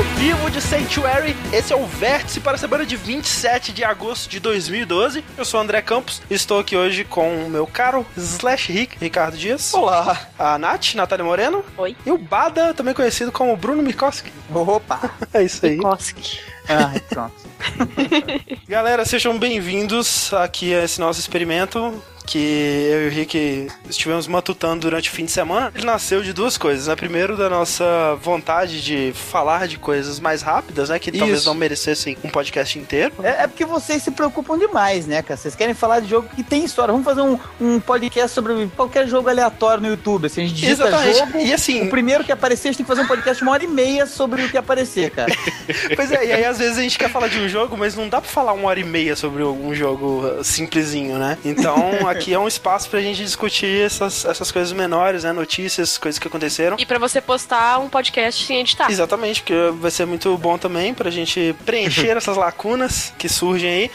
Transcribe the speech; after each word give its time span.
ao 0.00 0.04
vivo 0.16 0.50
de 0.50 0.62
Sanctuary. 0.62 1.36
Esse 1.52 1.74
é 1.74 1.76
o 1.76 1.84
Vértice 1.84 2.40
para 2.40 2.54
a 2.54 2.58
semana 2.58 2.86
de 2.86 2.96
27 2.96 3.70
de 3.70 3.84
agosto 3.84 4.30
de 4.30 4.40
2012. 4.40 5.22
Eu 5.36 5.44
sou 5.44 5.60
o 5.60 5.62
André 5.62 5.82
Campos 5.82 6.22
estou 6.30 6.58
aqui 6.58 6.74
hoje 6.74 7.04
com 7.04 7.44
o 7.44 7.50
meu 7.50 7.66
caro 7.66 8.06
Slash 8.16 8.72
Rick, 8.72 8.96
Ricardo 8.98 9.36
Dias. 9.36 9.74
Olá. 9.74 10.18
A 10.38 10.56
Nath, 10.56 10.94
Natália 10.94 11.22
Moreno. 11.22 11.62
Oi. 11.76 11.94
E 12.06 12.10
o 12.10 12.16
Bada, 12.16 12.72
também 12.72 12.94
conhecido 12.94 13.30
como 13.30 13.54
Bruno 13.58 13.82
Mikoski. 13.82 14.32
Opa. 14.54 15.10
É 15.34 15.42
isso 15.42 15.66
aí. 15.66 15.76
Mikoski. 15.76 16.40
Ah, 16.66 16.98
pronto. 17.10 17.34
Galera, 18.66 19.04
sejam 19.04 19.38
bem-vindos 19.38 20.32
aqui 20.32 20.74
a 20.74 20.82
esse 20.82 20.98
nosso 20.98 21.20
experimento 21.20 22.02
que 22.30 22.38
eu 22.38 23.04
e 23.04 23.06
o 23.08 23.10
Rick 23.10 23.66
estivemos 23.88 24.28
matutando 24.28 24.82
durante 24.82 25.08
o 25.10 25.12
fim 25.12 25.24
de 25.24 25.32
semana, 25.32 25.72
ele 25.74 25.84
nasceu 25.84 26.22
de 26.22 26.32
duas 26.32 26.56
coisas, 26.56 26.86
né? 26.86 26.94
Primeiro, 26.94 27.36
da 27.36 27.50
nossa 27.50 28.16
vontade 28.22 28.80
de 28.82 29.12
falar 29.14 29.66
de 29.66 29.78
coisas 29.78 30.20
mais 30.20 30.40
rápidas, 30.40 30.88
né? 30.90 30.98
Que 30.98 31.10
talvez 31.10 31.40
Isso. 31.40 31.48
não 31.48 31.54
merecessem 31.54 32.16
um 32.22 32.28
podcast 32.28 32.78
inteiro. 32.78 33.12
É, 33.22 33.42
é 33.42 33.46
porque 33.48 33.64
vocês 33.64 34.02
se 34.02 34.12
preocupam 34.12 34.56
demais, 34.56 35.06
né, 35.06 35.22
cara? 35.22 35.36
Vocês 35.36 35.56
querem 35.56 35.74
falar 35.74 36.00
de 36.00 36.08
jogo 36.08 36.28
que 36.34 36.42
tem 36.44 36.64
história. 36.64 36.92
Vamos 36.92 37.04
fazer 37.04 37.20
um, 37.22 37.36
um 37.60 37.80
podcast 37.80 38.32
sobre 38.32 38.70
qualquer 38.76 39.08
jogo 39.08 39.28
aleatório 39.28 39.82
no 39.82 39.88
YouTube. 39.88 40.26
Assim, 40.26 40.42
a 40.42 40.46
gente 40.46 40.54
digita 40.54 40.86
Exatamente. 40.86 41.18
jogo. 41.18 41.38
E 41.38 41.52
assim- 41.52 41.82
O 41.82 41.90
primeiro 41.90 42.22
que 42.22 42.30
aparecer, 42.30 42.68
a 42.68 42.70
gente 42.70 42.78
tem 42.78 42.84
que 42.84 42.88
fazer 42.88 43.02
um 43.02 43.08
podcast 43.08 43.38
de 43.38 43.42
uma 43.42 43.52
hora 43.52 43.64
e 43.64 43.68
meia 43.68 44.06
sobre 44.06 44.44
o 44.44 44.48
que 44.48 44.56
aparecer, 44.56 45.10
cara. 45.10 45.32
Pois 45.96 46.10
é, 46.12 46.26
e 46.26 46.32
aí 46.32 46.44
às 46.44 46.58
vezes 46.58 46.78
a 46.78 46.82
gente 46.82 46.98
quer 46.98 47.10
falar 47.10 47.28
de 47.28 47.38
um 47.38 47.48
jogo, 47.48 47.76
mas 47.76 47.94
não 47.96 48.08
dá 48.08 48.20
pra 48.20 48.30
falar 48.30 48.52
uma 48.52 48.68
hora 48.68 48.78
e 48.80 48.84
meia 48.84 49.14
sobre 49.16 49.42
um 49.42 49.74
jogo 49.74 50.26
uh, 50.26 50.44
simplesinho, 50.44 51.18
né? 51.18 51.38
Então 51.44 51.90
aqui 52.20 52.34
é 52.34 52.38
um 52.38 52.46
espaço 52.46 52.88
pra 52.88 53.00
gente 53.00 53.22
discutir 53.22 53.84
essas, 53.84 54.24
essas 54.24 54.52
coisas 54.52 54.72
menores, 54.72 55.24
né? 55.24 55.32
Notícias, 55.32 55.96
coisas 55.98 56.18
que 56.18 56.28
aconteceram. 56.28 56.76
E 56.78 56.86
pra 56.86 56.98
você 56.98 57.20
postar 57.20 57.78
um 57.78 57.88
podcast 57.88 58.44
sem 58.44 58.60
editar. 58.60 58.90
Exatamente, 58.90 59.42
porque 59.42 59.54
vai 59.78 59.90
ser 59.90 60.06
muito 60.06 60.36
bom 60.36 60.58
também 60.58 60.92
pra 60.94 61.10
gente 61.10 61.54
preencher 61.64 62.14
essas 62.16 62.36
lacunas 62.36 63.12
que 63.18 63.28
surgem 63.28 63.70
aí. 63.70 63.90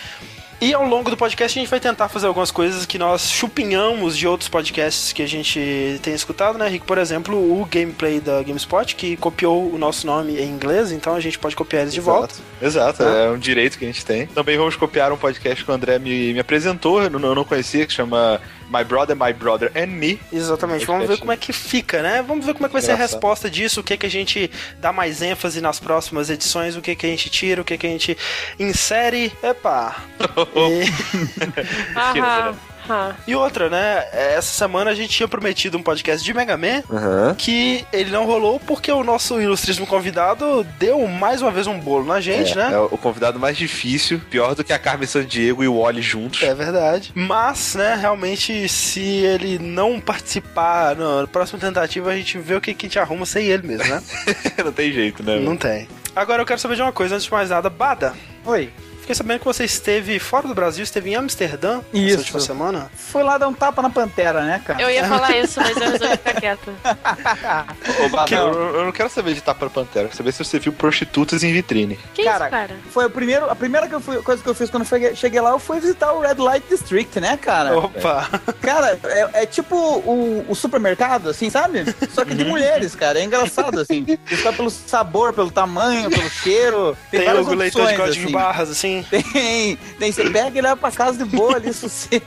E 0.62 0.74
ao 0.74 0.88
longo 0.88 1.10
do 1.12 1.18
podcast 1.18 1.60
a 1.60 1.62
gente 1.62 1.70
vai 1.70 1.80
tentar 1.82 2.08
fazer 2.08 2.28
algumas 2.28 2.50
coisas 2.50 2.86
que 2.86 2.98
nós 2.98 3.30
chupinhamos 3.30 4.18
de 4.18 4.26
outros 4.28 4.50
podcasts 4.50 5.12
que 5.12 5.22
a 5.22 5.28
gente 5.28 6.00
tem 6.02 6.14
escutado, 6.14 6.58
né, 6.58 6.68
Rick? 6.68 6.86
Por 6.86 6.98
exemplo, 6.98 7.36
o 7.38 7.66
gameplay 7.66 8.20
da 8.22 8.42
GameSpot, 8.42 8.96
que 8.96 9.18
copiou 9.18 9.72
o 9.72 9.78
nosso 9.78 10.08
nome 10.08 10.40
em 10.40 10.48
inglês, 10.50 10.92
então 10.92 11.14
a 11.14 11.20
gente 11.20 11.38
pode 11.38 11.56
copiar 11.56 11.84
eles 11.84 11.94
de 11.94 12.00
volta. 12.00 12.36
Exato, 12.62 13.04
Tá. 13.04 13.10
é 13.10 13.30
um 13.30 13.38
direito 13.38 13.78
que 13.78 13.84
a 13.84 13.88
gente 13.88 14.06
tem. 14.06 14.26
Também 14.28 14.58
vamos 14.58 14.76
copiar 14.78 15.12
um 15.12 15.18
podcast 15.18 15.64
que 15.64 15.70
o 15.70 15.74
André 15.74 16.00
me, 16.00 16.34
me 16.34 16.40
apresentou, 16.40 17.04
eu 17.04 17.10
não, 17.10 17.20
eu 17.30 17.36
não 17.36 17.44
conhecia, 17.44 17.86
que 17.86 17.94
chama 17.94 18.40
My 18.70 18.84
Brother, 18.84 19.16
My 19.16 19.34
Brother 19.34 19.72
and 19.76 19.88
Me. 19.88 20.20
Exatamente, 20.32 20.86
vamos 20.86 21.08
ver 21.08 21.18
como 21.18 21.32
é 21.32 21.38
que 21.38 21.54
fica, 21.54 22.02
né? 22.02 22.24
Vamos 22.26 22.46
ver 22.46 22.54
como 22.54 22.66
é 22.66 22.70
que 22.70 22.74
vai 22.74 22.82
ser 22.82 22.92
a 22.92 22.94
Engraçado. 22.96 23.16
resposta 23.16 23.50
disso, 23.50 23.82
o 23.82 23.84
que 23.84 23.98
que 23.98 24.06
a 24.06 24.10
gente 24.10 24.50
dá 24.80 24.92
mais 24.92 25.22
ênfase 25.22 25.62
nas 25.62 25.80
próximas 25.80 26.30
edições, 26.30 26.76
o 26.76 26.82
que 26.82 26.96
que 26.96 27.06
a 27.06 27.10
gente 27.10 27.30
tira, 27.30 27.62
o 27.62 27.66
que 27.66 27.78
que 27.78 27.88
a 27.88 27.90
gente 27.90 28.18
insere. 28.60 29.32
Epa! 29.44 29.96
E... 32.16 32.75
Aham. 32.90 33.16
E 33.28 33.36
outra, 33.36 33.70
né? 33.70 34.06
Essa 34.12 34.54
semana 34.54 34.92
a 34.92 34.96
gente 34.96 35.10
tinha 35.10 35.28
prometido 35.28 35.78
um 35.78 35.84
podcast 35.84 36.24
de 36.24 36.34
Mega 36.34 36.56
Man. 36.58 36.84
Aham. 36.92 37.36
Que 37.38 37.86
ele 37.92 38.12
não 38.12 38.26
rolou 38.26 38.60
porque 38.60 38.92
o 38.92 39.04
nosso 39.04 39.40
ilustríssimo 39.42 39.88
convidado 39.88 40.64
deu 40.80 41.06
mais 41.08 41.42
uma 41.42 41.52
vez 41.52 41.68
um 41.68 41.80
bolo 41.80 42.06
na 42.06 42.22
gente, 42.22 42.54
É, 42.54 42.56
né? 42.56 42.74
é 42.74 42.78
o 42.80 42.90
convidado 42.98 43.40
mais 43.40 43.58
difícil, 43.58 44.22
pior 44.30 44.56
do 44.56 44.64
que 44.64 44.74
a 44.74 44.80
Carmen 44.80 45.08
Sandiego 45.08 45.64
e 45.64 45.68
o 45.68 45.82
Wally 45.82 46.02
juntos. 46.02 46.44
É 46.44 46.54
verdade. 46.54 47.12
Mas, 47.16 47.76
né, 47.76 47.96
realmente, 48.00 48.68
se 48.70 49.02
ele 49.02 49.58
não 49.60 50.00
participar 50.00 50.96
na 50.96 51.28
próxima 51.28 51.60
tentativa, 51.60 52.12
a 52.12 52.16
gente 52.16 52.38
vê 52.38 52.56
o 52.56 52.62
que, 52.62 52.74
que 52.74 52.86
a 52.86 52.90
gente 52.90 53.00
arruma 53.00 53.26
sem 53.26 53.46
ele 53.48 53.68
mesmo, 53.68 53.88
né? 53.88 54.02
não 54.64 54.72
tem 54.72 54.92
jeito, 54.92 55.24
né? 55.24 55.40
não 55.40 55.56
tem. 55.58 55.88
Agora 56.16 56.42
eu 56.42 56.46
quero 56.46 56.60
saber 56.60 56.76
de 56.76 56.82
uma 56.82 56.92
coisa, 56.94 57.16
antes 57.16 57.26
de 57.26 57.32
mais 57.32 57.50
nada. 57.50 57.70
Bada, 57.70 58.14
Oi. 58.46 58.70
Fiquei 59.06 59.16
sabendo 59.16 59.40
que 59.40 59.46
você 59.46 59.64
esteve 59.64 60.18
fora 60.18 60.48
do 60.48 60.56
Brasil, 60.56 60.84
esteve 60.84 61.12
em 61.12 61.16
Amsterdã 61.16 61.82
Isso. 61.94 62.08
essa 62.10 62.18
última 62.20 62.40
semana. 62.40 62.92
Foi 62.96 63.22
lá 63.24 63.38
dar 63.38 63.48
um 63.48 63.54
tapa 63.54 63.82
na 63.82 63.90
pantera, 63.90 64.44
né, 64.44 64.60
cara? 64.66 64.82
Eu 64.82 64.90
ia 64.90 65.06
falar 65.08 65.38
isso, 65.38 65.60
mas 65.62 65.78
eu 65.78 65.92
resolvi 65.92 66.18
ficar 66.18 66.34
quieta. 66.34 66.72
Ô, 68.06 68.10
Bada, 68.10 68.28
Que- 68.28 68.34
eu, 68.36 68.76
eu 68.76 68.86
não 68.86 68.92
quero 68.92 69.10
saber 69.10 69.34
de 69.34 69.42
Tapa 69.42 69.70
Pantera, 69.70 70.06
eu 70.06 70.10
quero 70.10 70.18
saber 70.18 70.32
se 70.32 70.44
você 70.44 70.60
viu 70.60 70.74
prostitutas 70.74 71.44
em 71.44 71.54
vitrine. 71.54 72.00
Que 72.14 72.24
Cara, 72.24 72.46
isso, 72.46 72.52
cara? 72.52 72.76
Foi 72.92 73.06
o 73.06 73.10
primeiro, 73.10 73.50
a 73.50 73.56
primeira 73.56 73.88
que 73.88 73.94
eu 73.96 74.02
fui- 74.02 74.22
coisa 74.22 74.42
que 74.42 74.50
eu 74.50 74.56
fiz 74.56 74.70
quando 74.70 74.84
eu 74.84 74.90
cheguei, 74.90 75.16
cheguei 75.16 75.40
lá 75.42 75.58
foi 75.60 75.80
visitar 75.80 76.12
o 76.14 76.20
Red 76.22 76.36
Light 76.36 76.66
District, 76.70 77.20
né, 77.20 77.38
cara? 77.38 77.78
Opa! 77.78 78.28
Cara, 78.62 79.00
é, 79.04 79.44
é 79.44 79.46
tipo 79.46 79.76
o, 79.76 80.46
o 80.50 80.56
supermercado, 80.56 81.30
assim, 81.30 81.50
sabe? 81.50 81.84
Só 82.12 82.24
que 82.26 82.34
de 82.34 82.44
Uhum. 82.44 82.50
mulheres, 82.50 82.96
cara. 82.96 83.20
É 83.20 83.24
engraçado, 83.24 83.80
assim. 83.80 84.06
Só 84.42 84.52
pelo 84.52 84.70
sabor, 84.70 85.34
pelo 85.34 85.50
tamanho, 85.52 86.10
pelo 86.10 86.30
cheiro. 86.30 86.98
Tem, 87.12 87.22
Tem, 87.22 87.30
o 87.34 87.54
leitor 87.54 87.88
de 87.88 87.96
código 87.96 88.14
de 88.14 88.24
assim. 88.24 88.32
barras, 88.32 88.70
assim. 88.70 88.95
Tem, 89.04 89.78
tem. 90.00 90.12
Você 90.12 90.30
pega 90.30 90.58
e 90.58 90.62
leva 90.62 90.76
pra 90.78 90.92
casa 90.92 91.18
de 91.24 91.26
boa 91.36 91.56
ali, 91.56 91.74
sossego. 91.74 92.26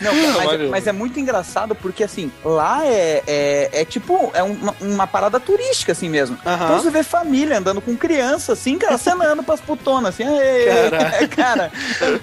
Não, 0.00 0.12
mas, 0.34 0.44
Maneiro. 0.46 0.70
mas 0.70 0.86
é 0.86 0.92
muito 0.92 1.18
engraçado 1.20 1.74
porque, 1.74 2.04
assim, 2.04 2.30
lá 2.44 2.84
é, 2.84 3.22
é, 3.26 3.70
é 3.72 3.84
tipo, 3.84 4.30
é 4.34 4.42
uma, 4.42 4.74
uma 4.80 5.06
parada 5.06 5.38
turística, 5.40 5.92
assim 5.92 6.08
mesmo. 6.08 6.38
Aham. 6.44 6.64
Então 6.64 6.80
você 6.80 6.90
vê 6.90 7.02
família 7.02 7.58
andando 7.58 7.80
com 7.80 7.96
criança, 7.96 8.52
assim, 8.52 8.78
cara, 8.78 8.98
cenando 8.98 9.42
pras 9.44 9.60
putonas, 9.60 10.14
assim. 10.14 10.24
Aê, 10.24 10.90
Caraca. 10.90 11.28
cara, 11.34 11.72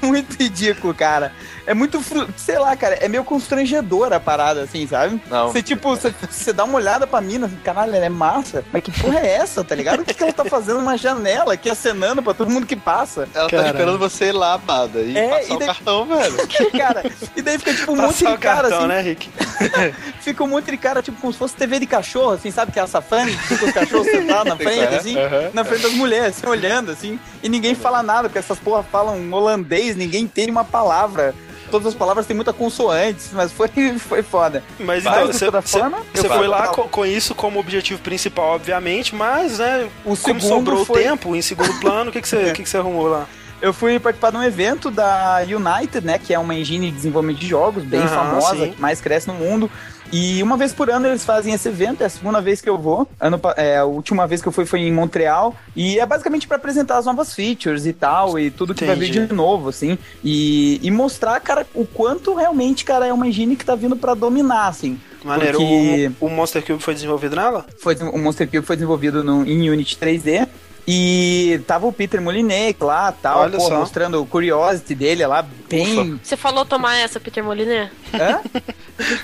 é 0.01 0.05
muito 0.05 0.35
ridículo, 0.41 0.93
cara. 0.93 1.31
É 1.65 1.73
muito, 1.75 2.01
fru- 2.01 2.27
sei 2.35 2.57
lá, 2.57 2.75
cara, 2.75 2.95
é 2.95 3.07
meio 3.07 3.23
constrangedor 3.23 4.11
a 4.11 4.19
parada, 4.19 4.63
assim, 4.63 4.87
sabe? 4.87 5.21
Não. 5.29 5.51
Você, 5.51 5.61
tipo, 5.61 5.89
você, 5.89 6.13
você 6.29 6.51
dá 6.51 6.63
uma 6.63 6.75
olhada 6.77 7.05
pra 7.05 7.21
mina, 7.21 7.45
assim, 7.45 7.57
caralho, 7.63 7.95
ela 7.95 8.05
é 8.05 8.09
massa, 8.09 8.63
mas 8.73 8.81
que 8.83 8.91
porra 8.91 9.19
é 9.19 9.35
essa, 9.35 9.63
tá 9.63 9.75
ligado? 9.75 9.99
O 10.01 10.05
que, 10.05 10.13
que 10.13 10.23
ela 10.23 10.33
tá 10.33 10.43
fazendo 10.43 10.79
numa 10.79 10.97
janela 10.97 11.53
aqui, 11.53 11.69
acenando 11.69 12.23
pra 12.23 12.33
todo 12.33 12.49
mundo 12.49 12.65
que 12.65 12.75
passa? 12.75 13.29
Ela 13.33 13.47
tá 13.47 13.57
esperando 13.81 13.99
você 13.99 14.25
ir 14.25 14.31
lá, 14.31 14.57
Bada, 14.57 14.99
e 15.01 15.17
É, 15.17 15.27
passar 15.29 15.49
e 15.49 15.55
o 15.55 15.59
daí- 15.59 15.67
cartão, 15.67 16.05
velho. 16.05 16.37
cara, 16.77 17.03
e 17.35 17.41
daí 17.41 17.57
fica 17.57 17.73
tipo 17.73 17.91
um 17.91 17.95
monte 17.95 18.17
de 18.17 18.25
o 18.25 18.37
cara, 18.37 18.61
cartão, 18.69 18.77
assim, 18.79 18.87
né, 18.87 19.01
Rick? 19.01 19.29
fica 20.21 20.43
um 20.43 20.47
monte 20.47 20.71
de 20.71 20.77
cara, 20.77 21.01
tipo, 21.01 21.19
como 21.19 21.33
se 21.33 21.39
fosse 21.39 21.55
TV 21.55 21.79
de 21.79 21.85
cachorro, 21.85 22.31
assim, 22.31 22.51
sabe? 22.51 22.71
Que 22.71 22.79
é 22.79 22.83
a 22.83 22.87
safrane, 22.87 23.31
fica 23.31 23.65
os 23.65 23.71
cachorros 23.71 24.07
sentados 24.07 24.45
na 24.45 24.55
frente, 24.55 24.95
assim, 24.95 25.17
Aham. 25.17 25.49
na 25.53 25.63
frente 25.63 25.81
das 25.83 25.93
mulheres, 25.93 26.37
assim, 26.37 26.47
olhando, 26.47 26.91
assim, 26.91 27.19
e 27.43 27.49
ninguém 27.49 27.75
fala 27.75 28.01
nada, 28.03 28.23
porque 28.29 28.39
essas 28.39 28.59
porra 28.59 28.83
falam 28.83 29.31
holandês, 29.31 29.95
ninguém 29.95 30.23
entende 30.23 30.51
uma 30.51 30.63
palavra. 30.65 31.33
Todas 31.69 31.87
as 31.87 31.93
palavras 31.95 32.25
têm 32.25 32.35
muita 32.35 32.51
consoantes, 32.51 33.29
mas 33.31 33.49
foi, 33.49 33.69
foi 33.97 34.21
foda. 34.21 34.61
Mas 34.77 35.05
Mas, 35.05 35.13
então, 35.15 35.27
de 35.27 35.33
você, 35.37 35.49
você- 35.49 35.79
forma, 35.79 35.99
você 36.13 36.25
eu 36.27 36.29
foi 36.29 36.45
lá 36.45 36.67
com, 36.67 36.81
com 36.89 37.05
isso 37.05 37.33
como 37.33 37.61
objetivo 37.61 38.01
principal, 38.01 38.55
obviamente, 38.55 39.15
mas, 39.15 39.59
né, 39.59 39.87
O 40.03 40.17
como 40.17 40.41
sobrou 40.41 40.83
foi- 40.83 41.03
tempo 41.03 41.33
em 41.33 41.41
segundo 41.41 41.73
plano, 41.79 42.09
o 42.09 42.13
que, 42.13 42.21
que, 42.21 42.27
você, 42.27 42.49
o 42.49 42.53
que, 42.53 42.63
que 42.63 42.67
você 42.69 42.75
arrumou 42.77 43.07
lá? 43.07 43.25
Eu 43.61 43.71
fui 43.73 43.99
participar 43.99 44.31
de 44.31 44.37
um 44.37 44.43
evento 44.43 44.89
da 44.89 45.39
United, 45.43 46.05
né? 46.05 46.17
Que 46.17 46.33
é 46.33 46.39
uma 46.39 46.55
engine 46.55 46.89
de 46.89 46.95
desenvolvimento 46.97 47.37
de 47.39 47.47
jogos 47.47 47.83
bem 47.83 47.99
Aham, 47.99 48.07
famosa, 48.07 48.65
sim. 48.65 48.71
que 48.71 48.81
mais 48.81 48.99
cresce 48.99 49.27
no 49.27 49.35
mundo. 49.35 49.69
E 50.11 50.41
uma 50.43 50.57
vez 50.57 50.73
por 50.73 50.89
ano 50.89 51.07
eles 51.07 51.23
fazem 51.23 51.53
esse 51.53 51.69
evento, 51.69 52.01
é 52.01 52.05
a 52.05 52.09
segunda 52.09 52.41
vez 52.41 52.59
que 52.59 52.67
eu 52.67 52.77
vou. 52.77 53.07
Ano, 53.19 53.39
é, 53.55 53.77
a 53.77 53.85
última 53.85 54.27
vez 54.27 54.41
que 54.41 54.47
eu 54.47 54.51
fui 54.51 54.65
foi 54.65 54.79
em 54.81 54.91
Montreal. 54.91 55.55
E 55.75 55.99
é 55.99 56.05
basicamente 56.05 56.47
para 56.47 56.57
apresentar 56.57 56.97
as 56.97 57.05
novas 57.05 57.33
features 57.35 57.85
e 57.85 57.93
tal, 57.93 58.37
e 58.37 58.49
tudo 58.49 58.73
que 58.73 58.83
vai 58.83 58.95
vir 58.95 59.09
Entendi. 59.09 59.27
de 59.27 59.33
novo, 59.33 59.69
assim. 59.69 59.97
E, 60.23 60.79
e 60.81 60.89
mostrar, 60.91 61.39
cara, 61.39 61.65
o 61.73 61.85
quanto 61.85 62.33
realmente, 62.33 62.83
cara, 62.83 63.05
é 63.07 63.13
uma 63.13 63.27
engine 63.27 63.55
que 63.55 63.63
tá 63.63 63.75
vindo 63.75 63.95
para 63.95 64.13
dominar, 64.15 64.67
assim. 64.67 64.99
Maneiro, 65.23 65.59
Porque- 65.59 66.11
o, 66.19 66.25
o 66.25 66.29
Monster 66.31 66.65
Cube 66.65 66.81
foi 66.81 66.95
desenvolvido 66.95 67.35
nela? 67.35 67.63
foi 67.79 67.95
o 67.95 68.17
Monster 68.17 68.47
Cube 68.49 68.65
foi 68.65 68.75
desenvolvido 68.75 69.23
no, 69.23 69.45
em 69.47 69.69
Unity 69.69 69.95
3D. 69.97 70.47
E 70.93 71.61
tava 71.65 71.87
o 71.87 71.93
Peter 71.93 72.21
Molinek 72.21 72.83
lá, 72.83 73.13
tal, 73.13 73.39
Olha 73.43 73.57
pô, 73.57 73.65
só. 73.65 73.79
mostrando 73.79 74.21
o 74.21 74.25
curiosity 74.25 74.93
dele 74.93 75.25
lá, 75.25 75.41
bem. 75.69 76.19
Você 76.21 76.35
falou 76.35 76.65
tomar 76.65 76.97
essa, 76.97 77.17
Peter 77.17 77.41
Moliné? 77.41 77.89
Hã? 78.13 78.41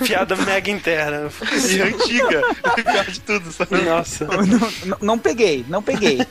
Piada 0.06 0.34
mega 0.34 0.70
interna. 0.70 1.28
E 1.70 1.82
antiga. 1.82 2.40
Pior 2.74 3.04
de 3.04 3.20
tudo, 3.20 3.52
sabe? 3.52 3.82
Nossa. 3.82 4.24
não, 4.24 4.72
não- 4.86 4.98
não 5.02 5.18
peguei, 5.18 5.62
não 5.68 5.82
peguei. 5.82 6.18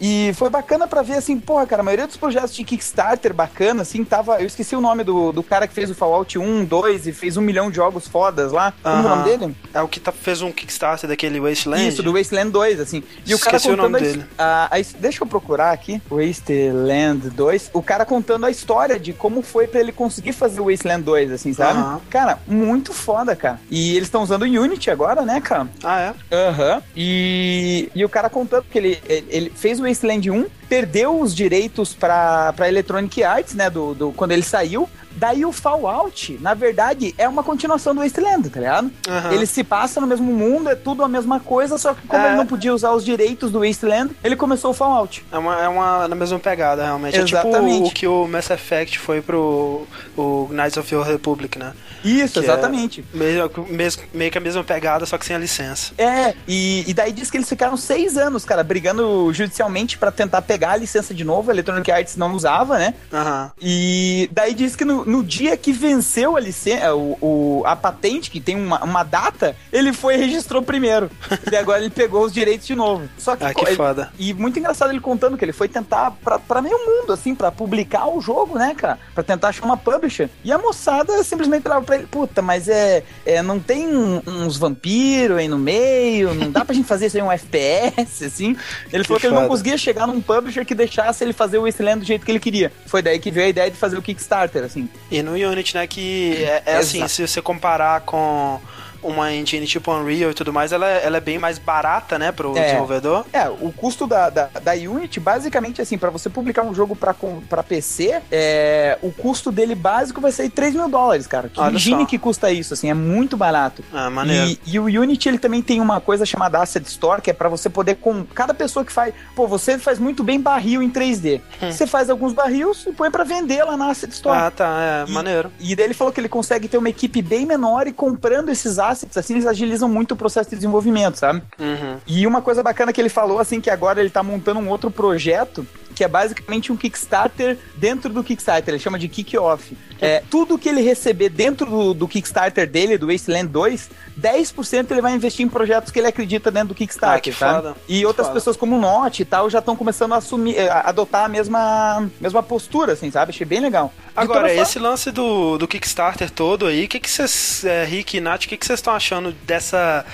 E 0.00 0.32
foi 0.34 0.50
bacana 0.50 0.86
pra 0.86 1.02
ver, 1.02 1.14
assim, 1.14 1.38
porra, 1.38 1.66
cara, 1.66 1.82
a 1.82 1.84
maioria 1.84 2.06
dos 2.06 2.16
projetos 2.16 2.54
de 2.54 2.64
Kickstarter 2.64 3.32
bacana, 3.34 3.82
assim, 3.82 4.04
tava. 4.04 4.40
Eu 4.40 4.46
esqueci 4.46 4.74
o 4.76 4.80
nome 4.80 5.04
do, 5.04 5.32
do 5.32 5.42
cara 5.42 5.66
que 5.66 5.74
fez 5.74 5.90
o 5.90 5.94
Fallout 5.94 6.38
1, 6.38 6.64
2 6.64 7.06
e 7.06 7.12
fez 7.12 7.36
um 7.36 7.40
milhão 7.40 7.70
de 7.70 7.76
jogos 7.76 8.06
fodas 8.08 8.52
lá. 8.52 8.72
Como 8.82 8.96
é 8.96 9.00
o 9.00 9.02
nome 9.16 9.24
dele? 9.24 9.56
É 9.72 9.80
o 9.82 9.88
que 9.88 10.00
tá, 10.00 10.12
fez 10.12 10.42
um 10.42 10.50
Kickstarter 10.52 11.08
daquele 11.08 11.40
Wasteland. 11.40 11.88
Isso, 11.88 12.02
do 12.02 12.12
Wasteland 12.12 12.50
2, 12.50 12.80
assim. 12.80 13.02
E 13.26 13.34
o 13.34 13.38
cara 13.38 13.56
Esqueci 13.56 13.68
o 13.72 13.76
contando 13.76 13.92
nome 13.92 14.06
a 14.06 14.10
dele. 14.10 14.24
a- 14.38 14.68
a 14.76 14.98
deixa 14.98 15.22
eu 15.22 15.26
procurar 15.26 15.72
aqui. 15.72 16.00
Wasteland 16.10 17.30
2. 17.30 17.70
O 17.72 17.82
cara 17.82 18.04
contando 18.04 18.44
a 18.46 18.50
história 18.50 18.98
de 18.98 19.12
como 19.12 19.42
foi 19.42 19.66
pra 19.66 19.80
ele 19.80 19.92
conseguir 19.92 20.32
fazer 20.32 20.60
o 20.60 20.70
Wasteland 20.70 21.02
2, 21.02 21.32
assim, 21.32 21.52
sabe? 21.52 22.00
Cara, 22.10 22.38
muito 22.46 22.92
foda, 22.92 23.34
cara. 23.36 23.60
E 23.70 23.92
eles 23.96 24.08
estão 24.08 24.22
usando 24.22 24.42
o 24.42 24.44
Unity 24.46 24.90
agora, 24.90 25.22
né, 25.22 25.40
cara? 25.40 25.68
Ah, 25.82 26.00
é? 26.30 26.36
Aham. 26.36 26.82
E, 26.96 27.88
e 27.94 28.04
o 28.04 28.08
cara 28.08 28.28
contando 28.30 28.64
que 28.70 28.78
ele, 28.78 28.98
ele, 29.08 29.26
ele 29.30 29.52
fez 29.54 29.80
o 29.80 29.86
Wasteland 29.94 30.26
1 30.26 30.50
perdeu 30.64 31.20
os 31.20 31.34
direitos 31.34 31.94
pra, 31.94 32.52
pra 32.54 32.68
Electronic 32.68 33.22
Arts, 33.22 33.54
né? 33.54 33.70
Do, 33.70 33.94
do, 33.94 34.12
quando 34.12 34.32
ele 34.32 34.42
saiu. 34.42 34.88
Daí 35.16 35.44
o 35.44 35.52
Fallout, 35.52 36.36
na 36.40 36.54
verdade, 36.54 37.14
é 37.16 37.28
uma 37.28 37.44
continuação 37.44 37.94
do 37.94 38.00
Wasteland, 38.00 38.50
tá 38.50 38.58
ligado? 38.58 38.90
Aham. 39.08 39.32
Ele 39.32 39.46
se 39.46 39.62
passa 39.62 40.00
no 40.00 40.08
mesmo 40.08 40.32
mundo, 40.32 40.68
é 40.68 40.74
tudo 40.74 41.04
a 41.04 41.08
mesma 41.08 41.38
coisa, 41.38 41.78
só 41.78 41.94
que 41.94 42.04
como 42.08 42.20
É. 42.20 42.28
ele 42.30 42.36
não 42.36 42.44
podia 42.46 42.74
usar 42.74 42.90
os 42.92 43.04
direitos 43.04 43.52
do 43.52 43.60
Wasteland, 43.64 44.10
ele 44.24 44.34
começou 44.34 44.72
o 44.72 44.74
Fallout. 44.74 45.24
É 45.30 45.38
uma, 45.38 45.62
é 45.62 45.68
uma 45.68 46.08
na 46.08 46.16
mesma 46.16 46.40
pegada, 46.40 46.82
realmente. 46.82 47.16
É 47.16 47.22
Exatamente. 47.22 47.76
tipo 47.76 47.86
o 47.88 47.92
que 47.92 48.06
o 48.08 48.26
Mass 48.26 48.50
Effect 48.50 48.98
foi 48.98 49.22
pro 49.22 49.86
o 50.16 50.48
Knights 50.50 50.76
of 50.78 50.90
the 50.90 50.96
Old 50.96 51.08
Republic, 51.08 51.60
né? 51.60 51.72
Isso, 52.04 52.34
Que 52.34 52.38
é- 52.40 52.42
exatamente. 52.42 53.04
Meio, 53.14 53.48
mes- 53.70 53.98
meio 54.12 54.32
que 54.32 54.38
a 54.38 54.40
mesma 54.40 54.64
pegada, 54.64 55.06
só 55.06 55.16
que 55.16 55.24
sem 55.24 55.36
a 55.36 55.38
licença. 55.38 55.92
É, 55.96 56.34
e, 56.46 56.84
e 56.88 56.92
daí 56.92 57.12
diz 57.12 57.30
que 57.30 57.36
eles 57.36 57.48
ficaram 57.48 57.76
seis 57.76 58.16
anos, 58.18 58.44
cara, 58.44 58.64
brigando 58.64 59.32
judicialmente 59.32 59.96
pra 59.96 60.10
tentar 60.10 60.42
pegar 60.42 60.53
a 60.72 60.76
licença 60.76 61.12
de 61.14 61.24
novo. 61.24 61.50
A 61.50 61.54
Electronic 61.54 61.90
Arts 61.90 62.16
não 62.16 62.32
usava, 62.34 62.78
né? 62.78 62.94
Aham. 63.12 63.52
E 63.60 64.28
daí 64.32 64.54
diz 64.54 64.76
que 64.76 64.84
no, 64.84 65.04
no 65.04 65.22
dia 65.22 65.56
que 65.56 65.72
venceu 65.72 66.36
a 66.36 66.40
licença, 66.40 66.94
o, 66.94 67.18
o- 67.20 67.62
a 67.66 67.74
patente, 67.76 68.30
que 68.30 68.40
tem 68.40 68.56
uma, 68.56 68.82
uma 68.84 69.02
data, 69.02 69.56
ele 69.72 69.92
foi 69.92 70.14
e 70.14 70.18
registrou 70.18 70.62
primeiro. 70.62 71.10
e 71.50 71.56
agora 71.56 71.80
ele 71.80 71.90
pegou 71.90 72.24
os 72.24 72.32
direitos 72.32 72.66
de 72.66 72.74
novo. 72.74 73.08
Só 73.18 73.36
que, 73.36 73.44
Ah, 73.44 73.54
que 73.54 73.64
ele- 73.64 73.76
foda. 73.76 74.12
E 74.18 74.32
muito 74.34 74.58
engraçado 74.58 74.90
ele 74.90 75.00
contando 75.00 75.36
que 75.36 75.44
ele 75.44 75.52
foi 75.52 75.68
tentar 75.68 76.10
pra, 76.22 76.38
pra 76.38 76.60
meio 76.62 76.78
mundo, 76.78 77.12
assim, 77.12 77.34
pra 77.34 77.50
publicar 77.50 78.06
o 78.08 78.20
jogo, 78.20 78.58
né, 78.58 78.74
cara? 78.76 78.98
Pra 79.14 79.22
tentar 79.24 79.48
achar 79.48 79.64
uma 79.64 79.76
publisher. 79.76 80.28
E 80.44 80.52
a 80.52 80.58
moçada 80.58 81.22
simplesmente 81.24 81.62
falava 81.62 81.84
pra 81.84 81.96
ele, 81.96 82.06
puta, 82.06 82.40
mas 82.42 82.68
é, 82.68 83.02
é 83.24 83.42
não 83.42 83.58
tem 83.58 83.88
um- 83.94 84.20
uns 84.26 84.56
vampiros 84.56 85.38
aí 85.38 85.48
no 85.48 85.58
meio, 85.58 86.34
não 86.34 86.50
dá 86.50 86.64
pra 86.64 86.74
gente 86.74 86.86
fazer 86.86 87.06
isso 87.06 87.16
aí 87.16 87.22
um 87.22 87.30
FPS, 87.32 88.24
assim. 88.24 88.56
Ele 88.92 89.02
Que 89.04 89.08
falou 89.08 89.20
que 89.20 89.26
ele 89.26 89.34
não 89.34 89.42
foda. 89.42 89.50
conseguia 89.50 89.78
chegar 89.78 90.06
num 90.06 90.20
publisher 90.44 90.64
que 90.64 90.74
deixasse 90.74 91.24
ele 91.24 91.32
fazer 91.32 91.58
o 91.58 91.62
Wasteland 91.62 92.00
do 92.00 92.06
jeito 92.06 92.24
que 92.24 92.30
ele 92.30 92.40
queria. 92.40 92.70
Foi 92.86 93.00
daí 93.00 93.18
que 93.18 93.30
veio 93.30 93.46
a 93.46 93.48
ideia 93.48 93.70
de 93.70 93.76
fazer 93.76 93.96
o 93.96 94.02
Kickstarter, 94.02 94.62
assim. 94.64 94.88
E 95.10 95.22
no 95.22 95.32
Unity, 95.32 95.74
né, 95.74 95.86
que 95.86 96.44
é, 96.44 96.62
é 96.66 96.76
assim, 96.76 97.06
se 97.08 97.26
você 97.26 97.40
comparar 97.40 98.02
com 98.02 98.60
uma 99.04 99.32
engine 99.32 99.66
tipo 99.66 99.92
Unreal 99.92 100.30
e 100.30 100.34
tudo 100.34 100.52
mais, 100.52 100.72
ela, 100.72 100.88
é- 100.88 101.04
ela 101.04 101.16
é 101.18 101.20
bem 101.20 101.38
mais 101.38 101.58
barata, 101.58 102.18
né, 102.18 102.32
pro 102.32 102.56
É. 102.56 102.64
desenvolvedor. 102.66 103.24
É, 103.32 103.48
o 103.48 103.72
custo 103.72 104.06
da, 104.06 104.30
da, 104.30 104.48
da 104.62 104.72
Unity, 104.72 105.20
basicamente, 105.20 105.80
assim, 105.82 105.96
pra 105.98 106.10
você 106.10 106.28
publicar 106.28 106.62
um 106.62 106.74
jogo 106.74 106.96
pra, 106.96 107.14
pra 107.48 107.62
PC, 107.62 108.20
é, 108.30 108.98
o 109.02 109.10
custo 109.12 109.50
dele 109.52 109.74
básico 109.74 110.20
vai 110.20 110.32
ser 110.32 110.50
3 110.50 110.74
mil 110.74 110.88
dólares, 110.88 111.26
cara. 111.26 111.48
Que 111.48 111.78
só. 111.80 112.04
que 112.04 112.18
custa 112.18 112.50
isso, 112.50 112.74
assim, 112.74 112.90
é 112.90 112.94
muito 112.94 113.36
barato. 113.36 113.82
Ah, 113.92 114.10
maneiro. 114.10 114.46
E, 114.46 114.60
e 114.66 114.78
o 114.78 114.84
Unity, 114.84 115.28
ele 115.28 115.38
também 115.38 115.62
tem 115.62 115.80
uma 115.80 116.00
coisa 116.00 116.24
chamada 116.26 116.60
Asset 116.60 116.86
Store, 116.88 117.20
que 117.22 117.30
é 117.30 117.32
pra 117.34 117.48
você 117.48 117.68
poder, 117.68 117.96
com 117.96 118.24
cada 118.24 118.52
pessoa 118.54 118.84
que 118.84 118.92
faz, 118.92 119.14
pô, 119.34 119.46
você 119.46 119.78
faz 119.78 119.98
muito 119.98 120.22
bem 120.24 120.40
barril 120.40 120.82
em 120.82 120.90
3D. 120.90 121.40
Você 121.60 121.86
faz 121.86 122.10
alguns 122.10 122.32
barris 122.32 122.84
e 122.86 122.92
põe 122.92 123.10
pra 123.10 123.24
vender 123.24 123.64
lá 123.64 123.76
na 123.76 123.90
Asset 123.90 124.12
Store. 124.12 124.38
Hum. 124.38 124.42
Ah, 124.46 124.50
tá, 124.50 125.04
é, 125.06 125.10
E- 125.10 125.12
maneiro. 125.12 125.50
E 125.60 125.74
daí 125.76 125.86
ele 125.86 125.94
falou 125.94 126.12
que 126.12 126.20
ele 126.20 126.28
consegue 126.28 126.68
ter 126.68 126.76
uma 126.78 126.88
equipe 126.88 127.20
bem 127.22 127.44
menor 127.46 127.86
e 127.86 127.92
comprando 127.92 128.48
esses 128.50 128.78
assets, 128.78 128.93
assim, 129.14 129.34
eles 129.34 129.46
agilizam 129.46 129.88
muito 129.88 130.12
o 130.12 130.16
processo 130.16 130.50
de 130.50 130.56
desenvolvimento, 130.56 131.16
sabe? 131.16 131.42
Uhum. 131.58 131.96
E 132.06 132.26
uma 132.26 132.40
coisa 132.40 132.62
bacana 132.62 132.92
que 132.92 133.00
ele 133.00 133.08
falou, 133.08 133.38
assim, 133.38 133.60
que 133.60 133.70
agora 133.70 134.00
ele 134.00 134.10
tá 134.10 134.22
montando 134.22 134.60
um 134.60 134.68
outro 134.68 134.90
projeto, 134.90 135.66
que 135.94 136.02
é 136.04 136.08
basicamente 136.08 136.72
um 136.72 136.76
Kickstarter 136.76 137.56
dentro 137.76 138.12
do 138.12 138.22
Kickstarter, 138.24 138.74
ele 138.74 138.82
chama 138.82 138.98
de 138.98 139.08
Kick-Off. 139.08 139.76
É, 140.00 140.22
tudo 140.28 140.58
que 140.58 140.68
ele 140.68 140.82
receber 140.82 141.28
dentro 141.30 141.66
do, 141.66 141.94
do 141.94 142.08
Kickstarter 142.08 142.68
dele, 142.68 142.98
do 142.98 143.06
Wasteland 143.06 143.46
2, 143.48 143.90
10% 144.20 144.90
ele 144.90 145.00
vai 145.00 145.14
investir 145.14 145.46
em 145.46 145.48
projetos 145.48 145.90
que 145.92 145.98
ele 145.98 146.08
acredita 146.08 146.50
dentro 146.50 146.68
do 146.68 146.74
Kickstarter, 146.74 147.16
Ah, 147.16 147.20
que 147.20 147.32
foda. 147.32 147.76
E 147.88 148.04
outras 148.04 148.26
Foda. 148.26 148.38
pessoas 148.38 148.56
como 148.56 148.76
o 148.76 148.80
Note 148.80 149.22
e 149.22 149.24
tal 149.24 149.48
já 149.48 149.60
estão 149.60 149.76
começando 149.76 150.12
a 150.12 150.16
assumir, 150.16 150.56
eh, 150.56 150.68
a 150.68 150.88
adotar 150.88 151.24
a 151.24 151.28
mesma, 151.28 152.10
mesma 152.20 152.42
postura, 152.42 152.92
assim, 152.92 153.10
sabe? 153.10 153.30
Achei 153.30 153.46
bem 153.46 153.60
legal. 153.60 153.92
De 153.96 154.20
Agora, 154.20 154.48
forma- 154.48 154.62
esse 154.62 154.78
lance 154.78 155.10
do, 155.10 155.56
do 155.58 155.66
Kickstarter 155.66 156.30
todo 156.30 156.66
aí, 156.66 156.84
o 156.84 156.88
que 156.88 157.00
que 157.00 157.10
vocês, 157.10 157.64
é, 157.64 157.84
Rick 157.84 158.16
e 158.16 158.20
Nath, 158.20 158.44
o 158.44 158.48
que 158.48 158.56
que 158.56 158.66
vocês 158.66 158.78
estão 158.80 158.94
achando 158.94 159.32
dessa 159.46 160.04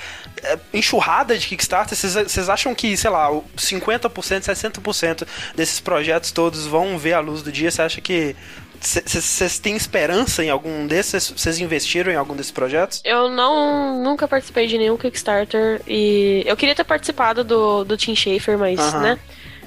enxurrada 0.73 1.37
de 1.37 1.47
Kickstarter? 1.47 1.97
Vocês- 1.97 2.49
acham 2.49 2.73
que, 2.75 2.95
sei 2.97 3.09
lá, 3.09 3.31
o 3.31 3.43
50%, 3.57 4.43
60% 4.45 5.27
desses 5.55 5.79
projetos 5.79 6.31
todos 6.31 6.65
vão 6.65 6.97
ver 6.97 7.13
a 7.13 7.19
luz 7.19 7.41
do 7.41 7.51
dia? 7.51 7.69
Você 7.71 7.81
acha 7.81 8.01
que 8.01 8.35
vocês 8.83 9.59
têm 9.59 9.75
esperança 9.75 10.43
em 10.43 10.49
algum 10.49 10.87
desses? 10.87 11.29
Vocês 11.29 11.59
investiram 11.59 12.11
em 12.11 12.15
algum 12.15 12.35
desses 12.35 12.51
projetos? 12.51 12.99
Eu 13.05 13.29
não 13.29 14.01
nunca 14.03 14.27
participei 14.27 14.65
de 14.65 14.77
nenhum 14.77 14.97
Kickstarter 14.97 15.81
e 15.87 16.43
eu 16.47 16.57
queria 16.57 16.73
ter 16.73 16.83
participado 16.83 17.43
do, 17.43 17.83
do 17.83 17.95
Tim 17.95 18.15
Schafer, 18.15 18.57
mas, 18.57 18.79
Aham. 18.79 18.99
né? 19.01 19.19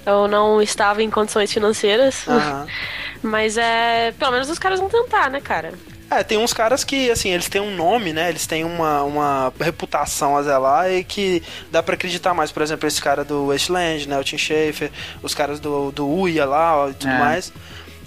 Eu 0.05 0.27
não 0.29 0.61
estava 0.61 1.03
em 1.03 1.09
condições 1.11 1.53
financeiras. 1.53 2.27
Aham. 2.29 2.67
Mas 3.23 3.57
é. 3.57 4.13
Pelo 4.19 4.33
menos 4.33 4.51
os 4.51 4.59
caras 4.59 4.79
vão 4.79 4.91
tentar, 4.91 5.31
né, 5.31 5.41
cara? 5.41 5.73
É, 6.11 6.23
tem 6.23 6.39
uns 6.39 6.53
caras 6.53 6.85
que, 6.85 7.11
assim, 7.11 7.31
eles 7.31 7.49
têm 7.49 7.61
um 7.61 7.75
nome, 7.75 8.13
né? 8.13 8.29
Eles 8.29 8.47
têm 8.47 8.63
uma, 8.65 9.03
uma 9.03 9.53
reputação 9.61 10.37
a 10.37 10.43
zelar 10.43 10.91
e 10.93 11.03
que 11.03 11.43
dá 11.73 11.83
pra 11.83 11.95
acreditar 11.95 12.33
mais. 12.35 12.53
Por 12.53 12.63
exemplo, 12.63 12.87
esse 12.87 13.01
cara 13.01 13.25
do 13.25 13.47
Wasteland, 13.49 14.09
né? 14.09 14.19
O 14.19 14.23
Tim 14.23 14.39
Schafer, 14.39 14.91
os 15.23 15.35
caras 15.35 15.59
do, 15.59 15.91
do 15.91 16.07
Uia 16.09 16.45
lá 16.45 16.77
ó, 16.77 16.91
e 16.91 16.95
tudo 16.95 17.11
É. 17.11 17.19
mais. 17.19 17.53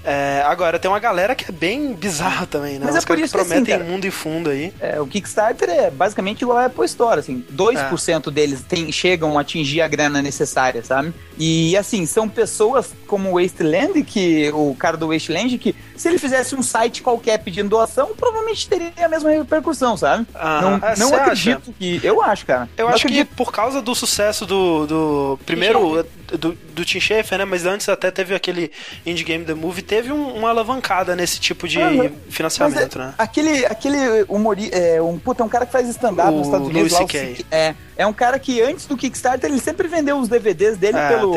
É, 0.09 0.41
agora, 0.45 0.79
tem 0.79 0.89
uma 0.89 0.99
galera 0.99 1.35
que 1.35 1.43
é 1.49 1.51
bem 1.51 1.93
bizarra 1.93 2.45
também, 2.47 2.79
né? 2.79 2.85
Mas 2.85 2.95
é 2.95 2.99
Os 2.99 3.03
por 3.03 3.09
caras 3.17 3.23
isso 3.25 3.33
que, 3.35 3.41
assim, 3.41 3.49
prometem 3.49 3.77
cara, 3.77 3.89
mundo 3.91 4.05
e 4.05 4.11
fundo 4.11 4.49
aí. 4.49 4.73
É, 4.79 5.01
o 5.01 5.05
Kickstarter 5.05 5.69
é 5.69 5.91
basicamente 5.91 6.43
igual 6.43 6.57
a 6.59 6.65
Apple 6.67 6.85
Store, 6.85 7.19
assim, 7.19 7.43
2% 7.53 8.31
deles 8.31 8.61
tem, 8.61 8.89
chegam 8.89 9.37
a 9.37 9.41
atingir 9.41 9.81
a 9.81 9.87
grana 9.87 10.21
necessária, 10.21 10.81
sabe? 10.81 11.13
E 11.37 11.75
assim, 11.75 12.05
são 12.05 12.29
pessoas 12.29 12.93
como 13.05 13.31
o 13.31 13.41
Wasteland, 13.41 14.01
que 14.03 14.49
o 14.53 14.73
cara 14.79 14.95
do 14.95 15.09
Wasteland, 15.11 15.57
que 15.57 15.75
se 15.95 16.07
ele 16.07 16.17
fizesse 16.17 16.55
um 16.55 16.63
site 16.63 17.01
qualquer 17.03 17.37
pedindo 17.39 17.69
doação, 17.69 18.11
provavelmente 18.15 18.67
teria 18.67 18.93
a 19.05 19.09
mesma 19.09 19.29
repercussão, 19.29 19.97
sabe? 19.97 20.25
Aham. 20.33 20.61
Não, 20.79 20.87
É, 20.87 20.97
não 20.97 21.13
acredito 21.13 21.73
que. 21.77 21.99
Eu 22.01 22.21
acho, 22.21 22.45
cara. 22.45 22.69
Eu 22.77 22.85
Não 22.87 22.93
acho 22.93 23.05
acredito. 23.05 23.27
que 23.27 23.35
por 23.35 23.51
causa 23.51 23.81
do 23.81 23.93
sucesso 23.93 24.45
do. 24.45 24.87
do 24.87 25.39
primeiro, 25.45 26.05
do, 26.39 26.57
do 26.77 26.85
Tim 26.85 26.99
Schafer, 26.99 27.37
né? 27.39 27.45
Mas 27.45 27.65
antes 27.65 27.89
até 27.89 28.11
teve 28.11 28.33
aquele 28.35 28.71
Indie 29.05 29.23
Game 29.23 29.43
The 29.43 29.53
Movie, 29.53 29.81
teve 29.81 30.11
um- 30.11 30.33
uma 30.35 30.49
alavancada 30.49 31.15
nesse 31.15 31.39
tipo 31.39 31.67
de 31.67 31.81
Aham. 31.81 32.11
financiamento, 32.29 32.97
é- 32.97 33.01
né? 33.01 33.13
Aquele, 33.17 33.65
aquele 33.65 33.97
humori, 34.29 34.69
é, 34.71 35.01
um, 35.01 35.17
puta, 35.17 35.41
é 35.43 35.45
um 35.45 35.49
cara 35.49 35.65
que 35.65 35.71
faz 35.71 35.87
stand-up 35.89 36.31
nos 36.31 36.45
Estados 36.47 36.67
Unidos. 36.67 36.91
Lá. 36.91 36.99
CK, 37.05 37.45
É, 37.51 37.73
é 37.97 38.05
um 38.05 38.13
cara 38.13 38.37
que 38.37 38.61
antes 38.61 38.85
do 38.85 38.95
Kickstarter 38.95 39.49
ele 39.49 39.59
sempre 39.59 39.87
vendeu 39.87 40.17
os 40.19 40.27
DVDs 40.29 40.77
dele 40.77 40.97
É, 40.97 41.09
pelo. 41.09 41.33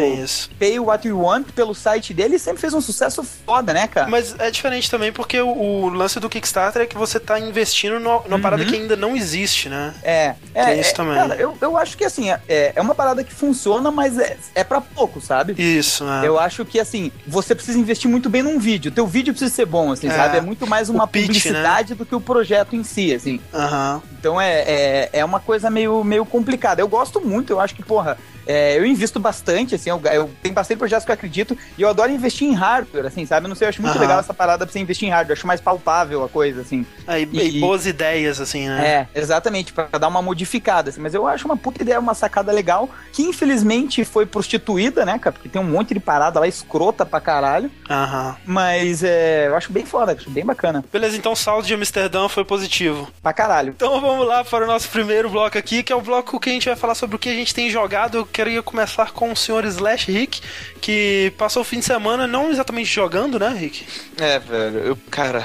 Pay 0.58 0.78
What 0.78 1.08
You 1.08 1.20
Want, 1.20 1.48
pelo 1.52 1.74
site 1.74 2.12
dele 2.12 2.36
e 2.36 2.38
sempre 2.38 2.60
fez 2.60 2.74
um 2.74 2.80
sucesso 2.80 3.22
foda, 3.22 3.72
né, 3.72 3.86
cara? 3.88 4.08
Mas 4.08 4.34
é 4.38 4.50
diferente 4.50 4.90
também 4.90 5.10
porque 5.12 5.40
o, 5.40 5.48
o 5.48 5.88
lance 5.88 6.20
do 6.20 6.28
Kickstarter 6.28 6.82
é 6.82 6.86
que 6.86 6.96
você 6.96 7.18
tá 7.18 7.38
investindo 7.40 7.98
no- 7.98 8.22
numa 8.28 8.38
parada 8.38 8.64
que 8.64 8.74
ainda 8.74 8.96
não 8.96 9.16
existe, 9.16 9.68
né? 9.68 9.94
É, 10.02 10.34
é, 10.54 10.64
Tem 10.66 10.80
isso 10.80 10.90
é, 10.90 10.94
também. 10.94 11.14
Cara, 11.14 11.34
eu, 11.36 11.56
eu 11.60 11.76
acho 11.76 11.96
que 11.96 12.04
assim, 12.04 12.30
é, 12.30 12.72
é 12.74 12.80
uma 12.80 12.94
parada 12.94 13.24
que 13.24 13.32
funciona, 13.32 13.90
mas 13.90 14.18
é, 14.18 14.36
é 14.54 14.62
pra 14.64 14.80
pouco, 14.80 15.20
sabe? 15.30 15.54
Isso, 15.56 16.04
né? 16.04 16.22
Eu 16.24 16.40
acho 16.40 16.64
que 16.64 16.80
assim, 16.80 17.12
você 17.24 17.54
precisa 17.54 17.78
investir 17.78 18.10
muito 18.10 18.28
bem 18.28 18.42
num 18.42 18.58
vídeo. 18.58 18.90
Teu 18.90 19.06
vídeo 19.06 19.32
precisa 19.32 19.54
ser 19.54 19.64
bom, 19.64 19.92
assim, 19.92 20.08
É. 20.08 20.10
sabe? 20.10 20.38
É 20.38 20.40
muito 20.40 20.66
mais 20.66 20.88
uma 20.88 21.06
pitch, 21.06 21.20
né? 21.20 21.26
publicidade 21.28 21.94
do 21.94 22.04
que 22.04 22.14
o 22.16 22.20
projeto 22.20 22.74
em 22.74 22.82
si, 22.82 23.14
assim. 23.14 23.38
Aham. 23.54 24.02
Então 24.18 24.40
é, 24.40 24.62
é, 24.66 25.10
é 25.12 25.24
uma 25.24 25.38
coisa 25.38 25.70
meio, 25.70 26.02
meio 26.02 26.26
complicada. 26.26 26.82
Eu 26.82 26.88
gosto 26.88 27.20
muito, 27.20 27.52
eu 27.52 27.60
acho 27.60 27.76
que, 27.76 27.82
porra, 27.84 28.18
é, 28.50 28.78
eu 28.78 28.84
invisto 28.86 29.18
bastante, 29.20 29.74
assim, 29.74 29.90
eu, 29.90 30.00
eu 30.12 30.30
tenho 30.42 30.54
bastante 30.54 30.78
projetos 30.78 31.04
que 31.04 31.10
eu 31.10 31.14
acredito 31.14 31.56
e 31.78 31.82
eu 31.82 31.88
adoro 31.88 32.10
investir 32.10 32.48
em 32.48 32.54
hardware, 32.54 33.06
assim, 33.06 33.24
sabe? 33.26 33.44
Eu 33.46 33.48
não 33.48 33.54
sei, 33.56 33.66
eu 33.66 33.68
acho 33.68 33.80
muito 33.80 33.92
Aham. 33.94 34.00
legal 34.00 34.20
essa 34.20 34.34
parada 34.34 34.64
pra 34.66 34.72
você 34.72 34.78
investir 34.78 35.08
em 35.08 35.10
hardware, 35.10 35.30
eu 35.36 35.38
acho 35.38 35.46
mais 35.46 35.60
palpável 35.60 36.24
a 36.24 36.28
coisa, 36.28 36.60
assim. 36.62 36.84
Aí, 37.06 37.28
E- 37.32 37.56
e 37.58 37.60
boas 37.60 37.86
ideias, 37.86 38.40
assim, 38.40 38.68
né? 38.68 39.06
É, 39.14 39.18
exatamente, 39.20 39.72
pra 39.72 39.86
dar 39.98 40.08
uma 40.08 40.22
modificada, 40.22 40.90
assim. 40.90 41.00
Mas 41.00 41.14
eu 41.14 41.26
acho 41.26 41.44
uma 41.44 41.56
puta 41.56 41.82
ideia, 41.82 41.98
uma 42.00 42.14
sacada 42.14 42.50
legal, 42.52 42.88
que 43.12 43.22
infelizmente 43.22 44.04
foi 44.04 44.26
prostituída, 44.26 45.04
né, 45.04 45.18
cara? 45.18 45.32
Porque 45.32 45.48
tem 45.48 45.60
um 45.60 45.64
monte 45.64 45.94
de 45.94 46.00
parada 46.00 46.40
lá 46.40 46.46
escrota 46.48 47.04
pra 47.06 47.20
caralho. 47.20 47.70
Aham. 47.88 48.36
Mas 48.44 49.02
é, 49.04 49.46
eu 49.48 49.56
acho 49.56 49.72
bem 49.72 49.84
foda, 49.86 50.12
acho 50.12 50.30
bem 50.30 50.44
bacana. 50.44 50.84
Beleza, 50.92 51.16
então 51.16 51.32
o 51.32 51.36
saldo 51.36 51.66
de 51.66 51.74
Amsterdã 51.74 52.28
foi 52.28 52.44
positivo. 52.44 53.08
Pra 53.22 53.32
caralho. 53.32 53.72
Então 53.76 54.00
vamos 54.00 54.26
lá 54.26 54.44
para 54.44 54.64
o 54.64 54.66
nosso 54.66 54.88
primeiro 54.88 55.28
bloco 55.30 55.56
aqui, 55.58 55.82
que 55.82 55.92
é 55.92 55.96
o 55.96 56.00
bloco 56.00 56.38
que 56.40 56.50
a 56.50 56.52
gente 56.52 56.66
vai 56.68 56.76
falar 56.76 56.94
sobre 56.94 57.16
o 57.16 57.18
que 57.18 57.28
a 57.28 57.34
gente 57.34 57.54
tem 57.54 57.70
jogado. 57.70 58.18
Eu 58.18 58.26
queria 58.44 58.62
começar 58.62 59.12
com 59.12 59.30
o 59.32 59.36
senhor 59.36 59.66
Slash 59.66 60.10
Rick, 60.10 60.40
que 60.80 61.30
passou 61.36 61.60
o 61.60 61.64
fim 61.64 61.78
de 61.80 61.84
semana 61.84 62.26
não 62.26 62.50
exatamente 62.50 62.88
jogando, 62.88 63.38
né, 63.38 63.50
Rick? 63.50 63.84
É, 64.18 64.38
velho, 64.38 64.78
eu, 64.78 64.98
cara, 65.10 65.44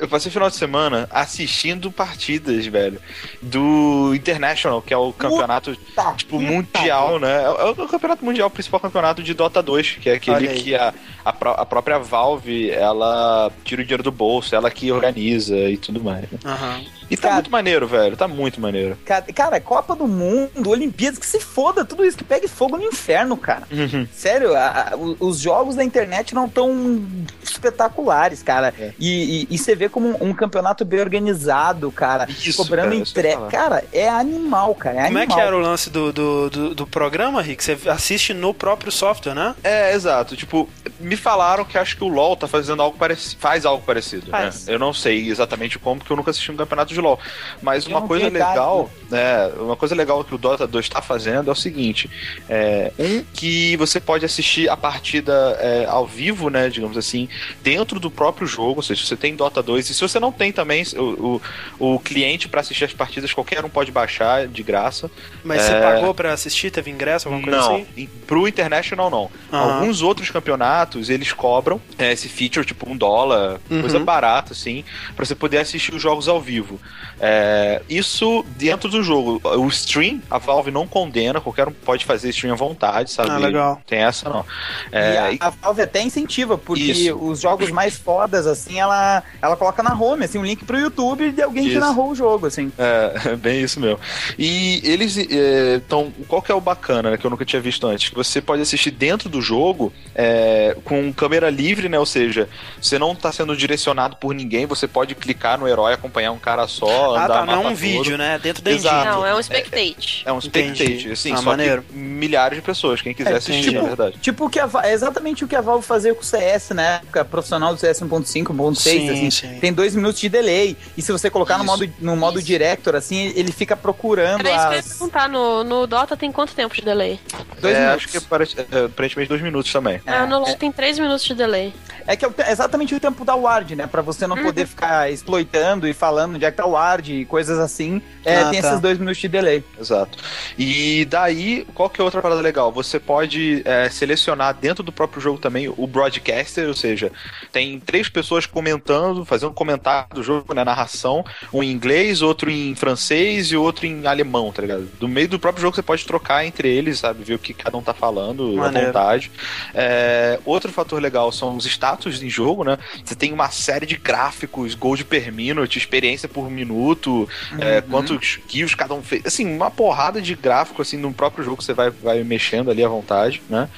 eu 0.00 0.08
passei 0.08 0.28
o 0.28 0.32
final 0.32 0.50
de 0.50 0.56
semana 0.56 1.08
assistindo 1.10 1.90
partidas, 1.92 2.66
velho, 2.66 3.00
do 3.40 4.12
International, 4.14 4.82
que 4.82 4.92
é 4.92 4.96
o 4.96 5.12
campeonato, 5.12 5.76
Tá. 5.94 6.14
tipo, 6.14 6.40
mundial, 6.40 7.20
né? 7.20 7.44
É 7.44 7.48
o, 7.48 7.58
é 7.60 7.70
o 7.70 7.88
campeonato 7.88 8.24
mundial, 8.24 8.48
o 8.48 8.50
principal 8.50 8.80
campeonato 8.80 9.22
de 9.22 9.34
Dota 9.34 9.62
2, 9.62 9.98
que 10.00 10.10
é 10.10 10.14
aquele 10.14 10.48
que 10.48 10.74
a, 10.74 10.92
a, 11.24 11.32
pró- 11.32 11.54
a 11.56 11.64
própria 11.64 11.98
Valve, 12.00 12.70
ela 12.70 13.52
tira 13.64 13.82
o 13.82 13.84
dinheiro 13.84 14.02
do 14.02 14.10
bolso, 14.10 14.52
ela 14.54 14.68
que 14.70 14.90
organiza 14.90 15.56
e 15.56 15.76
tudo 15.76 16.02
mais. 16.02 16.22
né? 16.30 16.38
Aham. 16.44 16.84
E 17.12 17.16
tá 17.16 17.22
Cara- 17.28 17.34
muito 17.34 17.50
maneiro, 17.50 17.86
velho. 17.86 18.16
Tá 18.16 18.26
muito 18.26 18.58
maneiro. 18.60 18.96
Cara, 19.04 19.22
cara, 19.34 19.60
Copa 19.60 19.94
do 19.94 20.08
Mundo, 20.08 20.70
Olimpíadas, 20.70 21.18
que 21.18 21.26
se 21.26 21.38
foda 21.40 21.84
tudo 21.84 22.04
isso, 22.06 22.16
que 22.16 22.24
pegue 22.24 22.48
fogo 22.48 22.78
no 22.78 22.84
inferno, 22.84 23.36
cara. 23.36 23.64
Sério, 24.12 24.56
a- 24.56 24.92
a- 24.92 24.96
os 24.96 25.38
jogos 25.38 25.74
da 25.76 25.84
internet 25.84 26.34
não 26.34 26.48
tão 26.48 27.04
espetaculares, 27.42 28.42
cara. 28.42 28.72
É. 28.78 28.92
E, 28.98 29.42
e- 29.42 29.46
e 29.50 29.58
você 29.58 29.74
vê 29.74 29.88
como 29.88 30.08
um, 30.24 30.30
um 30.30 30.34
campeonato 30.34 30.84
bem 30.84 31.00
organizado, 31.00 31.90
cara. 31.92 32.26
Isso, 32.28 32.56
cobrando 32.62 32.94
entrega. 32.94 33.46
Cara, 33.48 33.84
é 33.92 34.08
animal, 34.08 34.74
cara. 34.74 35.00
É 35.00 35.04
Como 35.06 35.18
é 35.18 35.22
animal. 35.22 35.38
que 35.38 35.44
era 35.44 35.56
o 35.56 35.60
lance 35.60 35.90
do, 35.90 36.12
do, 36.12 36.50
do, 36.50 36.74
do 36.74 36.86
programa, 36.86 37.42
Rick? 37.42 37.62
Você 37.62 37.76
assiste 37.88 38.32
no 38.32 38.54
próprio 38.54 38.90
software, 38.90 39.34
né? 39.34 39.54
É, 39.62 39.92
exato. 39.94 40.34
Tipo, 40.36 40.68
me 40.98 41.16
falaram 41.16 41.64
que 41.64 41.76
acho 41.76 41.96
que 41.96 42.04
o 42.04 42.08
LoL 42.08 42.36
tá 42.36 42.48
fazendo 42.48 42.80
algo 42.82 42.96
parecido. 42.96 43.40
Faz 43.40 43.66
algo 43.66 43.84
parecido, 43.84 44.30
Faz. 44.30 44.66
né? 44.66 44.74
Eu 44.74 44.78
não 44.78 44.92
sei 44.94 45.28
exatamente 45.28 45.78
como, 45.78 45.98
porque 45.98 46.12
eu 46.12 46.16
nunca 46.16 46.30
assisti 46.30 46.50
um 46.50 46.56
campeonato 46.56 46.94
de 46.94 47.00
LoL. 47.02 47.18
Mas 47.60 47.84
Eu 47.84 47.90
uma 47.90 48.00
não 48.00 48.08
coisa 48.08 48.28
legal, 48.28 48.90
né? 49.10 49.46
Uma 49.58 49.76
coisa 49.76 49.94
legal 49.94 50.22
que 50.24 50.34
o 50.34 50.38
Dota 50.38 50.66
2 50.66 50.88
tá 50.88 51.02
fazendo 51.02 51.48
é 51.48 51.52
o 51.52 51.56
seguinte: 51.56 52.08
é, 52.48 52.92
um, 52.98 53.24
que 53.34 53.76
você 53.76 54.00
pode 54.00 54.24
assistir 54.24 54.68
a 54.68 54.76
partida 54.76 55.32
é, 55.60 55.84
ao 55.88 56.06
vivo, 56.06 56.48
né? 56.48 56.68
Digamos 56.68 56.96
assim, 56.96 57.28
dentro 57.62 57.98
do 58.00 58.10
próprio 58.10 58.46
jogo. 58.46 58.76
Ou 58.76 58.82
seja, 58.82 59.04
você 59.04 59.16
tem 59.16 59.34
Dota 59.36 59.62
2, 59.62 59.90
e 59.90 59.94
se 59.94 60.00
você 60.00 60.18
não 60.20 60.32
tem 60.32 60.52
também 60.52 60.84
o, 60.96 61.40
o, 61.78 61.94
o 61.94 61.98
cliente 62.00 62.48
pra 62.48 62.60
assistir 62.60 62.84
as 62.84 62.92
partidas, 62.92 63.32
qualquer 63.32 63.64
um 63.64 63.68
pode 63.68 63.90
baixar 63.92 64.46
de 64.46 64.62
graça. 64.62 65.10
Mas 65.44 65.62
você 65.62 65.72
É. 65.72 65.80
pagou 65.80 66.14
pra 66.14 66.32
assistir? 66.32 66.70
Teve 66.70 66.90
ingresso, 66.90 67.28
alguma 67.28 67.42
coisa 67.44 67.58
não, 67.58 67.74
assim? 67.76 67.86
em- 67.96 68.06
pro 68.26 68.46
International 68.48 69.10
não. 69.10 69.30
Aham. 69.52 69.74
Alguns 69.74 70.00
outros 70.02 70.30
campeonatos 70.30 71.10
eles 71.10 71.32
cobram 71.32 71.80
é, 71.98 72.12
esse 72.12 72.28
feature, 72.28 72.64
tipo 72.64 72.88
um 72.90 72.96
dólar, 72.96 73.60
Uhum. 73.70 73.80
coisa 73.80 73.98
barata, 73.98 74.52
assim, 74.52 74.84
pra 75.16 75.24
você 75.24 75.34
poder 75.34 75.58
assistir 75.58 75.94
os 75.94 76.00
jogos 76.02 76.28
ao 76.28 76.40
vivo. 76.40 76.80
É, 77.20 77.82
isso 77.88 78.44
dentro 78.56 78.88
do 78.88 79.02
jogo. 79.02 79.40
O 79.58 79.68
stream, 79.68 80.20
a 80.30 80.38
Valve 80.38 80.70
não 80.70 80.86
condena, 80.86 81.40
qualquer 81.40 81.68
um 81.68 81.72
pode 81.72 82.04
fazer 82.04 82.30
stream 82.30 82.52
à 82.52 82.56
vontade, 82.56 83.10
sabe? 83.12 83.30
Ah, 83.30 83.38
legal. 83.38 83.80
Tem 83.86 84.00
essa 84.00 84.28
não. 84.28 84.44
E 84.92 84.96
É, 84.96 85.18
a, 85.18 85.32
e- 85.32 85.38
a 85.40 85.50
Valve 85.50 85.82
até 85.82 86.02
incentiva, 86.02 86.58
porque 86.58 86.82
Isso. 86.82 87.16
os 87.16 87.40
jogos 87.40 87.70
mais 87.70 87.96
fodas, 87.96 88.46
assim, 88.46 88.80
ela, 88.80 89.22
ela 89.40 89.56
coloca 89.56 89.82
na 89.82 89.94
home, 89.94 90.24
assim, 90.24 90.38
um 90.38 90.44
link 90.44 90.64
pro 90.64 90.78
YouTube 90.78 91.30
de 91.30 91.42
alguém 91.42 91.64
que 91.64 91.70
Isso. 91.70 91.80
narrou 91.80 92.10
o 92.10 92.14
jogo, 92.14 92.46
assim. 92.46 92.72
É, 92.76 93.36
bem 93.36 93.60
isso 93.62 93.78
mesmo. 93.78 94.00
E 94.38 94.80
eles 94.84 95.16
estão. 95.16 96.12
qual 96.26 96.42
que 96.42 96.50
é 96.50 96.54
o 96.54 96.60
bacana, 96.60 97.10
né? 97.12 97.16
Que 97.16 97.24
eu 97.24 97.30
nunca 97.30 97.44
tinha 97.44 97.60
visto 97.62 97.86
antes? 97.86 98.08
Que 98.08 98.14
você 98.16 98.40
pode 98.40 98.62
assistir 98.62 98.90
dentro 98.90 99.28
do 99.28 99.40
jogo 99.40 99.92
é, 100.14 100.76
com 100.84 101.12
câmera 101.12 101.50
livre, 101.50 101.88
né? 101.88 101.98
Ou 101.98 102.06
seja, 102.06 102.48
você 102.80 102.98
não 102.98 103.14
tá 103.14 103.30
sendo 103.30 103.56
direcionado 103.56 104.16
por 104.16 104.34
ninguém, 104.34 104.66
você 104.66 104.88
pode 104.88 105.14
clicar 105.14 105.58
no 105.58 105.68
herói, 105.68 105.92
acompanhar 105.94 106.32
um 106.32 106.38
cara 106.38 106.66
só, 106.72 107.14
Ah, 107.16 107.24
andar 107.24 107.28
tá. 107.40 107.46
Não 107.46 107.52
é 107.54 107.58
um 107.58 107.62
todo. 107.64 107.74
vídeo, 107.76 108.18
né? 108.18 108.38
Dentro 108.42 108.62
da 108.62 108.70
Exato. 108.70 109.04
Não, 109.10 109.26
é 109.26 109.34
um 109.34 109.42
spectate. 109.42 110.22
É 110.26 110.32
um 110.32 110.38
Entendi. 110.38 110.74
spectate, 110.84 111.12
assim, 111.12 111.32
Ah, 111.32 111.36
só 111.36 111.42
maneiro. 111.42 111.82
que 111.82 111.94
milhares 111.96 112.56
de 112.58 112.62
pessoas, 112.62 113.00
quem 113.02 113.14
quiser 113.14 113.32
É, 113.32 113.36
assistir, 113.36 113.62
tipo- 113.70 113.80
na 113.82 113.88
verdade. 113.88 114.18
Tipo, 114.20 114.48
que 114.50 114.58
é 114.58 114.68
exatamente 114.92 115.44
o 115.44 115.48
que 115.48 115.54
a 115.56 115.60
Valve 115.60 115.84
fazia 115.86 116.14
com 116.14 116.20
o 116.20 116.24
CS 116.24 116.70
na 116.74 116.82
época 116.96 117.24
profissional 117.24 117.74
do 117.74 117.80
CS 117.80 118.00
1.5, 118.02 118.52
1.6, 118.52 119.00
Sim, 119.02 119.10
assim. 119.10 119.30
sim. 119.30 119.58
Tem 119.60 119.72
dois 119.72 119.94
minutos 119.94 120.20
de 120.20 120.28
delay. 120.28 120.76
E 120.96 121.02
se 121.02 121.12
você 121.12 121.28
colocar 121.30 121.58
no 121.58 121.64
Isso. 121.64 121.72
modo, 121.78 121.92
no 122.00 122.16
modo 122.16 122.38
Isso. 122.38 122.46
director, 122.46 122.94
assim, 122.94 123.32
ele 123.36 123.52
fica 123.52 123.76
procurando 123.76 124.46
Era 124.46 124.50
isso 124.50 124.60
que 124.60 124.66
eu 124.68 124.72
ia 124.72 124.78
as... 124.80 124.88
perguntar. 124.88 125.28
No, 125.28 125.62
no 125.64 125.86
Dota 125.86 126.16
tem 126.16 126.30
quanto 126.32 126.54
tempo 126.54 126.74
de 126.74 126.82
delay? 126.82 127.20
Dois 127.60 127.74
É, 127.76 127.80
minutos. 127.80 127.96
acho 128.04 128.08
que 128.08 128.16
apare- 128.18 128.48
é, 128.72 128.84
aparentemente 128.86 129.28
dois 129.28 129.40
minutos 129.42 129.72
também. 129.72 130.00
ah, 130.06 130.26
no 130.26 130.38
LoL 130.40 130.48
é. 130.48 130.54
tem 130.54 130.70
3 130.72 130.98
minutos 130.98 131.24
de 131.24 131.34
delay. 131.34 131.72
É 132.06 132.16
que 132.16 132.24
é 132.24 132.30
exatamente 132.50 132.94
o 132.94 133.00
tempo 133.00 133.24
da 133.24 133.34
ward, 133.36 133.76
né? 133.76 133.86
Pra 133.86 134.02
você 134.02 134.26
não 134.26 134.36
Uhum. 134.36 134.42
poder 134.42 134.66
ficar 134.66 135.10
exploitando 135.10 135.86
e 135.86 135.92
falando 135.92 136.34
onde 136.34 136.44
é 136.44 136.50
que 136.50 136.56
tá 136.56 136.61
o 136.66 136.70
ward 136.72 137.12
e 137.12 137.24
coisas 137.24 137.58
assim. 137.58 138.00
É, 138.24 138.36
Ah, 138.38 138.50
tem 138.50 138.60
tá. 138.62 138.68
esses 138.68 138.80
dois 138.80 138.98
minutos 138.98 139.20
de 139.20 139.28
delay. 139.28 139.62
Exato. 139.78 140.18
E 140.58 141.04
daí, 141.06 141.66
qual 141.74 141.88
que 141.90 142.00
é 142.00 142.04
outra 142.04 142.20
parada 142.22 142.40
legal? 142.40 142.70
Você 142.72 142.98
pode 143.00 143.62
é, 143.64 143.88
selecionar 143.90 144.54
dentro 144.54 144.82
do 144.82 144.92
próprio 144.92 145.20
jogo 145.20 145.38
também 145.38 145.68
o 145.68 145.86
broadcaster, 145.86 146.68
ou 146.68 146.74
seja, 146.74 147.10
tem 147.50 147.78
três 147.80 148.08
pessoas 148.08 148.46
comentando, 148.46 149.24
fazendo 149.24 149.52
comentário 149.52 150.08
do 150.14 150.22
jogo, 150.22 150.52
né, 150.54 150.64
narração, 150.64 151.24
um 151.52 151.62
em 151.62 151.70
inglês, 151.70 152.22
outro 152.22 152.50
em 152.50 152.74
francês 152.74 153.48
e 153.52 153.56
outro 153.56 153.86
em 153.86 154.06
alemão, 154.06 154.52
tá 154.52 154.62
ligado? 154.62 154.88
Do 154.98 155.08
meio 155.08 155.28
do 155.28 155.38
próprio 155.38 155.62
jogo 155.62 155.74
você 155.76 155.82
pode 155.82 156.04
trocar 156.04 156.44
entre 156.44 156.68
eles, 156.68 156.98
sabe, 156.98 157.22
ver 157.24 157.34
o 157.34 157.38
que 157.38 157.52
cada 157.54 157.76
um 157.76 157.82
tá 157.82 157.94
falando 157.94 158.52
à 158.58 158.64
Maneiro. 158.66 158.86
vontade. 158.88 159.30
É, 159.74 160.38
outro 160.44 160.70
fator 160.72 161.00
legal 161.00 161.30
são 161.32 161.56
os 161.56 161.64
status 161.66 162.22
em 162.22 162.28
jogo, 162.30 162.64
né? 162.64 162.78
Você 163.04 163.14
tem 163.14 163.32
uma 163.32 163.50
série 163.50 163.86
de 163.86 163.96
gráficos, 163.96 164.74
gold 164.74 165.04
per 165.04 165.32
minute, 165.32 165.78
experiência 165.78 166.28
por 166.28 166.50
minuto, 166.52 167.28
é, 167.58 167.80
quantos 167.80 168.36
kills 168.48 168.76
cada 168.76 168.94
um 168.94 169.02
fez. 169.02 169.24
Assim, 169.26 169.46
uma 169.54 169.70
porrada 169.70 170.20
de 170.20 170.34
gráfico 170.34 170.82
assim 170.82 170.96
no 170.96 171.12
próprio 171.12 171.44
jogo 171.44 171.58
que 171.58 171.64
você 171.64 171.74
vai, 171.74 171.90
vai 171.90 172.22
mexendo 172.22 172.70
ali 172.70 172.84
à 172.84 172.88
vontade, 172.88 173.42
né? 173.48 173.68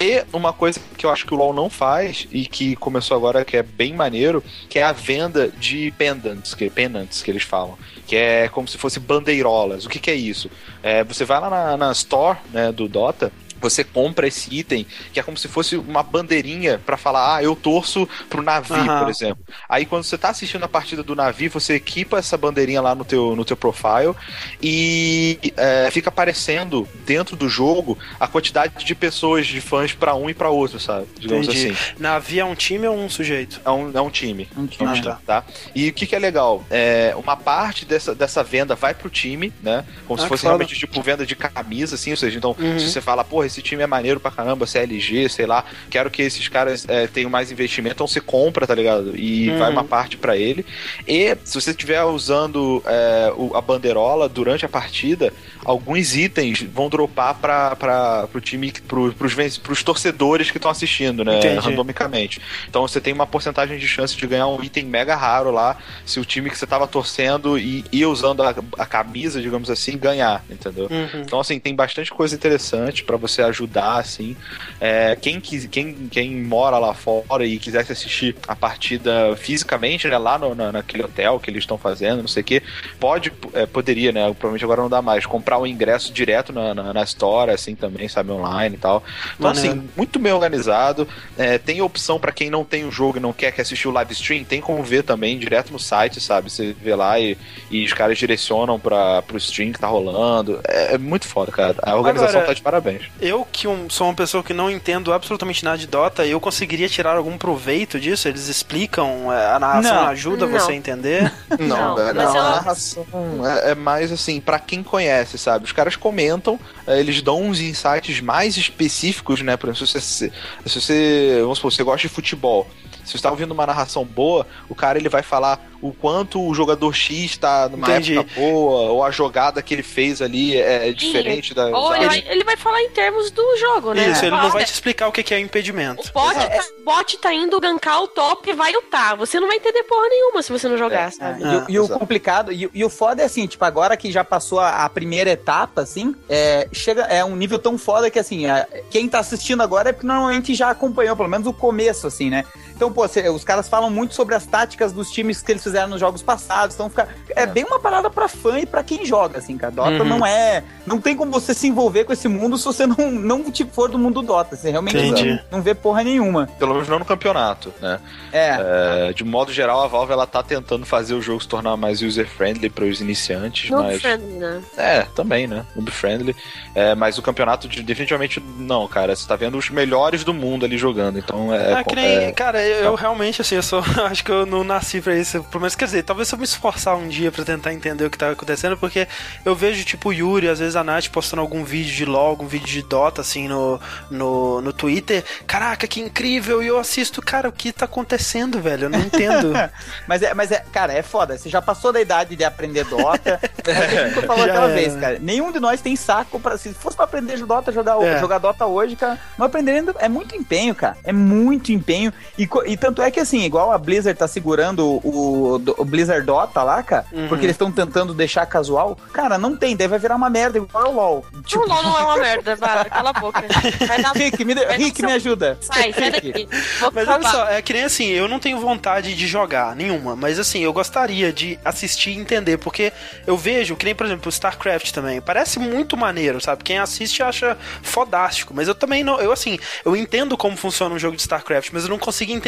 E 0.00 0.24
uma 0.32 0.52
coisa 0.52 0.80
que 0.96 1.06
eu 1.06 1.10
acho 1.10 1.26
que 1.26 1.34
o 1.34 1.36
LoL 1.36 1.52
não 1.52 1.70
faz 1.70 2.26
e 2.30 2.46
que 2.46 2.76
começou 2.76 3.16
agora 3.16 3.44
que 3.44 3.56
é 3.56 3.62
bem 3.62 3.94
maneiro, 3.94 4.42
que 4.68 4.78
é 4.78 4.82
a 4.82 4.92
venda 4.92 5.48
de 5.48 5.92
pendants, 5.96 6.54
que 6.54 6.68
pendants 6.70 7.22
que 7.22 7.30
eles 7.30 7.42
falam, 7.42 7.78
que 8.06 8.16
é 8.16 8.48
como 8.48 8.68
se 8.68 8.78
fosse 8.78 9.00
bandeirolas. 9.00 9.86
O 9.86 9.88
que, 9.88 9.98
que 9.98 10.10
é 10.10 10.14
isso? 10.14 10.50
É, 10.82 11.04
você 11.04 11.24
vai 11.24 11.40
lá 11.40 11.50
na, 11.50 11.76
na 11.76 11.92
store 11.92 12.38
né, 12.52 12.72
do 12.72 12.88
Dota 12.88 13.32
você 13.60 13.82
compra 13.84 14.26
esse 14.26 14.54
item, 14.54 14.86
que 15.12 15.20
é 15.20 15.22
como 15.22 15.36
se 15.36 15.48
fosse 15.48 15.76
uma 15.76 16.02
bandeirinha 16.02 16.78
pra 16.84 16.96
falar, 16.96 17.36
ah, 17.36 17.42
eu 17.42 17.54
torço 17.56 18.08
pro 18.28 18.42
Navi, 18.42 18.74
Aham. 18.74 18.98
por 18.98 19.08
exemplo. 19.08 19.44
Aí 19.68 19.84
quando 19.86 20.04
você 20.04 20.16
tá 20.18 20.30
assistindo 20.30 20.64
a 20.64 20.68
partida 20.68 21.02
do 21.02 21.14
Navi, 21.14 21.48
você 21.48 21.74
equipa 21.74 22.18
essa 22.18 22.36
bandeirinha 22.36 22.80
lá 22.80 22.94
no 22.94 23.04
teu, 23.04 23.34
no 23.36 23.44
teu 23.44 23.56
profile 23.56 24.14
e 24.62 25.38
é, 25.56 25.90
fica 25.90 26.08
aparecendo 26.08 26.88
dentro 27.06 27.36
do 27.36 27.48
jogo 27.48 27.98
a 28.18 28.26
quantidade 28.26 28.84
de 28.84 28.94
pessoas, 28.94 29.46
de 29.46 29.60
fãs 29.60 29.92
pra 29.92 30.14
um 30.14 30.28
e 30.30 30.34
pra 30.34 30.50
outro, 30.50 30.78
sabe? 30.80 31.06
Digamos 31.18 31.48
Entendi. 31.48 31.70
assim. 31.72 31.94
Navi 31.98 32.40
é 32.40 32.44
um 32.44 32.54
time 32.54 32.86
ou 32.86 32.96
um 32.96 33.08
sujeito? 33.08 33.60
É 33.64 33.70
um, 33.70 33.90
é 33.96 34.00
um 34.00 34.10
time. 34.10 34.48
Um 34.56 34.66
time. 34.66 34.84
É 34.88 34.90
um 34.90 34.90
Ah, 34.90 34.92
time, 34.94 35.04
tá. 35.04 35.20
tá? 35.26 35.44
E 35.74 35.88
o 35.88 35.92
que, 35.92 36.06
que 36.06 36.14
é 36.14 36.18
legal? 36.18 36.64
É, 36.70 37.14
uma 37.16 37.36
parte 37.36 37.84
dessa, 37.84 38.14
dessa 38.14 38.42
venda 38.42 38.74
vai 38.74 38.94
pro 38.94 39.10
time, 39.10 39.52
né? 39.62 39.84
Como 40.06 40.18
Ah, 40.18 40.22
se 40.22 40.28
fosse 40.28 40.44
realmente 40.44 40.76
tipo 40.76 41.00
venda 41.02 41.24
de 41.26 41.36
camisa, 41.36 41.94
assim, 41.94 42.10
ou 42.10 42.16
seja, 42.16 42.38
então 42.38 42.56
Uhum. 42.58 42.78
se 42.78 42.88
você 42.90 43.00
fala, 43.00 43.22
porra, 43.24 43.46
esse 43.48 43.60
time 43.60 43.82
é 43.82 43.86
maneiro 43.86 44.20
pra 44.20 44.30
caramba, 44.30 44.66
CLG, 44.66 45.28
sei 45.28 45.44
lá, 45.46 45.64
quero 45.90 46.10
que 46.10 46.22
esses 46.22 46.46
caras 46.48 46.84
é, 46.88 47.06
tenham 47.06 47.28
mais 47.30 47.50
investimento, 47.50 47.94
então 47.94 48.06
você 48.06 48.20
compra, 48.20 48.66
tá 48.66 48.74
ligado? 48.74 49.14
E 49.16 49.50
Uhum. 49.50 49.58
vai 49.58 49.70
uma 49.72 49.84
parte 49.84 50.16
pra 50.16 50.36
ele. 50.36 50.64
E 51.06 51.36
se 51.44 51.60
você 51.60 51.70
estiver 51.70 52.02
usando 52.04 52.82
é, 52.86 53.32
o- 53.36 53.56
a 53.56 53.60
bandeirola 53.60 54.28
durante 54.28 54.64
a 54.64 54.68
partida, 54.68 55.32
alguns 55.64 56.14
itens 56.16 56.62
vão 56.62 56.88
dropar 56.88 57.34
pra, 57.34 57.74
pra, 57.76 58.26
pro 58.30 58.40
time, 58.40 58.72
pro, 58.86 59.12
pros, 59.14 59.58
pros 59.58 59.82
torcedores 59.82 60.50
que 60.50 60.58
estão 60.58 60.70
assistindo, 60.70 61.24
né? 61.24 61.38
Entendi. 61.38 61.58
Randomicamente. 61.58 62.40
Então 62.68 62.82
você 62.86 63.00
tem 63.00 63.12
uma 63.12 63.26
porcentagem 63.26 63.78
de 63.78 63.88
chance 63.88 64.16
de 64.16 64.26
ganhar 64.26 64.46
um 64.48 64.62
item 64.62 64.84
mega 64.84 65.16
raro 65.16 65.50
lá, 65.50 65.76
se 66.04 66.20
o 66.20 66.24
time 66.24 66.50
que 66.50 66.58
você 66.58 66.66
tava 66.66 66.86
torcendo 66.86 67.58
e 67.58 67.84
ia 67.90 68.08
usando 68.08 68.42
a, 68.42 68.54
a 68.78 68.86
camisa, 68.86 69.40
digamos 69.40 69.70
assim, 69.70 69.96
ganhar, 69.96 70.44
entendeu? 70.50 70.88
Uhum. 70.90 71.20
Então, 71.22 71.40
assim, 71.40 71.58
tem 71.58 71.74
bastante 71.74 72.10
coisa 72.10 72.34
interessante 72.34 73.02
pra 73.04 73.16
você 73.16 73.37
ajudar, 73.42 73.98
assim. 73.98 74.36
É, 74.80 75.16
quem, 75.20 75.40
quem, 75.40 76.08
quem 76.10 76.36
mora 76.36 76.78
lá 76.78 76.94
fora 76.94 77.44
e 77.44 77.58
quisesse 77.58 77.92
assistir 77.92 78.36
a 78.46 78.54
partida 78.54 79.34
fisicamente, 79.36 80.06
né, 80.08 80.16
lá 80.18 80.38
no, 80.38 80.54
na, 80.54 80.72
naquele 80.72 81.02
hotel 81.04 81.40
que 81.40 81.50
eles 81.50 81.62
estão 81.62 81.78
fazendo, 81.78 82.20
não 82.20 82.28
sei 82.28 82.42
o 82.42 82.44
que, 82.44 82.62
pode, 83.00 83.32
é, 83.54 83.66
poderia, 83.66 84.12
né, 84.12 84.22
provavelmente 84.30 84.64
agora 84.64 84.82
não 84.82 84.88
dá 84.88 85.02
mais, 85.02 85.26
comprar 85.26 85.58
o 85.58 85.66
ingresso 85.66 86.12
direto 86.12 86.52
na, 86.52 86.74
na, 86.74 86.92
na 86.92 87.02
Store, 87.02 87.50
assim, 87.50 87.74
também, 87.74 88.08
sabe, 88.08 88.30
online 88.30 88.76
e 88.76 88.78
tal. 88.78 89.02
Então, 89.36 89.52
Maneiro. 89.52 89.70
assim, 89.78 89.88
muito 89.96 90.18
bem 90.18 90.32
organizado. 90.32 91.06
É, 91.36 91.58
tem 91.58 91.80
opção 91.80 92.18
pra 92.18 92.32
quem 92.32 92.50
não 92.50 92.64
tem 92.64 92.84
o 92.84 92.90
jogo 92.90 93.18
e 93.18 93.20
não 93.20 93.32
quer 93.32 93.52
que 93.52 93.60
assistir 93.60 93.88
o 93.88 93.92
live 93.92 94.12
stream, 94.12 94.44
tem 94.44 94.60
como 94.60 94.82
ver 94.82 95.02
também 95.02 95.38
direto 95.38 95.72
no 95.72 95.78
site, 95.78 96.20
sabe? 96.20 96.50
Você 96.50 96.74
vê 96.80 96.94
lá 96.94 97.18
e, 97.18 97.36
e 97.70 97.84
os 97.84 97.92
caras 97.92 98.18
direcionam 98.18 98.78
para 98.78 99.22
pro 99.22 99.36
stream 99.38 99.72
que 99.72 99.78
tá 99.78 99.86
rolando. 99.86 100.60
É, 100.66 100.94
é 100.94 100.98
muito 100.98 101.26
foda, 101.26 101.50
cara. 101.52 101.74
A 101.82 101.96
organização 101.96 102.40
Agora- 102.40 102.46
tá 102.46 102.54
de 102.54 102.62
parabéns. 102.62 103.02
Eu, 103.28 103.46
que 103.50 103.68
um- 103.68 103.90
sou 103.90 104.06
uma 104.06 104.14
pessoa 104.14 104.42
que 104.42 104.54
não 104.54 104.70
entendo 104.70 105.12
absolutamente 105.12 105.64
nada 105.64 105.76
de 105.76 105.86
Dota, 105.86 106.24
eu 106.26 106.40
conseguiria 106.40 106.88
tirar 106.88 107.16
algum 107.16 107.36
proveito 107.36 108.00
disso? 108.00 108.26
Eles 108.28 108.48
explicam, 108.48 109.32
é, 109.32 109.52
a 109.54 109.58
narração 109.58 109.94
Não. 109.94 110.06
ajuda 110.08 110.46
Não. 110.46 110.52
você 110.58 110.72
a 110.72 110.74
entender? 110.74 111.32
Não, 111.58 111.94
velho, 111.94 112.14
mas 112.16 112.30
a 112.34 112.42
narração 112.42 113.06
é, 113.46 113.70
é 113.72 113.74
mais 113.74 114.10
assim, 114.10 114.40
pra 114.40 114.58
quem 114.58 114.82
conhece, 114.82 115.36
sabe? 115.38 115.64
Os 115.64 115.72
caras 115.72 115.94
comentam, 115.96 116.58
é, 116.86 116.98
eles 116.98 117.20
dão 117.20 117.42
uns 117.42 117.60
insights 117.60 118.20
mais 118.20 118.56
específicos, 118.56 119.42
né? 119.42 119.56
Por 119.56 119.68
exemplo, 119.68 119.86
se 119.86 120.00
você, 120.00 120.32
se 120.66 120.80
você, 120.80 121.38
vamos 121.42 121.58
supor, 121.58 121.72
você 121.72 121.82
gosta 121.82 122.08
de 122.08 122.14
futebol, 122.14 122.66
se 123.08 123.16
você 123.16 123.22
tá 123.22 123.30
ouvindo 123.30 123.52
uma 123.52 123.66
narração 123.66 124.04
boa, 124.04 124.46
o 124.68 124.74
cara 124.74 124.98
ele 124.98 125.08
vai 125.08 125.22
falar 125.22 125.60
o 125.80 125.92
quanto 125.92 126.40
o 126.44 126.52
jogador 126.54 126.92
X 126.92 127.36
tá 127.36 127.68
numa 127.68 127.88
Entendi. 127.90 128.18
época 128.18 128.34
boa, 128.40 128.90
ou 128.90 129.04
a 129.04 129.10
jogada 129.10 129.62
que 129.62 129.72
ele 129.72 129.82
fez 129.82 130.20
ali 130.20 130.56
é, 130.56 130.92
diferente 130.92 131.54
da. 131.54 131.66
Ou 131.68 131.94
ele 131.94 132.06
vai, 132.06 132.24
ele 132.28 132.44
vai 132.44 132.56
falar 132.56 132.82
em 132.82 132.90
termos 132.90 133.30
do 133.30 133.56
jogo, 133.58 133.92
né? 133.94 134.08
Isso, 134.10 134.24
ele 134.24 134.36
não 134.36 134.50
vai 134.50 134.64
te 134.64 134.72
explicar 134.72 135.06
o 135.08 135.12
que 135.12 135.32
é 135.32 135.36
O 135.38 135.40
impedimento. 135.40 136.02
bot, 136.12 136.34
tá, 136.34 136.64
bot 136.84 137.18
tá 137.18 137.32
indo 137.32 137.60
gankar 137.60 138.02
o 138.02 138.08
top 138.08 138.50
e 138.50 138.52
vai 138.52 138.72
lutar. 138.72 139.16
Você 139.16 139.38
não 139.38 139.46
vai 139.46 139.56
entender 139.56 139.84
porra 139.84 140.08
nenhuma 140.08 140.42
se 140.42 140.50
você 140.52 140.68
não 140.68 140.76
jogar, 140.76 141.08
É, 141.08 141.10
sabe? 141.10 141.42
e, 141.42 141.56
o- 141.56 141.64
e 141.68 141.78
o 141.80 141.88
complicado, 141.88 142.52
e, 142.52 142.66
o- 142.66 142.70
e 142.74 142.84
o 142.84 142.90
foda 142.90 143.22
é 143.22 143.24
assim, 143.26 143.46
tipo, 143.46 143.64
agora 143.64 143.96
que 143.96 144.10
já 144.10 144.24
passou 144.24 144.58
a, 144.60 144.84
a 144.84 144.88
primeira 144.88 145.30
etapa, 145.30 145.82
assim, 145.82 146.14
é, 146.28 146.68
chega, 146.72 147.02
é 147.02 147.24
um 147.24 147.36
nível 147.36 147.58
tão 147.58 147.78
foda 147.78 148.10
que, 148.10 148.18
assim, 148.18 148.46
é, 148.46 148.66
quem 148.90 149.08
tá 149.08 149.20
assistindo 149.20 149.62
agora 149.62 149.90
é 149.90 149.92
porque 149.92 150.06
normalmente 150.06 150.54
já 150.54 150.70
acompanhou, 150.70 151.14
pelo 151.16 151.28
menos 151.28 151.46
o 151.46 151.52
começo, 151.52 152.06
assim, 152.06 152.28
né? 152.30 152.44
Então, 152.78 152.92
pô, 152.92 153.08
cê- 153.08 153.28
os 153.28 153.42
caras 153.42 153.68
falam 153.68 153.90
muito 153.90 154.14
sobre 154.14 154.36
as 154.36 154.46
táticas 154.46 154.92
dos 154.92 155.10
times 155.10 155.42
que 155.42 155.50
eles 155.50 155.64
fizeram 155.64 155.88
nos 155.88 155.98
jogos 155.98 156.22
passados, 156.22 156.76
então 156.76 156.88
fica, 156.88 157.08
é, 157.34 157.44
bem 157.44 157.64
uma 157.64 157.80
parada 157.80 158.08
pra 158.08 158.28
fã 158.28 158.56
e 158.60 158.64
pra 158.66 158.84
quem 158.84 159.04
joga, 159.04 159.38
assim, 159.38 159.58
cara. 159.58 159.72
Dota 159.72 159.90
Uhum. 159.90 160.04
não 160.04 160.24
é, 160.24 160.62
não 160.86 161.00
tem 161.00 161.16
como 161.16 161.32
você 161.32 161.52
se 161.52 161.66
envolver 161.66 162.04
com 162.04 162.12
esse 162.12 162.28
mundo 162.28 162.56
se 162.56 162.64
você 162.64 162.86
não, 162.86 163.10
não 163.10 163.50
tipo, 163.50 163.74
for 163.74 163.90
do 163.90 163.98
mundo 163.98 164.22
Dota, 164.22 164.54
você 164.54 164.70
realmente 164.70 164.96
não, 165.10 165.40
não 165.58 165.60
vê 165.60 165.74
porra 165.74 166.04
nenhuma. 166.04 166.48
Pelo 166.56 166.72
menos 166.74 166.88
não 166.88 167.00
no 167.00 167.04
campeonato, 167.04 167.74
né? 167.82 167.98
É, 168.32 169.08
É, 169.08 169.12
de 169.12 169.24
modo 169.24 169.52
geral, 169.52 169.82
a 169.82 169.88
Valve 169.88 170.12
ela 170.12 170.26
tá 170.26 170.40
tentando 170.40 170.86
fazer 170.86 171.14
o 171.14 171.20
jogo 171.20 171.40
se 171.42 171.48
tornar 171.48 171.76
mais 171.76 172.00
user-friendly 172.00 172.70
para 172.70 172.84
os 172.84 173.00
iniciantes, 173.00 173.70
No 173.70 173.82
mas... 173.82 174.00
friendly, 174.00 174.34
né? 174.38 174.62
É, 174.76 175.02
também, 175.16 175.48
né? 175.48 175.64
Noob-friendly. 175.74 176.36
É, 176.76 176.94
mas 176.94 177.18
o 177.18 177.22
campeonato, 177.22 177.66
de- 177.66 177.82
definitivamente, 177.82 178.40
não, 178.56 178.86
cara. 178.86 179.16
Você 179.16 179.26
tá 179.26 179.34
vendo 179.34 179.58
os 179.58 179.68
melhores 179.68 180.22
do 180.22 180.32
mundo 180.32 180.64
ali 180.64 180.78
jogando, 180.78 181.18
então 181.18 181.52
é... 181.52 181.72
É, 181.72 181.84
que 181.84 181.94
nem, 181.96 182.06
é- 182.26 182.32
cara, 182.32 182.60
eu, 182.68 182.84
eu 182.84 182.94
realmente, 182.94 183.40
assim, 183.40 183.54
eu 183.56 183.62
sou, 183.62 183.82
acho 184.10 184.24
que 184.24 184.30
eu 184.30 184.46
não 184.46 184.62
nasci 184.64 185.00
pra 185.00 185.16
isso. 185.16 185.42
Pelo 185.44 185.60
menos, 185.60 185.74
quer 185.74 185.86
dizer, 185.86 186.02
talvez 186.04 186.28
se 186.28 186.34
eu 186.34 186.38
me 186.38 186.44
esforçar 186.44 186.96
um 186.96 187.08
dia 187.08 187.30
pra 187.32 187.44
tentar 187.44 187.72
entender 187.72 188.04
o 188.04 188.10
que 188.10 188.18
tá 188.18 188.30
acontecendo, 188.30 188.76
porque 188.76 189.06
eu 189.44 189.54
vejo, 189.54 189.84
tipo, 189.84 190.10
o 190.10 190.12
Yuri, 190.12 190.48
às 190.48 190.58
vezes 190.58 190.76
a 190.76 190.84
Nath 190.84 191.08
postando 191.08 191.40
algum 191.42 191.64
vídeo 191.64 191.94
de 191.94 192.04
LoL, 192.04 192.26
algum 192.28 192.46
vídeo 192.46 192.66
de 192.66 192.82
Dota, 192.82 193.20
assim, 193.20 193.48
no, 193.48 193.80
no, 194.10 194.60
no 194.60 194.72
Twitter. 194.72 195.24
Caraca, 195.46 195.86
que 195.86 196.00
incrível! 196.00 196.62
E 196.62 196.66
eu 196.66 196.78
assisto, 196.78 197.20
cara, 197.22 197.48
o 197.48 197.52
que 197.52 197.72
tá 197.72 197.84
acontecendo, 197.84 198.60
velho? 198.60 198.84
Eu 198.84 198.90
não 198.90 199.00
entendo. 199.00 199.52
Mas 200.06 200.22
é, 200.22 200.32
mas 200.34 200.50
é, 200.50 200.64
cara, 200.72 200.92
é 200.92 201.02
foda. 201.02 201.36
Você 201.36 201.48
já 201.48 201.60
passou 201.60 201.92
da 201.92 202.00
idade 202.00 202.34
de 202.36 202.44
aprender 202.44 202.84
Dota. 202.84 203.38
É, 203.68 204.08
o 204.08 204.12
que 204.12 204.18
eu 204.20 204.32
aquela 204.32 204.64
era. 204.64 204.68
vez, 204.68 204.96
cara. 204.96 205.18
Nenhum 205.20 205.52
de 205.52 205.60
nós 205.60 205.82
tem 205.82 205.94
saco 205.94 206.40
pra. 206.40 206.56
Se 206.56 206.72
fosse 206.72 206.96
pra 206.96 207.04
aprender 207.04 207.36
Dota, 207.44 207.70
jogar, 207.70 208.00
É. 208.02 208.18
jogar 208.18 208.38
Dota 208.38 208.64
hoje, 208.64 208.96
cara, 208.96 209.18
não 209.36 209.44
aprendendo. 209.44 209.94
É 209.98 210.08
muito 210.08 210.34
empenho, 210.34 210.74
cara. 210.74 210.96
É 211.04 211.12
muito 211.12 211.70
empenho. 211.70 212.10
E, 212.38 212.48
e 212.66 212.76
tanto 212.76 213.02
é 213.02 213.10
que, 213.10 213.20
assim, 213.20 213.42
igual 213.44 213.72
a 213.72 213.78
Blizzard 213.78 214.18
tá 214.18 214.26
segurando 214.28 214.84
o, 214.86 215.60
o- 215.78 215.84
Blizzard 215.84 216.24
Dota 216.24 216.62
lá, 216.62 216.82
cara, 216.82 217.06
Uhum. 217.12 217.28
porque 217.28 217.44
eles 217.46 217.54
estão 217.54 217.70
tentando 217.72 218.12
deixar 218.14 218.44
casual. 218.46 218.96
Cara, 219.12 219.38
não 219.38 219.56
tem. 219.56 219.76
Daí 219.76 219.86
vai 219.88 219.98
virar 219.98 220.16
uma 220.16 220.28
merda 220.30 220.58
igual 220.58 220.90
o 220.90 220.94
LOL. 220.94 221.26
o 221.54 221.58
LOL 221.66 221.82
não 221.82 221.98
é 221.98 222.02
uma 222.02 222.16
merda, 222.16 222.56
para, 222.56 222.84
cala 222.86 223.10
a 223.10 223.12
boca. 223.12 223.42
Vai 223.86 224.02
dar... 224.02 224.12
Rick, 224.14 224.44
me, 224.44 224.54
Rick, 224.54 224.96
seu- 225.00 225.06
me 225.08 225.14
ajuda. 225.14 225.58
Sai, 225.60 225.92
sai 225.92 226.10
daqui. 226.10 226.48
Vou 226.80 226.90
Mas 226.94 227.08
olha 227.08 227.28
só, 227.28 227.48
é 227.48 227.62
que 227.62 227.72
nem 227.72 227.84
assim, 227.84 228.06
eu 228.08 228.26
não 228.28 228.38
tenho 228.38 228.58
vontade 228.60 229.14
de 229.14 229.26
jogar 229.26 229.74
nenhuma, 229.76 230.14
mas 230.16 230.38
assim, 230.38 230.60
eu 230.60 230.72
gostaria 230.72 231.32
de 231.32 231.58
assistir 231.64 232.10
e 232.10 232.18
entender, 232.18 232.58
porque 232.58 232.92
eu 233.26 233.36
vejo, 233.36 233.76
que 233.76 233.84
nem, 233.84 233.94
por 233.94 234.06
exemplo, 234.06 234.26
o 234.26 234.28
StarCraft 234.30 234.90
também, 234.92 235.20
parece 235.20 235.58
muito 235.58 235.96
maneiro, 235.96 236.40
sabe? 236.40 236.64
Quem 236.64 236.78
assiste 236.78 237.22
acha 237.22 237.56
fodástico, 237.82 238.52
mas 238.54 238.68
eu 238.68 238.74
também 238.74 239.02
não, 239.02 239.20
eu 239.20 239.32
assim, 239.32 239.58
eu 239.84 239.96
entendo 239.96 240.36
como 240.36 240.56
funciona 240.56 240.94
um 240.94 240.98
jogo 240.98 241.16
de 241.16 241.22
StarCraft, 241.22 241.70
mas 241.72 241.84
eu 241.84 241.90
não 241.90 241.98
consigo 241.98 242.32
entender, 242.32 242.47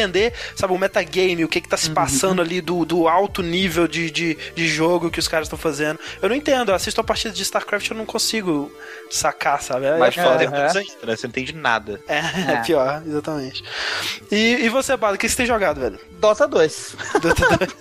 sabe, 0.55 0.73
o 0.73 0.79
metagame, 0.79 1.45
o 1.45 1.49
que 1.49 1.61
que 1.61 1.69
tá 1.69 1.77
se 1.77 1.91
passando 1.91 2.41
ali 2.41 2.61
do, 2.61 2.85
do 2.85 3.09
alto 3.09 3.43
nível 3.43 3.87
de, 3.87 4.11
de, 4.11 4.39
de 4.55 4.69
jogo 4.69 5.11
que 5.11 5.19
os 5.19 5.29
caras 5.29 5.47
estão 5.47 5.59
fazendo. 5.59 5.99
Eu 6.21 6.29
não 6.29 6.37
entendo, 6.37 6.71
eu 6.71 6.75
assisto 6.75 7.01
a 7.01 7.05
partida 7.05 7.35
de 7.35 7.43
StarCraft 7.43 7.91
eu 7.91 7.97
não 7.97 8.07
consigo 8.07 8.73
sacar, 9.11 9.63
sabe? 9.63 9.87
É- 9.87 9.99
Mais 9.99 10.17
é 10.17 10.23
foda 10.23 10.45
é 10.45 10.47
ainda, 10.47 10.63
né? 10.63 10.69
Você 10.69 11.27
não 11.27 11.31
entende 11.31 11.55
nada. 11.55 12.01
é, 12.09 12.53
é 12.53 12.57
pior, 12.65 13.03
exatamente. 13.07 13.63
E, 14.31 14.65
e 14.65 14.69
você, 14.69 14.97
Bado, 14.97 15.15
o 15.15 15.19
que 15.19 15.29
você 15.29 15.37
tem 15.37 15.47
jogado, 15.47 15.81
velho? 15.81 15.99
Dota 16.21 16.47
2. 16.47 16.97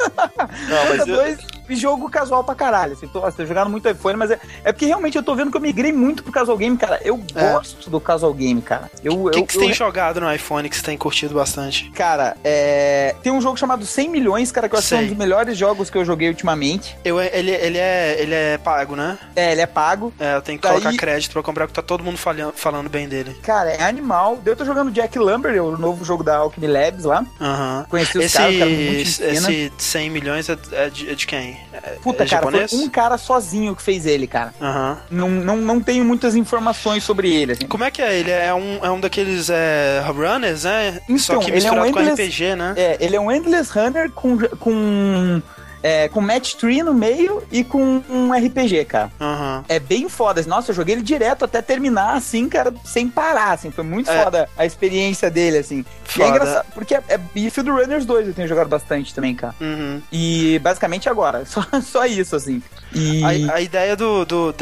Não, 0.67 0.85
mas 0.89 0.97
Dota 0.99 1.09
eu, 1.11 1.15
2, 1.17 1.79
jogo 1.79 2.09
casual 2.09 2.43
pra 2.43 2.55
caralho. 2.55 2.93
Assim, 2.93 3.07
tô, 3.07 3.21
tô 3.31 3.45
jogando 3.45 3.69
muito 3.69 3.87
iPhone, 3.89 4.17
mas 4.17 4.31
é, 4.31 4.39
é 4.63 4.71
porque 4.71 4.85
realmente 4.85 5.15
eu 5.17 5.23
tô 5.23 5.35
vendo 5.35 5.51
que 5.51 5.57
eu 5.57 5.61
migrei 5.61 5.91
muito 5.93 6.23
pro 6.23 6.31
casual 6.31 6.57
game, 6.57 6.75
cara. 6.77 6.99
Eu 7.03 7.21
É. 7.35 7.51
gosto 7.51 7.89
do 7.89 7.99
casual 7.99 8.33
game, 8.33 8.61
cara. 8.61 8.89
Eu, 9.03 9.25
O 9.25 9.29
que, 9.29 9.39
eu, 9.39 9.45
que 9.45 9.53
você 9.53 9.59
eu- 9.59 9.63
tem 9.65 9.73
jogado 9.73 10.19
no 10.19 10.33
iPhone 10.33 10.67
que 10.69 10.75
você 10.75 10.81
tem 10.83 10.97
curtido 10.97 11.35
bastante? 11.35 11.89
Cara, 11.91 12.35
é... 12.43 13.15
tem 13.21 13.31
um 13.31 13.41
jogo 13.41 13.57
chamado 13.57 13.85
100 13.85 14.09
milhões, 14.09 14.51
cara, 14.51 14.67
que 14.67 14.75
eu 14.75 14.79
acho 14.79 14.87
que 14.87 14.95
é 14.95 14.97
um 14.97 15.07
dos 15.07 15.17
melhores 15.17 15.57
jogos 15.57 15.89
que 15.89 15.97
eu 15.97 16.05
joguei 16.05 16.29
ultimamente. 16.29 16.97
Eu, 17.03 17.19
ele, 17.21 17.51
ele, 17.51 17.77
é, 17.77 18.15
ele 18.19 18.33
é 18.33 18.57
pago, 18.57 18.95
né? 18.95 19.17
É, 19.35 19.51
ele 19.51 19.61
é 19.61 19.67
pago. 19.67 20.13
É, 20.19 20.35
eu 20.35 20.41
tenho 20.41 20.57
que 20.57 20.67
Daí- 20.67 20.79
colocar 20.81 20.97
crédito 20.97 21.33
pra 21.33 21.43
comprar, 21.43 21.67
porque 21.67 21.79
tá 21.79 21.85
todo 21.85 22.03
mundo 22.03 22.17
falhando, 22.17 22.53
falando 22.55 22.89
bem 22.89 23.07
dele. 23.07 23.35
Cara, 23.43 23.69
é 23.71 23.83
animal. 23.83 24.39
Eu 24.45 24.55
tô 24.55 24.65
jogando 24.65 24.91
Jack 24.91 25.17
Lumber, 25.19 25.63
o 25.63 25.77
novo 25.77 26.03
jogo 26.03 26.23
da 26.23 26.37
Alchemy 26.37 26.67
Labs 26.67 27.03
lá. 27.03 27.23
Aham. 27.39 27.85
Conheci 27.89 28.17
os 28.17 28.28
Esse, 28.29 29.23
fina. 29.23 29.51
esse 29.51 29.71
100 29.77 30.09
milhões 30.09 30.49
é, 30.49 30.57
é 30.73 30.89
de, 30.89 31.09
é 31.09 31.15
de 31.15 31.27
quem? 31.27 31.57
É, 31.73 31.79
Puta, 32.01 32.23
é 32.23 32.27
cara, 32.27 32.41
japonês? 32.43 32.71
foi 32.71 32.79
um 32.79 32.89
cara 32.89 33.17
sozinho 33.17 33.75
que 33.75 33.81
fez 33.81 34.05
ele, 34.05 34.27
cara. 34.27 34.53
Aham. 34.61 34.97
Não, 35.09 35.29
não, 35.29 35.57
não 35.57 35.81
tenho 35.81 36.03
muitas 36.05 36.35
informações 36.35 37.03
sobre 37.03 37.33
ele, 37.33 37.53
assim. 37.53 37.67
Como 37.67 37.83
é 37.83 37.91
que 37.91 38.01
é? 38.01 38.17
Ele 38.19 38.31
é 38.31 38.53
um, 38.53 38.79
é 38.85 38.89
um 38.91 38.99
daqueles 38.99 39.49
é, 39.49 40.03
runners, 40.05 40.63
né? 40.63 40.99
Então, 41.03 41.17
Só 41.17 41.37
que 41.39 41.51
ele 41.51 41.65
é 41.65 41.71
um 41.71 41.83
misturado 41.83 41.91
com 41.93 41.99
endless- 42.01 42.23
RPG, 42.23 42.55
né? 42.55 42.73
É, 42.77 42.97
ele 42.99 43.15
é 43.15 43.19
um 43.19 43.31
Endless 43.31 43.71
Runner 43.71 44.11
com, 44.11 44.37
com, 44.59 45.41
é, 45.81 46.07
com 46.09 46.21
match 46.21 46.55
tree 46.55 46.83
no 46.83 46.93
meio 46.93 47.43
e 47.51 47.63
com 47.63 48.01
um 48.09 48.31
RPG, 48.33 48.85
cara. 48.85 49.11
Aham. 49.19 49.63
É 49.67 49.79
bem 49.79 50.09
foda. 50.09 50.41
Nossa, 50.47 50.71
eu 50.71 50.75
joguei 50.75 50.95
ele 50.95 51.01
direto 51.01 51.45
até 51.45 51.61
terminar, 51.61 52.15
assim, 52.15 52.47
cara, 52.49 52.73
sem 52.83 53.07
parar, 53.07 53.51
assim. 53.51 53.71
Foi 53.71 53.83
muito 53.83 54.09
É. 54.09 54.23
foda 54.23 54.49
a 54.57 54.65
experiência 54.65 55.29
dele, 55.29 55.57
assim. 55.57 55.79
E 56.07 56.11
Foda. 56.11 56.25
é 56.25 56.29
engraçado, 56.29 56.65
porque 56.73 56.95
é, 56.95 57.03
é, 57.09 57.19
e 57.35 57.49
Field 57.49 57.69
Runners 57.69 58.05
2 58.05 58.27
eu 58.27 58.33
tenho 58.33 58.47
jogado 58.47 58.67
bastante 58.67 59.13
também, 59.13 59.35
cara. 59.35 59.53
Uhum. 59.61 60.01
E 60.11 60.59
basicamente 60.59 61.07
agora, 61.07 61.45
só, 61.47 61.63
só 61.81 62.05
isso, 62.05 62.35
assim. 62.35 62.61
E 62.93 63.23
A, 63.23 63.55
a 63.55 63.61
ideia 63.61 63.95
do, 63.95 64.25
do 64.25 64.53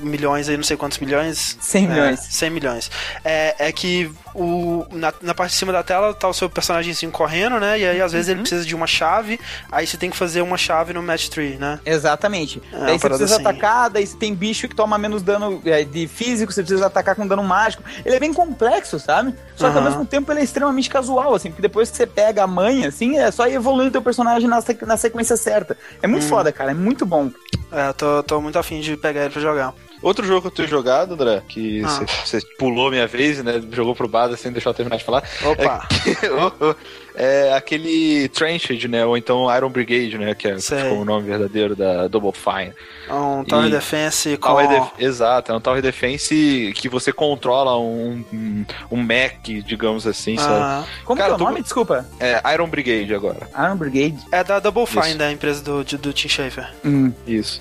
milhões 0.00 0.48
aí, 0.48 0.56
não 0.56 0.64
sei 0.64 0.76
quantos 0.76 0.98
milhões. 0.98 1.56
100 1.60 1.88
milhões. 1.88 2.18
É, 2.20 2.22
100 2.30 2.50
milhões. 2.50 2.90
É, 3.24 3.54
é 3.58 3.72
que 3.72 4.10
o, 4.34 4.86
na, 4.92 5.12
na 5.20 5.34
parte 5.34 5.52
de 5.52 5.56
cima 5.58 5.72
da 5.72 5.82
tela 5.82 6.14
tá 6.14 6.28
o 6.28 6.32
seu 6.34 6.48
personagemzinho 6.48 7.10
correndo, 7.10 7.58
né? 7.58 7.78
E 7.78 7.86
aí 7.86 8.00
às 8.00 8.12
vezes 8.12 8.28
Uhum. 8.28 8.32
ele 8.34 8.40
precisa 8.42 8.64
de 8.64 8.74
uma 8.74 8.86
chave, 8.86 9.40
aí 9.72 9.86
você 9.86 9.96
tem 9.96 10.10
que 10.10 10.16
fazer 10.16 10.42
uma 10.42 10.56
chave 10.58 10.92
no 10.92 11.02
match 11.02 11.28
tree, 11.28 11.56
né? 11.56 11.80
Exatamente. 11.84 12.62
É, 12.72 12.78
daí 12.86 12.98
você 12.98 13.08
precisa 13.08 13.34
assim. 13.36 13.42
atacar, 13.46 13.90
daí 13.90 14.06
tem 14.06 14.34
bicho 14.34 14.68
que 14.68 14.74
toma 14.74 14.96
menos 14.98 15.22
dano 15.22 15.60
é, 15.64 15.82
de 15.84 16.06
físico, 16.06 16.52
você 16.52 16.62
precisa 16.62 16.86
atacar 16.86 17.14
com 17.16 17.26
dano 17.26 17.42
mágico. 17.42 17.82
Ele 18.04 18.14
é 18.16 18.20
bem 18.20 18.32
complexo, 18.32 18.98
sabe? 18.98 19.34
Só 19.56 19.70
que 19.70 19.76
ao 19.76 19.82
mesmo 19.82 20.04
tempo 20.04 20.30
ele 20.32 20.40
é 20.40 20.44
extremamente 20.44 20.88
casual, 20.88 21.34
assim, 21.34 21.50
porque 21.50 21.62
depois 21.62 21.90
que 21.90 21.96
você 21.96 22.06
pega 22.06 22.44
a 22.44 22.46
manha, 22.46 22.88
assim, 22.88 23.18
é 23.18 23.30
só 23.30 23.48
ir 23.48 23.54
evoluindo 23.54 23.90
teu 23.92 24.02
personagem 24.02 24.48
na, 24.48 24.62
na 24.86 24.96
sequência 24.96 25.36
certa. 25.36 25.76
É 26.02 26.06
muito 26.06 26.24
Hum. 26.24 26.28
foda, 26.28 26.52
cara, 26.52 26.70
é 26.70 26.74
muito 26.74 27.04
bom. 27.06 27.30
É, 27.70 27.88
eu 27.88 27.94
tô, 27.94 28.22
tô 28.22 28.40
muito 28.40 28.58
afim 28.58 28.80
de 28.80 28.96
pegar 28.96 29.22
ele 29.22 29.30
pra 29.30 29.42
jogar. 29.42 29.74
Outro 30.00 30.24
jogo 30.24 30.42
que 30.42 30.46
eu 30.46 30.50
tenho 30.52 30.68
jogado, 30.68 31.14
André, 31.14 31.42
que 31.48 31.82
Ah. 31.84 32.06
você 32.24 32.40
pulou 32.58 32.88
minha 32.90 33.06
vez, 33.06 33.42
né? 33.42 33.60
Jogou 33.72 33.94
pro 33.96 34.06
Bada 34.08 34.36
sem 34.36 34.52
deixar 34.52 34.70
eu 34.70 34.74
terminar 34.74 34.96
de 34.96 35.04
falar. 35.04 35.22
Opa! 35.44 35.88
É 36.22 36.30
aquele 37.54 38.28
Trenched, 38.28 38.86
né? 38.88 39.04
Ou 39.04 39.16
então 39.16 39.54
Iron 39.56 39.68
Brigade, 39.70 40.16
né? 40.18 40.34
Que 40.34 40.48
é 40.48 40.58
ficou 40.60 41.00
o 41.00 41.04
nome 41.04 41.26
verdadeiro 41.26 41.74
da 41.74 42.06
Double 42.08 42.32
Fine. 42.32 42.72
Um 43.10 43.42
Tower 43.44 43.66
E- 43.66 43.70
Defense 43.70 44.36
com. 44.36 44.48
Tower 44.48 44.68
Def- 44.68 44.92
Exato, 44.98 45.50
é 45.52 45.54
um 45.56 45.60
Tower 45.60 45.80
Defense 45.82 46.72
que 46.76 46.88
você 46.88 47.12
controla 47.12 47.78
um, 47.78 48.24
um, 48.32 48.64
um 48.90 49.02
mech, 49.02 49.62
digamos 49.62 50.06
assim, 50.06 50.36
sabe? 50.36 50.54
Aham. 50.54 50.84
Como 51.04 51.18
Cara, 51.18 51.34
que 51.34 51.40
é 51.40 51.44
o 51.44 51.48
nome? 51.48 51.62
Desculpa. 51.62 52.06
É 52.20 52.40
Iron 52.54 52.68
Brigade 52.68 53.14
agora. 53.14 53.48
Iron 53.58 53.76
Brigade. 53.76 54.18
É 54.30 54.44
da 54.44 54.60
Double 54.60 54.86
Fine, 54.86 55.08
Isso. 55.08 55.18
da 55.18 55.32
empresa 55.32 55.62
do, 55.62 55.84
de- 55.84 55.96
do 55.96 56.12
Tim 56.12 56.28
Schafer. 56.28 56.68
Hum. 56.84 57.12
Isso. 57.26 57.60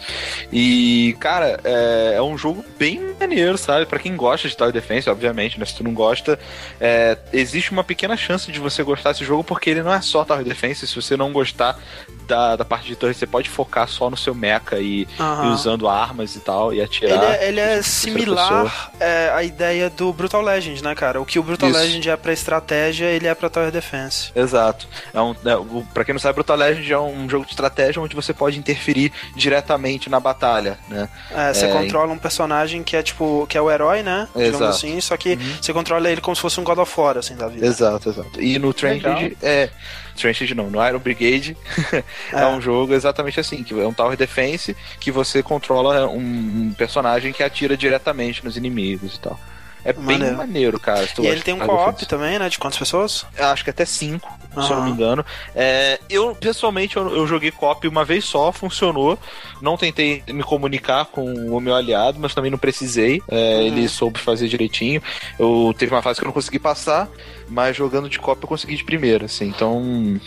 E, 0.51 1.15
cara, 1.19 1.59
é, 1.63 2.13
é 2.17 2.21
um 2.21 2.37
jogo 2.37 2.63
bem 2.77 3.15
maneiro, 3.19 3.57
sabe? 3.57 3.85
Pra 3.85 3.99
quem 3.99 4.15
gosta 4.15 4.47
de 4.47 4.55
Tower 4.55 4.71
Defense, 4.73 5.09
obviamente, 5.09 5.59
né? 5.59 5.65
Se 5.65 5.75
tu 5.75 5.83
não 5.83 5.93
gosta, 5.93 6.37
é, 6.79 7.17
existe 7.33 7.71
uma 7.71 7.83
pequena 7.83 8.15
chance 8.17 8.51
de 8.51 8.59
você 8.59 8.83
gostar 8.83 9.11
desse 9.13 9.23
jogo, 9.25 9.43
porque 9.47 9.69
ele 9.69 9.81
não 9.81 9.93
é 9.93 10.01
só 10.01 10.23
Tower 10.23 10.43
Defense. 10.43 10.85
Se 10.85 10.95
você 10.95 11.17
não 11.17 11.31
gostar 11.31 11.79
da, 12.27 12.55
da 12.57 12.65
parte 12.65 12.87
de 12.87 12.95
torre, 12.95 13.13
você 13.13 13.25
pode 13.25 13.49
focar 13.49 13.87
só 13.87 14.09
no 14.09 14.17
seu 14.17 14.35
mecha 14.35 14.79
e, 14.79 15.07
Aham. 15.19 15.45
e 15.45 15.53
usando 15.53 15.87
armas 15.87 16.35
e 16.35 16.39
tal, 16.39 16.73
e 16.73 16.81
atirar. 16.81 17.15
Ele 17.15 17.25
é, 17.25 17.47
ele 17.47 17.59
é 17.59 17.81
similar 17.81 18.91
é, 18.99 19.31
à 19.33 19.43
ideia 19.43 19.89
do 19.89 20.11
Brutal 20.11 20.41
Legend, 20.41 20.83
né, 20.83 20.93
cara? 20.95 21.21
O 21.21 21.25
que 21.25 21.39
o 21.39 21.43
Brutal 21.43 21.69
Isso. 21.69 21.79
Legend 21.79 22.09
é 22.09 22.17
pra 22.17 22.33
estratégia, 22.33 23.05
ele 23.05 23.27
é 23.27 23.33
pra 23.33 23.49
Tower 23.49 23.71
Defense. 23.71 24.31
Exato. 24.35 24.87
É 25.13 25.21
um, 25.21 25.31
é, 25.31 25.83
pra 25.93 26.03
quem 26.03 26.13
não 26.13 26.19
sabe, 26.19 26.35
Brutal 26.35 26.57
Legend 26.57 26.91
é 26.91 26.99
um 26.99 27.29
jogo 27.29 27.45
de 27.45 27.51
estratégia 27.51 28.01
onde 28.01 28.15
você 28.15 28.33
pode 28.33 28.57
interferir 28.59 29.11
diretamente 29.35 30.09
na 30.09 30.19
batalha, 30.19 30.77
né? 30.89 31.07
É, 31.31 31.53
você 31.53 31.65
É, 31.65 31.71
controla 31.71 32.11
um 32.11 32.17
personagem 32.17 32.83
que 32.83 32.95
é 32.95 33.03
tipo, 33.03 33.45
que 33.47 33.57
é 33.57 33.61
o 33.61 33.71
herói, 33.71 34.03
né? 34.03 34.27
Digamos 34.35 34.55
Exato. 34.55 34.71
assim, 34.75 34.99
só 34.99 35.15
que 35.15 35.35
você 35.61 35.71
controla 35.71 36.09
ele 36.11 36.19
como 36.21 36.35
se 36.35 36.41
fosse 36.41 36.59
um 36.59 36.63
God 36.63 36.79
of 36.79 36.99
War, 36.99 37.17
assim, 37.17 37.35
da 37.35 37.47
vida. 37.47 37.65
Exato, 37.65 38.09
exato. 38.09 38.41
E 38.41 38.57
no 38.59 38.73
Legal. 38.81 39.26
É. 39.41 39.69
Trenched 40.15 40.55
não, 40.55 40.69
no 40.69 40.85
Iron 40.85 40.99
Brigade 40.99 41.55
é. 41.93 42.03
É. 42.41 42.45
um 42.47 42.59
jogo 42.59 42.93
exatamente 42.93 43.39
assim, 43.39 43.63
que 43.63 43.79
é 43.79 43.87
um 43.87 43.93
Tower 43.93 44.17
Defense 44.17 44.75
que 44.99 45.11
você 45.11 45.43
controla 45.43 46.07
um, 46.07 46.17
um 46.17 46.75
personagem 46.75 47.31
que 47.31 47.43
atira 47.43 47.77
diretamente 47.77 48.43
nos 48.43 48.57
inimigos 48.57 49.15
e 49.15 49.19
tal. 49.19 49.39
É 49.85 49.93
bem 49.93 50.03
Maneiro. 50.17 50.37
maneiro, 50.37 50.79
cara. 50.79 51.07
E 51.19 51.27
ele 51.27 51.41
tem 51.41 51.53
um 51.53 51.59
co-op 51.59 52.05
também, 52.07 52.37
né? 52.37 52.49
De 52.49 52.59
quantas 52.59 52.77
pessoas? 52.77 53.25
Acho 53.37 53.63
que 53.63 53.69
até 53.69 53.85
cinco, 53.85 54.36
se 54.63 54.71
eu 54.71 54.77
não 54.77 54.85
me 54.85 54.91
engano. 54.91 55.25
É, 55.55 55.99
eu, 56.09 56.35
pessoalmente, 56.35 56.97
eu, 56.97 57.15
eu 57.15 57.27
joguei 57.27 57.51
cop 57.51 57.87
uma 57.87 58.03
vez 58.05 58.25
só, 58.25 58.51
funcionou. 58.51 59.17
Não 59.61 59.77
tentei 59.77 60.23
me 60.29 60.43
comunicar 60.43 61.05
com 61.05 61.23
o 61.33 61.59
meu 61.59 61.75
aliado, 61.75 62.17
mas 62.19 62.33
também 62.33 62.51
não 62.51 62.57
precisei. 62.57 63.21
É, 63.27 63.63
Ele 63.63 63.87
soube 63.87 64.19
fazer 64.19 64.47
direitinho. 64.47 65.01
Eu 65.39 65.73
teve 65.77 65.93
uma 65.93 66.01
fase 66.01 66.19
que 66.19 66.25
eu 66.25 66.27
não 66.27 66.33
consegui 66.33 66.59
passar, 66.59 67.07
mas 67.49 67.75
jogando 67.75 68.09
de 68.09 68.19
cop 68.19 68.41
eu 68.41 68.47
consegui 68.47 68.75
de 68.75 68.83
primeira, 68.83 69.25
assim. 69.25 69.45
Então. 69.47 70.19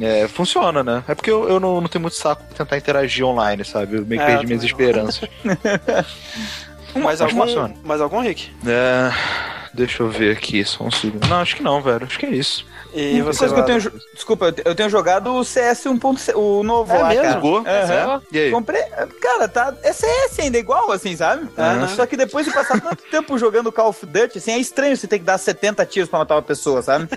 é, 0.00 0.28
funciona, 0.28 0.82
né? 0.82 1.02
É 1.08 1.14
porque 1.14 1.30
eu, 1.30 1.48
eu 1.48 1.60
não, 1.60 1.80
não 1.80 1.88
tenho 1.88 2.02
muito 2.02 2.16
saco 2.16 2.42
pra 2.44 2.56
tentar 2.56 2.76
interagir 2.76 3.24
online, 3.26 3.64
sabe? 3.64 3.96
Eu 3.96 4.06
meio 4.06 4.20
que 4.20 4.26
É, 4.26 4.30
perdi 4.36 4.46
minhas 4.46 4.62
não. 4.62 4.66
esperanças. 4.68 5.28
Mais 6.94 7.20
mas 7.20 7.20
algum, 7.20 7.42
funciona. 7.42 7.74
mais 7.84 8.00
algum, 8.00 8.20
Rick? 8.20 8.50
É, 8.66 9.12
deixa 9.72 10.02
eu 10.02 10.08
ver 10.10 10.36
aqui, 10.36 10.64
só 10.64 10.82
um 10.84 10.90
segundo. 10.90 11.24
Não, 11.28 11.36
acho 11.36 11.54
que 11.54 11.62
não, 11.62 11.80
velho. 11.80 12.04
Acho 12.04 12.18
que 12.18 12.26
é 12.26 12.30
isso. 12.30 12.66
E 12.92 13.22
você, 13.22 13.40
coisa 13.40 13.54
que 13.54 13.60
eu 13.60 13.64
tenho, 13.64 13.92
desculpa, 14.14 14.46
eu 14.46 14.52
te- 14.52 14.62
eu 14.64 14.74
tenho 14.74 14.88
jogado 14.90 15.34
o 15.34 15.44
CS 15.44 15.84
1.6, 15.86 16.34
o 16.34 16.62
novo 16.62 16.92
É 16.92 16.98
lá, 16.98 17.08
mesmo? 17.08 17.22
cara. 17.22 17.34
Jogou? 17.34 17.58
Aham. 17.66 18.22
E 18.32 18.38
aí? 18.38 18.50
Comprei, 18.50 18.82
cara, 19.20 19.48
tá, 19.48 19.74
é 19.82 19.92
CS 19.92 20.38
ainda 20.40 20.58
igual, 20.58 20.90
assim, 20.92 21.14
sabe? 21.16 21.48
Aham. 21.56 21.88
Só 21.88 22.06
que 22.06 22.16
depois 22.16 22.44
de 22.46 22.52
passar 22.52 22.80
tanto 22.80 23.02
tempo 23.10 23.38
jogando 23.38 23.70
Call 23.72 23.88
of 23.90 24.04
Duty, 24.06 24.38
assim, 24.38 24.52
é 24.52 24.58
estranho 24.58 24.96
você 24.96 25.06
ter 25.06 25.18
que 25.18 25.24
dar 25.24 25.38
70 25.38 25.84
tiros 25.86 26.08
pra 26.08 26.18
matar 26.18 26.34
uma 26.36 26.42
pessoa, 26.42 26.82
sabe? 26.82 27.08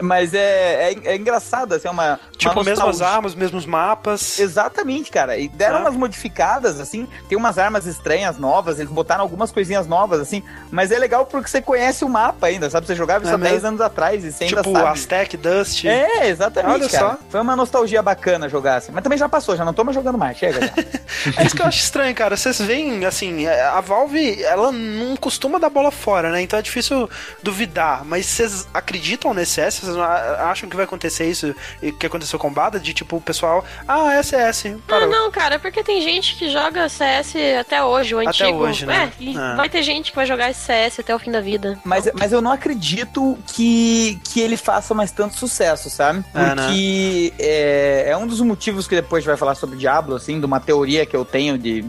Mas 0.00 0.34
é, 0.34 0.92
é, 0.92 0.96
é 1.04 1.16
engraçado, 1.16 1.74
assim, 1.74 1.88
é 1.88 1.90
uma. 1.90 2.18
Tipo, 2.36 2.52
uma 2.54 2.64
mesmas 2.64 3.00
armas, 3.02 3.34
mesmos 3.34 3.66
mapas. 3.66 4.38
Exatamente, 4.38 5.10
cara. 5.10 5.36
E 5.36 5.48
deram 5.48 5.76
Ah. 5.78 5.80
umas 5.80 5.94
modificadas, 5.94 6.80
assim. 6.80 7.06
Tem 7.28 7.36
umas 7.38 7.58
armas 7.58 7.86
estranhas 7.86 8.38
novas, 8.38 8.78
eles 8.78 8.90
botaram 8.90 9.22
algumas 9.22 9.50
coisinhas 9.52 9.86
novas, 9.86 10.20
assim. 10.20 10.42
Mas 10.70 10.90
é 10.90 10.98
legal 10.98 11.26
porque 11.26 11.48
você 11.50 11.60
conhece 11.62 12.04
o 12.04 12.08
mapa 12.08 12.46
ainda, 12.46 12.68
sabe? 12.70 12.86
Você 12.86 12.94
jogava 12.94 13.24
isso 13.24 13.32
É 13.32 13.34
há 13.34 13.38
10 13.38 13.52
mesmo. 13.54 13.68
anos 13.68 13.80
atrás 13.80 14.24
e 14.24 14.32
você 14.32 14.44
ainda 14.44 14.62
Tipo, 14.62 14.72
sabe. 14.72 14.84
Aztec, 14.94 15.36
Dust. 15.36 15.84
É, 15.84 16.28
exatamente, 16.28 16.72
Olha 16.72 16.88
cara. 16.88 17.10
só. 17.10 17.18
Foi 17.28 17.40
uma 17.40 17.54
nostalgia 17.56 18.02
bacana 18.02 18.48
jogar 18.48 18.76
assim. 18.76 18.92
Mas 18.92 19.02
também 19.02 19.18
já 19.18 19.28
passou, 19.28 19.56
já 19.56 19.64
não 19.64 19.72
tô 19.74 19.84
mais 19.84 19.94
jogando 19.94 20.16
mais. 20.18 20.36
Chega 20.38 20.60
já. 20.66 20.72
É 21.38 21.46
isso 21.46 21.56
que 21.56 21.62
eu 21.62 21.66
acho 21.66 21.78
estranho, 21.78 22.14
cara. 22.14 22.36
Vocês 22.36 22.58
veem, 22.60 23.04
assim, 23.06 23.46
a 23.46 23.80
Valve, 23.80 24.42
ela 24.42 24.70
não 24.70 25.16
costuma 25.16 25.58
dar 25.58 25.70
bola 25.70 25.90
fora, 25.90 26.30
né? 26.30 26.42
Então 26.42 26.58
é 26.58 26.62
difícil 26.62 27.08
duvidar. 27.42 28.04
Mas 28.04 28.26
vocês 28.26 28.66
acreditam 28.74 29.32
nesse 29.32 29.52
CS? 29.52 29.78
Vocês 29.80 29.96
acham 29.96 30.68
que 30.68 30.76
vai 30.76 30.84
acontecer 30.84 31.24
isso 31.30 31.54
e 31.82 31.92
que 31.92 32.04
aconteceu 32.06 32.38
com 32.38 32.48
o 32.48 32.50
Bada? 32.50 32.78
De 32.78 32.92
tipo, 32.92 33.16
o 33.16 33.20
pessoal, 33.22 33.64
ah, 33.88 34.12
é 34.12 34.22
CS. 34.22 34.64
Não, 34.64 34.78
Parou. 34.80 35.08
não, 35.08 35.30
cara, 35.30 35.54
é 35.54 35.58
porque 35.58 35.82
tem 35.82 36.02
gente 36.02 36.36
que 36.36 36.50
joga 36.50 36.88
CS 36.90 37.34
até 37.58 37.82
hoje, 37.82 38.14
o 38.14 38.18
Até 38.18 38.28
antigo. 38.28 38.58
hoje, 38.58 38.84
né? 38.84 39.10
É, 39.18 39.22
e 39.22 39.30
É. 39.38 39.54
vai 39.56 39.68
ter 39.70 39.82
gente 39.82 40.10
que 40.10 40.16
vai 40.16 40.26
jogar 40.26 40.50
esse 40.50 40.60
CS 40.60 41.00
até 41.00 41.14
o 41.14 41.18
fim 41.18 41.30
da 41.30 41.40
vida. 41.40 41.78
Mas, 41.84 42.06
mas 42.18 42.32
eu 42.32 42.42
não 42.42 42.52
acredito 42.52 43.38
que, 43.46 44.20
que 44.24 44.40
ele 44.40 44.58
faça 44.58 44.83
mais 44.92 45.10
tanto 45.12 45.38
sucesso, 45.38 45.88
sabe? 45.88 46.24
É, 46.34 46.38
né? 46.38 46.54
Porque 46.54 47.32
é, 47.38 48.10
é 48.10 48.16
um 48.16 48.26
dos 48.26 48.40
motivos 48.40 48.86
que 48.86 48.96
depois 48.96 49.20
a 49.20 49.22
gente 49.22 49.28
vai 49.28 49.36
falar 49.36 49.54
sobre 49.54 49.76
Diablo, 49.76 50.16
assim, 50.16 50.40
de 50.40 50.44
uma 50.44 50.60
teoria 50.60 51.06
que 51.06 51.16
eu 51.16 51.24
tenho 51.24 51.56
de. 51.56 51.84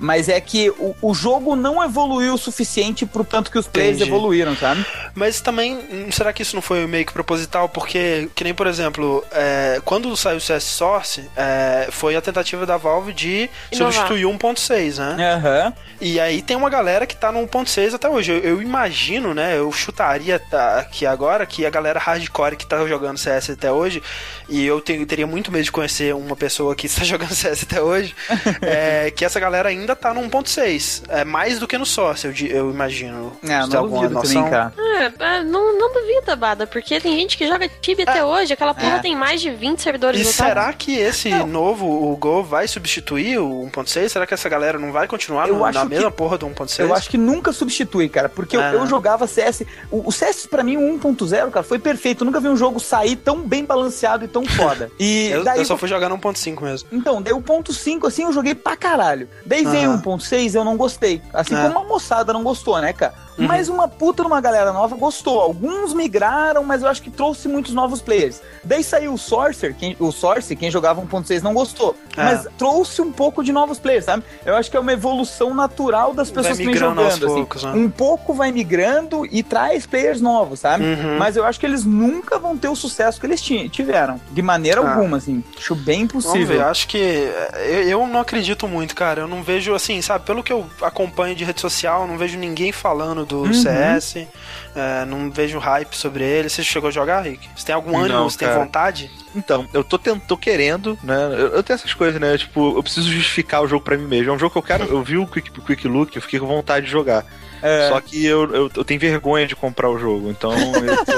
Mas 0.00 0.28
é 0.30 0.40
que 0.40 0.70
o, 0.70 0.96
o 1.02 1.12
jogo 1.14 1.54
não 1.54 1.84
evoluiu 1.84 2.32
o 2.34 2.38
suficiente 2.38 3.04
pro 3.04 3.22
tanto 3.22 3.50
que 3.50 3.58
os 3.58 3.66
players 3.68 3.96
Entendi. 3.96 4.10
evoluíram, 4.10 4.56
sabe? 4.56 4.84
Mas 5.14 5.40
também, 5.42 5.78
será 6.10 6.32
que 6.32 6.42
isso 6.42 6.54
não 6.56 6.62
foi 6.62 6.86
meio 6.86 7.04
que 7.04 7.12
proposital? 7.12 7.68
Porque, 7.68 8.28
que 8.34 8.42
nem, 8.42 8.54
por 8.54 8.66
exemplo, 8.66 9.22
é, 9.30 9.80
quando 9.84 10.16
saiu 10.16 10.38
o 10.38 10.40
CS 10.40 10.64
Source, 10.64 11.30
é, 11.36 11.88
foi 11.90 12.16
a 12.16 12.20
tentativa 12.22 12.64
da 12.64 12.76
Valve 12.78 13.12
de 13.12 13.50
Inovar. 13.70 13.92
substituir 13.92 14.24
o 14.24 14.32
1.6, 14.38 14.96
né? 15.16 15.34
Aham. 15.34 15.72
E 16.00 16.18
aí 16.18 16.40
tem 16.40 16.56
uma 16.56 16.70
galera 16.70 17.06
que 17.06 17.14
tá 17.14 17.30
no 17.30 17.46
1.6 17.46 17.92
até 17.94 18.08
hoje. 18.08 18.32
Eu, 18.32 18.38
eu 18.38 18.62
imagino, 18.62 19.34
né? 19.34 19.58
Eu 19.58 19.70
chutaria 19.70 20.38
tá, 20.38 20.78
aqui 20.78 21.04
agora 21.04 21.44
que 21.44 21.66
a 21.66 21.70
galera 21.70 22.00
hardcore 22.00 22.56
que 22.56 22.64
tá 22.66 22.86
jogando 22.86 23.18
CS 23.18 23.50
até 23.50 23.70
hoje, 23.70 24.02
e 24.48 24.64
eu 24.64 24.80
tenho- 24.80 25.04
teria 25.04 25.26
muito 25.26 25.52
medo 25.52 25.64
de 25.64 25.70
conhecer 25.72 26.14
uma 26.14 26.34
pessoa 26.36 26.74
que 26.74 26.86
está 26.86 27.04
jogando 27.04 27.34
CS 27.34 27.64
até 27.64 27.82
hoje, 27.82 28.14
é, 28.62 29.10
que 29.10 29.26
essa 29.26 29.38
galera 29.38 29.68
ainda 29.68 29.89
tá 29.96 30.12
no 30.14 30.20
1.6. 30.22 31.02
É 31.08 31.24
mais 31.24 31.58
do 31.58 31.66
que 31.68 31.76
no 31.78 31.86
Source, 31.86 32.26
eu, 32.26 32.70
imagino. 32.70 33.32
É, 33.42 33.66
não 33.66 33.78
alguma 33.80 34.02
duvido 34.08 34.14
noção? 34.14 34.34
também, 34.44 34.50
cara. 34.50 34.72
É, 34.78 35.36
é, 35.38 35.44
não, 35.44 35.78
não 35.78 35.92
duvida, 35.92 36.36
Bada, 36.36 36.66
porque 36.66 37.00
tem 37.00 37.16
gente 37.18 37.36
que 37.36 37.46
joga 37.46 37.68
Tibia 37.80 38.04
até 38.08 38.24
hoje, 38.24 38.52
aquela 38.52 38.74
porra 38.74 38.98
tem 39.00 39.16
mais 39.16 39.40
de 39.40 39.50
20 39.50 39.80
servidores 39.80 40.20
E 40.20 40.24
no 40.24 40.30
será 40.30 40.72
que 40.72 40.96
esse 40.96 41.30
novo, 41.44 41.86
o 41.86 42.16
Go, 42.16 42.42
vai 42.42 42.66
substituir 42.68 43.38
o 43.38 43.68
1.6? 43.72 44.08
Será 44.08 44.26
que 44.26 44.34
essa 44.34 44.48
galera 44.48 44.78
não 44.78 44.92
vai 44.92 45.06
continuar 45.08 45.48
Eu 45.48 45.56
no- 45.56 45.64
acho 45.64 45.78
na 45.78 45.84
que- 45.84 45.90
mesma 45.94 46.10
porra 46.10 46.36
do 46.38 46.46
1.6? 46.46 46.80
Eu 46.88 46.94
acho 46.94 47.08
que 47.08 47.16
nunca 47.18 47.52
substitui, 47.52 48.08
cara, 48.08 48.28
porque 48.28 48.56
eu, 48.56 48.60
É. 48.62 48.74
eu 48.74 48.86
jogava 48.86 49.26
CS. 49.26 49.64
O, 49.90 50.08
o 50.08 50.12
CS 50.12 50.46
pra 50.46 50.62
mim, 50.62 50.76
o 50.76 50.80
1.0, 50.98 51.50
cara, 51.50 51.62
foi 51.64 51.78
perfeito. 51.78 52.22
Eu 52.22 52.26
nunca 52.26 52.40
vi 52.40 52.48
um 52.48 52.56
jogo 52.56 52.78
sair 52.80 53.16
tão 53.16 53.40
bem 53.40 53.64
balanceado 53.64 54.24
e 54.24 54.28
tão 54.28 54.44
foda. 54.44 54.90
E 54.98 55.28
Eu, 55.32 55.44
daí 55.44 55.58
eu 55.60 55.64
só 55.64 55.76
fui 55.76 55.88
jogar 55.88 56.08
no 56.08 56.18
1.5 56.18 56.62
mesmo. 56.62 56.88
Então, 56.92 57.22
daí 57.22 57.32
o 57.32 57.40
ponto 57.40 57.72
5, 57.72 58.06
assim, 58.06 58.24
eu 58.24 58.32
joguei 58.32 58.54
pra 58.54 58.76
caralho. 58.76 59.28
Daí 59.46 59.64
veio 59.64 59.79
Aham. 59.86 59.94
um 59.96 60.00
ponto 60.00 60.22
6, 60.24 60.54
eu 60.54 60.64
não 60.64 60.76
gostei. 60.76 61.22
Assim 61.32 61.54
É. 61.54 61.62
como 61.62 61.78
uma 61.80 61.84
moçada 61.88 62.32
não 62.32 62.42
gostou, 62.42 62.78
né, 62.80 62.92
cara? 62.92 63.14
Uhum. 63.40 63.46
Mas 63.48 63.68
uma 63.68 63.88
puta 63.88 64.22
numa 64.22 64.40
galera 64.40 64.72
nova 64.72 64.94
gostou. 64.96 65.40
Alguns 65.40 65.92
migraram, 65.94 66.62
mas 66.64 66.82
eu 66.82 66.88
acho 66.88 67.02
que 67.02 67.10
trouxe 67.10 67.48
muitos 67.48 67.72
novos 67.72 68.00
players. 68.00 68.40
Daí 68.64 68.82
saiu 68.84 69.14
o 69.14 69.18
Sorcerer, 69.18 69.74
quem, 69.76 69.96
o 69.98 70.12
Source, 70.12 70.54
quem 70.56 70.70
jogava 70.70 71.00
1.6 71.02 71.42
não 71.42 71.54
gostou. 71.54 71.96
É. 72.16 72.22
Mas 72.24 72.46
trouxe 72.58 73.00
um 73.02 73.10
pouco 73.12 73.42
de 73.42 73.52
novos 73.52 73.78
players, 73.78 74.04
sabe? 74.04 74.22
Eu 74.44 74.56
acho 74.56 74.70
que 74.70 74.76
é 74.76 74.80
uma 74.80 74.92
evolução 74.92 75.54
natural 75.54 76.12
das 76.12 76.30
pessoas 76.30 76.56
que 76.58 76.64
vêm 76.66 76.76
jogando, 76.76 77.06
assim. 77.06 77.20
poucos, 77.26 77.64
né? 77.64 77.72
Um 77.72 77.88
pouco 77.90 78.34
vai 78.34 78.52
migrando 78.52 79.24
e 79.26 79.42
traz 79.42 79.86
players 79.86 80.20
novos, 80.20 80.60
sabe? 80.60 80.84
Uhum. 80.84 81.18
Mas 81.18 81.36
eu 81.36 81.44
acho 81.44 81.58
que 81.58 81.66
eles 81.66 81.84
nunca 81.84 82.38
vão 82.38 82.56
ter 82.56 82.68
o 82.68 82.76
sucesso 82.76 83.18
que 83.20 83.26
eles 83.26 83.40
ti- 83.40 83.68
tiveram. 83.68 84.20
De 84.30 84.42
maneira 84.42 84.80
Ah. 84.80 84.94
alguma, 84.94 85.16
assim. 85.16 85.42
Acho 85.56 85.74
bem 85.74 86.06
Vamos 86.06 86.24
possível. 86.26 86.58
ver, 86.58 86.62
acho 86.64 86.86
que 86.88 86.98
é, 86.98 87.84
eu, 87.84 88.00
eu 88.00 88.06
não 88.06 88.20
acredito 88.20 88.66
muito, 88.68 88.94
cara. 88.94 89.22
Eu 89.22 89.28
não 89.28 89.42
vejo, 89.42 89.74
assim, 89.74 90.00
sabe, 90.02 90.24
pelo 90.24 90.42
que 90.42 90.52
eu 90.52 90.66
acompanho 90.82 91.34
de 91.34 91.44
rede 91.44 91.60
social, 91.60 92.02
eu 92.02 92.08
não 92.08 92.18
vejo 92.18 92.38
ninguém 92.38 92.72
falando 92.72 93.24
do 93.30 93.42
Uhum. 93.44 93.54
CS, 93.54 94.26
é, 94.74 95.04
não 95.06 95.30
vejo 95.30 95.58
hype 95.58 95.94
sobre 95.94 96.24
ele. 96.24 96.48
Você 96.48 96.62
chegou 96.64 96.88
a 96.88 96.90
jogar, 96.90 97.20
Rick? 97.22 97.48
Você 97.54 97.66
tem 97.66 97.74
algum 97.74 97.96
ânimo? 97.96 98.18
Não, 98.18 98.28
Você 98.30 98.38
tem 98.38 98.48
cara. 98.48 98.60
vontade? 98.60 99.10
Então, 99.34 99.66
eu 99.72 99.84
tô, 99.84 99.96
tent, 99.98 100.20
tô 100.26 100.36
querendo, 100.36 100.98
né? 101.04 101.14
Eu, 101.32 101.48
eu 101.54 101.62
tenho 101.62 101.76
essas 101.76 101.94
coisas, 101.94 102.20
né? 102.20 102.36
Tipo, 102.36 102.76
eu 102.76 102.82
preciso 102.82 103.08
justificar 103.10 103.62
o 103.62 103.68
jogo 103.68 103.84
pra 103.84 103.96
mim 103.96 104.06
mesmo. 104.06 104.30
É 104.32 104.34
um 104.34 104.38
jogo 104.38 104.50
que 104.52 104.58
eu 104.58 104.62
quero. 104.62 104.84
Eu 104.84 105.02
vi 105.02 105.16
o 105.16 105.26
Quick, 105.26 105.50
Quick 105.60 105.86
Look, 105.86 106.16
eu 106.16 106.22
fiquei 106.22 106.40
com 106.40 106.46
vontade 106.46 106.86
de 106.86 106.92
jogar. 106.92 107.24
É. 107.62 107.88
Só 107.88 108.00
que 108.00 108.24
eu, 108.24 108.54
eu, 108.54 108.70
eu 108.74 108.84
tenho 108.84 109.00
vergonha 109.00 109.46
de 109.46 109.54
comprar 109.56 109.90
o 109.90 109.98
jogo. 109.98 110.30
Então 110.30 110.52
eu 110.52 111.04
tô, 111.04 111.12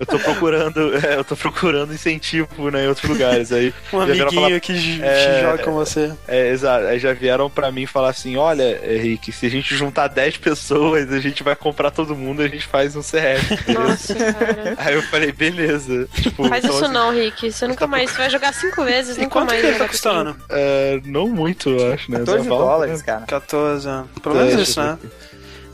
eu 0.00 0.06
tô 0.06 0.18
procurando. 0.18 0.92
é, 1.04 1.16
eu 1.16 1.24
tô 1.24 1.36
procurando 1.36 1.92
incentivo 1.92 2.70
né, 2.70 2.84
em 2.84 2.88
outros 2.88 3.08
lugares. 3.08 3.52
Aí, 3.52 3.72
Um 3.92 4.00
amiguinho 4.00 4.30
falar- 4.32 4.60
que 4.60 5.00
É, 5.02 5.40
joga 5.42 5.62
com 5.62 5.72
você. 5.72 6.12
é, 6.28 6.48
exato. 6.50 6.86
Aí 6.86 6.98
já 6.98 7.12
vieram 7.12 7.48
pra 7.50 7.70
mim 7.72 7.86
falar 7.86 8.10
assim: 8.10 8.36
olha, 8.36 8.80
Henrique, 8.84 9.32
se 9.32 9.46
a 9.46 9.50
gente 9.50 9.74
juntar 9.74 10.08
10 10.08 10.36
pessoas, 10.38 11.12
a 11.12 11.20
gente 11.20 11.42
vai 11.42 11.56
comprar 11.56 11.90
todo 11.90 12.14
mundo 12.14 12.42
e 12.42 12.46
a 12.46 12.48
gente 12.48 12.66
faz 12.66 12.94
um 12.96 13.02
CS. 13.02 13.42
Nossa, 13.72 14.14
cara. 14.14 14.74
Aí 14.78 14.94
eu 14.94 15.02
falei, 15.02 15.32
beleza. 15.32 16.08
Tipo, 16.14 16.48
Faz 16.48 16.64
então, 16.64 16.76
isso 16.76 16.84
assim, 16.84 16.94
não, 16.94 17.10
Rick. 17.12 17.50
Você 17.52 17.66
nunca 17.66 17.86
mais. 17.86 18.10
Você 18.10 18.18
vai 18.18 18.30
jogar 18.30 18.52
cinco 18.52 18.84
vezes, 18.84 19.16
E 19.16 19.20
nunca 19.22 19.44
mais. 19.44 19.60
que 19.60 19.66
ele 19.66 19.78
tá 19.78 19.88
custando? 19.88 20.36
é, 20.50 21.00
não 21.04 21.28
muito, 21.28 21.70
eu 21.70 21.92
acho, 21.92 22.10
né? 22.10 22.18
14 22.18 22.42
Da 22.42 22.48
Valve, 22.48 22.64
dólares, 22.64 22.98
né? 23.00 23.04
cara. 23.06 23.22
14, 23.26 23.88
é. 23.88 24.02
pelo 24.22 24.34
menos 24.34 24.54
É, 24.54 24.60
isso, 24.62 24.80
né? 24.82 24.98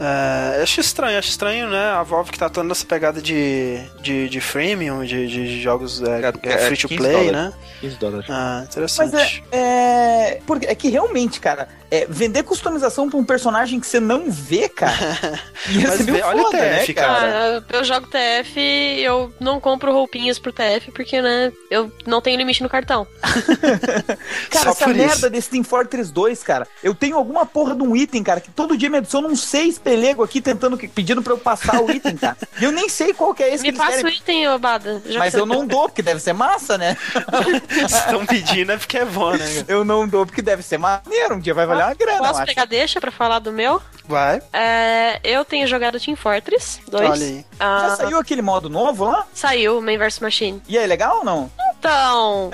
É, 0.01 0.63
acho 0.63 0.81
estranho, 0.81 1.19
acho 1.19 1.29
estranho, 1.29 1.69
né? 1.69 1.87
A 1.93 2.03
Valve 2.03 2.31
que 2.31 2.39
tá 2.39 2.49
toda 2.49 2.67
nessa 2.69 2.87
pegada 2.87 3.21
de, 3.21 3.79
de, 4.01 4.29
de 4.29 4.41
freemium, 4.41 5.05
de, 5.05 5.27
de 5.27 5.61
jogos 5.61 6.01
é, 6.03 6.21
É, 6.21 6.49
é, 6.51 6.53
é 6.53 6.59
free 6.59 6.77
to 6.77 6.89
15 6.89 6.97
play, 7.01 7.13
dólares. 7.13 7.33
né? 7.33 7.53
15 7.81 7.97
dólares. 7.97 8.27
Ah, 8.31 8.59
Mas 8.61 8.69
interessante. 8.69 9.45
é, 9.51 9.59
é, 9.59 10.41
porque 10.47 10.67
é 10.67 10.75
que 10.75 10.89
realmente, 10.89 11.41
cara, 11.41 11.69
é, 11.91 12.07
vender 12.09 12.43
customização 12.43 13.09
pra 13.09 13.19
um 13.19 13.25
personagem 13.25 13.81
que 13.81 13.87
você 13.87 13.99
não 14.01 14.31
vê, 14.31 14.69
cara, 14.69 14.95
Mas 15.89 16.05
vê- 16.05 16.23
olha 16.23 16.43
o 16.43 16.51
TF, 16.51 16.89
né, 16.89 16.95
cara. 16.95 17.63
Ah, 17.71 17.77
eu 17.77 17.85
jogo 17.85 18.07
TF 18.09 18.59
e 18.61 19.03
eu 19.03 19.33
não 19.41 19.59
compro 19.61 19.93
roupinhas 19.93 20.39
pro 20.39 20.53
TF 20.53 20.91
porque, 20.93 21.21
né, 21.23 21.53
eu 21.71 21.91
não 22.07 22.21
tenho 22.21 22.37
limite 22.39 22.63
no 22.63 22.69
cartão. 22.69 23.07
Cara, 24.51 24.65
Só 24.65 24.71
essa 24.71 24.87
merda 24.89 25.13
isso. 25.15 25.31
desse 25.31 25.51
Team 25.51 25.65
Fortress 25.65 26.13
2, 26.13 26.43
cara, 26.43 26.67
eu 26.83 26.95
tenho 26.95 27.17
alguma 27.17 27.45
porra 27.47 27.75
de 27.75 27.83
um 27.83 27.95
item, 27.95 28.23
cara, 28.23 28.41
que 28.41 28.51
todo 28.51 28.77
dia 28.77 28.89
me 28.91 28.99
adiciona 28.99 29.29
uns 29.29 29.43
seis 29.45 29.79
pelego 29.89 30.23
aqui 30.23 30.41
tentando, 30.41 30.77
pedindo 30.77 31.23
pra 31.23 31.33
eu 31.33 31.39
passar 31.39 31.81
o 31.81 31.91
item, 31.91 32.17
cara. 32.17 32.37
E 32.61 32.65
eu 32.65 32.71
nem 32.73 32.89
sei 32.89 33.15
qual 33.15 33.33
que 33.33 33.43
é 33.43 33.55
esse 33.55 33.63
Me 33.63 33.73
que 33.73 33.79
passa 33.79 34.05
o 34.05 34.09
item, 34.09 34.49
Obada. 34.49 35.03
já 35.07 35.19
Mas 35.19 35.33
eu 35.35 35.47
não 35.47 35.65
dou, 35.67 35.89
porque 35.89 36.03
deve 36.03 36.21
ser 36.21 36.33
massa, 36.33 36.77
né? 36.77 36.97
Estão 37.87 38.27
pedindo 38.27 38.73
é 38.73 38.77
porque 38.77 38.99
é 38.99 39.05
bom, 39.05 39.31
né? 39.33 39.39
cara? 39.39 39.65
Eu 39.69 39.85
não 39.85 40.07
dou, 40.07 40.27
porque 40.27 40.43
deve 40.43 40.63
ser 40.63 40.79
maneiro. 40.79 41.35
Um 41.37 41.41
dia 41.41 41.55
vai 41.55 41.67
valer 41.67 41.85
uma 41.85 41.95
grana, 41.95 42.19
Posso 42.19 42.39
acho. 42.41 42.47
pegar 42.47 42.65
deixa 42.65 43.01
pra 43.01 43.11
falar 43.11 43.39
do 43.39 43.53
meu? 43.53 43.81
Vai, 44.07 44.41
É, 44.53 45.21
eu 45.23 45.45
tenho 45.45 45.67
jogado 45.67 46.01
Team 46.01 46.17
Fortress 46.17 46.81
2. 46.89 47.11
olha 47.11 47.27
aí. 47.27 47.45
Ah, 47.61 47.87
Já 47.91 47.97
saiu 47.97 48.19
aquele 48.19 48.41
modo 48.43 48.69
novo 48.71 49.05
lá? 49.05 49.27
Saiu, 49.35 49.81
Main 49.83 49.99
vs 49.99 50.21
Machine. 50.21 50.63
E 50.69 50.79
aí, 50.79 50.87
legal 50.87 51.19
ou 51.19 51.25
não? 51.25 51.51
Então. 51.79 52.51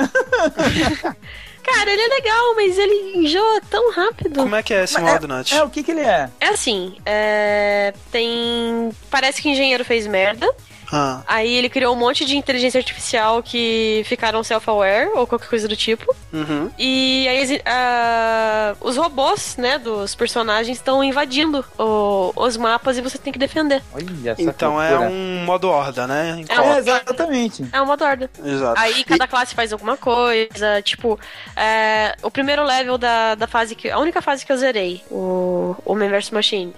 Cara, 1.64 1.90
ele 1.90 2.03
é 2.03 2.09
legal, 2.09 2.55
mas 2.55 2.79
ele 2.79 3.18
enjoa 3.18 3.61
tão 3.70 3.92
rápido. 3.92 4.40
Como 4.40 4.55
é 4.57 4.62
que 4.62 4.74
é 4.74 4.85
esse 4.85 4.94
Mas 4.94 5.12
modo, 5.12 5.27
Nath? 5.29 5.53
É, 5.53 5.62
o 5.62 5.70
que 5.70 5.83
que 5.83 5.90
ele 5.90 6.00
é? 6.03 6.29
É 6.40 6.48
assim, 6.48 6.96
é... 7.05 7.92
tem. 8.12 8.90
Parece 9.11 9.40
que 9.42 9.48
o 9.48 9.53
engenheiro 9.53 9.85
fez 9.85 10.07
merda. 10.07 10.53
Ah, 10.92 11.22
Aí 11.27 11.53
ele 11.55 11.68
criou 11.68 11.94
um 11.94 11.98
monte 11.98 12.24
de 12.24 12.37
inteligência 12.37 12.79
artificial 12.79 13.42
que 13.42 14.03
ficaram 14.05 14.44
self-aware 14.44 15.09
ou 15.14 15.27
qualquer 15.27 15.48
coisa 15.48 15.66
do 15.66 15.74
tipo. 15.74 16.14
uhum. 16.33 16.70
E 16.79 17.27
aí 17.27 17.62
ah, 17.64 18.77
os 18.81 18.96
robôs, 18.96 19.57
né, 19.57 19.79
dos 19.79 20.14
personagens 20.14 20.77
estão 20.77 21.03
invadindo 21.03 21.64
o- 21.79 22.33
os 22.37 22.57
mapas 22.57 22.96
e 22.98 23.00
você 23.00 23.18
tem 23.18 23.33
que 23.33 23.38
defender. 23.38 23.83
Olha 23.92 24.31
essa 24.31 24.42
Então 24.42 24.81
é 24.81 24.96
um 25.09 25.44
modo 25.44 25.68
horda, 25.68 26.07
né? 26.07 26.37
Em 26.38 26.44
É, 26.48 26.74
É, 26.74 26.79
exatamente. 26.79 27.64
É 27.72 27.81
uma 27.81 27.92
horda. 27.94 28.31
Exato. 28.44 28.79
Aí 28.79 29.03
cada 29.05 29.27
classe 29.27 29.55
faz 29.55 29.72
alguma 29.72 29.96
coisa, 29.96 30.81
tipo, 30.83 31.18
é, 31.57 32.17
o 32.23 32.31
primeiro 32.31 32.64
level 32.64 32.99
da, 32.99 33.35
da 33.35 33.47
fase 33.47 33.75
que. 33.75 33.90
A 33.90 33.99
única 33.99 34.21
fase 34.21 34.45
que 34.45 34.53
eu 34.53 34.57
zerei, 34.57 35.03
o, 35.11 35.77
o 35.85 35.95
Man 35.95 36.09
vs 36.09 36.31
Machine. 36.31 36.75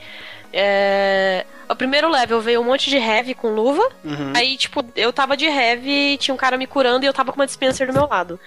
É, 0.52 1.44
o 1.68 1.74
primeiro 1.74 2.08
level 2.08 2.40
veio 2.40 2.60
um 2.60 2.64
monte 2.64 2.88
de 2.88 2.96
heavy 2.96 3.34
com 3.34 3.48
luva. 3.48 3.82
Uhum. 4.04 4.32
Aí, 4.34 4.56
tipo, 4.56 4.84
eu 4.94 5.12
tava 5.12 5.36
de 5.36 5.44
heavy, 5.44 6.16
tinha 6.18 6.34
um 6.34 6.38
cara 6.38 6.56
me 6.56 6.66
curando 6.66 7.04
e 7.04 7.08
eu 7.08 7.12
tava 7.12 7.32
com 7.32 7.40
uma 7.40 7.46
dispenser 7.46 7.86
do 7.86 7.92
meu 7.92 8.06
lado. 8.06 8.38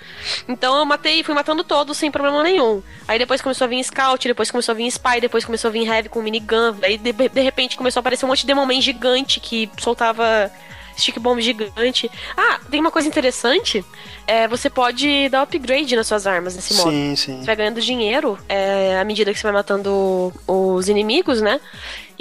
Então 0.48 0.78
eu 0.78 0.86
matei, 0.86 1.24
fui 1.24 1.36
matando 1.36 1.64
todos 1.64 1.98
sem 1.98 2.10
problema 2.10 2.42
nenhum. 2.42 2.82
Aí 3.08 3.20
depois 3.20 3.42
começou 3.42 3.66
a 3.66 3.68
vir 3.68 3.84
scout, 3.84 4.28
depois 4.28 4.50
começou 4.50 4.74
a 4.74 4.76
vir 4.76 4.88
spy, 4.88 5.20
depois 5.22 5.44
começou 5.46 5.70
a 5.70 5.72
vir 5.72 5.88
heavy 5.88 6.10
com 6.10 6.22
minigun. 6.22 6.76
Aí 6.82 6.98
de, 6.98 7.12
de 7.12 7.42
repente 7.42 7.78
começou 7.78 8.00
a 8.00 8.02
aparecer 8.02 8.26
um 8.26 8.30
monte 8.30 8.42
de 8.42 8.48
Demonman 8.48 8.82
gigante 8.82 9.40
que 9.40 9.70
soltava 9.78 10.52
stick 11.00 11.20
bomb 11.20 11.42
gigante. 11.42 12.10
Ah, 12.36 12.60
tem 12.70 12.80
uma 12.80 12.92
coisa 12.92 13.08
interessante. 13.08 13.84
É, 14.28 14.48
você 14.48 14.70
pode 14.70 15.30
dar 15.30 15.42
upgrade 15.42 15.96
nas 15.96 16.08
suas 16.08 16.28
armas 16.28 16.56
nesse 16.56 16.74
modo. 16.76 16.92
Sim, 16.92 17.16
sim. 17.16 17.40
Você 17.40 17.46
vai 17.46 17.56
ganhando 17.56 17.82
dinheiro 17.82 18.38
é, 18.48 19.00
à 19.00 19.04
medida 19.04 19.34
que 19.34 19.40
você 19.40 19.44
vai 19.44 19.54
matando 19.54 20.32
os 20.48 20.88
inimigos, 20.88 21.42
né? 21.42 21.60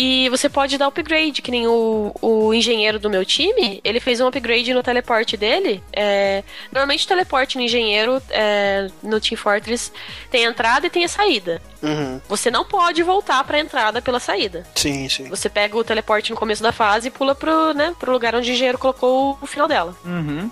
E 0.00 0.28
você 0.28 0.48
pode 0.48 0.78
dar 0.78 0.86
upgrade, 0.86 1.42
que 1.42 1.50
nem 1.50 1.66
o, 1.66 2.14
o 2.22 2.54
engenheiro 2.54 3.00
do 3.00 3.10
meu 3.10 3.24
time, 3.24 3.80
ele 3.82 3.98
fez 3.98 4.20
um 4.20 4.28
upgrade 4.28 4.72
no 4.72 4.80
teleporte 4.80 5.36
dele. 5.36 5.82
É, 5.92 6.44
normalmente 6.70 7.04
o 7.04 7.08
teleporte 7.08 7.56
no 7.56 7.64
engenheiro 7.64 8.22
é, 8.30 8.86
no 9.02 9.20
Team 9.20 9.36
Fortress 9.36 9.90
tem 10.30 10.46
a 10.46 10.50
entrada 10.50 10.86
e 10.86 10.90
tem 10.90 11.04
a 11.04 11.08
saída. 11.08 11.60
Uhum. 11.82 12.20
Você 12.28 12.48
não 12.48 12.64
pode 12.64 13.02
voltar 13.02 13.42
pra 13.42 13.58
entrada 13.58 14.00
pela 14.00 14.20
saída. 14.20 14.64
Sim, 14.76 15.08
sim. 15.08 15.28
Você 15.28 15.48
pega 15.48 15.76
o 15.76 15.82
teleporte 15.82 16.30
no 16.30 16.36
começo 16.36 16.62
da 16.62 16.70
fase 16.70 17.08
e 17.08 17.10
pula 17.10 17.34
pro, 17.34 17.74
né, 17.74 17.92
pro 17.98 18.12
lugar 18.12 18.36
onde 18.36 18.50
o 18.50 18.54
engenheiro 18.54 18.78
colocou 18.78 19.36
o 19.40 19.46
final 19.48 19.66
dela. 19.66 19.96
Uhum. 20.04 20.48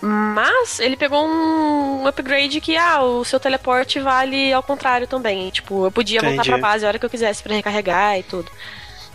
Mas 0.00 0.80
ele 0.80 0.96
pegou 0.96 1.24
um 1.24 2.04
upgrade 2.04 2.60
que, 2.60 2.76
ah, 2.76 3.00
o 3.02 3.24
seu 3.24 3.38
teleporte 3.38 4.00
vale 4.00 4.52
ao 4.52 4.62
contrário 4.62 5.06
também. 5.06 5.50
Tipo, 5.50 5.86
eu 5.86 5.92
podia 5.92 6.20
voltar 6.20 6.34
Entendi. 6.42 6.48
pra 6.50 6.58
base 6.58 6.84
a 6.84 6.88
hora 6.88 6.98
que 6.98 7.06
eu 7.06 7.10
quisesse 7.10 7.44
pra 7.44 7.54
recarregar 7.54 8.18
e 8.18 8.24
tudo. 8.24 8.50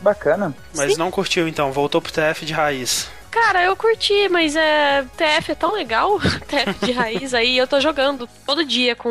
Bacana. 0.04 0.54
Mas 0.76 0.98
não 0.98 1.10
curtiu 1.10 1.48
então, 1.48 1.72
voltou 1.72 2.02
pro 2.02 2.12
TF 2.12 2.46
de 2.46 2.52
raiz. 2.52 3.10
Cara, 3.32 3.64
eu 3.64 3.76
curti, 3.76 4.30
mas 4.30 4.56
é. 4.56 5.04
TF 5.18 5.54
é 5.54 5.56
tão 5.56 5.74
legal, 5.74 6.20
TF 6.48 6.86
de 6.86 6.92
raiz, 6.92 7.34
aí 7.34 7.58
eu 7.58 7.66
tô 7.66 7.80
jogando 7.80 8.30
todo 8.46 8.64
dia 8.64 8.96
com 8.96 9.10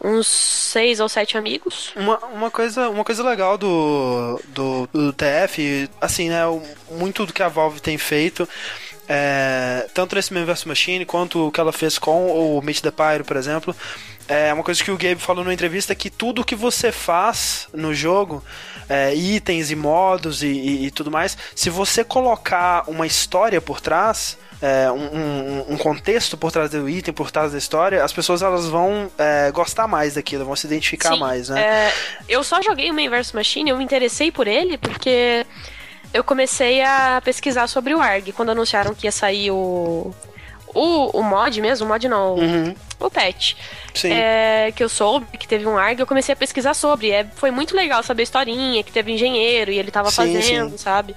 uns 0.00 0.28
seis 0.28 1.00
ou 1.00 1.08
sete 1.08 1.36
amigos. 1.36 1.92
Uma, 1.96 2.18
uma, 2.26 2.50
coisa, 2.52 2.88
uma 2.88 3.02
coisa 3.02 3.24
legal 3.24 3.58
do, 3.58 4.40
do, 4.48 4.88
do 4.92 5.12
TF, 5.12 5.90
assim, 6.00 6.28
né? 6.28 6.42
Muito 6.90 7.26
do 7.26 7.32
que 7.32 7.42
a 7.42 7.48
Valve 7.48 7.80
tem 7.80 7.98
feito. 7.98 8.48
é, 9.08 9.88
tanto 9.92 10.14
nesse 10.14 10.32
Man 10.32 10.44
vs 10.44 10.64
Machine 10.64 11.04
quanto 11.04 11.48
o 11.48 11.50
que 11.50 11.58
ela 11.58 11.72
fez 11.72 11.98
com 11.98 12.28
o 12.30 12.62
Meet 12.62 12.80
the 12.80 12.92
Pyro, 12.92 13.24
por 13.24 13.36
exemplo. 13.36 13.74
É 14.28 14.54
uma 14.54 14.62
coisa 14.62 14.84
que 14.84 14.92
o 14.92 14.96
Gabe 14.96 15.20
falou 15.20 15.42
numa 15.42 15.52
entrevista 15.52 15.92
que 15.96 16.08
tudo 16.08 16.44
que 16.44 16.54
você 16.54 16.92
faz 16.92 17.66
no 17.74 17.92
jogo, 17.92 18.44
é, 18.90 19.14
itens 19.14 19.70
e 19.70 19.76
modos 19.76 20.42
e, 20.42 20.48
e- 20.48 20.86
e 20.86 20.90
tudo 20.90 21.10
mais, 21.10 21.38
se 21.54 21.70
você 21.70 22.02
colocar 22.04 22.82
uma 22.88 23.06
história 23.06 23.60
por 23.60 23.80
trás, 23.80 24.36
é, 24.60 24.90
um, 24.90 24.96
um- 24.98 25.64
um 25.74 25.76
contexto 25.78 26.36
por 26.36 26.52
trás 26.52 26.68
do 26.70 26.86
item, 26.88 27.14
por 27.14 27.30
trás 27.30 27.52
da 27.52 27.58
história, 27.58 28.04
as 28.04 28.12
pessoas 28.12 28.42
elas 28.42 28.66
vão 28.66 29.10
é, 29.16 29.50
gostar 29.52 29.86
mais 29.86 30.14
daquilo, 30.14 30.44
vão 30.44 30.56
se 30.56 30.66
identificar 30.66 31.14
Sim, 31.14 31.20
mais, 31.20 31.48
né? 31.48 31.60
é, 31.62 31.92
eu 32.28 32.42
só 32.44 32.60
joguei 32.60 32.90
o 32.90 32.94
Man 32.94 33.08
vs 33.08 33.32
Machine, 33.32 33.70
eu 33.70 33.76
me 33.78 33.84
interessei 33.84 34.30
por 34.32 34.46
ele 34.48 34.76
porque 34.76 35.46
eu 36.12 36.24
comecei 36.24 36.82
a 36.82 37.22
pesquisar 37.24 37.68
sobre 37.68 37.94
o 37.94 38.00
ARG 38.00 38.32
quando 38.32 38.50
anunciaram 38.50 38.92
que 38.92 39.06
ia 39.06 39.12
sair 39.12 39.50
o. 39.52 40.12
O, 40.74 41.18
o 41.18 41.22
mod 41.22 41.60
mesmo, 41.60 41.86
o 41.86 41.88
mod 41.88 42.08
não, 42.08 42.34
Uhum, 42.34 42.74
o 43.00 43.10
patch. 43.10 43.54
sim. 43.94 44.12
é, 44.12 44.72
que 44.74 44.82
eu 44.84 44.88
soube 44.88 45.36
que 45.36 45.48
teve 45.48 45.66
um 45.66 45.76
ARG, 45.76 46.00
eu 46.00 46.06
comecei 46.06 46.32
a 46.32 46.36
pesquisar 46.36 46.74
sobre. 46.74 47.10
É, 47.10 47.24
foi 47.36 47.50
muito 47.50 47.74
legal 47.74 48.02
saber 48.02 48.22
a 48.22 48.24
historinha, 48.24 48.82
que 48.82 48.92
teve 48.92 49.12
engenheiro 49.12 49.70
e 49.72 49.78
ele 49.78 49.90
tava 49.90 50.10
Sim, 50.10 50.16
fazendo, 50.16 50.70
sim. 50.70 50.76
sabe? 50.78 51.14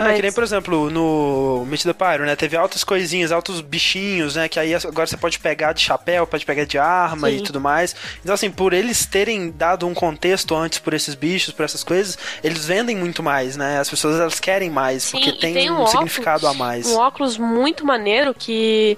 Ah, 0.00 0.04
Mas- 0.04 0.16
que 0.16 0.22
nem, 0.22 0.32
por 0.32 0.42
exemplo, 0.42 0.90
no 0.90 1.64
Meet 1.68 1.82
the 1.82 1.92
Pyro, 1.92 2.24
né? 2.24 2.34
Teve 2.34 2.56
altas 2.56 2.82
coisinhas, 2.82 3.30
altos 3.30 3.60
bichinhos, 3.60 4.34
né? 4.34 4.48
Que 4.48 4.58
aí 4.58 4.74
agora 4.74 5.06
você 5.06 5.16
pode 5.16 5.38
pegar 5.38 5.74
de 5.74 5.82
chapéu, 5.82 6.26
pode 6.26 6.46
pegar 6.46 6.64
de 6.64 6.78
arma 6.78 7.28
Sim. 7.28 7.36
e 7.36 7.42
tudo 7.42 7.60
mais. 7.60 7.94
Então, 8.22 8.34
assim, 8.34 8.50
por 8.50 8.72
eles 8.72 9.04
terem 9.04 9.50
dado 9.50 9.86
um 9.86 9.92
contexto 9.92 10.54
antes 10.56 10.78
por 10.78 10.94
esses 10.94 11.14
bichos, 11.14 11.52
por 11.52 11.64
essas 11.64 11.84
coisas, 11.84 12.16
eles 12.42 12.64
vendem 12.64 12.96
muito 12.96 13.22
mais, 13.22 13.56
né? 13.58 13.78
As 13.78 13.90
pessoas, 13.90 14.18
elas 14.18 14.40
querem 14.40 14.70
mais, 14.70 15.02
Sim, 15.02 15.18
porque 15.18 15.32
tem, 15.32 15.52
tem 15.52 15.70
um, 15.70 15.82
um 15.82 15.86
significado 15.86 16.46
a 16.46 16.50
óculos- 16.50 16.56
mais. 16.66 16.86
Um 16.86 16.96
óculos 16.98 17.36
muito 17.38 17.84
maneiro 17.84 18.32
que. 18.32 18.96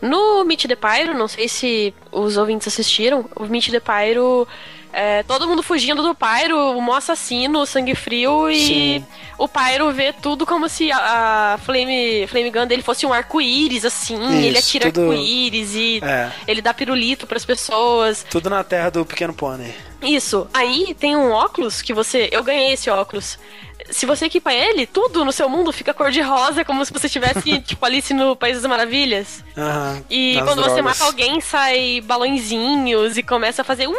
No 0.00 0.44
Meet 0.44 0.66
the 0.66 0.76
Pyro, 0.76 1.14
não 1.18 1.26
sei 1.26 1.48
se 1.48 1.94
os 2.12 2.36
ouvintes 2.36 2.68
assistiram, 2.68 3.28
o 3.34 3.44
Meet 3.46 3.70
the 3.70 3.80
Pyro. 3.80 4.46
É, 4.94 5.22
todo 5.24 5.46
mundo 5.48 5.62
fugindo 5.62 6.02
do 6.02 6.14
Pyro, 6.14 6.56
o 6.76 6.80
mó 6.80 6.94
assassino, 6.96 7.66
sangue 7.66 7.94
frio, 7.94 8.48
e 8.50 8.56
Sim. 9.00 9.06
o 9.36 9.48
Pyro 9.48 9.92
vê 9.92 10.12
tudo 10.12 10.46
como 10.46 10.68
se 10.68 10.90
a, 10.92 11.54
a 11.54 11.58
Flame, 11.58 12.26
Flame 12.28 12.50
Gun 12.50 12.66
dele 12.66 12.82
fosse 12.82 13.04
um 13.04 13.12
arco-íris, 13.12 13.84
assim, 13.84 14.16
ele 14.44 14.56
Isso, 14.58 14.68
atira 14.68 14.92
tudo- 14.92 15.10
arco-íris 15.10 15.74
e 15.74 16.00
É, 16.02 16.30
ele 16.46 16.62
dá 16.62 16.72
pirulito 16.72 17.26
pras 17.26 17.44
pessoas. 17.44 18.24
tudo 18.30 18.48
na 18.48 18.62
terra 18.62 18.90
do 18.90 19.04
Pequeno 19.04 19.34
Pônei. 19.34 19.74
Isso. 20.02 20.46
Aí 20.52 20.94
tem 21.00 21.16
um 21.16 21.30
óculos 21.32 21.80
que 21.80 21.94
você. 21.94 22.28
Eu 22.30 22.42
ganhei 22.44 22.74
esse 22.74 22.90
óculos. 22.90 23.38
Se 23.90 24.04
você 24.06 24.26
equipa 24.26 24.52
ele, 24.52 24.86
tudo 24.86 25.24
no 25.24 25.32
seu 25.32 25.48
mundo 25.48 25.72
fica 25.72 25.94
cor 25.94 26.10
de 26.10 26.20
rosa, 26.20 26.62
como 26.64 26.84
se 26.84 26.92
você 26.92 27.06
estivesse, 27.06 27.58
tipo, 27.64 27.84
Alice 27.86 28.12
no 28.12 28.36
País 28.36 28.60
das 28.60 28.68
Maravilhas. 28.70 29.42
Aham, 29.56 30.02
E 30.10 30.34
quando 30.44 30.62
você 30.62 30.74
drogas. 30.76 30.84
mata 30.84 31.04
alguém, 31.04 31.40
sai 31.40 32.00
balãozinhos 32.02 33.16
e 33.16 33.22
começa 33.22 33.62
a 33.62 33.64
fazer. 33.64 33.86
Ui! 33.86 33.94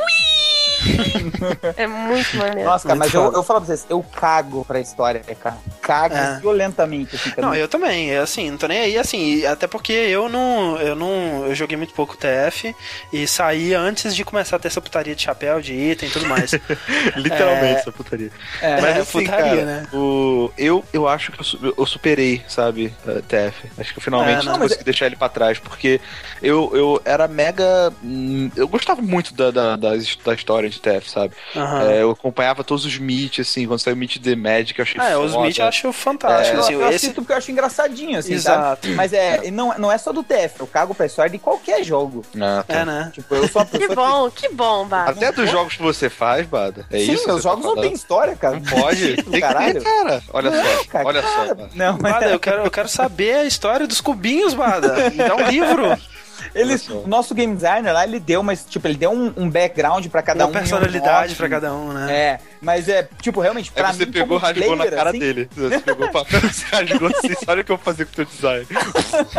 é 1.78 1.88
muito 1.88 2.38
maneiro. 2.38 2.69
Nossa, 2.69 2.88
cara, 2.88 3.00
Muito 3.00 3.06
mas 3.08 3.13
eu, 3.13 3.24
foda. 3.26 3.38
eu 3.38 3.43
falo 3.43 3.60
pra 3.62 3.67
vocês, 3.67 3.86
eu 3.89 4.04
cago 4.04 4.65
pra 4.65 4.80
história, 4.80 5.21
cara. 5.41 5.58
Cago 5.82 6.15
É. 6.15 6.39
violentamente, 6.39 7.15
assim, 7.15 7.32
Não, 7.38 7.54
eu 7.56 7.67
também, 7.67 8.12
é 8.12 8.17
assim, 8.19 8.50
não 8.52 8.58
tô 8.58 8.67
nem 8.67 8.80
aí, 8.80 8.98
assim, 8.98 9.45
até 9.45 9.67
porque 9.67 9.93
eu 9.93 10.28
não, 10.30 10.78
eu 10.80 10.95
não, 10.95 11.45
eu 11.48 11.56
joguei 11.56 11.78
muito 11.78 11.93
pouco 11.93 12.15
TF 12.17 12.76
e 13.12 13.28
saí 13.28 13.74
antes 13.74 14.15
de 14.15 14.24
começar 14.24 14.56
a 14.56 14.60
ter 14.60 14.67
essa 14.67 14.82
putaria 14.82 15.15
de 15.15 15.21
chapéu, 15.21 15.62
de 15.62 15.74
item 15.74 16.10
e 16.10 16.12
tudo 16.12 16.28
mais. 16.28 16.52
Literalmente, 17.15 17.76
É. 17.78 17.80
essa 17.80 17.91
putaria. 17.91 18.32
É. 18.62 18.82
Mas 18.82 18.95
É, 18.98 19.00
assim, 19.00 19.24
putaria, 19.24 19.45
cara, 19.50 19.65
né? 19.65 19.88
o, 19.93 20.52
eu, 20.58 20.84
eu 20.93 21.08
acho 21.08 21.32
que 21.32 21.39
eu, 21.65 21.74
eu 21.78 21.86
superei, 21.86 22.43
sabe, 22.48 22.93
a 23.08 23.21
TF. 23.21 23.69
Acho 23.78 23.93
que 23.93 24.00
eu 24.00 24.04
finalmente 24.04 24.41
É, 24.41 24.43
não 24.43 24.54
não, 24.54 24.60
mas 24.60 24.69
consegui 24.69 24.84
deixar 24.84 25.06
ele 25.08 25.15
pra 25.15 25.30
trás, 25.30 25.60
porque 25.60 26.00
eu, 26.41 26.71
eu 26.74 27.02
era 27.06 27.28
mega. 27.28 27.91
hum, 28.04 28.50
Eu 28.56 28.67
gostava 28.67 29.02
muito 29.02 29.34
da, 29.34 29.52
da, 29.52 29.76
da, 29.76 29.89
da 30.24 30.34
história 30.34 30.69
de 30.76 30.82
TF, 30.82 31.10
sabe? 31.10 31.34
Aham. 31.56 31.90
É, 31.90 32.02
eu 32.02 32.12
acompanhava 32.12 32.64
todos 32.64 32.86
os 32.86 32.98
meets, 32.98 33.48
assim, 33.48 33.68
quando 33.68 33.80
saiu 33.80 33.96
o 33.96 33.98
meet 33.98 34.18
The 34.20 34.36
Magic, 34.36 34.78
eu 34.80 34.84
achei 34.84 35.02
Ah, 35.02 35.10
é, 35.10 35.18
os 35.18 35.32
foda. 35.32 35.44
Meet 35.46 35.58
eu 35.60 35.66
acho 35.66 35.94
fantástico. 35.94 36.58
Eu, 36.58 36.60
assim, 36.62 36.74
eu 36.74 36.82
esse... 36.88 36.96
assisto 36.96 37.16
porque 37.22 37.34
eu 37.34 37.38
acho 37.38 37.52
engraçadinho, 37.52 38.18
assim, 38.20 38.34
Exato. 38.34 38.86
sabe? 38.88 38.96
Mas 38.96 39.14
é, 39.14 39.50
não, 39.52 39.78
não 39.78 39.92
é 39.92 39.98
só 39.98 40.12
do 40.12 40.24
TF, 40.24 40.60
eu 40.60 40.68
cago 40.68 40.94
pra 40.96 41.06
história 41.06 41.30
de 41.32 41.38
qualquer 41.40 41.84
jogo. 41.84 42.24
Ah, 42.40 42.64
tá. 42.68 42.74
É, 42.74 42.86
né? 42.86 43.10
Tipo, 43.14 43.36
eu 43.36 43.48
sou 43.48 43.62
uma 43.62 43.68
Que 43.80 43.88
bom, 43.96 44.30
que 44.32 44.50
bom, 44.50 44.86
Bado. 44.86 45.12
Até 45.12 45.32
dos 45.32 45.50
jogos 45.50 45.76
que 45.76 45.82
você 45.82 46.10
faz, 46.10 46.46
Bada. 46.46 46.86
É 46.92 47.00
Sim, 47.00 47.14
isso? 47.14 47.22
que 47.24 47.28
meus 47.28 47.44
tá 47.44 47.50
jogos 47.50 47.66
não 47.66 47.72
falando? 47.72 47.88
têm 47.88 47.94
história, 47.94 48.36
cara. 48.36 48.56
Não 48.56 48.62
pode. 48.62 49.16
Tem 49.24 49.32
que 49.32 49.40
caralho. 49.42 49.74
ter, 49.74 49.84
cara. 49.84 50.24
Olha 50.34 50.52
Não, 50.52 50.64
só. 50.64 50.84
cara, 50.86 51.06
olha 51.08 51.22
cara. 51.22 51.34
só. 51.48 51.56
Bada. 51.56 51.70
Não, 51.74 51.98
mas 52.02 52.14
Bada, 52.14 52.26
eu 52.28 52.40
quero, 52.40 52.64
eu 52.64 52.72
quero 52.72 52.88
saber 52.90 53.36
a 53.36 53.46
história 53.46 53.88
dos 53.88 54.02
cubinhos, 54.02 54.54
Bada. 54.54 55.10
Me 55.10 55.18
dá 55.18 55.36
um 55.36 55.48
livro. 55.50 55.98
ele, 56.56 56.78
só. 56.78 56.94
o 56.94 57.08
nosso 57.08 57.34
game 57.36 57.54
designer 57.54 57.91
lá, 57.94 58.04
ele 58.06 58.20
deu, 58.20 58.41
mas 58.41 58.65
tipo, 58.65 58.88
ele 58.88 58.98
deu 58.98 59.12
um, 59.12 59.34
um 59.38 59.50
background 59.50 60.06
pra 60.08 60.22
cada 60.22 60.46
Uma 60.46 60.48
um. 60.48 60.48
e 60.48 60.56
um 60.56 60.60
personalidade 60.60 61.28
mote. 61.30 61.36
pra 61.36 61.50
cada 61.50 61.74
um, 61.74 61.94
né? 61.94 62.13
É, 62.13 62.39
mas 62.62 62.88
é, 62.89 63.08
tipo, 63.22 63.39
realmente, 63.41 63.72
pra 63.72 63.89
Aí 63.89 63.94
você 63.96 64.06
mim, 64.06 64.12
pegou, 64.12 64.28
como 64.28 64.39
rasgou 64.39 64.70
na 64.76 64.84
player, 64.84 64.96
cara 64.98 65.10
assim, 65.10 65.20
dele. 65.20 65.50
Você 65.56 65.80
pegou 65.82 66.08
o 66.08 66.12
papel, 66.12 66.39
você 66.41 66.65
rasgou 66.72 67.08
assim, 67.10 67.34
"Sabe 67.36 67.46
olha 67.52 67.62
o 67.62 67.63
que 67.65 67.72
eu 67.72 67.78
vou 67.78 67.84
fazer 67.86 68.06
com 68.06 68.12
o 68.12 68.15
teu 68.15 68.26
design. 68.26 68.65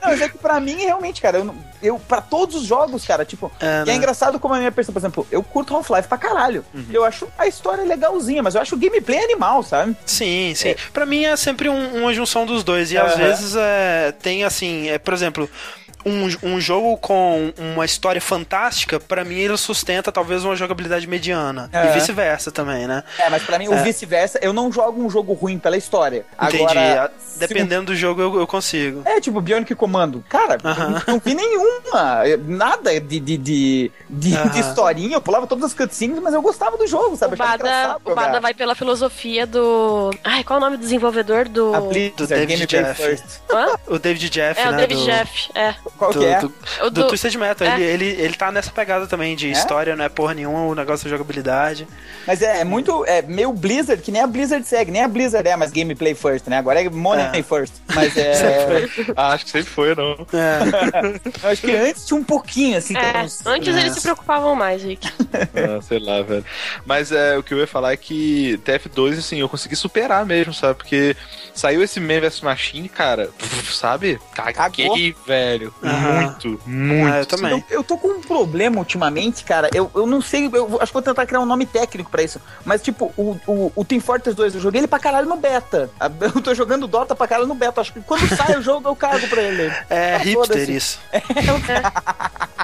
Não, 0.00 0.08
mas 0.10 0.20
é 0.20 0.28
que 0.28 0.38
pra 0.38 0.60
mim, 0.60 0.76
realmente, 0.76 1.20
cara, 1.20 1.38
eu, 1.38 1.44
não- 1.44 1.54
eu 1.82 1.98
pra 1.98 2.20
todos 2.20 2.56
os 2.56 2.64
jogos, 2.66 3.04
cara, 3.06 3.24
tipo, 3.24 3.50
É, 3.60 3.64
e 3.64 3.68
é 3.82 3.84
né? 3.86 3.94
engraçado 3.94 4.38
como 4.38 4.54
a 4.54 4.58
minha 4.58 4.72
pessoa, 4.72 4.92
por 4.92 4.98
exemplo, 5.00 5.26
eu 5.30 5.42
curto 5.42 5.74
Half-Life 5.74 6.08
pra 6.08 6.18
caralho. 6.18 6.64
Uhum. 6.74 6.86
Eu 6.92 7.04
acho 7.04 7.28
a 7.38 7.46
história 7.46 7.84
legalzinha, 7.84 8.42
mas 8.42 8.54
eu 8.54 8.60
acho 8.60 8.74
o 8.74 8.78
gameplay 8.78 9.22
animal, 9.22 9.62
sabe? 9.62 9.96
Sim, 10.06 10.52
sim. 10.54 10.74
Pra 10.92 11.04
mim 11.06 11.24
é 11.24 11.36
sempre 11.36 11.68
um- 11.68 12.02
uma 12.02 12.12
junção 12.14 12.46
dos 12.46 12.62
dois. 12.64 12.90
E 12.92 12.98
às 12.98 13.12
Aham. 13.12 13.16
vezes 13.22 13.54
é, 13.56 14.12
tem 14.12 14.44
assim, 14.44 14.88
é, 14.88 14.98
por 14.98 15.14
exemplo. 15.14 15.48
Um, 16.04 16.28
um 16.54 16.60
jogo 16.60 16.96
com 16.98 17.52
uma 17.58 17.84
história 17.84 18.20
fantástica, 18.20 18.98
pra 19.00 19.24
mim 19.24 19.36
ele 19.38 19.56
sustenta 19.56 20.10
talvez 20.12 20.44
uma 20.44 20.56
jogabilidade 20.56 21.06
mediana. 21.06 21.68
É. 21.72 21.88
E 21.90 21.92
vice-versa 21.94 22.50
também, 22.50 22.86
né? 22.86 23.02
É, 23.18 23.28
mas 23.30 23.42
pra 23.42 23.58
mim, 23.58 23.68
o 23.68 23.74
É. 23.74 23.82
vice-versa, 23.82 24.38
eu 24.42 24.52
não 24.52 24.70
jogo 24.72 25.02
um 25.04 25.10
jogo 25.10 25.32
ruim 25.32 25.58
pela 25.58 25.76
história. 25.76 26.24
Entendi. 26.40 26.62
Agora, 26.62 27.04
A- 27.04 27.10
Dependendo 27.38 27.86
do 27.92 27.96
jogo, 27.96 28.20
eu, 28.20 28.40
eu 28.40 28.46
consigo. 28.46 29.02
É, 29.04 29.20
tipo, 29.20 29.40
Bionic 29.40 29.74
Comando. 29.74 30.24
Cara, 30.28 30.58
eu 30.62 30.70
Aham. 30.70 30.88
não, 30.90 31.02
não 31.14 31.22
vi 31.24 31.34
nenhuma. 31.34 32.22
eh, 32.26 32.36
Nada 32.36 32.98
de, 33.00 33.20
de, 33.20 33.36
de, 33.36 33.92
de, 34.10 34.34
Aham. 34.36 34.48
de 34.48 34.60
historinha. 34.60 35.16
Eu 35.16 35.20
pulava 35.20 35.46
todas 35.46 35.64
as 35.64 35.74
cutscenes, 35.74 36.18
mas 36.20 36.34
eu 36.34 36.42
gostava 36.42 36.76
do 36.76 36.86
jogo, 36.86 37.16
sabe? 37.16 37.34
O 37.34 37.36
Bada, 37.36 37.96
o 38.04 38.14
Bada 38.14 38.40
vai 38.40 38.54
pela 38.54 38.74
filosofia 38.74 39.46
do. 39.46 40.10
Ai, 40.24 40.42
qual 40.42 40.58
é 40.58 40.62
o 40.62 40.64
nome 40.64 40.76
do 40.78 40.80
desenvolvedor 40.80 41.48
do. 41.48 41.74
A 41.74 41.80
Blizzard, 41.80 42.16
do 42.16 42.26
David 42.26 42.66
Jeff. 42.66 43.00
First. 43.02 43.24
Hã? 43.50 43.76
O 43.86 43.98
David 43.98 44.30
Jeff, 44.30 44.60
É, 44.60 44.64
né? 44.64 44.70
o 44.72 44.76
David 44.76 44.98
do, 44.98 45.04
Jeff. 45.04 45.50
É. 45.54 45.74
Qual 45.96 46.12
do, 46.12 46.20
que 46.20 46.26
é? 46.26 46.40
do, 46.40 46.48
do 46.84 46.90
do. 46.90 47.06
Twisted 47.08 47.34
Metal. 47.36 47.66
É. 47.66 47.74
Ele, 47.80 47.84
ele, 47.84 48.22
ele 48.22 48.34
tá 48.34 48.50
nessa 48.52 48.70
pegada 48.70 49.06
também 49.06 49.34
de 49.36 49.48
É? 49.48 49.52
história, 49.52 49.94
não 49.96 50.04
é 50.04 50.08
porra 50.08 50.34
nenhuma, 50.34 50.62
o 50.62 50.74
negócio 50.74 51.04
da 51.04 51.10
jogabilidade. 51.10 51.86
Mas 52.26 52.42
é, 52.42 52.60
é 52.60 52.64
muito. 52.64 53.04
É 53.06 53.22
meio 53.22 53.52
Blizzard, 53.52 54.02
que 54.02 54.10
nem 54.10 54.22
a 54.22 54.26
Blizzard 54.26 54.66
segue. 54.66 54.90
Nem 54.90 55.02
a 55.02 55.08
Blizzard 55.08 55.48
é 55.48 55.56
mais 55.56 55.70
Gameplay 55.70 56.14
First, 56.14 56.46
né? 56.48 56.58
Agora 56.58 56.80
é 56.82 56.88
Money 56.88 57.40
É. 57.40 57.42
First. 57.42 57.74
Mas 57.94 58.16
é. 58.16 58.88
Ah, 59.16 59.32
acho 59.32 59.44
que 59.46 59.50
sempre 59.50 59.70
foi, 59.70 59.94
não. 59.94 60.12
É. 60.32 61.40
eu 61.42 61.50
acho 61.50 61.62
que 61.62 61.70
antes 61.74 62.06
tinha 62.06 62.18
um 62.20 62.24
pouquinho, 62.24 62.76
assim. 62.78 62.94
É, 62.96 63.22
uns- 63.22 63.44
antes 63.46 63.74
É. 63.74 63.80
eles 63.80 63.94
se 63.94 64.00
preocupavam 64.02 64.54
mais, 64.54 64.82
Rick. 64.82 65.08
Ah, 65.54 65.80
sei 65.82 65.98
lá, 65.98 66.22
velho. 66.22 66.44
Mas 66.86 67.10
é, 67.12 67.36
o 67.36 67.42
que 67.42 67.52
eu 67.54 67.58
ia 67.58 67.66
falar 67.66 67.92
é 67.92 67.96
que 67.96 68.58
TF2, 68.64 69.18
assim, 69.18 69.40
eu 69.40 69.48
consegui 69.48 69.76
superar 69.76 70.24
mesmo, 70.24 70.52
sabe? 70.54 70.74
Porque 70.76 71.16
saiu 71.54 71.82
esse 71.82 72.00
Man 72.00 72.20
vs 72.20 72.40
Machine, 72.40 72.88
cara, 72.88 73.28
sabe? 73.70 74.18
Caguei, 74.34 75.14
velho. 75.26 75.74
Muito, 75.82 76.60
muito. 76.66 77.12
Ah, 77.12 77.18
eu 77.20 77.26
também. 77.26 77.50
Eu, 77.52 77.62
eu 77.70 77.84
tô 77.84 77.96
com 77.96 78.08
um 78.08 78.20
problema 78.20 78.78
ultimamente, 78.78 79.44
cara. 79.44 79.68
Eu, 79.72 79.90
eu 79.94 80.06
não 80.06 80.20
sei, 80.20 80.50
eu 80.52 80.78
acho 80.80 80.86
que 80.86 80.92
vou 80.94 81.02
tentar 81.02 81.24
criar 81.26 81.40
um 81.40 81.46
nome 81.46 81.66
técnico 81.66 82.10
pra 82.10 82.22
isso. 82.22 82.40
Mas, 82.64 82.82
tipo, 82.82 83.12
o, 83.16 83.36
o, 83.46 83.72
o 83.74 83.84
Team 83.84 84.00
Fortress 84.00 84.36
2, 84.36 84.56
eu 84.56 84.60
joguei 84.60 84.80
ele 84.80 84.88
pra 84.88 84.98
caralho 84.98 85.28
no 85.28 85.36
beta. 85.36 85.90
A- 86.00 86.10
Eu 86.20 86.40
tô 86.42 86.54
jogando 86.54 86.86
Dota 86.86 87.14
pra 87.14 87.26
caralho 87.28 87.46
no 87.48 87.54
beta. 87.54 87.80
Acho 87.80 87.92
que 87.92 88.00
quando 88.00 88.26
sai 88.36 88.56
o 88.56 88.62
jogo, 88.62 88.88
eu 88.88 88.96
cago 88.96 89.26
pra 89.28 89.40
ele. 89.42 89.72
É 89.88 90.14
Ah, 90.16 90.18
hipster 90.18 90.68
isso. 90.70 90.98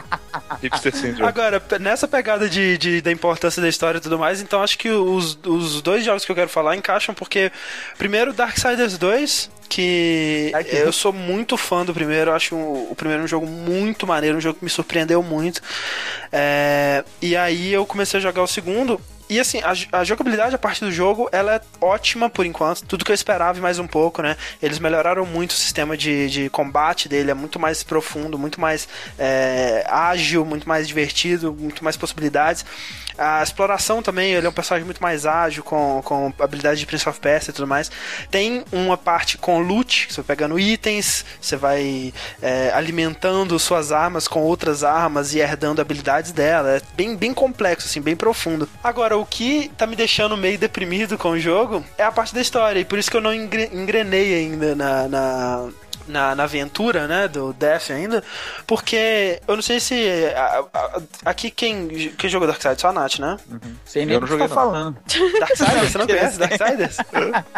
Hipster 0.65 0.95
Syndrome. 0.95 1.29
Agora, 1.29 1.63
nessa 1.81 2.07
pegada 2.09 2.49
de, 2.49 2.77
de- 2.79 3.01
da 3.01 3.11
importância 3.13 3.61
da 3.63 3.69
história 3.69 3.99
e 3.99 4.01
tudo 4.01 4.19
mais, 4.19 4.41
então 4.41 4.63
acho 4.63 4.79
que 4.79 4.89
os, 4.91 5.39
os 5.47 5.81
dois 5.83 6.05
jogos 6.05 6.25
que 6.25 6.31
eu 6.33 6.37
quero 6.37 6.49
falar 6.49 6.77
encaixam 6.77 7.15
porque, 7.15 7.51
primeiro, 7.99 8.33
Darksiders 8.33 8.97
2, 8.99 9.51
que 9.69 10.51
eu 10.85 10.93
sou 10.93 11.13
muito 11.13 11.57
fã 11.57 11.85
do 11.85 11.93
primeiro, 11.95 12.31
eu 12.31 12.35
acho 12.35 12.55
um- 12.55 12.91
o 12.91 12.95
primeiro 12.95 13.23
um 13.25 13.27
jogo 13.29 13.47
muito 13.47 14.07
maneiro, 14.07 14.37
um 14.39 14.41
jogo 14.41 14.59
que 14.59 14.65
me 14.65 14.71
surpreendeu 14.71 15.23
muito. 15.23 15.61
É, 16.33 17.05
e 17.21 17.37
aí 17.37 17.73
eu 17.73 17.85
comecei 17.87 18.19
a 18.19 18.23
jogar 18.23 18.43
o 18.43 18.47
segundo. 18.47 19.01
E 19.29 19.41
assim, 19.41 19.61
a, 19.63 20.01
a 20.01 20.05
jogabilidade 20.05 20.55
a 20.55 20.59
parte 20.59 20.85
do 20.85 20.93
jogo, 20.93 21.29
ela 21.33 21.55
é 21.55 21.61
ótima 21.81 22.29
por 22.29 22.45
enquanto. 22.45 22.85
Tudo 22.85 23.05
que 23.05 23.11
eu 23.11 23.15
esperava 23.15 23.59
e 23.59 23.63
mais 23.63 23.79
um 23.79 23.87
pouco, 23.87 24.21
né? 24.21 24.37
Eles 24.63 24.79
melhoraram 24.79 25.25
muito 25.25 25.53
o 25.53 25.55
sistema 25.55 25.97
de, 25.97 26.29
de 26.29 26.51
combate 26.51 27.09
dele, 27.09 27.31
é 27.31 27.35
muito 27.35 27.59
mais 27.59 27.83
profundo, 27.83 28.39
muito 28.39 28.61
mais 28.61 28.87
é, 29.19 29.85
ágil, 29.89 30.45
muito 30.45 30.69
mais 30.69 30.87
divertido, 30.87 31.53
muito 31.53 31.83
mais 31.83 31.97
possibilidades. 31.97 32.65
A 33.17 33.43
exploração 33.43 34.03
também, 34.03 34.33
ele 34.33 34.47
é 34.47 34.51
um 34.51 34.53
personagem 34.53 34.85
muito 34.85 35.03
mais 35.03 35.25
ágil, 35.27 35.63
com, 35.63 36.03
com 36.05 36.33
habilidade 36.39 36.81
de 36.81 36.87
Prince 36.87 37.09
of 37.09 37.21
Persia 37.21 37.51
e 37.51 37.55
tudo 37.55 37.67
mais. 37.67 37.91
Tem 38.31 38.65
uma 38.73 38.97
parte 38.97 39.39
com 39.39 39.61
loot, 39.61 40.09
você 40.11 40.21
vai 40.21 40.37
pegando 40.37 40.59
itens, 40.59 41.25
você 41.41 41.57
vai 41.57 42.13
é, 42.43 42.73
alimentando 42.75 43.59
suas 43.59 43.93
armas 43.93 44.27
com 44.27 44.41
outras 44.43 44.83
armas 44.83 45.33
e 45.35 45.39
herdando 45.39 45.81
habilidades 45.81 46.33
dela. 46.33 46.77
É 46.77 46.83
bem, 46.97 47.17
bem 47.17 47.33
complexo, 47.33 47.87
assim, 47.87 48.01
bem 48.01 48.17
profundo. 48.17 48.69
Agora, 48.83 49.17
o 49.17 49.25
que 49.25 49.71
tá 49.77 49.87
me 49.87 49.95
deixando 49.97 50.37
meio 50.37 50.59
deprimido 50.59 51.17
com 51.17 51.31
o 51.31 51.39
jogo 51.39 51.85
é 51.97 52.03
a 52.03 52.13
parte 52.13 52.35
da 52.35 52.41
história, 52.41 52.81
e 52.81 52.85
por 52.85 52.99
isso 52.99 53.11
que 53.11 53.17
eu 53.17 53.21
não 53.21 53.33
engre- 53.33 53.71
engrenei 53.73 54.35
ainda 54.35 54.75
na- 54.75 55.09
na, 55.09 55.69
na, 56.07 56.35
na 56.35 56.43
aventura, 56.45 57.07
né, 57.07 57.29
do 57.29 57.53
Death 57.53 57.91
ainda, 57.91 58.23
porque 58.67 59.41
eu 59.47 59.55
não 59.57 59.63
sei 59.63 59.81
se 59.81 60.27
a- 60.37 60.65
a- 60.73 61.03
aqui 61.25 61.51
quem, 61.51 61.89
quem 62.17 62.29
jogou 62.31 62.47
Darkseid 62.49 62.81
só 62.81 62.89
a 62.89 62.93
Nath, 62.93 63.19
né? 63.19 63.37
Sei 63.85 64.05
nem 64.05 64.15
Eu 64.15 64.19
o 64.19 64.21
não 64.21 64.27
que 64.29 64.33
joguei, 64.33 64.49
tá 64.49 64.55
não. 64.55 64.63
falando. 64.63 64.97
Darksiders, 65.41 65.93
você 65.93 65.99
não 65.99 66.07
conhece 66.07 66.39
Darksiders? 66.39 66.97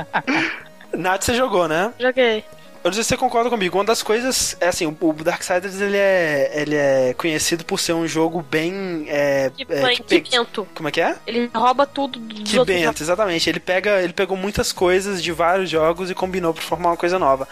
Nath, 0.97 1.25
você 1.25 1.35
jogou, 1.35 1.69
né? 1.69 1.93
Joguei. 1.99 2.45
Eu 2.85 2.91
não 2.91 2.95
sei 2.95 3.03
se 3.03 3.09
você 3.09 3.17
concorda 3.17 3.51
comigo. 3.51 3.77
Uma 3.77 3.85
das 3.85 4.01
coisas, 4.01 4.57
é 4.61 4.69
assim, 4.69 4.87
o- 4.87 5.13
Darksiders 5.13 5.81
ele 5.81 5.97
é, 5.97 6.53
ele 6.55 6.77
é 6.77 7.15
conhecido 7.15 7.65
por 7.65 7.81
ser 7.81 7.95
um 7.95 8.07
jogo 8.07 8.43
bem. 8.49 9.07
É, 9.09 9.51
Que, 9.57 9.67
é, 9.69 9.89
que, 9.89 9.97
que 10.05 10.21
pe- 10.21 10.31
bento. 10.31 10.69
Como 10.73 10.89
é 10.89 10.93
que 10.93 11.01
é? 11.01 11.17
Ele 11.27 11.51
rouba 11.53 11.85
tudo 11.85 12.21
dos 12.21 12.49
Que 12.49 12.57
outros 12.61 12.77
bento, 12.77 13.03
exatamente. 13.03 13.51
Ele 13.51 13.59
pega, 13.59 14.01
ele 14.01 14.13
pegou 14.13 14.37
muitas 14.37 14.71
coisas 14.73 15.21
de 15.21 15.33
vários 15.33 15.69
jogos 15.69 16.11
e 16.13 16.15
combinou 16.15 16.55
pra 16.55 16.63
formar 16.63 16.91
uma 16.91 16.97
coisa 16.97 17.19
nova. 17.19 17.49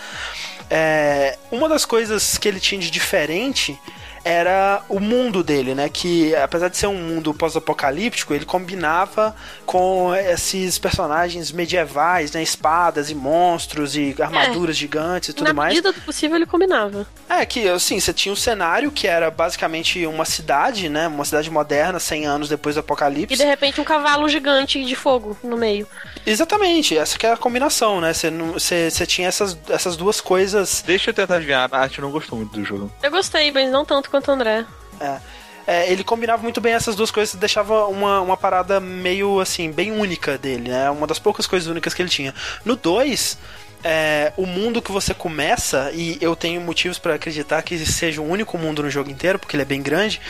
É, 0.71 1.39
uma 1.51 1.69
das 1.69 1.85
coisas 1.85 2.39
que 2.39 2.49
ele 2.49 2.61
tinha 2.61 2.81
de 2.81 2.91
diferente 2.91 3.79
era 4.25 4.83
o 4.89 4.99
mundo 4.99 5.45
dele, 5.45 5.75
né? 5.75 5.89
Que 5.91 6.35
apesar 6.35 6.69
de 6.69 6.79
ser 6.79 6.87
um 6.87 6.97
mundo 6.97 7.35
pós-apocalíptico, 7.35 8.33
ele 8.33 8.47
combinava 8.47 9.37
com 9.67 10.15
esses 10.15 10.79
personagens 10.79 11.53
medievais, 11.53 12.33
né? 12.33 12.43
Espadas 12.43 13.11
e 13.11 13.15
monstros 13.15 13.95
e 13.95 14.17
armaduras 14.19 14.77
gigantes 14.77 15.29
e 15.29 15.33
tudo 15.35 15.49
Na 15.49 15.53
mais. 15.53 15.75
medida 15.75 15.93
do 15.93 16.01
possível 16.01 16.37
ele 16.37 16.47
combinava. 16.47 17.07
É, 17.29 17.45
que 17.45 17.69
assim, 17.69 18.01
você 18.01 18.15
tinha 18.15 18.33
um 18.33 18.37
cenário 18.37 18.91
que 18.91 19.07
era 19.07 19.31
basicamente 19.31 20.07
uma 20.07 20.25
cidade, 20.25 20.89
né? 20.89 21.07
Uma 21.07 21.27
cidade 21.27 21.51
moderna, 21.51 22.01
100 22.01 22.27
anos 22.27 22.49
depois 22.49 22.77
do 22.77 22.79
apocalipse. 22.79 23.35
E 23.35 23.37
de 23.37 23.45
repente 23.45 23.79
um 23.79 23.85
cavalo 23.85 24.27
gigante 24.27 24.83
de 24.83 24.97
fogo 24.97 25.37
no 25.45 25.57
meio. 25.57 25.87
Exatamente, 26.27 26.97
essa 26.97 27.19
que 27.19 27.27
é 27.27 27.33
a 27.33 27.37
combinação, 27.37 28.01
né? 28.01 28.13
Você, 28.53 29.07
tinha 29.07 29.29
essas, 29.29 29.57
essas 29.69 29.97
duas 29.97 30.21
coisas. 30.21 30.83
Deixa 30.87 31.11
eu 31.11 31.15
tentar 31.15 31.37
adivinhar, 31.37 31.69
a 31.71 31.79
Nath 31.79 31.99
não 31.99 32.11
gostou 32.11 32.39
muito 32.39 32.59
do 32.59 32.65
jogo. 32.65 32.91
Eu 33.03 33.11
gostei, 33.11 33.53
mas 33.53 33.71
não 33.71 33.85
tanto 33.85 34.11
quanto 34.11 34.29
o 34.29 34.31
André. 34.33 34.65
é, 35.67 35.91
ele 35.91 36.05
combinava 36.05 36.43
muito 36.43 36.61
bem 36.61 36.73
essas 36.73 36.95
duas 36.95 37.11
coisas, 37.11 37.35
deixava 37.35 37.87
uma, 37.87 38.21
uma 38.21 38.37
parada 38.37 38.81
meio 38.81 39.41
assim, 39.41 39.71
bem 39.71 39.93
única 39.93 40.37
dele, 40.37 40.71
né? 40.71 40.91
Uma 40.91 41.07
das 41.07 41.19
poucas 41.19 41.47
coisas 41.47 41.69
únicas 41.69 41.95
que 41.95 42.03
ele 42.03 42.11
tinha. 42.11 42.35
No 42.65 42.77
2. 42.77 43.39
É, 43.87 44.33
o 44.39 44.47
mundo 44.47 44.81
que 44.81 44.91
você 44.91 45.13
começa, 45.13 45.91
e 45.93 46.17
eu 46.19 46.35
tenho 46.35 46.59
motivos 46.59 46.99
pra 46.99 47.17
acreditar 47.17 47.61
que 47.61 47.77
seja 47.85 48.23
o 48.23 48.27
único 48.27 48.57
mundo 48.57 48.83
no 48.83 48.89
jogo 48.89 49.11
inteiro, 49.11 49.39
porque 49.39 49.55
ele 49.55 49.63
é 49.63 49.67
bem 49.67 49.83
grande, 49.83 50.23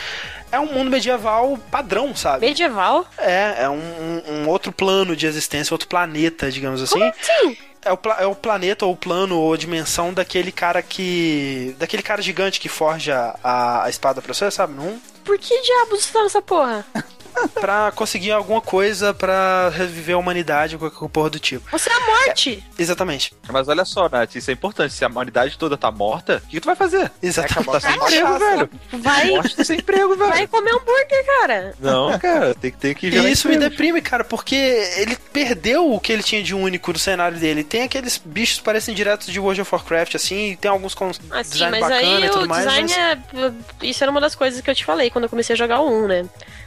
é 0.51 0.59
um 0.59 0.65
mundo 0.67 0.89
medieval 0.91 1.57
padrão, 1.71 2.15
sabe? 2.15 2.45
Medieval? 2.45 3.05
É, 3.17 3.63
é 3.63 3.69
um, 3.69 3.75
um- 3.79 4.23
um 4.43 4.49
outro 4.49 4.71
plano 4.71 5.15
de 5.15 5.25
existência, 5.25 5.73
outro 5.73 5.87
planeta, 5.87 6.51
digamos 6.51 6.81
assim. 6.81 6.99
Sim. 7.21 7.57
É 7.83 7.93
o, 7.93 7.99
é 8.19 8.25
o 8.25 8.33
planeta 8.33 8.83
ou 8.85 8.93
o 8.93 8.97
plano 8.97 9.37
ou 9.37 9.55
dimensão 9.55 10.11
daquele 10.11 10.51
cara 10.51 10.81
que. 10.81 11.75
daquele 11.77 12.01
cara 12.01 12.19
gigante 12.21 12.59
que 12.59 12.67
forja 12.67 13.35
a, 13.43 13.83
a 13.83 13.89
espada 13.89 14.23
pra 14.23 14.33
você, 14.33 14.49
sabe? 14.49 14.73
Não? 14.73 14.99
Por 15.23 15.37
que 15.37 15.61
diabos 15.61 16.03
você 16.05 16.13
tá 16.13 16.23
nessa 16.23 16.41
porra? 16.41 16.83
Pra 17.59 17.91
conseguir 17.93 18.31
alguma 18.31 18.61
coisa 18.61 19.13
pra 19.13 19.69
reviver 19.69 20.15
a 20.15 20.17
humanidade 20.19 20.75
ou 20.75 20.79
qualquer 20.79 21.09
porra 21.09 21.29
do 21.29 21.39
tipo. 21.39 21.69
Você 21.71 21.89
é 21.89 21.93
a 21.93 21.99
morte. 21.99 22.63
Exatamente. 22.77 23.33
Mas 23.49 23.67
olha 23.67 23.85
só, 23.85 24.07
Nath, 24.09 24.35
isso 24.35 24.49
é 24.49 24.53
importante. 24.53 24.93
Se 24.93 25.03
a 25.03 25.07
humanidade 25.07 25.57
toda 25.57 25.77
tá 25.77 25.91
morta, 25.91 26.37
o 26.37 26.47
que, 26.47 26.55
que 26.55 26.59
tu 26.61 26.65
vai 26.65 26.75
fazer? 26.75 27.11
Exatamente. 27.21 27.71
Tá 27.71 27.79
sem 27.79 27.95
emprego, 27.95 28.39
velho. 28.39 28.69
Vai, 28.93 29.29
Morte 29.31 29.65
sem 29.65 29.79
emprego, 29.79 30.15
velho. 30.15 30.29
vai 30.31 30.47
comer 30.47 30.71
hambúrguer, 30.71 31.25
cara. 31.39 31.73
Não, 31.79 32.17
cara, 32.19 32.53
tem 32.55 32.71
que 32.71 32.77
ter 32.77 32.95
que 32.95 33.07
E 33.07 33.31
isso 33.31 33.47
me 33.47 33.55
emprego. 33.55 33.71
deprime, 33.71 34.01
cara, 34.01 34.23
porque 34.23 34.55
ele 34.55 35.15
perdeu 35.33 35.91
o 35.91 35.99
que 35.99 36.11
ele 36.11 36.23
tinha 36.23 36.41
de 36.43 36.53
único 36.53 36.91
no 36.93 36.99
cenário 36.99 37.37
dele. 37.37 37.63
Tem 37.63 37.83
aqueles 37.83 38.21
bichos 38.23 38.59
que 38.59 38.63
parecem 38.63 38.93
diretos 38.95 39.27
de 39.27 39.39
World 39.39 39.61
of 39.61 39.73
Warcraft, 39.73 40.15
assim, 40.15 40.51
e 40.51 40.55
tem 40.55 40.69
alguns 40.69 40.93
com 40.93 41.11
Ah, 41.31 41.43
sim, 41.43 41.51
design 41.51 41.79
mas 41.79 41.89
bacana 41.89 42.17
aí 42.17 42.23
e 42.23 42.27
o 42.27 42.31
tudo 42.31 42.47
mais. 42.47 42.65
design 42.65 42.93
mas- 43.33 43.53
é. 43.81 43.85
Isso 43.87 44.03
era 44.03 44.11
uma 44.11 44.21
das 44.21 44.35
coisas 44.35 44.61
que 44.61 44.69
eu 44.69 44.75
te 44.75 44.85
falei 44.85 45.09
quando 45.09 45.23
eu 45.25 45.29
comecei 45.29 45.53
a 45.53 45.57
jogar 45.57 45.79
o 45.81 45.89
1, 46.03 46.07
né? 46.07 46.25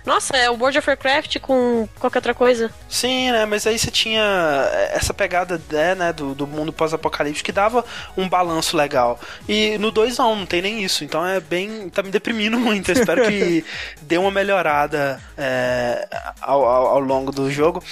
Nossa, 0.09 0.35
é 0.39 0.49
o 0.49 0.55
World 0.55 0.79
of 0.79 0.89
Warcraft 0.89 1.39
com 1.39 1.87
qualquer 2.01 2.17
outra 2.17 2.33
coisa. 2.33 2.73
Sim, 2.89 3.31
né? 3.31 3.45
Mas 3.45 3.67
aí 3.67 3.79
você 3.79 3.91
tinha 3.91 4.23
essa 4.91 5.13
pegada 5.13 5.61
né, 5.71 5.95
né, 5.95 6.13
do, 6.15 6.35
do 6.35 6.47
mundo 6.47 6.73
pós-apocalíptico 6.73 7.45
que 7.45 7.53
dava 7.53 7.85
um 8.17 8.27
balanço 8.27 8.75
legal. 8.75 9.21
E 9.47 9.77
no 9.77 9.91
2 9.91 10.17
não, 10.17 10.35
não 10.35 10.47
tem 10.47 10.63
nem 10.63 10.83
isso. 10.83 11.05
Então 11.05 11.27
é 11.27 11.39
bem. 11.41 11.91
tá 11.91 12.03
me 12.03 12.11
deprimindo 12.11 12.57
muito. 12.59 12.91
Eu 12.91 12.95
espero 12.95 13.27
que 13.27 13.63
dê 14.01 14.17
uma 14.17 14.31
melhorada 14.31 15.21
é, 15.37 16.09
ao, 16.41 16.65
ao, 16.65 16.87
ao 16.87 17.01
longo 17.01 17.31
do 17.31 17.51
jogo. 17.51 17.85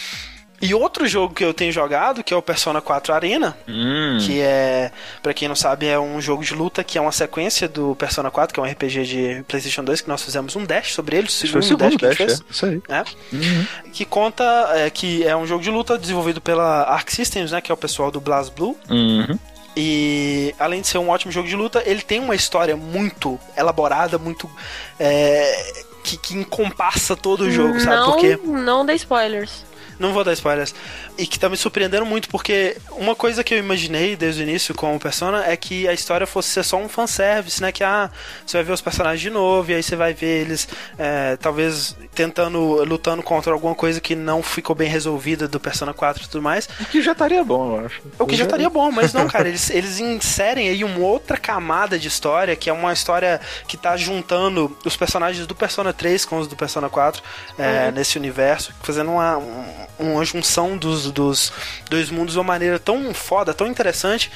E 0.61 0.73
outro 0.75 1.07
jogo 1.07 1.35
que 1.35 1.45
eu 1.45 1.53
tenho 1.53 1.71
jogado, 1.71 2.25
que 2.25 2.33
é 2.33 2.37
o 2.37 2.41
Persona 2.41 2.81
4 2.81 3.13
Arena, 3.13 3.57
Hum. 3.69 4.17
que 4.21 4.41
é, 4.41 4.91
pra 5.23 5.35
quem 5.35 5.49
não 5.49 5.55
sabe, 5.55 5.87
é 5.87 5.99
um 5.99 6.21
jogo 6.21 6.43
de 6.43 6.55
luta 6.55 6.83
que 6.83 6.97
é 6.97 7.01
uma 7.01 7.13
sequência 7.13 7.69
do 7.69 7.95
Persona 7.97 8.31
4, 8.31 8.55
que 8.55 8.61
é 8.61 8.63
um 8.63 8.67
RPG 8.67 9.05
de 9.05 9.45
PlayStation 9.47 9.85
2, 9.85 10.01
que 10.01 10.09
nós 10.09 10.23
fizemos 10.23 10.57
um 10.57 10.65
dash 10.65 10.95
sobre 10.95 11.17
ele, 11.19 11.27
o 11.27 11.31
segundo, 11.31 11.59
o 11.59 11.63
segundo 11.63 11.81
dash 11.91 11.97
que 11.97 12.05
a 12.07 12.09
Dash, 12.09 12.19
gente 12.19 12.23
é. 12.33 12.37
fez 12.37 12.45
Isso 12.51 12.67
aí. 12.67 12.83
né? 12.89 13.05
Uhum. 13.33 13.67
que 13.93 14.05
conta 14.07 14.45
é, 14.75 14.89
que 14.89 15.25
é 15.27 15.37
um 15.37 15.47
jogo 15.47 15.63
de 15.63 15.71
luta 15.71 15.99
desenvolvido 15.99 16.41
pela 16.41 16.85
Arc 16.85 17.11
Systems, 17.13 17.53
né, 17.53 17.61
que 17.61 17.71
é 17.71 17.75
o 17.75 17.77
pessoal 17.77 18.11
do 18.11 18.21
BlazBlue, 18.21 18.77
Uhum. 18.89 19.39
E 19.79 20.55
além 20.59 20.81
de 20.81 20.87
ser 20.87 20.97
um 20.97 21.11
ótimo 21.11 21.31
jogo 21.31 21.47
de 21.47 21.55
luta, 21.55 21.83
ele 21.85 22.01
tem 22.01 22.19
uma 22.19 22.35
história 22.35 22.75
muito 22.75 23.39
elaborada, 23.55 24.17
muito. 24.17 24.51
É, 24.99 25.73
que, 26.03 26.17
que 26.17 26.35
encompassa 26.35 27.15
todo 27.15 27.43
o 27.43 27.51
jogo, 27.51 27.79
sabe? 27.81 27.97
Não, 27.97 28.13
Porque. 28.13 28.39
não 28.43 28.87
dê 28.87 28.95
spoilers. 28.95 29.67
Não 29.99 30.13
vou 30.13 30.25
dar 30.25 30.33
spoilers. 30.33 30.75
E 31.19 31.27
que 31.27 31.39
tá 31.39 31.49
me 31.49 31.57
surpreendendo 31.57 32.05
muito, 32.05 32.29
porque 32.29 32.77
uma 32.93 33.15
coisa 33.15 33.43
que 33.43 33.55
eu 33.55 33.59
imaginei 33.59 34.17
desde 34.17 34.43
o 34.43 34.45
início 34.47 34.75
com 34.75 34.95
o 34.95 35.01
Persona 35.01 35.45
é 35.47 35.57
que 35.57 35.89
a 35.89 35.93
história 35.95 36.27
fosse 36.27 36.51
ser 36.51 36.63
só 36.63 36.77
um 36.77 36.89
fanservice, 36.89 37.63
né? 37.63 37.73
Que 37.73 37.83
ah, 37.83 38.11
você 38.45 38.59
vai 38.59 38.65
ver 38.65 38.73
os 38.73 38.81
personagens 38.83 39.21
de 39.21 39.31
novo, 39.31 39.71
e 39.71 39.75
aí 39.75 39.83
você 39.83 39.97
vai 39.97 40.13
ver 40.13 40.43
eles 40.43 40.69
é, 40.99 41.37
talvez 41.37 41.97
tentando, 42.15 42.85
lutando 42.85 43.23
contra 43.23 43.53
alguma 43.53 43.75
coisa 43.75 44.01
que 44.01 44.15
não 44.15 44.43
ficou 44.43 44.77
bem 44.77 44.89
resolvida 44.89 45.49
do 45.49 45.59
Persona 45.59 45.95
4 45.95 46.25
e 46.25 46.29
tudo 46.29 46.43
mais. 46.43 46.69
O 46.81 46.85
que 46.85 47.01
já 47.01 47.13
estaria 47.13 47.43
bom, 47.43 47.79
eu 47.79 47.87
acho. 47.87 48.03
O 48.19 48.27
que 48.27 48.37
já 48.37 48.45
estaria 48.45 48.69
bom, 48.69 48.91
mas 48.91 49.13
não, 49.15 49.27
cara, 49.27 49.49
eles, 49.49 49.71
eles 49.71 49.99
inserem 50.01 50.69
aí 50.69 50.85
uma 50.85 50.99
outra 50.99 51.39
camada 51.39 51.99
de 51.99 52.09
história, 52.09 52.55
que 52.57 52.69
é 52.69 52.73
uma 52.73 52.93
história 52.93 53.41
que 53.67 53.77
tá 53.77 53.97
juntando 53.97 54.77
os 54.85 54.97
personagens 54.97 55.47
do 55.47 55.55
Persona 55.55 55.93
3 55.93 56.25
com 56.27 56.39
os 56.39 56.47
do 56.47 56.57
Persona 56.57 56.89
4 56.91 57.23
é, 57.59 57.91
nesse 57.91 58.19
universo, 58.19 58.75
fazendo 58.83 59.13
uma, 59.13 59.39
um- 59.39 59.87
uma 59.99 60.25
junção 60.27 60.77
dos, 60.77 61.06
dos 61.11 61.53
dois 61.91 62.11
mundos 62.11 62.33
de 62.35 62.39
uma 62.39 62.45
maneira 62.45 62.79
tão 62.79 63.13
foda, 63.15 63.53
tão 63.55 63.67
interessante, 63.67 64.31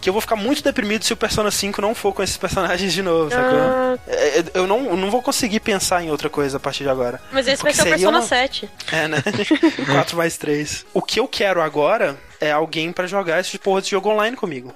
que 0.00 0.08
eu 0.08 0.12
vou 0.12 0.20
ficar 0.20 0.36
muito 0.36 0.62
deprimido 0.62 1.04
se 1.04 1.12
o 1.12 1.16
Persona 1.16 1.50
5 1.50 1.80
não 1.80 1.94
for 1.94 2.12
com 2.12 2.22
esses 2.22 2.36
personagens 2.36 2.92
de 2.92 3.02
novo, 3.02 3.30
sacou? 3.30 3.58
Ah, 3.58 3.98
É, 4.06 4.38
é, 4.40 4.44
Eu 4.54 4.66
não, 4.66 4.86
eu 4.86 4.96
não 4.96 5.10
vou 5.10 5.22
conseguir 5.22 5.60
pensar 5.60 6.02
em 6.02 6.10
outra 6.10 6.28
coisa 6.28 6.56
a 6.56 6.60
partir 6.60 6.84
de 6.84 6.90
agora. 6.90 7.20
mas 7.32 7.46
esse 7.48 7.62
vai 7.62 7.72
ser 7.72 7.82
o 7.82 7.84
Persona 7.84 8.18
uma- 8.18 8.26
7. 8.26 8.68
É, 8.92 9.08
né? 9.08 9.22
4 9.92 10.16
mais 10.16 10.36
3. 10.36 10.84
O 10.92 11.00
que 11.02 11.18
eu 11.20 11.26
quero 11.28 11.60
agora 11.62 12.16
é 12.40 12.50
alguém 12.52 12.92
pra 12.92 13.06
jogar 13.06 13.40
esse 13.40 13.58
porra 13.58 13.80
de 13.80 13.90
jogo 13.90 14.10
online 14.10 14.36
comigo. 14.36 14.74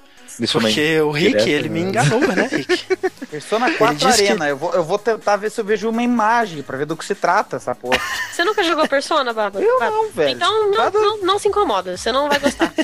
Porque 0.53 1.01
o 1.01 1.11
Rick, 1.11 1.31
direto, 1.33 1.49
ele 1.49 1.69
me 1.69 1.81
né? 1.83 1.89
enganou, 1.89 2.21
né, 2.21 2.49
Rick? 2.51 2.85
Persona 3.29 3.71
4 3.73 3.97
disse 3.97 4.23
que- 4.23 4.29
Arena. 4.31 4.49
Eu, 4.49 4.57
vou, 4.57 4.73
eu 4.73 4.83
vou 4.85 4.99
tentar 4.99 5.37
ver 5.37 5.51
se 5.51 5.61
eu 5.61 5.65
vejo 5.65 5.89
uma 5.89 6.03
imagem 6.03 6.63
pra 6.63 6.79
ver 6.79 6.87
do 6.87 6.97
que 6.97 7.05
se 7.05 7.15
trata 7.15 7.57
essa 7.57 7.75
porra. 7.75 8.01
Você 8.33 8.45
nunca 8.45 8.63
jogou 8.65 8.87
Persona, 8.89 9.33
Bárbara? 9.33 9.65
Eu 9.65 9.79
Bárbara? 9.79 10.03
não, 10.03 10.11
velho. 10.11 10.31
Então 10.31 10.71
não, 10.71 10.91
não, 10.91 11.19
não 11.23 11.39
se 11.39 11.49
incomoda, 11.49 11.97
você 11.97 12.11
não 12.13 12.29
vai 12.29 12.39
gostar. 12.39 12.73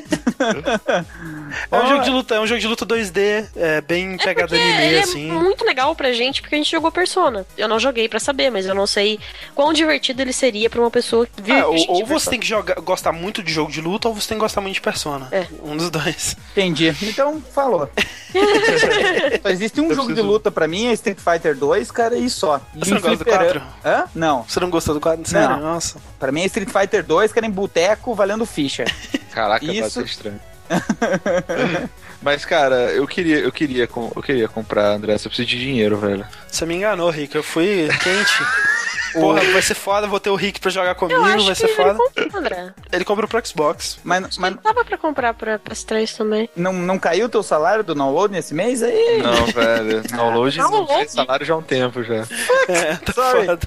É 1.71 1.79
um 1.81 1.87
jogo 1.89 2.03
de 2.03 2.11
luta, 2.11 2.35
é 2.35 2.41
um 2.41 2.47
jogo 2.47 2.61
de 2.61 2.67
luta 2.67 2.85
2D, 2.85 3.47
é 3.55 3.81
bem 3.81 4.15
É 4.15 4.17
pegada 4.19 4.49
porque 4.49 4.63
anime, 4.63 4.85
ele 4.87 4.99
assim. 4.99 5.31
é 5.31 5.33
muito 5.33 5.65
legal 5.65 5.95
pra 5.95 6.13
gente, 6.13 6.41
porque 6.43 6.55
a 6.55 6.59
gente 6.59 6.71
jogou 6.71 6.91
Persona. 6.91 7.47
Eu 7.57 7.69
não 7.69 7.79
joguei 7.79 8.09
pra 8.09 8.19
saber, 8.19 8.51
mas 8.51 8.67
eu 8.67 8.75
não 8.75 8.87
sei 8.87 9.19
quão 9.55 9.73
divertido 9.73 10.21
ele 10.23 10.33
seria 10.33 10.69
pra 10.69 10.81
uma 10.81 10.91
pessoa 10.91 11.27
que 11.27 11.41
vive 11.41 11.59
É, 11.59 11.65
ou, 11.65 11.75
de 11.77 11.87
ou 11.89 12.07
você 12.07 12.31
tem 12.31 12.41
que 12.41 12.47
jogar, 12.47 12.75
gostar 12.81 13.13
muito 13.13 13.43
de 13.43 13.53
jogo 13.53 13.71
de 13.71 13.81
luta, 13.81 14.09
ou 14.09 14.15
você 14.15 14.29
tem 14.29 14.37
que 14.39 14.43
gostar 14.43 14.61
muito 14.61 14.75
de 14.75 14.81
Persona. 14.81 15.29
É. 15.31 15.47
Um 15.63 15.77
dos 15.77 15.91
dois. 15.91 16.37
Entendi. 16.53 16.95
Então, 17.03 17.43
falou. 17.53 17.89
só 19.43 19.49
existe 19.49 19.81
um 19.81 19.85
Eu 19.85 19.91
jogo 19.95 20.09
de 20.09 20.15
preciso- 20.15 20.27
luta 20.33 20.51
pra 20.51 20.67
mim, 20.67 20.87
é 20.87 20.93
Street 20.93 21.19
Fighter 21.19 21.57
2, 21.57 21.91
cara, 21.91 22.17
e 22.17 22.29
só. 22.29 22.61
E 22.75 22.81
Você 22.81 22.95
não 22.95 23.01
gosta 23.01 23.17
do 23.17 23.25
fliperama- 23.25 23.51
4? 23.51 23.63
Hã? 23.85 24.05
Não. 24.15 24.43
Você 24.45 24.61
não 24.61 24.71
gostou 24.71 24.95
do 24.95 25.01
quadro? 25.01 25.29
Sério? 25.29 25.57
Não. 25.57 25.61
Nossa. 25.61 25.99
Pra 26.19 26.33
mim 26.33 26.43
é 26.43 26.47
Street 26.47 26.69
Fighter 26.71 27.05
2, 27.05 27.33
que 27.33 27.39
era 27.39 27.47
em 27.47 27.51
boteco, 27.51 28.15
valendo 28.15 28.45
ficha. 28.47 28.85
Caraca, 29.33 29.65
Isso- 29.65 29.81
pode 29.81 29.93
ser 29.93 30.05
estranho. 30.05 30.41
Mas, 32.25 32.45
cara, 32.45 32.91
eu 32.93 33.07
queria, 33.07 33.39
eu 33.39 33.53
queria, 33.53 33.85
eu 34.17 34.23
queria 34.23 34.49
comprar, 34.49 34.93
André. 34.95 35.17
Você 35.19 35.29
precisa 35.29 35.47
de 35.47 35.59
dinheiro, 35.61 35.99
velho. 35.99 36.27
Você 36.49 36.65
me 36.65 36.75
enganou, 36.75 37.11
Rick. 37.11 37.35
Eu 37.35 37.43
fui 37.43 37.89
quente. 38.03 38.43
Porra, 39.15 39.41
vai 39.53 39.63
ser 39.63 39.75
foda, 39.75 40.09
vou 40.09 40.19
ter 40.19 40.29
o 40.31 40.35
Rick 40.35 40.59
pra 40.59 40.73
jogar 40.73 40.97
comigo, 40.97 41.21
Eu 41.21 41.25
acho 41.25 41.45
vai 41.45 41.55
que 41.55 41.61
ser 41.61 41.67
ele 41.67 41.75
foda. 41.75 41.95
comprou, 41.95 42.41
André. 42.41 42.75
Ele 42.91 43.05
comprou 43.05 43.29
pro 43.29 43.47
Xbox. 43.47 44.01
Mas, 44.03 44.37
mas 44.39 44.57
dava 44.57 44.85
pra 44.85 44.99
comprar 44.99 45.33
pra 45.35 45.57
PS3 45.57 46.17
também. 46.17 46.49
não, 46.57 46.73
não 46.73 46.99
caiu 46.99 47.27
o 47.27 47.29
teu 47.29 47.41
salário 47.41 47.85
do 47.85 47.95
download 47.95 48.33
nesse 48.35 48.53
mês 48.55 48.83
aí? 48.83 49.23
Não, 49.23 49.47
velho. 49.47 50.03
Download 50.11 50.59
não 50.59 50.69
Download? 50.69 50.99
tem 50.99 51.09
salário 51.09 51.47
já 51.47 51.55
há 51.55 51.57
um 51.59 51.63
tempo 51.63 52.03
já. 52.03 52.25
É, 52.67 52.97
tá 52.97 53.13
Sorry. 53.13 53.47
foda. 53.47 53.61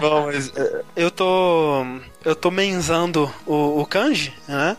Não, 0.00 0.26
mas. 0.26 0.52
Eu 0.94 1.10
tô. 1.10 1.84
Eu 2.22 2.36
tô 2.36 2.50
menzando 2.50 3.32
o, 3.46 3.80
o 3.80 3.86
kanji, 3.86 4.32
né? 4.46 4.76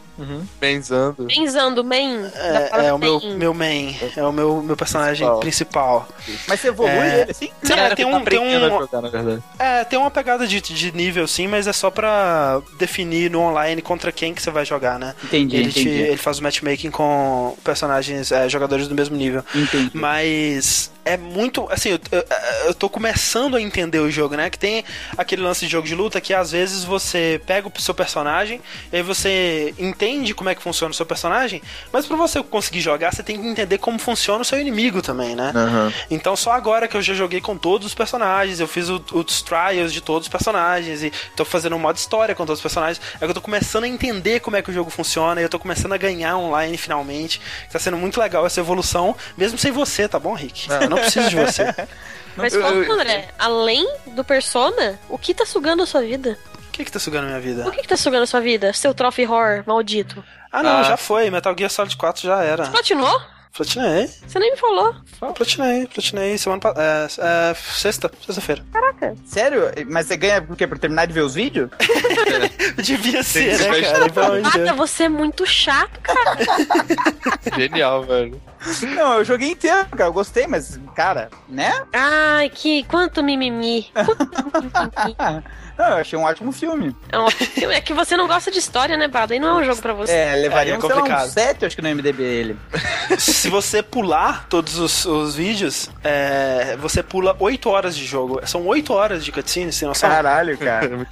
Pensando. 0.60 1.26
Benzando, 1.26 1.84
main. 1.84 2.22
da 2.22 2.28
É, 2.40 2.51
palavra 2.60 2.86
é 2.88 2.94
o 2.94 2.98
meu, 2.98 3.20
main. 3.20 3.36
meu 3.38 3.54
main. 3.54 3.98
É 4.16 4.24
o 4.24 4.32
meu, 4.32 4.62
meu 4.62 4.76
personagem 4.78 5.28
Principal. 5.40 6.08
principal. 6.08 6.08
Mas 6.48 6.60
você 6.60 6.68
evolui 6.70 6.92
É. 6.92 7.22
ele 7.22 7.32
assim? 7.32 7.50
Sim, 7.64 7.76
Cara, 7.76 7.96
tem 7.96 8.06
um- 8.06 8.12
tá 8.24 8.30
tem 8.30 8.40
um- 8.40 8.66
a 8.66 8.70
jogar, 8.70 9.02
na 9.02 9.10
verdade. 9.10 9.44
É, 9.60 9.84
tem 9.84 9.98
uma 9.98 10.12
pegada 10.12 10.46
de, 10.48 10.60
de 10.62 10.92
nível 10.92 11.28
sim, 11.28 11.48
mas 11.48 11.68
é 11.68 11.74
só 11.74 11.90
pra 11.90 12.62
definir 12.78 13.30
no 13.32 13.40
online 13.42 13.82
contra 13.82 14.12
quem 14.12 14.34
que 14.34 14.42
você 14.42 14.52
vai 14.52 14.66
jogar, 14.66 15.00
né? 15.00 15.16
Entendi, 15.24 15.56
ele, 15.58 15.72
te- 15.72 15.82
entendi. 15.82 16.02
ele 16.02 16.18
faz 16.18 16.40
o 16.40 16.44
matchmaking 16.44 16.92
com 16.92 17.56
personagens, 17.64 18.32
é, 18.32 18.48
jogadores 18.50 18.88
do 18.88 18.96
mesmo 18.96 19.16
nível. 19.16 19.44
Entendi. 19.56 19.92
Mas 19.94 20.92
é 21.04 21.18
muito. 21.18 21.68
Assim, 21.72 21.90
eu, 21.90 22.00
eu, 22.12 22.24
eu 22.68 22.74
tô 22.74 22.90
começando 22.90 23.56
a 23.56 23.62
entender 23.62 24.00
o 24.00 24.10
jogo, 24.12 24.36
né? 24.36 24.50
Que 24.50 24.58
tem 24.60 24.84
aquele 25.18 25.42
lance 25.42 25.66
de 25.66 25.72
jogo 25.72 25.88
de 25.88 25.96
luta 25.96 26.22
que 26.22 26.34
às 26.34 26.52
vezes 26.52 26.84
você 26.84 27.42
pega 27.46 27.68
o 27.68 27.82
seu 27.82 27.94
personagem 27.94 28.62
e 28.92 28.98
aí 28.98 29.02
você 29.02 29.74
entende 29.80 30.34
como 30.34 30.50
é 30.50 30.56
que 30.56 30.62
funciona 30.62 30.92
o 30.92 30.94
seu 30.94 31.06
personagem, 31.06 31.62
mas 31.92 32.06
pra 32.06 32.16
você 32.16 32.42
conseguir 32.44 32.82
jogar, 32.82 33.14
você 33.14 33.24
tem 33.24 33.40
que 33.42 33.48
entender 33.48 33.78
como 33.78 33.98
funciona 34.00 34.42
o 34.42 34.46
seu 34.46 34.60
inimigo 34.60 35.02
também, 35.02 35.36
né? 35.36 35.52
Aham. 35.56 35.94
Então 36.10 36.36
só 36.36 36.52
agora 36.52 36.88
que 36.88 36.96
eu 36.96 37.02
já 37.02 37.14
joguei 37.14 37.42
com 37.42 37.58
todos 37.58 37.88
os 37.88 37.94
personagens, 37.94 38.60
eu 38.60 38.68
fiz 38.68 38.90
o- 38.90 39.04
os 39.14 39.42
trials 39.42 39.92
de 39.94 40.02
todos 40.02 40.28
os 40.28 40.32
personagens 40.32 41.04
e 41.04 41.12
tô 41.36 41.44
fazendo 41.46 41.76
um 41.76 41.80
modo 41.80 41.98
história 41.98 42.36
com 42.36 42.46
todos 42.46 42.60
os 42.60 42.64
personagens, 42.64 43.02
é 43.16 43.20
que 43.20 43.26
eu 43.26 43.34
tô 43.34 43.42
começando 43.42 43.84
a 43.84 43.88
entender 43.88 44.40
como 44.40 44.56
é 44.56 44.62
que 44.62 44.70
o 44.70 44.74
jogo 44.74 44.90
funciona 44.90 45.42
e 45.42 45.44
eu 45.44 45.50
tô 45.50 45.58
começando 45.60 45.94
a 45.94 45.98
ganhar 45.98 46.38
online 46.38 46.78
finalmente. 46.78 47.42
Tá 47.72 47.80
sendo 47.80 47.98
muito 47.98 48.20
legal 48.20 48.46
essa 48.46 48.60
evolução, 48.60 49.16
mesmo 49.38 49.58
sem 49.58 49.72
você, 49.72 50.08
tá 50.08 50.20
bom, 50.20 50.34
Rick? 50.34 50.70
Eu 50.82 50.90
não 50.92 50.98
preciso 51.02 51.30
de 51.30 51.36
você. 51.36 51.66
Mas 52.36 52.56
conta, 52.56 52.68
eu- 52.70 52.92
André, 52.94 53.28
além 53.38 53.86
do 54.08 54.24
Persona, 54.24 54.98
o 55.10 55.18
que 55.18 55.34
tá 55.34 55.46
sugando 55.46 55.84
a 55.84 55.86
sua 55.86 56.02
vida? 56.02 56.38
O 56.70 56.72
que 56.72 56.86
que 56.86 56.92
tá 56.92 57.00
sugando 57.00 57.26
a 57.26 57.28
minha 57.28 57.40
vida? 57.42 57.68
O 57.68 57.72
que, 57.72 57.82
que 57.82 57.88
tá 57.88 57.98
sugando 57.98 58.24
a 58.24 58.28
sua 58.28 58.40
vida? 58.40 58.72
Seu 58.72 58.94
trophy 58.94 59.26
horror 59.28 59.64
maldito. 59.68 60.24
Ah 60.52 60.64
não, 60.64 60.78
Ah. 60.78 60.84
já 60.84 60.98
foi, 60.98 61.30
Metal 61.30 61.54
Gear 61.58 61.70
Solid 61.70 61.98
4 61.98 62.22
já 62.24 62.42
era. 62.44 62.68
Platinou? 62.70 63.22
Platinei, 63.54 64.10
Você 64.26 64.40
nem 64.40 64.52
me 64.52 64.58
falou. 64.58 64.96
platinei, 65.36 65.86
platinei 65.86 66.38
semana 66.38 66.62
passada. 66.62 66.82
É, 67.22 67.52
é, 67.52 67.54
sexta, 67.54 68.10
sexta-feira. 68.26 68.64
Caraca. 68.72 69.14
Sério? 69.26 69.64
Mas 69.90 70.08
você 70.08 70.16
ganha 70.16 70.42
por 70.42 70.56
quê? 70.56 70.66
Por 70.66 70.80
terminar 70.80 71.06
de 71.06 71.12
ver 71.14 71.22
os 71.22 71.36
vídeos? 71.36 71.70
Devia 72.82 73.22
ser, 73.24 73.58
que 73.58 73.64
né, 73.70 74.10
cara? 74.10 74.42
Deus. 74.58 74.78
você 74.78 75.04
é 75.04 75.10
muito 75.10 75.46
chato, 75.46 76.00
cara. 76.02 76.38
Genial, 77.58 78.04
velho. 78.04 78.42
Não, 78.96 79.18
eu 79.18 79.26
joguei 79.26 79.52
inteiro, 79.52 79.86
cara. 79.90 80.06
Eu 80.06 80.14
gostei, 80.14 80.48
mas, 80.48 80.80
cara, 80.96 81.30
né? 81.50 81.84
Ai, 81.92 82.50
que 82.50 82.84
quanto 82.86 83.22
mimimi. 83.22 83.92
Quanto 83.94 84.62
mimimi. 84.62 85.44
Não, 85.82 85.90
eu 85.90 85.98
achei 85.98 86.18
um 86.20 86.24
ótimo 86.24 86.52
filme. 86.52 86.96
É 87.12 87.18
um 87.18 87.24
ótimo 87.24 87.48
filme. 87.50 87.74
É 87.76 87.82
que 87.82 87.94
você 87.94 88.16
não 88.16 88.28
gosta 88.28 88.52
de 88.52 88.60
história, 88.60 88.96
né, 88.98 89.08
Bada? 89.08 89.36
E 89.36 89.40
não 89.40 89.60
é 89.60 89.62
um 89.62 89.66
jogo 89.66 89.82
pra 89.82 89.94
você. 89.94 90.12
É, 90.14 90.36
levaria 90.36 90.74
É, 90.74 90.76
é 90.76 90.78
um, 90.78 90.82
sei 90.82 90.90
lá, 90.90 90.96
um 90.96 91.00
complicado. 91.00 91.30
7, 91.30 91.66
acho 91.66 91.76
que 91.76 91.82
no 91.82 91.90
MDB 91.90 92.22
ele. 92.24 92.58
Se 93.18 93.50
você 93.50 93.82
pular 93.82 94.46
todos 94.48 94.78
os, 94.78 95.06
os 95.06 95.36
vídeos, 95.36 95.90
é, 96.04 96.78
você 96.80 97.02
pula 97.02 97.36
8 97.40 97.70
horas 97.70 97.96
de 97.98 98.06
jogo. 98.06 98.40
São 98.46 98.66
8 98.68 98.94
horas 98.94 99.26
de 99.26 99.32
cutscene, 99.32 99.72
sem 99.72 99.88
noção. 99.88 100.10
Caralho, 100.10 100.54
É 100.62 100.66
cara. 100.66 100.90
muito, 100.96 101.10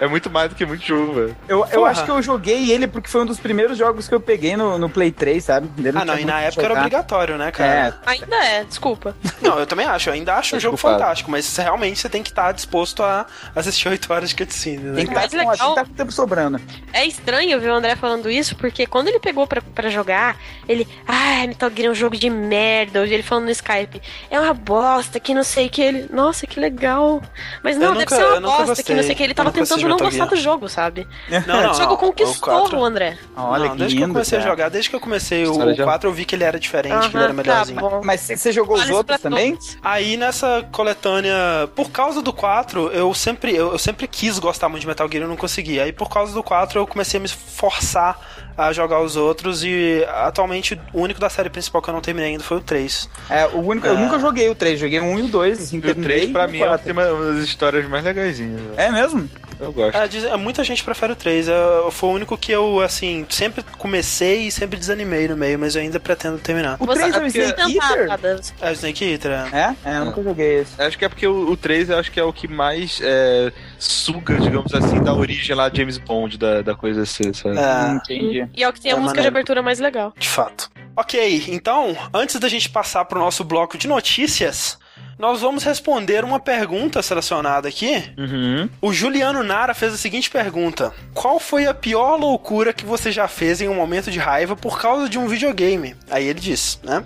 é 0.00 0.06
muito 0.06 0.30
mais 0.30 0.48
do 0.48 0.54
que 0.54 0.64
muito 0.64 0.84
jogo, 0.84 1.12
velho. 1.12 1.36
Eu, 1.48 1.66
eu 1.70 1.84
acho 1.84 2.04
que 2.04 2.10
eu 2.10 2.22
joguei 2.22 2.70
ele 2.72 2.86
porque 2.86 3.08
foi 3.08 3.22
um 3.22 3.26
dos 3.26 3.38
primeiros 3.38 3.76
jogos 3.76 4.08
que 4.08 4.14
eu 4.14 4.20
peguei 4.20 4.56
no, 4.56 4.78
no 4.78 4.88
Play 4.88 5.10
3, 5.12 5.44
sabe? 5.44 5.68
Ele 5.78 5.96
Ah, 5.96 6.04
não, 6.04 6.18
e 6.18 6.24
na 6.24 6.40
época 6.40 6.62
era 6.62 6.68
jogar. 6.70 6.80
obrigatório, 6.80 7.36
né, 7.38 7.50
cara? 7.50 7.98
É, 8.06 8.10
Ainda 8.10 8.36
é, 8.44 8.64
desculpa. 8.64 9.14
Não, 9.40 9.58
eu 9.58 9.66
também 9.66 9.86
acho. 9.86 10.08
Eu 10.08 10.14
ainda 10.14 10.34
acho 10.34 10.56
um 10.56 10.60
jogo 10.60 10.76
fantástico, 10.76 11.30
mas 11.30 11.56
realmente 11.56 11.98
você 12.00 12.08
tem 12.08 12.22
que 12.22 12.30
estar 12.30 12.52
disposto 12.52 13.02
a 13.02 13.26
assistir 13.54 13.88
8 13.88 14.05
horas 14.12 14.30
de 14.30 14.36
cutscene, 14.36 14.78
né? 14.78 14.94
tem 14.96 15.06
que 15.06 15.14
Mais 15.14 15.32
estar 15.32 15.44
com, 15.44 15.50
tem 15.50 15.68
que 15.68 15.74
tá 15.74 15.84
com 15.84 15.92
tempo 15.94 16.12
sobrando. 16.12 16.60
É 16.92 17.04
estranho 17.04 17.60
ver 17.60 17.70
o 17.70 17.74
André 17.74 17.96
falando 17.96 18.30
isso, 18.30 18.56
porque 18.56 18.86
quando 18.86 19.08
ele 19.08 19.18
pegou 19.18 19.46
pra, 19.46 19.60
pra 19.60 19.88
jogar, 19.90 20.36
ele. 20.68 20.86
Ai, 21.06 21.46
Metal 21.46 21.70
Gear 21.74 21.88
é 21.88 21.90
um 21.90 21.94
jogo 21.94 22.16
de 22.16 22.28
merda. 22.30 23.00
Hoje 23.00 23.14
ele 23.14 23.22
falando 23.22 23.44
no 23.44 23.50
Skype. 23.50 24.00
É 24.30 24.38
uma 24.40 24.54
bosta, 24.54 25.18
que 25.20 25.34
não 25.34 25.42
sei 25.44 25.66
o 25.66 25.70
que. 25.70 25.82
Ele. 25.82 26.06
Nossa, 26.10 26.46
que 26.46 26.58
legal. 26.58 27.22
Mas 27.62 27.76
não, 27.76 27.88
Eu 27.88 27.92
deve 27.94 28.04
nunca- 28.04 28.16
ser 28.16 28.24
uma 28.24 28.40
bosta, 28.40 28.82
que 28.82 28.94
não 28.94 29.02
sei 29.02 29.12
o 29.12 29.16
que. 29.16 29.22
Ele 29.22 29.34
tava 29.34 29.52
tentando 29.52 29.88
não 29.88 29.96
gostar 29.96 30.26
do 30.26 30.36
jogo, 30.36 30.68
sabe? 30.68 31.06
Não, 31.46 31.62
não. 31.62 31.70
o 31.72 31.74
jogo 31.74 31.94
o 31.94 31.96
conquistou 31.96 32.60
quatro- 32.60 32.78
o 32.78 32.84
André. 32.84 33.16
Olha 33.36 33.64
não, 33.64 33.70
que 33.72 33.78
desde 33.78 33.96
lindo, 33.96 34.06
que 34.06 34.10
eu 34.10 34.14
comecei 34.14 34.38
cara. 34.38 34.48
a 34.50 34.52
jogar, 34.52 34.68
desde 34.68 34.90
que 34.90 34.96
eu 34.96 35.00
comecei 35.00 35.46
o, 35.46 35.52
o 35.52 35.76
4, 35.76 36.08
eu 36.08 36.12
vi 36.12 36.24
que 36.24 36.34
ele 36.34 36.44
era 36.44 36.58
diferente, 36.58 37.08
que 37.08 37.16
ele 37.16 37.24
era 37.24 37.34
tá 37.34 37.42
melhorzinho. 37.42 37.80
bom. 37.80 38.00
Mas 38.04 38.20
você 38.20 38.52
jogou 38.52 38.76
os 38.76 38.90
outros 38.90 39.20
também? 39.20 39.52
todos. 39.52 39.78
Aí 39.82 40.16
nessa 40.16 40.66
coletânea, 40.72 41.34
por 41.74 41.90
causa 41.90 42.20
do 42.20 42.32
4, 42.32 42.90
eu 42.92 43.12
sempre, 43.14 43.54
eu, 43.54 43.72
eu 43.72 43.78
sempre 43.78 43.95
quis 44.04 44.38
gostar 44.38 44.68
muito 44.68 44.80
de 44.80 44.86
Metal 44.88 45.08
Gear 45.10 45.24
e 45.24 45.28
não 45.28 45.36
consegui. 45.36 45.78
Aí 45.78 45.92
por 45.92 46.10
causa 46.10 46.34
do 46.34 46.42
4 46.42 46.80
eu 46.80 46.86
comecei 46.86 47.18
a 47.18 47.22
me 47.22 47.28
forçar 47.28 48.18
a 48.56 48.72
jogar 48.72 49.00
os 49.02 49.16
outros 49.16 49.62
e 49.64 50.04
atualmente 50.08 50.80
o 50.92 51.00
único 51.00 51.20
da 51.20 51.28
série 51.28 51.50
principal 51.50 51.82
que 51.82 51.90
eu 51.90 51.94
não 51.94 52.00
terminei 52.00 52.30
ainda 52.32 52.42
foi 52.44 52.56
o 52.56 52.60
3. 52.60 53.08
É, 53.28 53.46
o 53.46 53.58
único, 53.60 53.86
eu 53.86 53.96
É. 53.96 54.00
nunca 54.00 54.18
joguei 54.18 54.48
o 54.48 54.54
3, 54.54 54.78
joguei 54.80 54.98
o 55.00 55.04
1 55.04 55.18
e 55.18 55.22
o 55.22 55.28
2, 55.28 55.60
assim, 55.60 55.76
E 55.76 55.78
o 55.78 55.82
terminei 55.82 56.18
3 56.20 56.32
pra 56.32 56.46
mim 56.48 56.60
é 56.60 56.66
uma 56.92 57.06
uma 57.06 57.32
das 57.34 57.44
histórias 57.44 57.86
mais 57.88 58.04
legaisinhas, 58.04 58.60
velho. 58.60 58.74
É 58.76 58.90
mesmo? 58.90 59.28
Eu 59.58 59.72
gosto. 59.72 59.96
É, 59.96 60.06
diz- 60.06 60.24
é, 60.24 60.36
muita 60.36 60.62
gente 60.62 60.84
prefere 60.84 61.14
o 61.14 61.16
3. 61.16 61.48
Eu, 61.48 61.90
foi 61.90 62.10
o 62.10 62.12
único 62.12 62.36
que 62.36 62.52
eu, 62.52 62.80
assim, 62.82 63.24
sempre 63.30 63.64
comecei 63.78 64.46
e 64.48 64.50
sempre 64.52 64.78
desanimei 64.78 65.26
no 65.28 65.34
meio, 65.36 65.58
mas 65.58 65.74
eu 65.74 65.80
ainda 65.80 65.98
pretendo 65.98 66.36
terminar. 66.38 66.76
O 66.78 66.84
Você- 66.84 67.00
3 67.00 67.14
é 67.14 67.18
o 67.18 67.22
porque- 67.22 67.38
Snake 67.42 67.78
Eater? 67.78 68.44
É 68.60 68.68
o 68.70 68.72
Snake 68.72 69.04
Eater, 69.12 69.30
é. 69.30 69.58
É? 69.58 69.74
É, 69.94 69.98
eu 69.98 70.04
nunca 70.04 70.22
joguei 70.22 70.58
esse. 70.60 70.80
Acho 70.82 70.98
que 70.98 71.06
é 71.06 71.08
porque 71.08 71.26
o, 71.26 71.50
o 71.50 71.56
3 71.56 71.88
eu 71.88 71.98
acho 71.98 72.12
que 72.12 72.20
é 72.20 72.22
o 72.22 72.34
que 72.34 72.46
mais 72.46 73.00
é, 73.02 73.50
suga, 73.78 74.34
digamos 74.38 74.74
assim, 74.74 75.02
da 75.02 75.14
origem 75.14 75.56
lá 75.56 75.70
de 75.70 75.78
James 75.78 75.96
Bond, 75.96 76.36
da, 76.36 76.60
da 76.60 76.74
coisa 76.74 77.02
assim, 77.02 77.32
sabe? 77.32 77.56
É, 77.58 77.92
Entendi. 77.94 78.45
E 78.54 78.62
é 78.62 78.68
o 78.68 78.72
que 78.72 78.80
tem 78.80 78.90
a 78.92 78.94
É 78.94 78.98
música 78.98 79.16
maneiro. 79.16 79.22
de 79.22 79.28
abertura 79.36 79.62
mais 79.62 79.78
legal. 79.78 80.12
de 80.18 80.28
fato. 80.28 80.70
Ok, 80.96 81.44
então, 81.48 81.94
antes 82.14 82.38
da 82.40 82.48
gente 82.48 82.68
passar 82.70 83.04
pro 83.04 83.20
nosso 83.20 83.44
bloco 83.44 83.76
de 83.76 83.86
notícias, 83.86 84.78
nós 85.18 85.40
vamos 85.40 85.64
responder 85.64 86.24
uma 86.24 86.38
pergunta 86.38 87.00
selecionada 87.02 87.68
aqui. 87.68 88.02
Uhum. 88.18 88.68
O 88.82 88.92
Juliano 88.92 89.42
Nara 89.42 89.74
fez 89.74 89.94
a 89.94 89.96
seguinte 89.96 90.28
pergunta: 90.28 90.92
Qual 91.14 91.40
foi 91.40 91.66
a 91.66 91.72
pior 91.72 92.16
loucura 92.16 92.72
que 92.72 92.84
você 92.84 93.10
já 93.10 93.26
fez 93.26 93.60
em 93.60 93.68
um 93.68 93.74
momento 93.74 94.10
de 94.10 94.18
raiva 94.18 94.54
por 94.54 94.78
causa 94.80 95.08
de 95.08 95.18
um 95.18 95.26
videogame? 95.26 95.96
Aí 96.10 96.26
ele 96.26 96.40
diz, 96.40 96.78
né? 96.82 97.02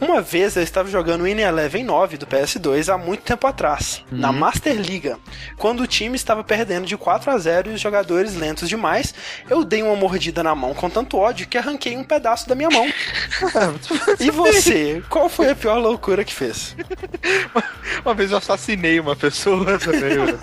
Uma 0.00 0.20
vez 0.20 0.56
eu 0.56 0.62
estava 0.62 0.88
jogando 0.88 1.22
o 1.22 1.26
Eleven 1.26 1.84
9 1.84 2.16
do 2.16 2.26
PS2 2.26 2.92
há 2.92 2.98
muito 2.98 3.22
tempo 3.22 3.46
atrás, 3.46 4.02
na 4.10 4.32
Master 4.32 4.74
Liga. 4.74 5.18
Quando 5.56 5.80
o 5.82 5.86
time 5.86 6.16
estava 6.16 6.42
perdendo 6.42 6.86
de 6.86 6.96
4 6.96 7.30
a 7.30 7.38
0 7.38 7.70
e 7.70 7.74
os 7.74 7.80
jogadores 7.80 8.34
lentos 8.34 8.68
demais, 8.68 9.14
eu 9.48 9.64
dei 9.64 9.82
uma 9.82 9.94
mordida 9.94 10.42
na 10.42 10.54
mão 10.54 10.74
com 10.74 10.90
tanto 10.90 11.16
ódio 11.16 11.46
que 11.46 11.58
arranquei 11.58 11.96
um 11.96 12.04
pedaço 12.04 12.48
da 12.48 12.54
minha 12.54 12.70
mão. 12.70 12.86
e 14.18 14.30
você, 14.30 15.02
qual 15.08 15.28
foi 15.28 15.50
a 15.50 15.54
pior 15.54 15.78
loucura 15.78 16.24
que 16.24 16.34
fez? 16.34 16.74
Uma 18.04 18.14
vez 18.14 18.30
eu 18.30 18.38
assassinei 18.38 18.98
uma 19.00 19.16
pessoa 19.16 19.78
também. 19.80 20.16
mano. 20.18 20.38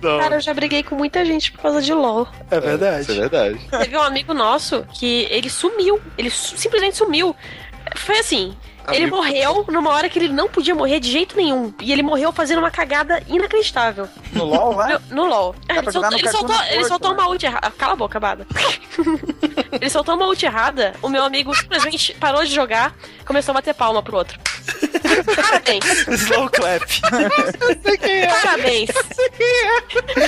Não, 0.00 0.18
Cara, 0.18 0.36
eu 0.36 0.40
já 0.40 0.52
briguei 0.52 0.82
com 0.82 0.94
muita 0.96 1.24
gente 1.24 1.52
por 1.52 1.60
causa 1.62 1.80
de 1.80 1.92
LOL. 1.92 2.26
É 2.50 2.58
verdade. 2.60 3.02
Isso 3.02 3.12
é 3.12 3.14
verdade. 3.14 3.58
Teve 3.70 3.96
um 3.96 4.02
amigo 4.02 4.34
nosso 4.34 4.84
que 4.94 5.26
ele 5.30 5.48
sumiu. 5.48 6.00
Ele 6.18 6.30
su- 6.30 6.56
simplesmente 6.56 6.96
sumiu. 6.96 7.36
Foi 7.96 8.18
assim. 8.18 8.56
Ele 8.88 9.04
Amigo. 9.04 9.16
morreu 9.16 9.64
numa 9.68 9.90
hora 9.90 10.08
que 10.08 10.18
ele 10.18 10.28
não 10.28 10.48
podia 10.48 10.74
morrer 10.74 10.98
de 11.00 11.10
jeito 11.10 11.36
nenhum. 11.36 11.72
E 11.80 11.92
ele 11.92 12.02
morreu 12.02 12.32
fazendo 12.32 12.58
uma 12.58 12.70
cagada 12.70 13.22
inacreditável. 13.28 14.08
No 14.32 14.44
LoL 14.44 14.74
lá? 14.74 15.00
No, 15.10 15.16
no 15.16 15.24
LOL. 15.26 15.54
Ele 15.68 15.92
soltou, 15.92 16.18
ele 16.18 16.30
soltou, 16.30 16.62
ele 16.70 16.84
soltou 16.84 17.10
né? 17.10 17.16
uma 17.16 17.28
ult 17.28 17.46
errada. 17.46 17.70
Cala 17.70 17.92
a 17.92 17.96
boca, 17.96 18.18
Bada. 18.18 18.46
ele 19.72 19.90
soltou 19.90 20.14
uma 20.14 20.26
ult 20.26 20.44
errada. 20.44 20.94
O 21.02 21.08
meu 21.08 21.24
amigo 21.24 21.54
simplesmente 21.54 22.14
parou 22.14 22.44
de 22.44 22.52
jogar 22.52 22.94
começou 23.24 23.52
a 23.52 23.54
bater 23.54 23.74
palma 23.74 24.02
pro 24.02 24.16
outro. 24.16 24.38
Parabéns. 25.34 26.06
Slow 26.08 26.48
clap. 26.50 26.82
Parabéns. 28.42 28.90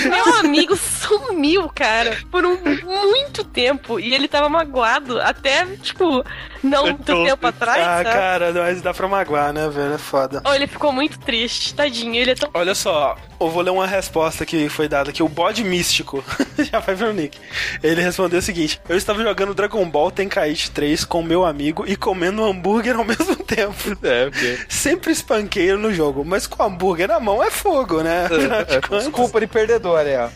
Meu 0.08 0.34
amigo 0.36 0.76
sumiu, 0.76 1.68
cara, 1.74 2.18
por 2.30 2.44
um 2.44 2.58
muito 2.82 3.44
tempo. 3.44 4.00
E 4.00 4.14
ele 4.14 4.28
tava 4.28 4.48
magoado 4.48 5.20
até, 5.20 5.66
tipo, 5.82 6.24
não 6.62 6.84
muito 6.84 7.04
tempo 7.04 7.46
atrás. 7.46 7.80
ah, 7.80 8.02
sabe? 8.02 8.04
cara, 8.04 8.43
mas 8.52 8.82
dá 8.82 8.92
pra 8.92 9.08
magoar, 9.08 9.52
né, 9.52 9.68
velho? 9.68 9.94
É 9.94 9.98
foda. 9.98 10.42
Ou 10.44 10.54
ele 10.54 10.66
ficou 10.66 10.92
muito 10.92 11.18
triste, 11.18 11.74
tadinho. 11.74 12.14
Ele 12.14 12.32
é 12.32 12.34
tão. 12.34 12.50
Olha 12.54 12.74
só, 12.74 13.16
eu 13.40 13.50
vou 13.50 13.62
ler 13.62 13.70
uma 13.70 13.86
resposta 13.86 14.46
que 14.46 14.68
foi 14.68 14.88
dada 14.88 15.10
aqui. 15.10 15.22
O 15.22 15.28
bode 15.28 15.64
místico, 15.64 16.24
já 16.58 16.80
vai 16.80 16.94
ver 16.94 17.08
o 17.08 17.12
Nick. 17.12 17.38
Ele 17.82 18.00
respondeu 18.00 18.38
o 18.38 18.42
seguinte: 18.42 18.80
Eu 18.88 18.96
estava 18.96 19.22
jogando 19.22 19.54
Dragon 19.54 19.84
Ball 19.88 20.10
Tenkaichi 20.10 20.70
3 20.70 21.04
com 21.04 21.22
meu 21.22 21.44
amigo 21.44 21.84
e 21.86 21.96
comendo 21.96 22.42
um 22.42 22.46
hambúrguer 22.46 22.96
ao 22.96 23.04
mesmo 23.04 23.36
tempo. 23.36 23.74
É, 24.02 24.30
porque. 24.30 24.58
Sempre 24.68 25.12
espanqueio 25.12 25.78
no 25.78 25.92
jogo, 25.92 26.24
mas 26.24 26.46
com 26.46 26.62
hambúrguer 26.62 27.08
na 27.08 27.20
mão 27.20 27.42
é 27.42 27.50
fogo, 27.50 28.02
né? 28.02 28.28
Desculpa 28.90 29.40
de 29.40 29.46
perdedor 29.46 29.94
ó. 29.94 30.30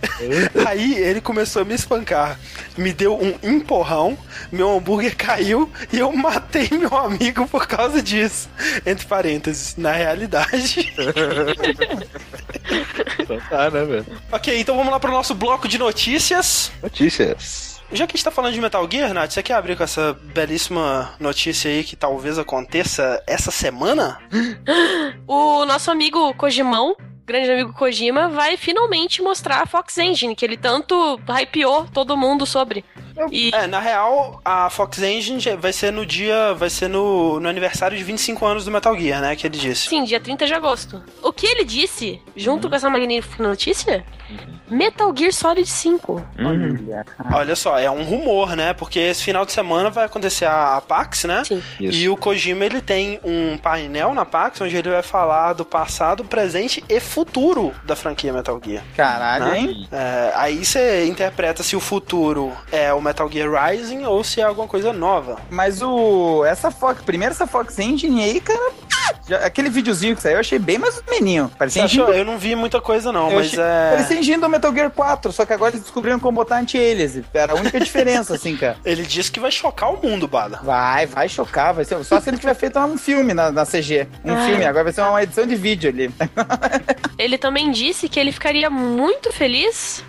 Aí 0.67 0.95
ele 0.97 1.21
começou 1.21 1.63
a 1.63 1.65
me 1.65 1.75
espancar. 1.75 2.39
Me 2.77 2.93
deu 2.93 3.19
um 3.21 3.35
empurrão, 3.43 4.17
meu 4.53 4.77
hambúrguer 4.77 5.17
caiu 5.17 5.71
e 5.93 5.99
eu 5.99 6.13
matei 6.13 6.69
meu 6.71 6.97
amigo 6.97 7.47
por 7.49 7.67
causa 7.67 7.98
disso. 8.03 8.49
Entre 8.85 9.07
parênteses, 9.07 9.77
na 9.77 9.93
realidade. 9.93 10.93
Então 13.19 13.41
tá, 13.49 13.71
né, 13.71 13.85
velho? 13.85 14.07
ok, 14.33 14.59
então 14.61 14.77
vamos 14.77 14.91
lá 14.93 15.01
pro 15.01 15.11
nosso 15.11 15.35
bloco 15.35 15.69
de 15.69 15.79
notícias. 15.79 16.73
Notícias. 16.83 17.79
Já 17.91 18.07
que 18.07 18.13
a 18.13 18.17
gente 18.17 18.25
tá 18.25 18.31
falando 18.31 18.53
de 18.53 18.61
Metal 18.61 18.87
Gear, 18.91 19.15
Nath, 19.15 19.33
você 19.33 19.43
quer 19.43 19.55
abrir 19.55 19.77
com 19.77 19.83
essa 19.83 20.13
belíssima 20.35 21.15
notícia 21.19 21.71
aí 21.71 21.83
que 21.83 21.97
talvez 21.97 22.39
aconteça 22.39 23.23
essa 23.27 23.51
semana? 23.51 24.19
O 25.27 25.67
nosso 25.67 25.91
amigo 25.91 26.33
Kojimão, 26.35 26.97
grande 27.29 27.51
amigo 27.51 27.75
Kojima, 27.75 28.29
vai 28.29 28.57
finalmente 28.57 29.21
mostrar 29.21 29.63
a 29.63 29.67
Fox 29.67 29.99
Engine, 29.99 30.35
que 30.35 30.45
ele 30.45 30.57
tanto 30.57 31.21
hypeou 31.29 31.85
todo 31.85 32.17
mundo 32.17 32.47
sobre. 32.47 32.83
E 33.31 33.51
É, 33.55 33.67
na 33.67 33.79
real, 33.79 34.41
a 34.45 34.71
Fox 34.71 35.03
Engine 35.03 35.39
vai 35.57 35.73
ser 35.73 35.93
no 35.93 36.07
dia, 36.07 36.55
vai 36.55 36.71
ser 36.71 36.89
no, 36.89 37.39
no 37.39 37.49
aniversário 37.49 37.99
de 37.99 38.03
25 38.03 38.47
anos 38.47 38.65
do 38.65 38.71
Metal 38.71 38.99
Gear, 38.99 39.21
né, 39.21 39.37
que 39.37 39.47
ele 39.47 39.59
disse. 39.59 39.89
Sim, 39.89 40.05
dia 40.05 40.19
30 40.19 40.47
de 40.47 40.55
agosto. 40.55 41.03
O 41.23 41.33
que 41.33 41.47
ele 41.47 41.65
disse, 41.65 42.21
junto 42.35 42.69
com 42.69 42.75
essa 42.75 42.89
magnífica 42.89 43.43
notícia? 43.43 44.05
Metal 44.71 45.15
Gear 45.17 45.33
Solid 45.33 45.67
5. 45.67 46.27
Olha, 46.39 47.05
cara. 47.05 47.37
Olha 47.37 47.57
só, 47.57 47.79
é 47.79 47.91
um 47.91 48.03
rumor, 48.05 48.55
né? 48.55 48.75
Porque 48.75 48.99
esse 48.99 49.25
final 49.25 49.47
de 49.47 49.53
semana 49.53 49.89
vai 49.89 50.05
acontecer 50.05 50.45
a, 50.45 50.77
a 50.77 50.81
PAX, 50.81 51.25
né? 51.25 51.43
Sim. 51.45 51.63
Isso. 51.81 51.99
E 51.99 52.09
o 52.09 52.17
Kojima 52.17 52.67
ele 52.67 52.81
tem 52.81 53.19
um 53.25 53.57
painel 53.57 54.13
na 54.15 54.27
PAX 54.27 54.61
onde 54.61 54.77
ele 54.77 54.91
vai 54.91 55.03
falar 55.03 55.55
do 55.55 55.65
passado, 55.65 56.25
presente 56.25 56.85
e 56.89 57.01
futuro 57.01 57.18
da 57.85 57.95
franquia 57.97 58.33
Metal 58.33 58.61
Gear. 58.65 58.83
Caralho, 58.97 59.45
Né? 59.47 59.59
hein? 59.59 59.89
É, 59.93 60.33
aí 60.35 60.65
você 60.65 61.07
interpreta 61.07 61.63
se 61.63 61.75
o 61.77 61.81
futuro 61.81 62.53
é 62.73 62.93
o 62.93 63.01
Metal 63.01 63.31
Gear 63.31 63.51
Rising 63.71 64.05
ou 64.05 64.23
se 64.25 64.41
é 64.41 64.45
alguma 64.45 64.67
coisa 64.69 64.93
nova. 64.93 65.39
Mas 65.51 65.83
o. 65.83 66.45
Essa 66.45 66.71
Fox. 66.71 67.03
Primeiro 67.03 67.33
essa 67.35 67.47
Fox 67.47 67.79
Engine 67.79 68.23
aí, 68.23 68.41
cara. 68.41 68.73
aquele 69.45 69.69
videozinho 69.71 70.15
que 70.17 70.23
saiu, 70.23 70.35
eu 70.35 70.41
achei 70.41 70.59
bem 70.59 70.79
mais 70.79 71.03
meninho. 71.09 71.51
Parecia 71.59 71.85
achou? 71.85 72.05
engine, 72.05 72.19
Eu 72.19 72.25
não 72.25 72.39
vi 72.39 72.55
muita 72.55 72.81
coisa 72.81 73.13
não, 73.13 73.31
eu 73.31 73.37
mas 73.37 73.47
achei- 73.49 73.61
é... 73.61 73.91
parecia 73.91 74.19
engine 74.19 74.41
do 74.41 74.49
Metal 74.49 74.73
Gear 74.73 74.91
4, 74.91 75.33
só 75.33 75.45
que 75.47 75.53
agora 75.53 75.73
eles 75.73 75.83
descobriram 75.83 76.19
como 76.19 76.37
botar 76.37 76.59
anti-alias. 76.59 77.21
Era 77.33 77.53
a 77.53 77.57
única 77.57 77.79
diferença, 77.81 78.35
assim, 78.35 78.57
cara. 78.57 78.77
Ele 78.85 79.03
disse 79.03 79.31
que 79.31 79.41
vai 79.41 79.51
chocar 79.51 79.93
o 79.93 80.01
mundo, 80.03 80.27
Bada. 80.29 80.61
Vai, 80.63 81.07
vai 81.07 81.29
chocar, 81.29 81.73
vai 81.75 81.85
ser. 81.85 82.03
Só 82.05 82.21
se 82.21 82.29
ele 82.31 82.39
tiver 82.39 82.55
feito 82.55 82.79
um 82.79 82.97
filme 82.99 83.35
na, 83.35 83.51
na 83.51 83.65
CG. 83.67 84.09
Um 84.25 84.35
Ai. 84.35 84.47
filme, 84.49 84.65
agora 84.65 84.85
vai 84.85 84.93
ser 84.93 85.03
uma 85.03 85.23
edição 85.23 85.47
de 85.47 85.55
vídeo 85.57 85.91
ali. 85.91 86.11
Ele 87.17 87.39
também 87.39 87.71
disse 87.71 88.09
que 88.09 88.19
ele 88.19 88.33
ficaria 88.33 88.69
muito 88.69 89.33
feliz, 89.33 90.05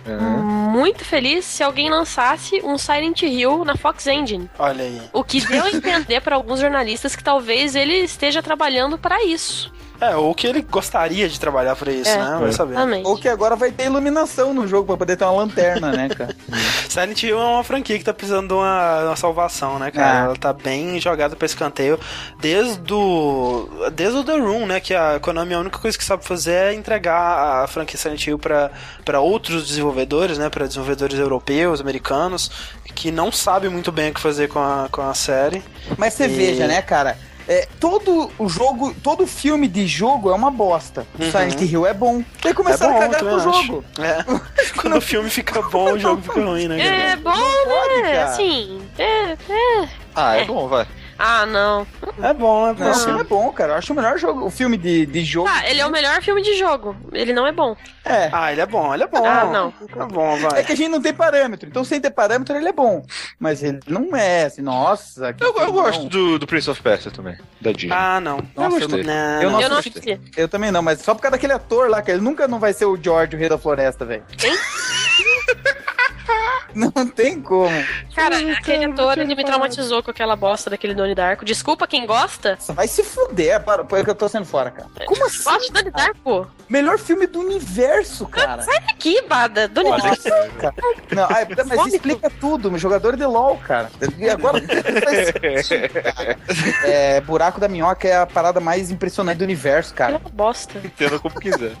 muito 0.70 1.04
feliz, 1.04 1.44
se 1.44 1.62
alguém 1.62 1.88
lançasse 1.90 2.60
um 2.62 2.76
Silent 2.76 3.22
Hill 3.22 3.64
na 3.64 3.76
Fox 3.76 4.06
Engine. 4.06 4.50
Olha 4.58 4.84
aí. 4.84 5.00
O 5.12 5.24
que 5.24 5.40
deu 5.40 5.64
a 5.64 5.70
entender 5.70 6.20
para 6.20 6.36
alguns 6.36 6.60
jornalistas 6.60 7.16
que 7.16 7.24
talvez 7.24 7.74
ele 7.74 7.94
esteja 7.94 8.42
trabalhando 8.42 8.98
para 8.98 9.24
isso. 9.24 9.72
É, 10.00 10.16
ou 10.16 10.34
que 10.34 10.46
ele 10.46 10.62
gostaria 10.62 11.28
de 11.28 11.38
trabalhar 11.38 11.76
pra 11.76 11.92
isso, 11.92 12.08
É. 12.10 12.16
né? 12.16 12.38
Vai 12.40 12.52
saber. 12.52 12.74
Também. 12.74 13.02
Ou 13.06 13.16
que 13.18 13.28
agora 13.28 13.54
vai 13.54 13.70
ter 13.70 13.84
iluminação 13.84 14.54
no 14.54 14.66
jogo 14.66 14.86
pra 14.86 14.96
poder 14.96 15.16
ter 15.16 15.24
uma 15.24 15.32
lanterna, 15.42 15.92
né, 15.92 16.08
cara? 16.08 16.34
Silent 16.88 17.22
Hill 17.22 17.38
é 17.38 17.44
uma 17.44 17.64
franquia 17.64 17.98
que 17.98 18.04
tá 18.04 18.12
precisando 18.14 18.48
de 18.48 18.54
uma, 18.54 19.04
uma 19.04 19.16
salvação, 19.16 19.78
né, 19.78 19.90
cara? 19.90 20.20
É. 20.20 20.24
Ela 20.24 20.36
tá 20.36 20.52
bem 20.52 20.98
jogada 21.00 21.36
pra 21.36 21.46
escanteio 21.46 21.98
desde 22.40 22.92
o, 22.92 23.68
desde 23.92 24.18
o 24.18 24.24
The 24.24 24.38
Room, 24.38 24.66
né? 24.66 24.80
Que 24.80 24.94
a 24.94 25.20
Konami 25.20 25.54
a 25.54 25.58
única 25.60 25.78
coisa 25.78 25.96
que 25.98 26.04
sabe 26.04 26.24
fazer 26.24 26.52
é 26.52 26.74
entregar 26.74 27.62
a 27.62 27.66
franquia 27.66 27.98
Silent 27.98 28.26
Hill 28.26 28.38
pra, 28.38 28.70
pra 29.04 29.20
outros 29.20 29.66
desenvolvedores, 29.68 30.38
né? 30.38 30.48
Pra 30.48 30.66
desenvolvedores 30.66 31.18
europeus, 31.18 31.80
americanos, 31.80 32.50
que 32.94 33.10
não 33.12 33.30
sabem 33.30 33.70
muito 33.70 33.92
bem 33.92 34.10
o 34.10 34.14
que 34.14 34.20
fazer 34.20 34.48
com 34.48 34.58
a, 34.58 34.88
com 34.90 35.02
a 35.02 35.14
série. 35.14 35.62
Mas 35.96 36.14
você 36.14 36.24
E- 36.24 36.28
veja, 36.28 36.66
né, 36.66 36.80
cara? 36.82 37.16
É, 37.52 37.66
todo 37.80 38.30
o 38.38 38.48
jogo, 38.48 38.94
todo 39.02 39.26
filme 39.26 39.66
de 39.66 39.84
jogo 39.84 40.30
é 40.30 40.34
uma 40.34 40.52
bosta. 40.52 41.04
O 41.18 41.24
Uhum. 41.24 41.30
Silent 41.32 41.60
Hill 41.60 41.84
é 41.84 41.92
bom. 41.92 42.22
Daí 42.40 42.52
É 42.52 42.54
começaram 42.54 42.92
bom, 42.92 42.98
a 42.98 43.02
cagar 43.02 43.18
também 43.18 43.34
com 43.34 43.40
o 43.50 43.52
jogo. 43.52 43.84
É. 43.98 44.22
Quando 44.80 44.96
o 44.96 45.00
filme 45.00 45.28
fica 45.28 45.60
bom, 45.60 45.94
o 45.94 45.98
jogo 45.98 46.22
fica 46.22 46.40
ruim, 46.40 46.68
né? 46.68 47.10
É 47.10 47.16
bom, 47.16 47.32
né? 48.02 48.22
Assim, 48.22 48.80
é, 48.96 49.32
é. 49.32 49.88
Ah, 50.14 50.36
é 50.36 50.42
É. 50.42 50.44
bom, 50.44 50.68
vai. 50.68 50.86
Ah, 51.22 51.44
não. 51.44 51.86
É 52.22 52.32
bom, 52.32 52.68
é 52.68 52.72
bom. 52.72 52.84
Não, 52.84 52.90
o 52.92 52.94
filme 52.94 53.20
é 53.20 53.24
bom, 53.24 53.52
cara. 53.52 53.72
Eu 53.72 53.76
acho 53.76 53.92
o 53.92 53.96
melhor 53.96 54.18
jogo, 54.18 54.46
o 54.46 54.50
filme 54.50 54.78
de, 54.78 55.04
de 55.04 55.22
jogo. 55.22 55.48
Tá, 55.48 55.68
ele 55.68 55.80
é 55.80 55.86
o 55.86 55.90
melhor 55.90 56.22
filme 56.22 56.40
de 56.42 56.54
jogo. 56.56 56.96
Ele 57.12 57.32
não 57.34 57.46
é 57.46 57.52
bom. 57.52 57.76
É. 58.04 58.30
Ah, 58.32 58.50
ele 58.50 58.62
é 58.62 58.66
bom, 58.66 58.94
ele 58.94 59.02
é 59.04 59.06
bom. 59.06 59.24
Ah, 59.24 59.44
não. 59.44 59.74
É 59.82 60.06
bom, 60.06 60.36
vai. 60.38 60.60
É 60.60 60.64
que 60.64 60.72
a 60.72 60.74
gente 60.74 60.88
não 60.88 61.00
tem 61.02 61.12
parâmetro. 61.12 61.68
Então, 61.68 61.84
sem 61.84 62.00
ter 62.00 62.10
parâmetro, 62.10 62.56
ele 62.56 62.68
é 62.68 62.72
bom. 62.72 63.04
Mas 63.38 63.62
ele 63.62 63.80
não 63.86 64.16
é 64.16 64.44
assim, 64.44 64.62
nossa. 64.62 65.32
que 65.34 65.44
Eu, 65.44 65.54
eu 65.58 65.72
gosto 65.72 66.08
do, 66.08 66.38
do 66.38 66.46
Prince 66.46 66.70
of 66.70 66.80
Persia 66.80 67.10
também, 67.10 67.36
da 67.60 67.70
Disney. 67.72 67.92
Ah, 67.94 68.18
não. 68.18 68.38
Nossa, 68.56 68.76
eu 68.76 68.88
gostei. 68.88 69.02
não- 69.02 69.12
Não, 69.14 69.42
Eu 69.42 69.50
não. 69.50 69.50
não 69.50 69.60
eu 69.62 69.68
não. 69.68 69.80
Eu 70.36 70.48
também 70.48 70.70
não, 70.70 70.80
mas 70.82 71.00
só 71.02 71.14
por 71.14 71.20
causa 71.20 71.32
daquele 71.32 71.52
ator 71.52 71.90
lá, 71.90 72.00
que 72.00 72.10
ele 72.10 72.22
nunca 72.22 72.48
não 72.48 72.58
vai 72.58 72.72
ser 72.72 72.86
o 72.86 72.96
George, 73.00 73.36
o 73.36 73.38
rei 73.38 73.48
da 73.48 73.58
floresta, 73.58 74.04
velho. 74.06 74.24
Não 76.74 76.90
tem 77.08 77.40
como. 77.40 77.70
Cara, 78.14 78.36
aquele 78.52 78.84
ator, 78.84 79.18
ele 79.18 79.34
me 79.34 79.44
traumatizou 79.44 80.02
com 80.02 80.10
aquela 80.10 80.36
bosta 80.36 80.70
daquele 80.70 80.94
Donnie 80.94 81.14
Darko. 81.14 81.44
Desculpa 81.44 81.86
quem 81.86 82.06
gosta. 82.06 82.56
Você 82.58 82.72
vai 82.72 82.86
se 82.86 83.02
fuder, 83.02 83.62
para, 83.62 83.84
para 83.84 84.04
que 84.04 84.10
eu 84.10 84.14
tô 84.14 84.28
sendo 84.28 84.44
fora, 84.44 84.70
cara. 84.70 84.88
Como 85.06 85.26
assim? 85.26 85.42
Gosto 85.42 85.66
de 85.66 85.72
Donnie 85.72 85.90
Darko. 85.90 86.48
Melhor 86.68 86.98
filme 86.98 87.26
do 87.26 87.40
universo, 87.40 88.26
cara. 88.26 88.62
Sai 88.62 88.80
daqui, 88.80 89.20
Bada. 89.22 89.70
Olha 89.76 89.96
Darko. 89.96 90.28
Não, 91.14 91.26
ai, 91.28 91.46
mas 91.48 91.68
Vômito. 91.68 91.86
isso 91.88 91.96
explica 91.96 92.30
tudo. 92.40 92.78
Jogador 92.78 93.16
de 93.16 93.24
LOL, 93.24 93.56
cara. 93.58 93.90
E 94.16 94.28
agora 94.28 94.60
é, 96.84 97.20
Buraco 97.20 97.58
da 97.60 97.68
Minhoca 97.68 98.06
é 98.06 98.16
a 98.16 98.26
parada 98.26 98.60
mais 98.60 98.90
impressionante 98.90 99.38
do 99.38 99.44
universo, 99.44 99.92
cara. 99.94 100.16
Aquela 100.16 100.30
bosta. 100.30 100.78
Entenda 100.78 101.18
como 101.18 101.34
quiser. 101.40 101.72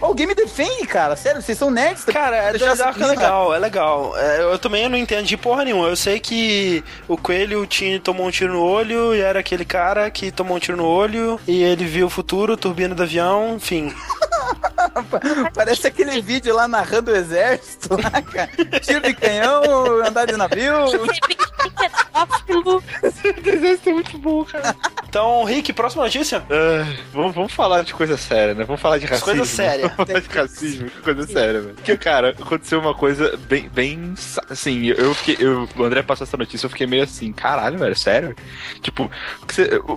O 0.00 0.14
game 0.14 0.34
defende, 0.34 0.86
cara. 0.86 1.16
Sério, 1.16 1.42
vocês 1.42 1.58
são 1.58 1.70
nerds. 1.70 2.04
Cara, 2.04 2.36
é, 2.36 2.52
Donnie 2.54 2.76
Darko 2.76 3.02
é 3.02 3.06
legal, 3.06 3.54
é 3.58 3.60
legal. 3.60 4.16
É, 4.16 4.42
eu 4.42 4.58
também 4.58 4.88
não 4.88 4.96
entendi 4.96 5.36
porra 5.36 5.64
nenhuma. 5.64 5.88
Eu 5.88 5.96
sei 5.96 6.18
que 6.18 6.82
o 7.06 7.16
coelho 7.16 7.66
tinha, 7.66 8.00
tomou 8.00 8.26
um 8.26 8.30
tiro 8.30 8.52
no 8.54 8.62
olho 8.62 9.14
e 9.14 9.20
era 9.20 9.40
aquele 9.40 9.64
cara 9.64 10.10
que 10.10 10.30
tomou 10.30 10.56
um 10.56 10.60
tiro 10.60 10.78
no 10.78 10.86
olho 10.86 11.38
e 11.46 11.62
ele 11.62 11.84
viu 11.84 12.06
o 12.06 12.10
futuro, 12.10 12.56
turbina 12.56 12.94
do 12.94 13.02
avião, 13.02 13.56
enfim. 13.56 13.92
Parece 15.54 15.86
aquele 15.86 16.20
vídeo 16.22 16.54
lá 16.54 16.66
narrando 16.66 17.10
o 17.10 17.16
exército, 17.16 17.94
lá, 17.94 18.22
cara. 18.22 18.50
Tiro 18.80 19.02
de 19.02 19.14
canhão, 19.14 19.62
andar 20.06 20.26
de 20.26 20.36
navio. 20.36 20.74
Pedófilo. 22.46 22.82
Isso 23.02 23.88
é 23.88 23.92
muito 23.92 24.18
bom, 24.18 24.44
cara. 24.44 24.74
Então, 25.08 25.44
Rick, 25.44 25.72
próxima 25.72 26.04
notícia? 26.04 26.42
Ah, 26.50 26.86
vamos, 27.12 27.34
vamos 27.34 27.52
falar 27.52 27.82
de 27.82 27.94
coisa 27.94 28.16
séria, 28.16 28.54
né? 28.54 28.64
Vamos 28.64 28.80
falar 28.80 28.98
de 28.98 29.06
racismo. 29.06 29.24
Coisa 29.24 29.44
séria. 29.44 29.88
Vamos 29.88 30.06
falar 30.06 30.20
de 30.20 30.28
racismo, 30.28 30.90
coisa 31.02 31.26
séria, 31.26 31.60
velho. 31.60 31.74
Porque, 31.74 31.96
cara, 31.96 32.30
aconteceu 32.30 32.80
uma 32.80 32.94
coisa 32.94 33.36
bem, 33.48 33.68
bem. 33.68 34.14
Assim, 34.48 34.86
eu 34.86 35.14
fiquei. 35.14 35.36
Eu, 35.38 35.68
o 35.76 35.82
André 35.82 36.02
passou 36.02 36.24
essa 36.24 36.36
notícia, 36.36 36.66
eu 36.66 36.70
fiquei 36.70 36.86
meio 36.86 37.02
assim, 37.02 37.32
caralho, 37.32 37.78
velho, 37.78 37.96
sério? 37.96 38.36
Tipo, 38.80 39.10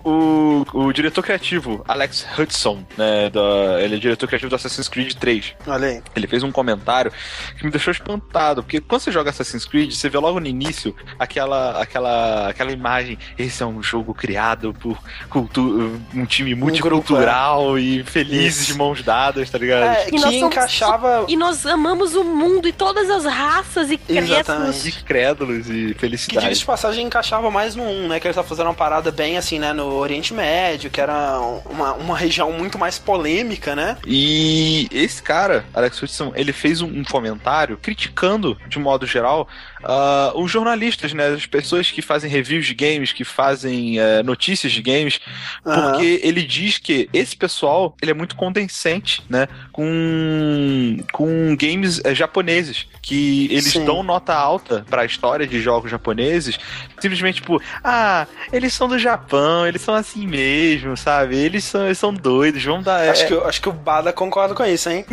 o, 0.03 0.65
o, 0.73 0.79
o 0.85 0.93
diretor 0.93 1.21
criativo, 1.21 1.83
Alex 1.87 2.25
Hudson, 2.37 2.83
né? 2.97 3.29
Da, 3.29 3.81
ele 3.81 3.95
é 3.95 3.99
diretor 3.99 4.27
criativo 4.27 4.49
do 4.49 4.55
Assassin's 4.55 4.87
Creed 4.87 5.13
3. 5.13 5.55
Olha 5.67 5.87
aí. 5.87 6.01
Ele 6.15 6.27
fez 6.27 6.43
um 6.43 6.51
comentário 6.51 7.11
que 7.57 7.65
me 7.65 7.71
deixou 7.71 7.91
espantado, 7.91 8.63
porque 8.63 8.79
quando 8.79 9.01
você 9.01 9.11
joga 9.11 9.29
Assassin's 9.29 9.65
Creed, 9.65 9.91
você 9.91 10.09
vê 10.09 10.17
logo 10.17 10.39
no 10.39 10.47
início 10.47 10.95
aquela 11.19 11.81
aquela 11.81 12.49
aquela 12.49 12.71
imagem, 12.71 13.17
esse 13.37 13.61
é 13.61 13.65
um 13.65 13.83
jogo 13.83 14.13
criado 14.13 14.73
por 14.73 14.97
cultu 15.29 15.99
um 16.13 16.25
time 16.25 16.55
multicultural 16.55 17.77
e 17.77 18.03
felizes 18.03 18.61
Isso. 18.61 18.73
de 18.73 18.77
mãos 18.77 19.03
dadas, 19.03 19.49
tá 19.49 19.57
ligado? 19.57 19.83
É, 19.83 20.09
E 20.09 20.11
nós 20.11 20.23
que 20.23 20.39
somos 20.39 20.55
encaixava. 20.55 21.25
E 21.27 21.35
nós 21.35 21.65
amamos 21.65 22.15
o 22.15 22.23
mundo 22.23 22.67
e 22.67 22.73
todas 22.73 23.09
as 23.09 23.25
raças 23.41 23.89
e 23.91 23.99
Exatamente. 24.07 24.43
crescos. 24.43 24.83
De 24.83 25.03
crédulos 25.03 25.69
e 25.69 25.71
Que 25.71 25.77
diga 25.87 25.99
felicidade. 25.99 26.59
de 26.59 26.65
passagem 26.65 27.05
encaixava 27.05 27.49
mais 27.49 27.75
no 27.75 27.83
1, 27.83 28.07
né? 28.07 28.19
Que 28.19 28.27
ele 28.27 28.33
tá 28.33 28.43
fazendo 28.43 28.67
uma 28.67 28.73
parada 28.73 29.11
bem 29.11 29.37
assim, 29.37 29.59
né? 29.59 29.73
No 29.73 29.93
Oriente 29.93 30.33
Médio, 30.33 30.89
que 30.89 31.01
era 31.01 31.39
uma, 31.69 31.93
uma 31.93 32.17
região 32.17 32.51
muito 32.51 32.77
mais 32.77 32.97
polêmica, 32.99 33.75
né? 33.75 33.97
E 34.05 34.87
esse 34.91 35.21
cara, 35.21 35.65
Alex 35.73 36.01
Hudson, 36.01 36.31
ele 36.35 36.53
fez 36.53 36.81
um, 36.81 36.87
um 36.87 37.03
comentário 37.03 37.77
criticando, 37.77 38.57
de 38.67 38.79
modo 38.79 39.05
geral, 39.05 39.47
ah, 39.83 40.31
os 40.35 40.51
jornalistas, 40.51 41.13
né? 41.13 41.27
As 41.27 41.45
pessoas 41.45 41.89
que 41.91 42.01
fazem 42.01 42.29
reviews 42.29 42.65
de 42.65 42.73
games, 42.73 43.11
que 43.11 43.23
fazem 43.23 43.99
eh, 43.99 44.23
notícias 44.23 44.71
de 44.71 44.81
games, 44.81 45.19
Aham. 45.65 45.91
porque 45.91 46.19
ele 46.23 46.43
diz 46.43 46.77
que 46.77 47.09
esse 47.13 47.35
pessoal, 47.35 47.95
ele 48.01 48.11
é 48.11 48.13
muito 48.13 48.35
condescendente, 48.35 49.23
né? 49.29 49.47
Com, 49.71 50.97
com 51.11 51.55
games 51.55 52.01
eh, 52.03 52.13
japoneses, 52.13 52.87
que 53.01 53.47
eles 53.51 53.71
Sim. 53.71 53.85
dão 53.85 54.03
nota 54.03 54.33
alta 54.33 54.85
pra 54.89 55.05
história 55.05 55.47
de 55.47 55.59
jogos 55.61 55.89
japoneses, 55.89 56.59
simplesmente 56.99 57.35
tipo, 57.41 57.61
ah, 57.83 58.27
eles 58.51 58.73
são 58.73 58.87
do 58.87 58.99
Japão, 58.99 59.65
eles 59.67 59.81
são 59.81 59.93
assim 59.95 60.27
mesmo, 60.27 60.95
sabe? 60.95 61.35
Eles 61.35 61.63
são, 61.63 61.85
eles 61.85 61.97
são 61.97 62.13
doidos, 62.13 62.63
vamos 62.63 62.85
dar... 62.85 63.09
Acho, 63.09 63.23
é- 63.23 63.27
que, 63.27 63.33
acho 63.33 63.61
que 63.61 63.69
o 63.69 63.73
Bada 63.73 64.13
concorda 64.13 64.53
com 64.53 64.65
isso, 64.65 64.89
hein? 64.89 65.05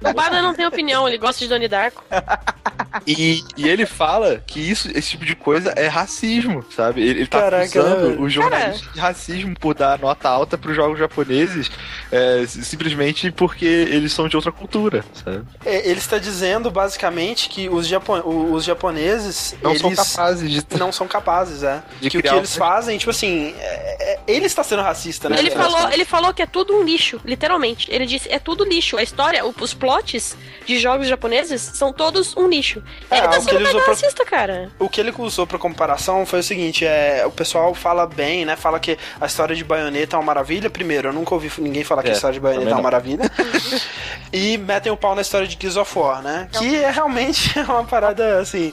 O 0.00 0.12
Bada 0.14 0.40
não 0.40 0.54
tem 0.54 0.66
opinião, 0.66 1.06
ele 1.06 1.18
gosta 1.18 1.40
de 1.40 1.48
Donnie 1.48 1.68
Darko. 1.68 2.02
E, 3.06 3.42
e 3.56 3.68
ele 3.68 3.86
fala 3.86 4.42
que 4.46 4.58
isso, 4.60 4.88
esse 4.94 5.10
tipo 5.10 5.24
de 5.24 5.34
coisa 5.36 5.72
é 5.76 5.86
racismo, 5.88 6.64
sabe? 6.74 7.02
Ele, 7.02 7.20
ele 7.20 7.26
tá 7.26 7.40
Caraca, 7.40 7.64
acusando 7.64 8.22
os 8.22 8.32
jornalistas 8.32 8.92
de 8.92 8.98
racismo 9.00 9.54
por 9.58 9.74
dar 9.74 9.98
nota 9.98 10.28
alta 10.28 10.56
pros 10.56 10.74
jogos 10.74 10.98
japoneses 10.98 11.70
é, 12.10 12.44
simplesmente 12.46 13.30
porque 13.30 13.64
eles 13.64 14.12
são 14.12 14.28
de 14.28 14.36
outra 14.36 14.50
cultura, 14.52 15.04
sabe? 15.24 15.44
É, 15.64 15.88
Ele 15.88 15.98
está 15.98 16.18
dizendo 16.18 16.70
basicamente 16.70 17.48
que 17.48 17.68
os, 17.68 17.86
japo 17.86 18.14
os 18.14 18.64
japoneses 18.64 19.54
Não 19.62 19.70
eles 19.70 19.82
são 19.82 19.94
capazes 19.94 20.50
de. 20.50 20.78
não 20.78 20.92
são 20.92 21.06
capazes, 21.08 21.62
é. 21.62 21.82
De 22.00 22.10
que 22.10 22.18
o 22.18 22.22
que 22.22 22.28
criar 22.28 22.38
eles 22.38 22.54
um- 22.54 22.58
fazem, 22.58 22.98
tipo 22.98 23.10
assim, 23.10 23.54
é- 23.58 24.12
é- 24.14 24.20
ele 24.26 24.46
está 24.46 24.62
sendo 24.62 24.82
racista, 24.82 25.28
né? 25.28 25.38
Ele 25.38 25.50
falou, 25.50 25.90
ele 25.90 26.04
falou 26.04 26.32
que 26.32 26.42
é 26.42 26.46
tudo 26.46 26.74
um 26.74 26.82
lixo, 26.82 27.20
literalmente. 27.24 27.88
Ele 27.90 28.06
disse, 28.06 28.28
é 28.32 28.38
tudo 28.38 28.64
lixo. 28.64 28.96
A 28.96 29.02
história, 29.02 29.44
o- 29.44 29.54
os 29.60 29.74
plots 29.74 30.36
de 30.66 30.78
jogos 30.78 31.06
japoneses 31.08 31.60
são 31.60 31.92
todos 31.92 32.36
um 32.36 32.48
lixo. 32.48 32.82
É, 33.10 33.18
ele 33.18 33.28
tá 33.28 33.38
o 33.38 33.44
que 33.44 33.50
sendo 33.52 33.60
ele 33.68 33.70
pra- 33.80 33.86
racista, 33.86 34.24
cara. 34.24 34.70
O 34.78 34.88
que 34.88 35.00
ele 35.00 35.12
usou 35.18 35.46
pra 35.46 35.58
comparação 35.58 36.24
foi 36.26 36.40
o 36.40 36.42
seguinte: 36.42 36.84
é, 36.86 37.22
o 37.26 37.30
pessoal 37.30 37.74
fala 37.74 38.06
bem, 38.06 38.44
né? 38.44 38.56
Fala 38.56 38.80
que 38.80 38.98
a 39.20 39.26
história 39.26 39.54
de 39.54 39.62
baioneta 39.62 40.16
é 40.16 40.18
uma 40.18 40.24
maravilha. 40.24 40.70
Primeiro, 40.70 41.08
eu 41.08 41.12
nunca 41.12 41.34
ouvi 41.34 41.50
ninguém 41.58 41.84
falar 41.84 42.02
que 42.02 42.08
É, 42.08 42.12
a 42.12 42.14
história 42.14 42.34
de 42.34 42.40
baioneta 42.40 42.70
é 42.70 42.72
uma 42.72 42.76
não. 42.76 42.82
maravilha. 42.82 43.30
e 44.32 44.56
metem 44.58 44.90
o 44.90 44.96
pau 44.96 45.14
na 45.14 45.20
história 45.22 45.46
de 45.46 45.56
Gears 45.60 45.76
of 45.76 45.96
War, 45.98 46.22
né? 46.22 46.48
Que 46.52 46.76
é 46.76 46.90
realmente 46.90 47.56
uma 47.68 47.84
parada 47.84 48.38
assim. 48.40 48.72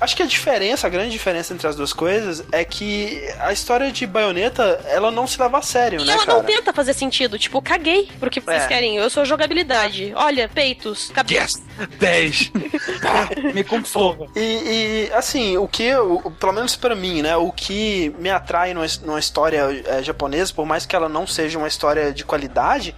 Acho 0.00 0.16
que 0.16 0.22
a 0.22 0.26
diferença, 0.26 0.86
a 0.86 0.90
grande 0.90 1.10
diferença 1.10 1.52
entre 1.52 1.66
as 1.66 1.76
duas 1.76 1.92
coisas 1.92 2.42
é 2.52 2.64
que 2.64 3.22
a 3.40 3.52
história 3.52 3.90
de 3.92 4.06
baioneta, 4.06 4.80
ela 4.88 5.10
não 5.10 5.26
se 5.26 5.40
leva 5.40 5.58
a 5.58 5.62
sério, 5.62 6.00
E 6.00 6.04
né, 6.06 6.12
ela 6.14 6.24
cara? 6.24 6.38
não 6.38 6.44
tenta 6.44 6.72
fazer 6.72 6.94
sentido. 6.94 7.38
Tipo, 7.38 7.60
caguei 7.60 8.08
pro 8.18 8.30
que 8.30 8.40
vocês 8.40 8.62
É. 8.62 8.66
querem. 8.68 8.96
Eu 8.96 9.10
sou 9.10 9.24
jogabilidade. 9.24 10.12
Olha, 10.14 10.48
peitos, 10.48 11.10
cabeça. 11.12 11.58
Yes! 11.58 11.62
10! 11.98 12.52
Me 13.54 13.61
conquistou. 13.64 14.16
E, 14.34 15.08
e, 15.08 15.12
assim, 15.12 15.56
o 15.56 15.66
que, 15.68 15.94
o- 15.96 16.30
pelo 16.32 16.52
menos 16.52 16.76
pra 16.76 16.94
mim, 16.94 17.22
né, 17.22 17.36
o 17.36 17.50
que 17.52 18.14
me 18.18 18.30
atrai 18.30 18.74
numa, 18.74 18.86
numa 19.04 19.18
história 19.18 19.82
é, 19.86 20.02
japonesa, 20.02 20.52
por 20.54 20.66
mais 20.66 20.86
que 20.86 20.94
ela 20.96 21.08
não 21.08 21.26
seja 21.26 21.58
uma 21.58 21.68
história 21.68 22.12
de 22.12 22.24
qualidade, 22.24 22.94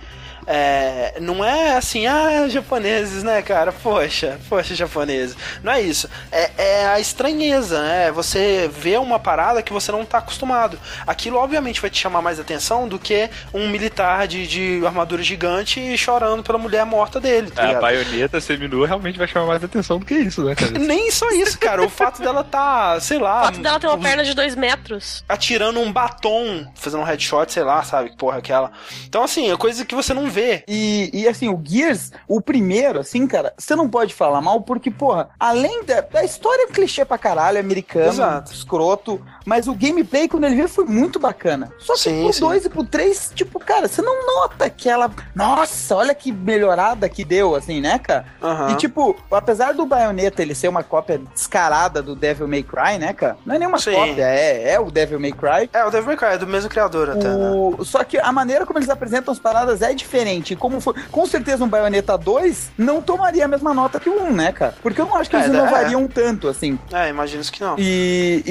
é, 0.47 1.15
não 1.21 1.45
é 1.45 1.77
assim, 1.77 2.07
ah, 2.07 2.47
japoneses, 2.49 3.23
né, 3.23 3.43
cara? 3.43 3.73
Poxa, 3.73 4.39
poxa, 4.49 4.75
japoneses. 4.75 5.37
Não 5.63 5.73
é 5.73 5.81
isso. 5.81 6.09
É, 6.31 6.51
é 6.57 6.87
a 6.87 7.01
estranheza, 7.01 7.81
né? 7.83 8.13
Você 8.13 8.71
vê 8.73 8.97
uma 8.97 9.19
parada 9.19 9.63
que 9.63 9.73
você 9.73 9.91
não 9.93 10.05
tá 10.05 10.19
acostumado. 10.19 10.79
Aquilo, 11.07 11.39
obviamente, 11.39 11.81
vai 11.81 11.91
te 11.91 11.99
chamar 12.01 12.21
mais 12.23 12.39
atenção 12.41 12.87
do 12.89 12.99
que 12.99 13.29
um 13.53 13.69
militar 13.69 14.27
de, 14.27 14.47
de 14.47 14.87
armadura 14.87 15.23
gigante 15.23 15.97
chorando 15.97 16.43
pela 16.43 16.59
mulher 16.59 16.85
morta 16.85 17.21
dele, 17.21 17.51
tá 17.51 17.63
A 17.63 17.67
ligado? 17.67 17.83
baioneta 17.83 18.41
seminua 18.41 18.87
realmente 18.87 19.19
vai 19.19 19.27
chamar 19.29 19.47
mais 19.47 19.65
atenção 19.65 19.99
do 19.99 20.05
que 20.07 20.15
isso, 20.15 20.45
né, 20.45 20.55
cara? 20.55 20.73
Nem 20.79 21.11
só 21.11 21.29
isso, 21.31 21.59
cara. 21.59 21.83
O 21.83 21.89
fato 21.89 22.21
dela 22.23 22.45
tá, 22.45 22.99
sei 23.01 23.19
lá. 23.19 23.43
O 23.43 23.45
fato 23.47 23.61
dela 23.61 23.81
ter 23.81 23.87
uma 23.87 23.97
us- 23.97 24.03
perna 24.03 24.25
de 24.25 24.35
dois 24.35 24.55
metros. 24.55 25.25
Atirando 25.29 25.81
um 25.81 25.93
batom, 25.93 26.67
fazendo 26.75 27.01
um 27.01 27.05
headshot, 27.05 27.53
sei 27.53 27.63
lá, 27.63 27.83
sabe? 27.83 28.11
Que 28.11 28.17
porra 28.17 28.37
é 28.37 28.39
aquela. 28.39 28.73
Então, 29.07 29.23
assim, 29.25 29.51
é 29.51 29.57
coisa 29.57 29.85
que 29.85 29.95
você 29.95 30.13
não 30.13 30.29
vê. 30.35 30.65
E, 30.69 31.11
e 31.13 31.29
assim, 31.29 31.49
o 31.49 31.61
Gears, 31.65 32.13
o 32.29 32.41
primeiro, 32.41 33.01
assim, 33.01 33.27
cara, 33.27 33.55
você 33.57 33.75
não 33.75 33.89
pode 33.89 34.13
falar 34.13 34.41
mal, 34.41 34.61
porque, 34.61 34.91
porra, 34.91 35.31
além 35.39 35.85
da, 35.85 36.01
da 36.01 36.25
história 36.25 36.65
é 36.65 36.67
um 36.67 36.73
clichê 36.73 37.05
pra 37.05 37.17
caralho, 37.17 37.59
americano, 37.59 38.09
Exato. 38.09 38.53
escroto, 38.53 39.25
mas 39.47 39.69
o 39.69 39.75
gameplay, 39.75 40.29
quando 40.29 40.45
ele 40.45 40.57
veio, 40.57 40.69
foi 40.69 40.85
muito 40.85 41.19
bacana. 41.19 41.73
Só 41.79 41.95
que 41.95 42.01
Sim, 42.01 42.25
pro 42.25 42.33
sim. 42.33 42.41
2 42.41 42.65
e 42.65 42.69
pro 42.69 42.85
3, 42.85 43.33
tipo, 43.35 43.61
cara, 43.61 43.89
você 43.89 44.03
não 44.03 44.27
nota 44.27 44.65
aquela. 44.67 45.11
Nossa, 45.35 45.97
olha 45.97 46.15
que 46.15 46.33
melhorada 46.33 47.09
que 47.09 47.25
deu, 47.25 47.55
assim, 47.55 47.81
né, 47.81 47.99
cara? 47.99 48.27
Aham. 48.43 48.73
E 48.73 48.77
tipo, 48.77 49.17
apesar 49.31 49.73
do 49.73 49.87
Bayonetta 49.87 50.43
ele 50.43 50.55
ser 50.55 50.69
uma 50.69 50.83
cópia 50.83 51.21
descarada 51.33 52.03
do 52.03 52.17
Devil 52.17 52.49
May 52.49 52.63
Cry, 52.63 52.99
né, 52.99 53.13
cara? 53.13 53.37
Não 53.45 53.55
é 53.55 53.59
nenhuma 53.59 53.79
Sim. 53.79 53.93
cópia, 53.93 54.27
é, 54.27 54.73
é 54.73 54.81
o 54.81 54.91
Devil 54.91 55.21
May 55.21 55.33
Cry. 55.33 55.71
É, 55.73 55.85
o 55.85 55.91
Devil 55.91 56.07
May 56.07 56.17
Cry 56.17 56.29
é 56.29 56.39
do 56.39 56.47
mesmo 56.47 56.71
criador 56.71 57.11
até, 57.11 57.29
né? 57.29 57.51
O... 57.51 57.85
Só 57.85 58.03
que 58.03 58.19
a 58.19 58.33
maneira 58.33 58.67
como 58.67 58.79
eles 58.79 58.89
apresentam 58.91 59.33
as 59.33 59.39
paradas 59.39 59.83
é 59.83 59.93
diferente. 59.93 60.24
Como 60.57 60.81
foi... 60.81 60.95
Com 61.11 61.27
certeza 61.27 61.65
um 61.65 61.69
Bayonetta 61.69 62.17
2 62.19 62.73
não 62.79 63.01
tomaria 63.03 63.45
a 63.45 63.49
mesma 63.49 63.73
nota 63.75 63.99
que 64.01 64.09
o 64.09 64.23
1, 64.25 64.33
né, 64.33 64.53
cara? 64.53 64.75
Porque 64.83 65.01
eu 65.01 65.07
não 65.07 65.17
acho 65.17 65.29
que 65.31 65.37
eles 65.37 65.47
É, 65.49 65.51
inovariam 65.51 66.07
tanto, 66.09 66.49
assim. 66.49 66.79
É, 66.93 67.09
imagino 67.09 67.43
que 67.45 67.61
não. 67.61 67.77
E, 67.79 68.43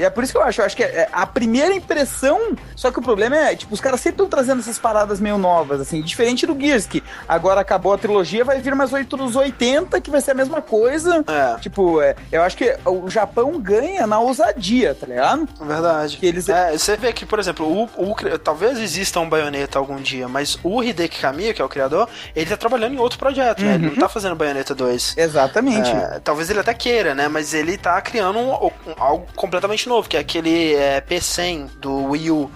e 0.00 0.04
é 0.04 0.10
por 0.10 0.24
isso 0.24 0.32
que 0.32 0.38
eu 0.38 0.42
acho. 0.42 0.60
Eu 0.60 0.64
acho 0.66 0.76
que 0.76 0.82
é 0.82 1.08
a 1.12 1.26
primeira 1.26 1.74
impressão. 1.74 2.56
Só 2.76 2.90
que 2.90 2.98
o 2.98 3.02
problema 3.02 3.36
é, 3.36 3.54
tipo, 3.56 3.72
os 3.74 3.80
caras 3.80 4.00
sempre 4.00 4.14
estão 4.22 4.28
trazendo 4.28 4.60
essas 4.60 4.78
paradas 4.78 5.20
meio 5.20 5.38
novas, 5.38 5.80
assim. 5.80 6.00
Diferente 6.02 6.46
do 6.46 6.58
Gears, 6.58 6.86
que 6.86 7.02
agora 7.28 7.60
acabou 7.60 7.92
a 7.92 7.98
trilogia, 7.98 8.44
vai 8.44 8.60
vir 8.60 8.74
mais 8.74 8.92
oito 8.92 9.16
dos 9.16 9.36
80, 9.36 10.00
que 10.00 10.10
vai 10.10 10.20
ser 10.20 10.32
a 10.32 10.34
mesma 10.34 10.60
coisa. 10.62 11.24
É, 11.26 11.58
Tipo, 11.60 12.00
é, 12.00 12.14
eu 12.32 12.42
acho 12.42 12.56
que 12.56 12.76
o 12.84 13.08
Japão 13.10 13.58
ganha 13.60 14.06
na 14.06 14.18
ousadia, 14.20 14.94
tá 14.94 15.06
ligado? 15.06 15.48
verdade. 15.60 16.16
Que 16.16 16.26
eles- 16.26 16.48
É, 16.48 16.76
você 16.76 16.96
vê 16.96 17.12
que, 17.12 17.24
por 17.26 17.38
exemplo, 17.38 17.66
o, 17.66 17.84
o 18.10 18.38
talvez 18.38 18.78
exista 18.78 19.20
um 19.20 19.28
baioneta 19.28 19.78
algum 19.78 19.96
dia, 19.96 20.26
mas 20.28 20.58
o 20.62 20.82
Hideki 20.82 21.19
Kamiya, 21.20 21.54
que 21.54 21.62
é 21.62 21.64
o 21.64 21.68
criador, 21.68 22.08
ele 22.34 22.48
tá 22.50 22.56
trabalhando 22.56 22.94
em 22.94 22.98
outro 22.98 23.18
projeto, 23.18 23.62
né? 23.62 23.74
Ele 23.74 23.86
não 23.88 23.94
tá 23.96 24.08
fazendo 24.08 24.34
Bayonetta 24.34 24.74
2. 24.74 25.14
Exatamente. 25.16 25.90
É, 25.90 26.20
talvez 26.24 26.50
ele 26.50 26.60
até 26.60 26.74
queira, 26.74 27.14
né? 27.14 27.28
Mas 27.28 27.54
ele 27.54 27.76
tá 27.76 28.00
criando 28.00 28.38
um- 28.38 28.54
um- 28.66 28.70
algo 28.96 29.26
completamente 29.36 29.88
novo, 29.88 30.08
que 30.08 30.16
é 30.16 30.20
aquele 30.20 30.74
é, 30.74 31.00
P100 31.00 31.66
do 31.78 32.04
Wii 32.10 32.30
U. 32.30 32.50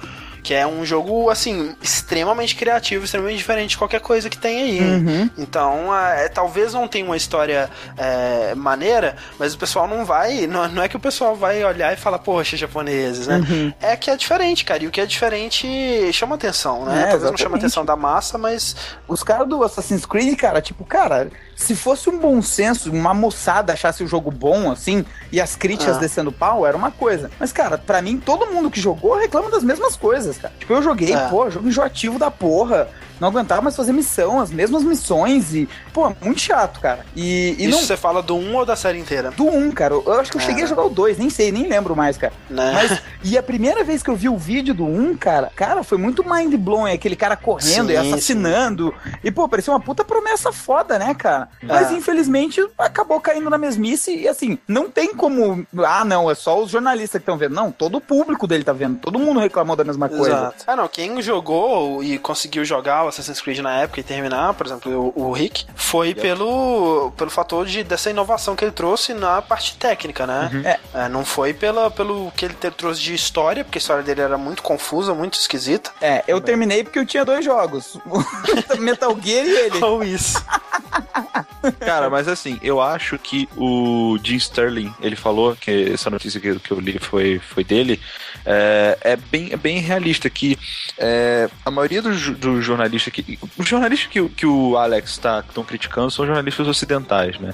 Que 0.45 0.55
é 0.55 0.67
um 0.67 0.85
jogo, 0.85 1.31
assim, 1.31 1.75
extremamente 1.83 2.55
criativo, 2.55 3.05
extremamente 3.05 3.39
diferente 3.39 3.71
de 3.71 3.79
qualquer 3.79 4.01
coisa 4.01 4.31
que 4.31 4.39
tem 4.39 4.63
aí. 4.63 4.81
Uhum. 4.81 5.31
Então, 5.39 5.97
é, 5.97 6.29
talvez 6.29 6.75
não 6.75 6.87
tenha 6.87 7.05
uma 7.05 7.17
história 7.17 7.71
é, 7.97 8.55
maneira, 8.55 9.17
mas 9.39 9.55
o 9.55 9.59
pessoal 9.59 9.89
não 9.89 10.05
vai. 10.05 10.47
Não, 10.47 10.69
não 10.69 10.83
é 10.83 10.89
que 10.89 10.97
o 10.97 11.01
pessoal 11.01 11.35
vai 11.35 11.65
olhar 11.65 11.93
e 11.93 11.97
falar, 11.97 12.19
poxa, 12.19 12.57
japoneses, 12.59 13.27
né? 13.27 13.39
Uhum. 13.39 13.73
É 13.81 13.97
que 13.97 14.11
é 14.11 14.17
diferente, 14.17 14.65
cara. 14.65 14.85
E 14.85 14.87
o 14.87 14.91
que 14.91 15.01
é 15.01 15.07
diferente 15.07 15.67
chama 16.13 16.35
atenção, 16.35 16.85
né? 16.85 17.05
É, 17.05 17.07
talvez 17.07 17.31
não 17.31 17.39
chame 17.39 17.55
a 17.55 17.57
exatamente. 17.57 17.59
atenção 17.61 17.85
da 17.85 17.97
massa, 17.97 18.39
mas. 18.39 18.77
Os 19.09 19.23
caras 19.23 19.49
do 19.49 19.65
Assassin's 19.65 20.05
Creed, 20.05 20.37
cara, 20.37 20.61
tipo, 20.61 20.85
cara, 20.85 21.31
se 21.57 21.75
fosse 21.75 22.09
um 22.11 22.19
bom 22.19 22.41
senso, 22.43 22.91
uma 22.93 23.15
moçada 23.15 23.73
achasse 23.73 24.03
o 24.03 24.07
jogo 24.07 24.31
bom, 24.31 24.71
assim, 24.71 25.05
e 25.31 25.41
as 25.41 25.55
críticas 25.57 25.97
Ah. 25.97 26.01
descendo 26.01 26.33
pau, 26.33 26.67
era 26.67 26.77
uma 26.77 26.91
coisa. 26.91 27.31
Mas, 27.39 27.53
cara, 27.53 27.79
pra 27.79 28.03
mim, 28.03 28.19
todo 28.19 28.47
mundo 28.47 28.71
que 28.71 28.81
jogou 28.81 29.17
reclama 29.17 29.51
das 29.51 29.63
mesmas 29.65 29.97
coisas, 29.97 30.37
cara. 30.39 30.53
Tipo, 30.59 30.73
eu 30.75 30.83
joguei, 30.83 31.13
É. 31.15 31.29
pô, 31.29 31.49
jogo 31.51 31.69
enjoativo 31.69 32.19
da 32.19 32.31
porra. 32.31 32.89
Não 33.21 33.29
aguentava 33.29 33.63
mais 33.63 33.77
fazer 33.77 33.93
missão, 33.93 34.41
as 34.41 34.51
mesmas 34.51 34.83
missões 34.83 35.55
e, 35.55 35.69
pô, 35.93 36.13
muito 36.21 36.41
chato, 36.41 36.81
cara. 36.81 37.05
E, 37.15 37.55
e 37.59 37.69
Isso 37.69 37.79
não. 37.79 37.87
você 37.87 37.97
fala 37.97 38.23
do 38.23 38.35
1 38.37 38.55
ou 38.57 38.67
da 38.67 38.77
série 38.77 38.99
inteira? 38.99 39.31
Do 39.31 39.47
1, 39.47 39.71
cara. 39.73 39.95
Eu 39.95 40.21
acho 40.21 40.31
que 40.31 40.37
eu 40.37 40.41
É. 40.41 40.45
cheguei 40.45 40.65
a 40.65 40.67
jogar 40.67 40.85
o 40.85 40.91
2, 40.91 41.19
nem 41.19 41.31
sei, 41.31 41.51
nem 41.53 41.69
lembro 41.69 41.95
mais, 41.97 42.17
cara. 42.17 42.33
Né? 42.51 42.73
Mas, 42.75 43.03
e 43.23 43.39
a 43.39 43.43
primeira 43.43 43.85
vez 43.85 44.03
que 44.03 44.11
eu 44.11 44.17
vi 44.17 44.29
o 44.29 44.37
vídeo 44.37 44.75
do 44.75 44.85
1, 44.85 45.17
cara, 45.17 45.51
cara, 45.55 45.83
foi 45.83 45.97
muito 45.99 46.25
mind 46.29 46.55
blowing, 46.57 46.93
aquele 46.93 47.17
cara 47.17 47.37
correndo 47.37 47.91
e 47.91 47.97
Sim, 47.97 48.13
assassinando. 48.13 48.95
E, 49.23 49.31
pô, 49.31 49.49
parecia 49.49 49.73
uma 49.73 49.81
puta 49.81 50.05
promessa 50.05 50.53
foda, 50.53 50.99
né, 50.99 51.15
cara? 51.15 51.49
Mas, 51.63 51.91
É. 51.91 51.95
infelizmente, 51.95 52.65
acabou 52.79 53.21
caindo 53.21 53.49
na 53.49 53.59
mesmice 53.59 54.15
e, 54.15 54.29
assim, 54.29 54.59
não 54.67 54.91
tem 54.91 55.15
como. 55.15 55.67
Ah, 55.87 56.05
não, 56.05 56.31
é 56.31 56.35
só 56.35 56.61
os 56.63 56.71
jornalistas 56.71 57.19
que 57.21 57.23
estão 57.23 57.37
vendo. 57.39 57.55
Não, 57.55 57.71
todo 57.71 57.97
o 57.99 58.01
público 58.01 58.47
dele 58.47 58.65
tá 58.65 58.73
vendo. 58.73 58.99
Todo 58.99 59.19
mundo 59.19 59.41
reclamou 59.41 59.77
da 59.77 59.85
mesma 59.85 60.09
coisa. 60.09 60.29
Exato. 60.37 60.65
Ah, 60.67 60.77
não, 60.77 60.89
quem 60.89 61.21
jogou 61.23 62.03
e 62.03 62.19
conseguiu 62.19 62.65
jogar 62.65 63.05
Assassin's 63.15 63.41
Creed 63.41 63.59
na 63.59 63.81
época 63.81 64.01
e 64.01 64.03
terminar, 64.03 64.55
por 64.55 64.67
exemplo, 64.67 65.13
o, 65.15 65.29
o 65.29 65.33
Rick, 65.33 65.67
foi 65.75 66.15
pelo, 66.15 67.13
pelo 67.17 67.31
fator 67.31 67.67
de, 67.67 67.83
dessa 67.83 68.11
inovação 68.11 68.57
que 68.57 68.65
ele 68.65 68.73
trouxe 68.73 69.15
na 69.15 69.41
parte 69.41 69.77
técnica, 69.77 70.27
né? 70.27 70.79
É, 70.95 71.09
não 71.09 71.25
foi 71.25 71.55
pela, 71.55 71.91
pelo 71.91 72.31
que 72.33 72.45
ele 72.45 72.55
trouxe 72.55 73.01
de 73.01 73.15
história, 73.15 73.65
porque 73.65 73.79
a 73.79 73.81
história 73.81 74.03
dele 74.03 74.21
era 74.21 74.37
muito 74.37 74.63
confusa, 74.63 75.15
muito 75.15 75.35
esquisita. 75.35 75.91
É, 76.01 76.25
eu 76.27 76.41
terminei 76.41 76.83
porque 76.83 76.99
eu 76.99 77.07
tinha 77.07 77.25
dois 77.25 77.45
jogos: 77.45 77.99
Metal 78.79 79.17
Gear 79.21 79.47
e 79.47 79.51
ele. 79.51 79.85
Ou 79.85 80.03
isso. 80.03 80.45
Cara, 81.81 82.11
mas 82.11 82.29
assim, 82.29 82.59
eu 82.63 82.81
acho 82.81 83.19
que 83.19 83.49
o 83.57 84.19
Jim 84.23 84.37
Sterling, 84.37 84.93
ele 85.01 85.17
falou 85.17 85.57
que 85.57 85.93
essa 85.93 86.11
notícia 86.11 86.41
que, 86.41 86.59
que 86.59 86.71
eu 86.71 86.81
li 86.81 86.99
foi, 86.99 87.39
foi 87.39 87.65
dele, 87.65 88.01
é, 88.47 88.99
é 89.01 89.17
bem, 89.17 89.49
é 89.53 89.57
bem 89.57 89.79
realista, 89.79 90.29
que 90.31 90.59
é, 90.99 91.49
a 91.65 91.71
maioria 91.71 92.01
dos 92.03 92.31
dos 92.31 92.65
jornalistas 92.65 93.13
que. 93.13 93.39
Os 93.59 93.69
jornalistas 93.69 94.09
que, 94.11 94.21
o- 94.21 94.29
que 94.29 94.47
o 94.47 94.77
Alex 94.77 95.19
tá 95.19 95.45
estão 95.47 95.65
criticando 95.65 96.11
são 96.11 96.27
jornalistas 96.27 96.67
ocidentais, 96.69 97.39
né? 97.39 97.53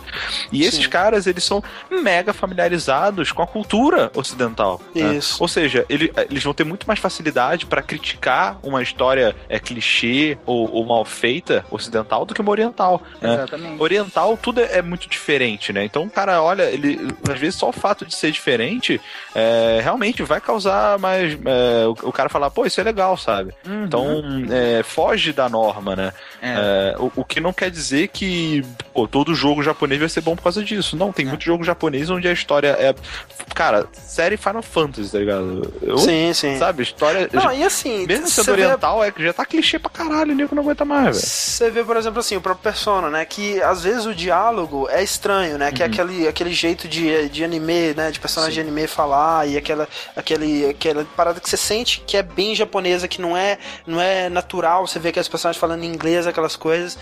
E 0.52 0.62
esses 0.64 0.84
Sim. 0.84 0.90
caras, 0.90 1.26
eles 1.26 1.44
são 1.44 1.62
mega 1.90 2.32
familiarizados 2.32 3.32
com 3.32 3.42
a 3.42 3.46
cultura 3.46 4.10
ocidental. 4.14 4.80
né? 4.94 5.16
Isso. 5.16 5.36
Ou 5.40 5.48
seja, 5.48 5.84
ele- 5.88 6.12
eles 6.30 6.42
vão 6.42 6.54
ter 6.54 6.64
muito 6.64 6.86
mais 6.86 6.98
facilidade 6.98 7.66
para 7.66 7.82
criticar 7.82 8.58
uma 8.62 8.82
história 8.82 9.34
é, 9.48 9.58
clichê 9.58 10.38
ou, 10.46 10.70
ou 10.72 10.84
mal 10.86 11.04
feita 11.04 11.64
ocidental 11.70 12.24
do 12.24 12.34
que 12.34 12.40
uma 12.40 12.50
oriental. 12.50 13.02
né? 13.20 13.34
Exatamente. 13.34 13.80
Oriental, 13.82 14.36
tudo 14.36 14.60
é, 14.60 14.78
é 14.78 14.82
muito 14.82 15.08
diferente, 15.08 15.72
né? 15.72 15.84
Então, 15.84 16.04
o 16.04 16.10
cara, 16.10 16.42
olha, 16.42 16.64
ele, 16.64 16.98
às 17.30 17.38
vezes 17.38 17.56
só 17.58 17.68
o 17.68 17.72
fato 17.72 18.04
de 18.06 18.14
ser 18.14 18.30
diferente 18.30 19.00
é, 19.34 19.80
realmente 19.82 20.22
vai 20.22 20.40
causar 20.40 20.79
mais. 20.98 21.34
é, 21.44 21.86
o, 21.86 22.08
o 22.08 22.12
cara 22.12 22.28
falar, 22.28 22.50
pô, 22.50 22.64
isso 22.66 22.80
é 22.80 22.84
legal, 22.84 23.16
sabe? 23.16 23.52
Uhum. 23.66 23.84
Então, 23.84 24.06
é, 24.50 24.82
foge 24.82 25.32
da 25.32 25.48
norma, 25.48 25.94
né? 25.96 26.12
É. 26.42 26.94
É, 26.94 26.96
o, 26.98 27.10
o 27.16 27.24
que 27.24 27.40
não 27.40 27.52
quer 27.52 27.70
dizer 27.70 28.08
que 28.08 28.64
pô, 28.92 29.06
todo 29.08 29.34
jogo 29.34 29.62
japonês 29.62 30.00
vai 30.00 30.08
ser 30.08 30.20
bom 30.20 30.34
por 30.36 30.42
causa 30.42 30.62
disso. 30.62 30.96
Não, 30.96 31.12
tem 31.12 31.24
muito 31.26 31.44
jogo 31.44 31.62
japonês 31.64 32.10
onde 32.10 32.26
a 32.28 32.32
história 32.32 32.68
é. 32.78 32.94
Cara, 33.54 33.86
série 33.92 34.36
Final 34.36 34.62
Fantasy, 34.62 35.10
tá 35.12 35.18
ligado? 35.18 35.72
Eu, 35.82 35.98
Sim, 35.98 36.32
sim. 36.32 36.58
Sabe, 36.58 36.82
história. 36.82 37.28
Não, 37.32 37.52
e 37.52 37.62
assim, 37.62 38.06
mesmo 38.06 38.26
sendo 38.28 38.44
você 38.46 38.52
vê- 38.56 38.64
oriental, 38.64 39.02
é, 39.04 39.10
que 39.10 39.22
já 39.22 39.32
tá 39.32 39.44
clichê 39.44 39.78
pra 39.78 39.90
caralho, 39.90 40.32
o 40.32 40.34
nego 40.36 40.54
não 40.54 40.62
aguenta 40.62 40.84
mais, 40.84 41.16
velho. 41.16 41.16
Você 41.26 41.70
vê, 41.70 41.82
por 41.84 41.96
exemplo, 41.96 42.20
assim, 42.20 42.36
o 42.36 42.40
próprio 42.40 42.62
Persona, 42.62 43.08
né? 43.10 43.24
Que 43.24 43.60
às 43.62 43.82
vezes 43.82 44.06
o 44.06 44.14
diálogo 44.14 44.88
é 44.90 45.02
estranho, 45.02 45.58
né? 45.58 45.72
Que 45.72 45.82
é 45.82 45.86
aquele, 45.86 46.28
aquele 46.28 46.52
jeito 46.52 46.86
de, 46.88 47.28
de 47.28 47.42
anime, 47.44 47.94
né? 47.94 48.10
De 48.10 48.20
personagem 48.20 48.54
de 48.54 48.60
anime 48.60 48.86
falar 48.86 49.48
e 49.48 49.56
aquela, 49.56 49.88
aquele, 50.16 50.69
aquela 50.70 51.04
parada 51.16 51.40
que 51.40 51.48
você 51.48 51.56
sente 51.56 52.02
que 52.06 52.16
é 52.16 52.22
bem 52.22 52.54
japonesa, 52.54 53.08
que 53.08 53.20
não 53.20 53.36
é, 53.36 53.58
não 53.86 54.00
é 54.00 54.28
natural. 54.28 54.86
Você 54.86 54.98
vê 54.98 55.12
que 55.12 55.18
as 55.18 55.28
personagens 55.28 55.60
falando 55.60 55.84
inglês, 55.84 56.26
aquelas 56.26 56.56
coisas. 56.56 56.98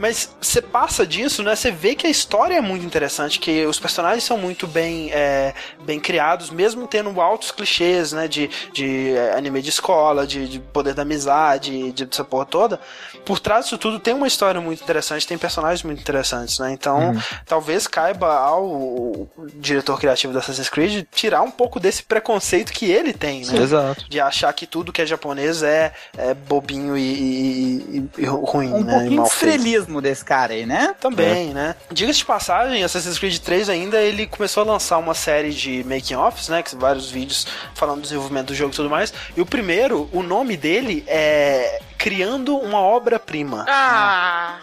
Mas 0.00 0.34
você 0.40 0.62
passa 0.62 1.06
disso, 1.06 1.42
né? 1.42 1.54
Você 1.54 1.70
vê 1.70 1.94
que 1.94 2.06
a 2.06 2.10
história 2.10 2.54
é 2.54 2.60
muito 2.60 2.86
interessante, 2.86 3.38
que 3.38 3.66
os 3.66 3.78
personagens 3.78 4.24
são 4.24 4.38
muito 4.38 4.66
bem, 4.66 5.10
é, 5.12 5.52
bem 5.84 6.00
criados, 6.00 6.48
mesmo 6.48 6.86
tendo 6.86 7.20
altos 7.20 7.50
clichês, 7.52 8.12
né? 8.12 8.26
De, 8.26 8.48
de 8.72 9.10
é, 9.14 9.34
anime 9.36 9.60
de 9.60 9.68
escola, 9.68 10.26
de, 10.26 10.48
de 10.48 10.58
poder 10.58 10.94
da 10.94 11.02
amizade, 11.02 11.92
de 11.92 12.08
essa 12.10 12.24
porra 12.24 12.46
toda. 12.46 12.80
Por 13.26 13.38
trás 13.38 13.66
disso 13.66 13.76
tudo 13.76 14.00
tem 14.00 14.14
uma 14.14 14.26
história 14.26 14.58
muito 14.60 14.82
interessante, 14.82 15.26
tem 15.26 15.36
personagens 15.36 15.82
muito 15.82 16.00
interessantes, 16.00 16.58
né? 16.58 16.72
Então, 16.72 17.12
talvez 17.46 17.86
caiba 17.86 18.32
ao 18.34 19.28
diretor 19.56 19.98
criativo 20.00 20.32
do 20.32 20.38
Assassin's 20.38 20.70
Creed 20.70 21.04
tirar 21.12 21.42
um 21.42 21.50
pouco 21.50 21.78
desse 21.78 22.02
preconceito 22.02 22.72
que 22.72 22.90
ele 22.90 23.12
tem, 23.12 23.44
né? 23.44 23.58
Exato. 23.58 24.06
De 24.08 24.18
achar 24.18 24.50
que 24.54 24.66
tudo 24.66 24.92
que 24.92 25.02
é 25.02 25.06
japonês 25.06 25.62
é, 25.62 25.92
é 26.16 26.32
bobinho 26.32 26.96
e, 26.96 27.02
e- 27.02 27.98
e- 28.16 28.22
e 28.22 28.24
ruim, 28.24 28.72
Um 28.72 28.82
né? 28.84 28.92
e 28.92 28.94
pouquinho 28.94 29.10
de 29.10 29.16
mal 29.16 29.26
feito. 29.26 29.60
Estrelismo 29.90 30.00
desse 30.00 30.24
cara 30.24 30.54
aí, 30.54 30.64
né? 30.64 30.94
Também, 31.00 31.52
né? 31.52 31.74
Diga-se 31.90 32.20
de 32.20 32.24
passagem, 32.24 32.82
Assassin's 32.84 33.18
Creed 33.18 33.38
3 33.38 33.68
ainda, 33.68 34.00
ele 34.00 34.26
começou 34.26 34.62
a 34.62 34.66
lançar 34.66 34.98
uma 34.98 35.14
série 35.14 35.50
de 35.50 35.84
making-offs, 35.84 36.48
né? 36.48 36.62
Que 36.62 36.70
são 36.70 36.78
vários 36.78 37.10
vídeos 37.10 37.46
falando 37.74 37.96
do 37.96 38.02
desenvolvimento 38.02 38.48
do 38.48 38.54
jogo 38.54 38.72
e 38.72 38.76
tudo 38.76 38.88
mais. 38.88 39.12
E 39.36 39.40
o 39.40 39.46
primeiro, 39.46 40.08
o 40.12 40.22
nome 40.22 40.56
dele 40.56 41.04
é 41.06 41.80
Criando 41.98 42.56
uma 42.56 42.80
Obra-Prima. 42.80 43.66
Ah! 43.68 44.58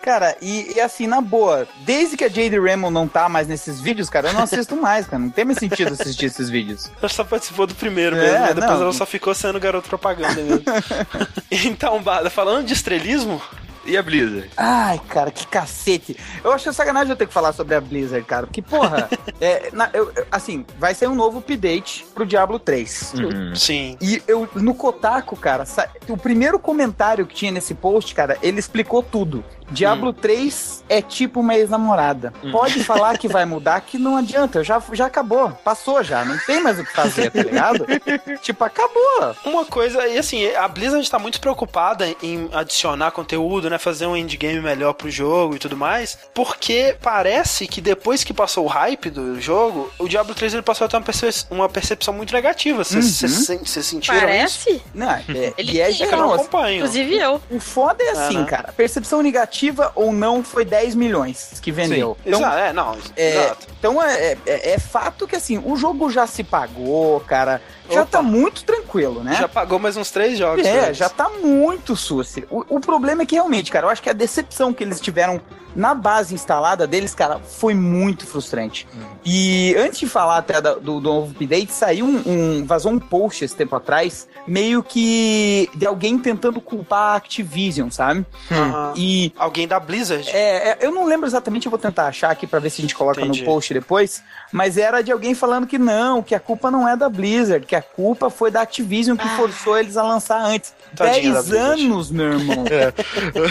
Cara, 0.00 0.36
e, 0.40 0.74
e 0.76 0.80
assim, 0.80 1.06
na 1.06 1.20
boa, 1.20 1.68
desde 1.80 2.16
que 2.16 2.24
a 2.24 2.28
Jade 2.28 2.58
Raymond 2.58 2.94
não 2.94 3.06
tá 3.06 3.28
mais 3.28 3.46
nesses 3.46 3.78
vídeos, 3.78 4.08
cara, 4.08 4.28
eu 4.28 4.32
não 4.32 4.42
assisto 4.42 4.74
mais, 4.80 5.06
cara. 5.06 5.18
Não 5.18 5.28
tem 5.28 5.44
mais 5.44 5.58
sentido 5.58 5.92
assistir 5.92 6.26
esses 6.26 6.48
vídeos. 6.48 6.90
Ela 6.98 7.08
só 7.12 7.24
participou 7.24 7.66
do 7.66 7.74
primeiro 7.74 8.16
É, 8.16 8.20
mesmo, 8.20 8.38
né? 8.38 8.54
Depois 8.54 8.74
não. 8.76 8.82
ela 8.84 8.92
só 8.92 9.04
ficou 9.04 9.34
sendo 9.34 9.60
garoto 9.60 9.88
propaganda 9.88 10.40
mesmo. 10.40 10.62
então, 11.50 12.00
Bada, 12.00 12.30
falando 12.30 12.64
de 12.64 12.72
estrelismo, 12.72 13.42
E 13.88 13.96
a 13.96 14.02
Blizzard? 14.02 14.50
Ai, 14.56 15.00
cara, 15.08 15.30
que 15.30 15.46
cacete. 15.46 16.16
Eu 16.44 16.52
acho 16.52 16.70
sacanagem 16.72 17.10
eu 17.10 17.16
ter 17.16 17.26
que 17.26 17.32
falar 17.32 17.52
sobre 17.52 17.74
a 17.74 17.80
Blizzard, 17.80 18.24
cara. 18.26 18.46
Porque, 18.46 18.60
porra, 18.62 19.08
é, 19.40 19.70
na- 19.72 19.90
eu- 19.94 20.12
assim, 20.30 20.64
vai 20.78 20.94
ser 20.94 21.08
um 21.08 21.14
novo 21.14 21.38
update 21.38 22.04
pro 22.14 22.26
Diablo 22.26 22.58
3. 22.58 23.14
Uhum. 23.14 23.54
sim. 23.54 23.96
E 24.00 24.22
eu, 24.28 24.48
no 24.54 24.74
Kotaku, 24.74 25.36
cara, 25.36 25.64
o 26.08 26.16
primeiro 26.16 26.58
comentário 26.58 27.26
que 27.26 27.34
tinha 27.34 27.50
nesse 27.50 27.74
post, 27.74 28.14
cara, 28.14 28.36
ele 28.42 28.58
explicou 28.58 29.02
tudo. 29.02 29.42
Diablo 29.70 30.12
3 30.12 30.84
é 30.88 31.02
tipo 31.02 31.40
uma 31.40 31.54
ex-namorada. 31.54 32.32
Pode 32.50 32.82
falar 32.84 33.18
que 33.18 33.28
vai 33.28 33.44
mudar, 33.44 33.80
que 33.82 33.98
não 33.98 34.16
adianta, 34.16 34.64
já, 34.64 34.82
já 34.92 35.06
acabou, 35.06 35.50
passou 35.64 36.02
já, 36.02 36.24
não 36.24 36.38
tem 36.38 36.62
mais 36.62 36.78
o 36.78 36.84
que 36.84 36.92
fazer, 36.92 37.30
tá 37.30 37.42
ligado? 37.42 37.86
tipo, 38.42 38.64
acabou. 38.64 39.34
Uma 39.44 39.64
coisa, 39.64 40.06
e 40.06 40.16
assim, 40.18 40.46
a 40.54 40.66
Blizzard 40.68 41.08
tá 41.10 41.18
muito 41.18 41.40
preocupada 41.40 42.08
em 42.22 42.48
adicionar 42.52 43.10
conteúdo, 43.10 43.68
né? 43.68 43.78
Fazer 43.78 44.06
um 44.06 44.16
endgame 44.16 44.60
melhor 44.60 44.92
pro 44.94 45.10
jogo 45.10 45.56
e 45.56 45.58
tudo 45.58 45.76
mais, 45.76 46.18
porque 46.34 46.96
parece 47.02 47.66
que 47.66 47.80
depois 47.80 48.24
que 48.24 48.32
passou 48.32 48.64
o 48.64 48.68
hype 48.68 49.10
do 49.10 49.40
jogo, 49.40 49.90
o 49.98 50.08
Diablo 50.08 50.34
3 50.34 50.54
ele 50.54 50.62
passou 50.62 50.84
a 50.86 50.88
ter 50.88 50.96
uma, 50.96 51.02
perce- 51.02 51.46
uma 51.50 51.68
percepção 51.68 52.14
muito 52.14 52.32
negativa. 52.32 52.82
Vocês 52.84 53.22
Uhum. 53.22 53.64
sentiram 53.66 54.16
isso? 54.16 54.20
Parece? 54.26 54.82
Não, 54.94 55.10
é, 55.10 55.22
Ele 55.58 55.72
e 55.76 55.80
é 55.80 55.90
É 55.90 55.92
que 55.94 56.02
eu 56.04 56.16
não 56.16 56.32
acompanho. 56.32 56.76
Inclusive 56.78 57.16
eu. 57.18 57.40
O 57.50 57.60
foda 57.60 58.02
é 58.02 58.06
É, 58.08 58.10
assim, 58.12 58.38
né? 58.38 58.44
cara. 58.44 58.72
Percepção 58.72 59.22
negativa 59.22 59.57
ou 59.94 60.12
não 60.12 60.42
foi 60.42 60.64
10 60.64 60.94
milhões 60.94 61.58
que 61.60 61.70
vendeu. 61.72 62.16
Então, 62.24 62.40
Exato, 62.40 62.56
é, 62.58 62.72
não, 62.72 62.96
É, 63.16 63.30
exato. 63.44 63.66
então 63.78 64.02
é, 64.02 64.36
é- 64.46 64.70
é 64.74 64.78
fato 64.78 65.26
que 65.26 65.36
assim, 65.36 65.60
o 65.64 65.76
jogo 65.76 66.10
já 66.10 66.26
se 66.26 66.42
pagou, 66.44 67.20
cara. 67.20 67.60
já 67.90 68.02
Opa. 68.02 68.10
tá 68.10 68.22
muito 68.22 68.64
tranquilo, 68.64 69.22
né? 69.24 69.34
Já 69.38 69.48
pagou 69.48 69.78
mais 69.78 69.96
uns 69.96 70.10
três 70.10 70.36
jogos. 70.38 70.66
É, 70.66 70.92
já 70.92 71.08
tá 71.08 71.28
muito 71.30 71.96
suci. 71.96 72.44
O, 72.50 72.76
o 72.76 72.80
problema 72.80 73.22
é 73.22 73.26
que 73.26 73.34
realmente, 73.34 73.70
cara, 73.70 73.86
eu 73.86 73.90
acho 73.90 74.02
que 74.02 74.10
a 74.10 74.12
decepção 74.12 74.74
que 74.74 74.84
eles 74.84 75.00
tiveram 75.00 75.40
na 75.74 75.94
base 75.94 76.34
instalada 76.34 76.86
deles, 76.86 77.14
cara, 77.14 77.38
foi 77.38 77.72
muito 77.74 78.26
frustrante. 78.26 78.86
E 79.24 79.74
antes 79.78 79.98
de 80.00 80.06
falar 80.06 80.38
até 80.38 80.60
do, 80.60 80.80
do 80.80 81.00
novo 81.00 81.30
update, 81.32 81.72
saiu 81.72 82.04
um, 82.04 82.22
um- 82.26 82.66
vazou 82.66 82.92
um 82.92 82.98
post 82.98 83.44
esse 83.44 83.54
tempo 83.56 83.74
atrás, 83.76 84.28
meio 84.48 84.82
que 84.82 85.68
de 85.74 85.86
alguém 85.86 86.18
tentando 86.18 86.60
culpar 86.60 87.12
a 87.12 87.16
Activision, 87.16 87.90
sabe? 87.90 88.24
Aham. 88.50 88.94
E 88.96 89.32
Alguém 89.36 89.68
da 89.68 89.78
Blizzard? 89.78 90.28
é, 90.32 90.70
é, 90.70 90.78
eu 90.80 90.90
não 90.90 91.04
lembro 91.04 91.26
exatamente, 91.26 91.66
eu 91.66 91.70
vou 91.70 91.78
tentar 91.78 92.06
achar 92.06 92.30
aqui 92.30 92.46
pra 92.46 92.58
ver 92.58 92.70
se 92.70 92.80
a 92.80 92.82
gente 92.82 92.94
coloca 92.94 93.20
Entendi. 93.20 93.40
no 93.40 93.46
post 93.46 93.72
depois, 93.74 94.22
mas 94.50 94.78
era 94.78 95.02
de 95.02 95.12
alguém 95.12 95.34
falando 95.34 95.66
que 95.66 95.78
não, 95.78 96.22
que 96.22 96.34
a 96.34 96.40
culpa 96.40 96.70
não 96.70 96.88
é 96.88 96.96
da 96.96 97.08
Blizzard, 97.08 97.66
que 97.66 97.76
a 97.76 97.82
culpa 97.82 98.30
foi 98.30 98.50
da 98.50 98.62
Activision 98.62 99.16
que 99.16 99.28
forçou 99.36 99.78
eles 99.78 99.96
a 99.96 100.02
lançar 100.02 100.40
antes. 100.40 100.72
Tadinha 100.96 101.32
da 101.34 101.42
10 101.42 101.46
Blizzard. 101.50 101.82
anos, 101.84 102.10
meu 102.10 102.32
irmão. 102.38 102.64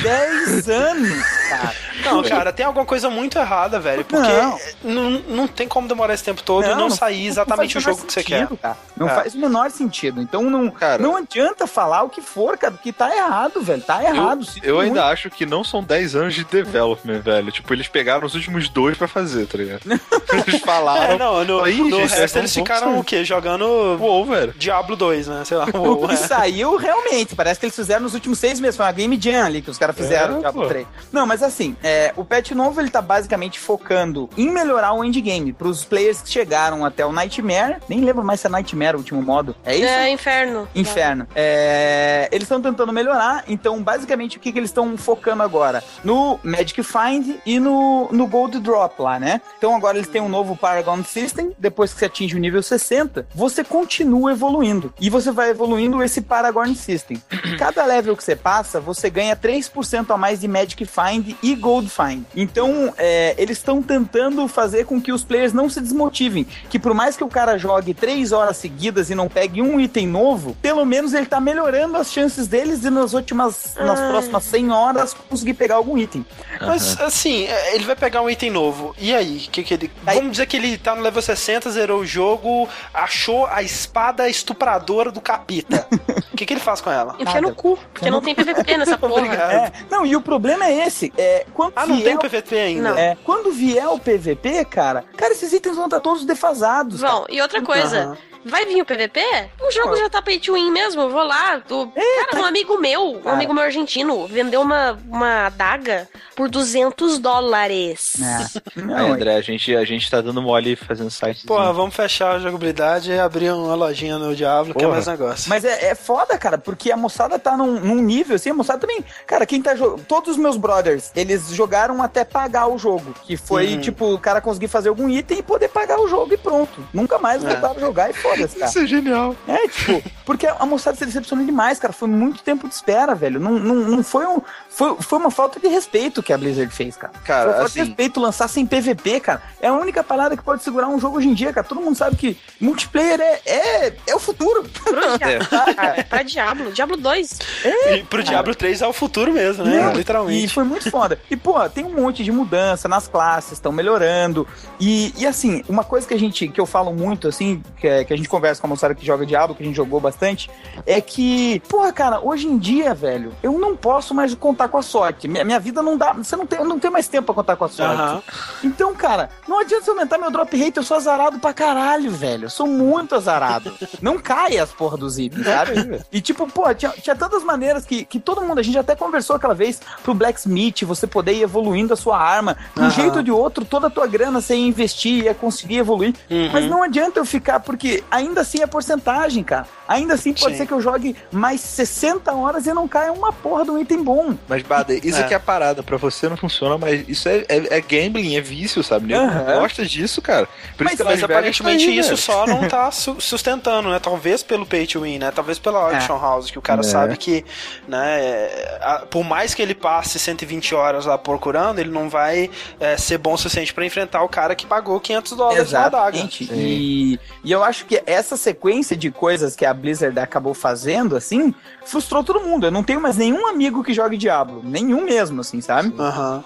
10 0.02 0.70
anos, 0.70 1.24
cara. 1.50 1.76
Não, 2.06 2.24
cara, 2.24 2.54
tem 2.54 2.66
alguma 2.66 2.86
coisa 2.86 3.10
muito 3.10 3.38
errada, 3.38 3.80
velho. 3.80 4.06
Porque 4.06 4.22
Não. 4.28 4.60
não, 4.84 5.10
não, 5.28 5.48
tem 5.48 5.68
como 5.68 5.88
demorar 5.88 6.14
esse 6.14 6.24
tempo 6.24 6.42
todo 6.44 6.66
e 6.66 6.76
não, 6.76 6.90
sair 6.90 7.26
exatamente 7.28 7.76
não 7.76 7.80
o 7.80 7.84
jogo 7.84 7.98
menor 7.98 8.08
que 8.08 8.14
você 8.14 8.24
quer. 8.24 8.40
sentido, 8.42 8.58
cara. 8.58 8.78
Não 8.96 9.10
É. 9.10 9.16
faz 9.16 9.36
o 9.36 9.40
menor 9.40 9.72
sentido. 9.72 10.22
Então 10.22 10.44
não, 10.44 10.70
Cara. 10.70 11.02
não 11.02 11.16
adianta 11.18 11.66
falar 11.68 12.04
o 12.04 12.10
que 12.10 12.22
for, 12.22 12.58
cara, 12.58 12.74
porque 12.74 12.92
tá 12.94 13.14
errado, 13.16 13.62
velho. 13.62 13.82
Tá 13.82 14.04
errado. 14.04 14.46
Eu, 14.64 14.76
eu 14.76 14.80
ainda 14.80 15.06
acho 15.06 15.30
que 15.30 15.46
não 15.46 15.64
são 15.64 15.84
10 15.84 16.16
anos 16.16 16.36
de 16.36 16.44
development, 16.44 17.20
velho. 17.22 17.52
Tipo, 17.52 17.74
eles 17.74 17.88
pegaram 17.88 18.26
os 18.26 18.36
últimos 18.36 18.70
dois 18.70 18.98
pra 18.98 19.08
fazer, 19.08 19.46
tá 19.48 19.58
ligado? 19.58 19.82
Eles 20.48 20.62
falaram. 20.62 21.14
É, 21.14 21.18
não, 21.18 21.44
no, 21.46 21.64
Aí, 21.64 21.78
no 21.78 21.86
gente, 21.90 22.00
resto 22.12 22.16
vamos- 22.18 22.36
eles 22.36 22.54
ficaram 22.54 22.92
sair. 22.92 23.00
o 23.00 23.04
quê? 23.04 23.24
Jogando 23.26 23.66
Uou, 24.00 24.26
velho. 24.26 24.54
Diablo 24.58 24.96
2, 24.96 25.28
né? 25.28 25.44
Sei 25.46 25.58
lá. 25.58 25.66
O 25.74 25.78
WoW, 25.80 26.08
que 26.08 26.14
é. 26.14 26.18
saiu 26.18 26.76
realmente, 26.76 27.27
parece 27.36 27.60
que 27.60 27.66
eles 27.66 27.76
fizeram 27.76 28.02
nos 28.04 28.14
últimos 28.14 28.40
seis 28.40 28.60
meses. 28.60 28.76
Foi 28.76 28.86
uma 28.86 28.92
Game 28.92 29.20
Jam 29.20 29.46
ali 29.46 29.62
que 29.62 29.70
os 29.70 29.78
caras 29.78 29.96
fizeram 29.96 30.38
É, 30.38 30.40
Diablo 30.40 30.64
pô. 30.64 30.68
3. 30.68 30.88
Não, 31.12 31.26
mas 31.26 31.44
assim, 31.44 31.76
é, 31.84 32.14
o 32.16 32.24
patch 32.26 32.52
novo 32.52 32.80
ele 32.82 32.90
tá 32.90 33.02
basicamente 33.02 33.60
focando 33.60 34.30
em 34.38 34.50
melhorar 34.50 34.94
o 34.94 35.04
endgame. 35.04 35.54
Pros 35.54 35.84
players 35.84 36.22
que 36.22 36.30
chegaram 36.30 36.86
até 36.86 37.06
o 37.06 37.12
Nightmare. 37.12 37.78
Nem 37.88 38.02
lembro 38.02 38.24
mais 38.24 38.40
se 38.40 38.48
é 38.48 38.50
Nightmare 38.50 38.96
o 38.96 39.00
último 39.00 39.22
modo. 39.22 39.56
É 39.66 39.76
isso? 39.76 39.86
É 39.86 40.10
inferno. 40.10 40.68
Inferno. 40.76 41.28
É, 41.36 42.28
eles 42.32 42.44
estão 42.44 42.62
tentando 42.62 42.92
melhorar, 42.94 43.44
então 43.48 43.82
basicamente 43.82 44.38
o 44.38 44.40
que, 44.40 44.52
que 44.52 44.60
eles 44.60 44.70
estão 44.70 44.98
focando 44.98 45.44
agora? 45.44 45.84
No 46.04 46.40
Magic 46.44 46.82
Find 46.84 47.36
e 47.46 47.60
no, 47.60 48.10
no 48.12 48.28
Gold 48.28 48.60
Drop 48.60 49.02
lá, 49.02 49.20
né? 49.20 49.42
Então 49.58 49.76
agora 49.76 49.98
eles 49.98 50.08
têm 50.10 50.22
um 50.22 50.30
novo 50.30 50.56
Paragon 50.56 51.04
System, 51.04 51.52
depois 51.58 51.94
que 51.94 52.00
você 52.00 52.06
atinge 52.06 52.36
o 52.36 52.40
nível 52.40 52.62
60, 52.62 53.28
você 53.34 53.64
continua 53.64 54.32
evoluindo. 54.32 54.94
E 55.00 55.10
você 55.10 55.32
vai 55.32 55.50
evoluindo 55.50 56.02
esse 56.04 56.22
Paragon 56.22 56.74
System. 56.76 57.17
Cada 57.58 57.86
level 57.86 58.16
que 58.16 58.24
você 58.24 58.36
passa, 58.36 58.80
você 58.80 59.10
ganha 59.10 59.36
3% 59.36 60.10
a 60.14 60.18
mais 60.18 60.40
de 60.40 60.48
Magic 60.48 60.86
Find 60.86 61.36
e 61.42 61.56
Gold 61.56 61.90
Find. 61.90 62.24
Então, 62.36 62.94
é, 62.98 63.36
eles 63.38 63.58
estão 63.58 63.82
tentando 63.82 64.48
fazer 64.48 64.86
com 64.86 65.02
que 65.02 65.12
os 65.12 65.24
players 65.24 65.54
não 65.54 65.70
se 65.70 65.80
desmotivem. 65.82 66.46
Que 66.70 66.78
por 66.80 66.94
mais 66.94 67.16
que 67.18 67.24
o 67.24 67.28
cara 67.28 67.58
jogue 67.58 67.94
3 67.94 68.32
horas 68.32 68.58
seguidas 68.58 69.10
e 69.10 69.16
não 69.16 69.28
pegue 69.28 69.62
um 69.62 69.80
item 69.80 70.08
novo, 70.08 70.56
pelo 70.62 70.86
menos 70.86 71.14
ele 71.14 71.26
tá 71.26 71.40
melhorando 71.40 71.98
as 71.98 72.12
chances 72.12 72.48
deles 72.48 72.82
de 72.82 72.90
nas 72.90 73.14
últimas, 73.14 73.76
nas 73.76 74.00
Ai. 74.00 74.10
próximas 74.10 74.44
100 74.44 74.72
horas 74.72 75.14
conseguir 75.14 75.54
pegar 75.54 75.76
algum 75.76 75.98
item. 75.98 76.26
Mas 76.62 77.00
assim, 77.02 77.46
é, 77.46 77.76
ele 77.76 77.84
vai 77.84 77.96
pegar 77.96 78.22
um 78.22 78.30
item 78.30 78.50
novo. 78.52 78.96
E 78.98 79.14
aí? 79.14 79.40
Que 79.52 79.64
que 79.64 79.74
ele... 79.74 79.92
Aí- 80.06 80.18
Vamos 80.18 80.32
dizer 80.32 80.46
que 80.48 80.58
ele 80.58 80.78
tá 80.78 80.96
no 80.96 81.02
level 81.02 81.22
60, 81.22 81.70
zerou 81.72 82.02
o 82.02 82.06
jogo, 82.06 82.68
achou 82.94 83.46
a 83.48 83.62
espada 83.62 84.28
estupradora 84.30 85.12
do 85.12 85.22
capita. 85.22 85.88
O 86.34 86.36
que, 86.38 86.46
que 86.46 86.54
ele 86.54 86.60
faz 86.60 86.82
com 86.82 86.92
ela? 86.92 87.07
Enfia 87.20 87.42
no 87.42 87.54
cu, 87.56 87.78
porque 87.94 88.10
não 88.10 88.22
tem 88.22 88.34
PVP 88.36 88.78
nessa 88.78 88.98
porra. 88.98 89.28
É, 89.36 89.72
não, 89.90 90.06
e 90.06 90.16
o 90.16 90.22
problema 90.22 90.66
é 90.66 90.86
esse. 90.88 91.12
É, 91.18 91.46
quando 91.54 91.74
Ah, 91.76 91.86
não 91.86 91.96
vier 91.96 92.06
tem 92.08 92.16
o- 92.16 92.20
PVP 92.20 92.56
ainda? 92.58 92.90
Não. 92.92 92.98
é, 92.98 93.18
quando 93.24 93.52
vier 93.52 93.88
o 93.90 94.00
PVP, 94.00 94.66
cara, 94.66 95.04
cara, 95.16 95.34
esses 95.34 95.52
itens 95.54 95.76
vão 95.76 95.86
estar 95.86 96.00
todos 96.00 96.26
defasados. 96.26 97.02
cara. 97.02 97.14
Bom, 97.14 97.26
e 97.30 97.42
outra 97.42 97.62
coisa, 97.62 98.00
Aham. 98.02 98.18
vai 98.46 98.66
vir 98.66 98.82
o 98.82 98.86
PVP? 98.86 99.22
O 99.62 99.72
jogo 99.72 99.96
já 99.96 100.10
tá 100.10 100.22
pay 100.22 100.40
to 100.40 100.54
win 100.54 100.72
mesmo, 100.72 101.02
eu 101.02 101.10
vou 101.10 101.24
lá. 101.24 101.58
do- 101.68 101.88
Cara, 101.88 102.42
um 102.42 102.46
amigo 102.46 102.78
meu, 102.80 103.12
um 103.16 103.22
Cara. 103.22 103.36
amigo 103.36 103.54
meu 103.54 103.64
argentino, 103.64 104.28
vendeu 104.28 104.62
uma, 104.62 104.98
uma 105.08 105.48
adaga 105.48 106.08
por 106.36 106.50
200 106.50 107.18
dólares. 107.20 108.14
É. 108.22 108.80
Aí, 108.80 108.86
Não, 108.86 109.14
André, 109.14 109.36
a 109.36 109.42
gente, 109.42 109.76
a 109.76 109.84
gente 109.86 110.10
tá 110.10 110.22
dando 110.22 110.42
mole 110.42 110.76
fazendo 110.76 111.10
site. 111.10 111.46
Porra, 111.46 111.74
vamos 111.74 111.96
fechar 111.96 112.36
a 112.36 112.40
jogabilidade 112.40 113.12
e 113.12 113.20
abrir 113.20 113.52
uma 113.52 113.76
lojinha 113.76 114.18
no 114.18 114.36
Diablo, 114.36 114.74
que 114.74 114.80
é 114.80 114.84
Porra. 114.84 114.94
mais 114.94 115.08
negócio. 115.08 115.50
Mas 115.50 115.66
é, 115.66 115.88
é 115.88 115.96
foda, 115.96 116.38
cara, 116.38 116.58
porque 116.58 116.92
a 116.98 117.02
moçada 117.02 117.38
tá 117.40 117.56
num, 117.56 117.80
num 117.80 118.02
nível 118.02 118.36
assim, 118.36 118.50
a 118.50 118.54
moçada 118.54 118.80
também. 118.80 119.04
Cara, 119.26 119.46
quem 119.46 119.62
tá 119.62 119.76
jogando. 119.76 120.04
Todos 120.06 120.32
os 120.32 120.38
meus 120.38 120.58
brothers, 120.58 121.12
eles 121.16 121.48
jogaram 121.50 122.02
até 122.02 122.24
pagar 122.26 122.68
o 122.68 122.78
jogo. 122.78 123.14
Que 123.24 123.38
foi, 123.38 123.76
Uhum. 123.76 123.82
tipo, 123.82 124.14
o 124.14 124.20
cara 124.20 124.42
conseguir 124.42 124.68
fazer 124.68 124.90
algum 124.90 125.08
item 125.10 125.40
e 125.40 125.44
poder 125.44 125.70
pagar 125.70 126.00
o 126.00 126.08
jogo 126.08 126.34
e 126.34 126.38
pronto. 126.38 126.86
Nunca 126.94 127.18
mais 127.20 127.44
É. 127.44 127.48
voltaram 127.50 127.78
a 127.78 127.80
jogar 127.80 128.10
e 128.10 128.14
foda-se, 128.14 128.56
cara. 128.58 128.70
Isso 128.70 128.80
é 128.80 128.86
genial. 128.88 129.36
É, 129.48 129.68
tipo, 129.68 130.04
porque 130.26 130.48
a 130.48 130.66
moçada 130.66 130.98
se 130.98 131.06
decepcionou 131.06 131.46
demais, 131.46 131.80
cara. 131.80 131.94
Foi 131.94 132.08
muito 132.08 132.42
tempo 132.44 132.68
de 132.68 132.74
espera, 132.74 133.14
velho. 133.16 133.40
Não, 133.40 133.52
não, 133.54 133.76
não 133.76 134.04
foi 134.04 134.26
um. 134.26 134.42
Foi, 134.78 134.96
foi 135.00 135.18
uma 135.18 135.32
falta 135.32 135.60
de 135.60 135.68
respeito 135.68 136.22
que 136.22 136.32
a 136.32 136.38
Blizzard 136.38 136.72
fez, 136.72 136.96
cara. 136.96 137.12
Cara, 137.26 137.42
foi 137.42 137.48
uma 137.50 137.54
falta 137.58 137.66
assim- 137.66 137.82
de 137.82 137.88
respeito 137.88 138.20
lançar 138.20 138.48
sem 138.48 138.64
PVP, 138.64 139.20
cara. 139.20 139.42
É 139.60 139.68
a 139.70 139.74
única 139.74 140.04
parada 140.04 140.38
que 140.38 140.44
pode 140.44 140.64
segurar 140.64 140.88
um 140.88 141.00
jogo 141.00 141.18
hoje 141.18 141.28
em 141.28 141.34
dia, 141.34 141.52
cara. 141.52 141.66
Todo 141.66 141.82
mundo 141.82 141.96
sabe 141.98 142.16
que 142.16 142.38
multiplayer 142.62 143.20
é, 143.20 143.42
é, 143.46 143.94
é 144.06 144.16
o 144.16 144.20
futuro. 144.20 144.64
Pro 144.84 144.94
Diablo, 145.18 145.76
cara, 145.76 146.04
pra 146.08 146.22
Diablo. 146.22 146.72
Diablo 146.72 146.96
2. 146.96 147.40
E 147.88 148.04
pro 148.04 148.22
Diablo 148.24 148.54
3 148.54 148.82
é 148.84 148.88
o 148.88 148.94
futuro 148.94 149.34
mesmo, 149.34 149.64
né? 149.66 149.82
Não, 149.82 149.94
Literalmente. 149.94 150.46
E 150.46 150.48
foi 150.48 150.64
muito 150.64 150.92
foda. 150.92 151.20
E, 151.32 151.36
pô, 151.36 151.68
tem 151.70 151.84
um 151.84 151.90
monte 152.00 152.24
de 152.24 152.32
mudança 152.32 152.88
nas 152.88 153.08
classes, 153.08 153.54
estão 153.54 153.72
melhorando. 153.72 154.48
E, 154.80 155.12
e, 155.18 155.26
assim, 155.26 155.64
uma 155.68 155.84
coisa 155.84 156.08
que 156.08 156.14
a 156.14 156.20
gente, 156.20 156.48
que 156.50 156.62
eu 156.62 156.68
falo 156.68 156.94
muito, 156.94 157.28
assim, 157.28 157.64
que, 157.82 157.88
é- 157.88 158.04
que 158.04 158.14
a 158.14 158.16
gente 158.18 158.30
conversa 158.30 158.62
com 158.62 158.68
a 158.68 158.70
moçada 158.70 158.94
que 158.94 159.04
joga 159.04 159.26
Diablo, 159.26 159.56
que 159.56 159.64
a 159.64 159.66
gente 159.66 159.76
jogou 159.76 160.00
bastante, 160.00 160.52
é 160.86 161.02
que, 161.02 161.60
porra, 161.68 161.92
cara, 161.92 162.20
hoje 162.20 162.46
em 162.48 162.60
dia, 162.60 162.94
velho, 162.94 163.34
eu 163.42 163.54
não 163.58 163.76
posso 163.76 164.14
mais 164.14 164.36
contar 164.36 164.67
com 164.68 164.78
a 164.78 164.82
sorte. 164.82 165.28
Minha, 165.28 165.44
minha 165.44 165.60
vida 165.60 165.82
não 165.82 165.98
dá. 165.98 166.14
Você 166.14 166.36
não 166.36 166.46
tem, 166.46 166.60
eu 166.60 166.66
não 166.66 166.80
tenho 166.80 166.94
mais 166.94 167.08
tempo 167.08 167.28
pra 167.28 167.36
contar 167.36 167.56
com 167.56 167.66
a 167.66 167.70
sorte. 167.70 168.02
Aham. 168.02 168.24
Então, 168.64 168.94
cara, 168.96 169.30
não 169.48 169.60
adianta 169.60 169.84
você 169.84 169.92
aumentar 169.92 170.18
meu 170.18 170.32
drop 170.32 170.56
rate, 170.58 170.78
eu 170.78 170.84
sou 170.84 170.98
azarado 170.98 171.40
pra 171.40 171.54
caralho, 171.54 172.12
velho. 172.12 172.46
Eu 172.46 172.50
sou 172.50 172.68
muito 172.68 173.16
azarado. 173.16 173.74
não 174.02 174.18
cai 174.18 174.58
as 174.58 174.72
porra 174.72 174.98
dos 174.98 175.18
itens, 175.18 175.46
sabe? 175.46 176.02
E 176.12 176.22
tipo, 176.22 176.48
pô, 176.48 176.74
tinha, 176.74 176.92
tinha 176.92 177.16
tantas 177.16 177.44
maneiras 177.44 177.86
que, 177.86 178.06
que 178.06 178.20
todo 178.20 178.42
mundo, 178.42 178.60
a 178.60 178.64
gente 178.64 178.78
até 178.78 178.96
conversou 178.96 179.36
aquela 179.36 179.54
vez 179.54 179.80
pro 180.04 180.14
Blacksmith, 180.14 180.84
você 180.84 181.08
poder 181.08 181.34
ir 181.34 181.44
evoluindo 181.44 181.94
a 181.94 181.98
sua 181.98 182.18
arma. 182.18 182.58
De 182.76 182.82
um 182.82 182.86
Aham. 182.86 182.92
jeito 182.92 183.18
ou 183.18 183.24
de 183.24 183.32
outro, 183.32 183.66
toda 183.66 183.88
a 183.88 183.90
tua 183.90 184.08
grana 184.08 184.42
você 184.42 184.56
ia 184.56 184.68
investir, 184.68 185.26
ia 185.26 185.34
conseguir 185.34 185.78
evoluir. 185.78 186.14
Uhum. 186.30 186.50
Mas 186.52 186.66
não 186.70 186.84
adianta 186.84 187.20
eu 187.20 187.26
ficar, 187.26 187.60
porque 187.60 188.04
ainda 188.10 188.42
assim 188.42 188.62
é 188.62 188.68
porcentagem, 188.68 189.44
cara. 189.44 189.68
Ainda 189.88 190.16
assim 190.16 190.34
pode 190.34 190.54
Sim. 190.54 190.58
ser 190.58 190.66
que 190.68 190.74
eu 190.74 190.82
jogue 190.82 191.16
mais 191.32 191.62
60 191.62 192.34
horas 192.34 192.66
e 192.68 192.74
não 192.74 192.88
caia 192.88 193.12
uma 193.14 193.32
porra 193.32 193.64
de 193.64 193.72
um 193.72 193.80
item 193.80 194.04
bom. 194.04 194.36
Mas, 194.58 194.68
Bada, 194.68 194.94
isso 194.94 195.18
É. 195.18 195.22
aqui 195.24 195.34
é 195.34 195.38
a 195.38 195.40
parada. 195.40 195.84
Pra 195.84 195.98
você 195.98 196.28
não 196.30 196.38
funciona, 196.38 196.78
mas 196.78 197.08
isso 197.08 197.28
é, 197.30 197.46
é, 197.50 197.78
é 197.78 197.82
gambling, 197.82 198.36
é 198.36 198.42
vício, 198.42 198.84
sabe? 198.84 199.08
Nego 199.08 199.24
Aham. 199.26 199.60
gosta 199.60 199.86
disso, 199.86 200.22
cara. 200.22 200.48
Por 200.78 200.84
Mas- 200.84 200.94
isso 200.94 201.04
que 201.04 201.10
Mas 201.10 201.24
aparentemente 201.24 201.86
tá 201.86 201.92
aí, 201.92 201.98
isso 202.00 202.10
velho. 202.10 202.22
só 202.22 202.46
não 202.48 202.68
tá 202.68 202.90
su- 202.92 203.20
sustentando, 203.20 203.90
né? 203.90 204.00
Talvez 204.00 204.44
pelo 204.44 204.66
pay 204.66 204.86
to 204.88 205.02
win, 205.02 205.20
né? 205.20 205.32
Talvez 205.32 205.60
pela 205.60 205.80
auction 205.94 206.20
house, 206.20 206.50
que 206.52 206.58
o 206.60 206.62
cara 206.62 206.82
É. 206.82 206.84
sabe 206.84 207.18
que, 207.18 207.44
né? 207.88 208.18
é, 208.20 208.80
a- 208.82 209.06
por 209.10 209.24
mais 209.24 209.54
que 209.54 209.62
ele 209.62 209.76
passe 209.76 210.18
120 210.20 210.74
horas 210.74 211.06
lá 211.06 211.18
procurando, 211.18 211.80
ele 211.80 211.90
não 211.92 212.10
vai 212.10 212.50
é, 212.80 212.98
ser 212.98 213.18
bom 213.18 213.34
o 213.34 213.38
suficiente 213.38 213.74
pra 213.74 213.86
enfrentar 213.86 214.24
o 214.24 214.30
cara 214.30 214.56
que 214.56 214.66
pagou 214.66 215.00
500 215.00 215.34
dólares 215.34 215.72
na 215.72 215.86
adaga. 215.86 216.18
E, 216.52 217.20
e 217.44 217.52
eu 217.52 217.64
acho 217.64 217.86
que 217.86 218.02
essa 218.06 218.38
sequência 218.38 218.96
de 218.96 219.12
coisas 219.12 219.56
que 219.56 219.66
a 219.66 219.74
Blizzard 219.74 220.18
acabou 220.20 220.54
fazendo, 220.54 221.16
assim, 221.16 221.54
frustrou 221.86 222.24
todo 222.24 222.40
mundo. 222.42 222.68
Eu 222.68 222.72
não 222.72 222.84
tenho 222.84 223.02
mais 223.02 223.18
nenhum 223.18 223.48
amigo 223.48 223.84
que 223.84 223.94
jogue 223.94 224.18
Diablo. 224.38 224.62
Nenhum 224.64 225.04
mesmo, 225.04 225.42
assim, 225.42 225.62
sabe? 225.62 225.94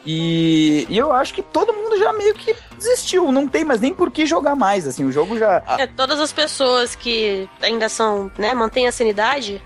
E, 0.06 0.86
e 0.90 0.98
eu 0.98 1.12
acho 1.12 1.34
que 1.34 1.42
todo 1.42 1.74
mundo 1.74 1.98
já 1.98 2.14
meio 2.14 2.34
que 2.34 2.56
desistiu. 2.78 3.32
Não 3.32 3.48
tem 3.48 3.64
mais 3.64 3.82
nem 3.82 3.94
por 3.94 4.10
que 4.12 4.26
jogar 4.26 4.56
mais, 4.56 4.88
assim. 4.88 5.04
O 5.04 5.12
jogo 5.12 5.38
já... 5.38 5.62
É, 5.78 5.88
todas 5.88 6.20
as 6.20 6.32
pessoas 6.32 6.96
que 6.96 7.50
ainda 7.62 7.90
são, 7.90 8.32
né, 8.38 8.54
mantêm 8.54 8.88
a 8.88 8.92
sanidade, 8.92 9.62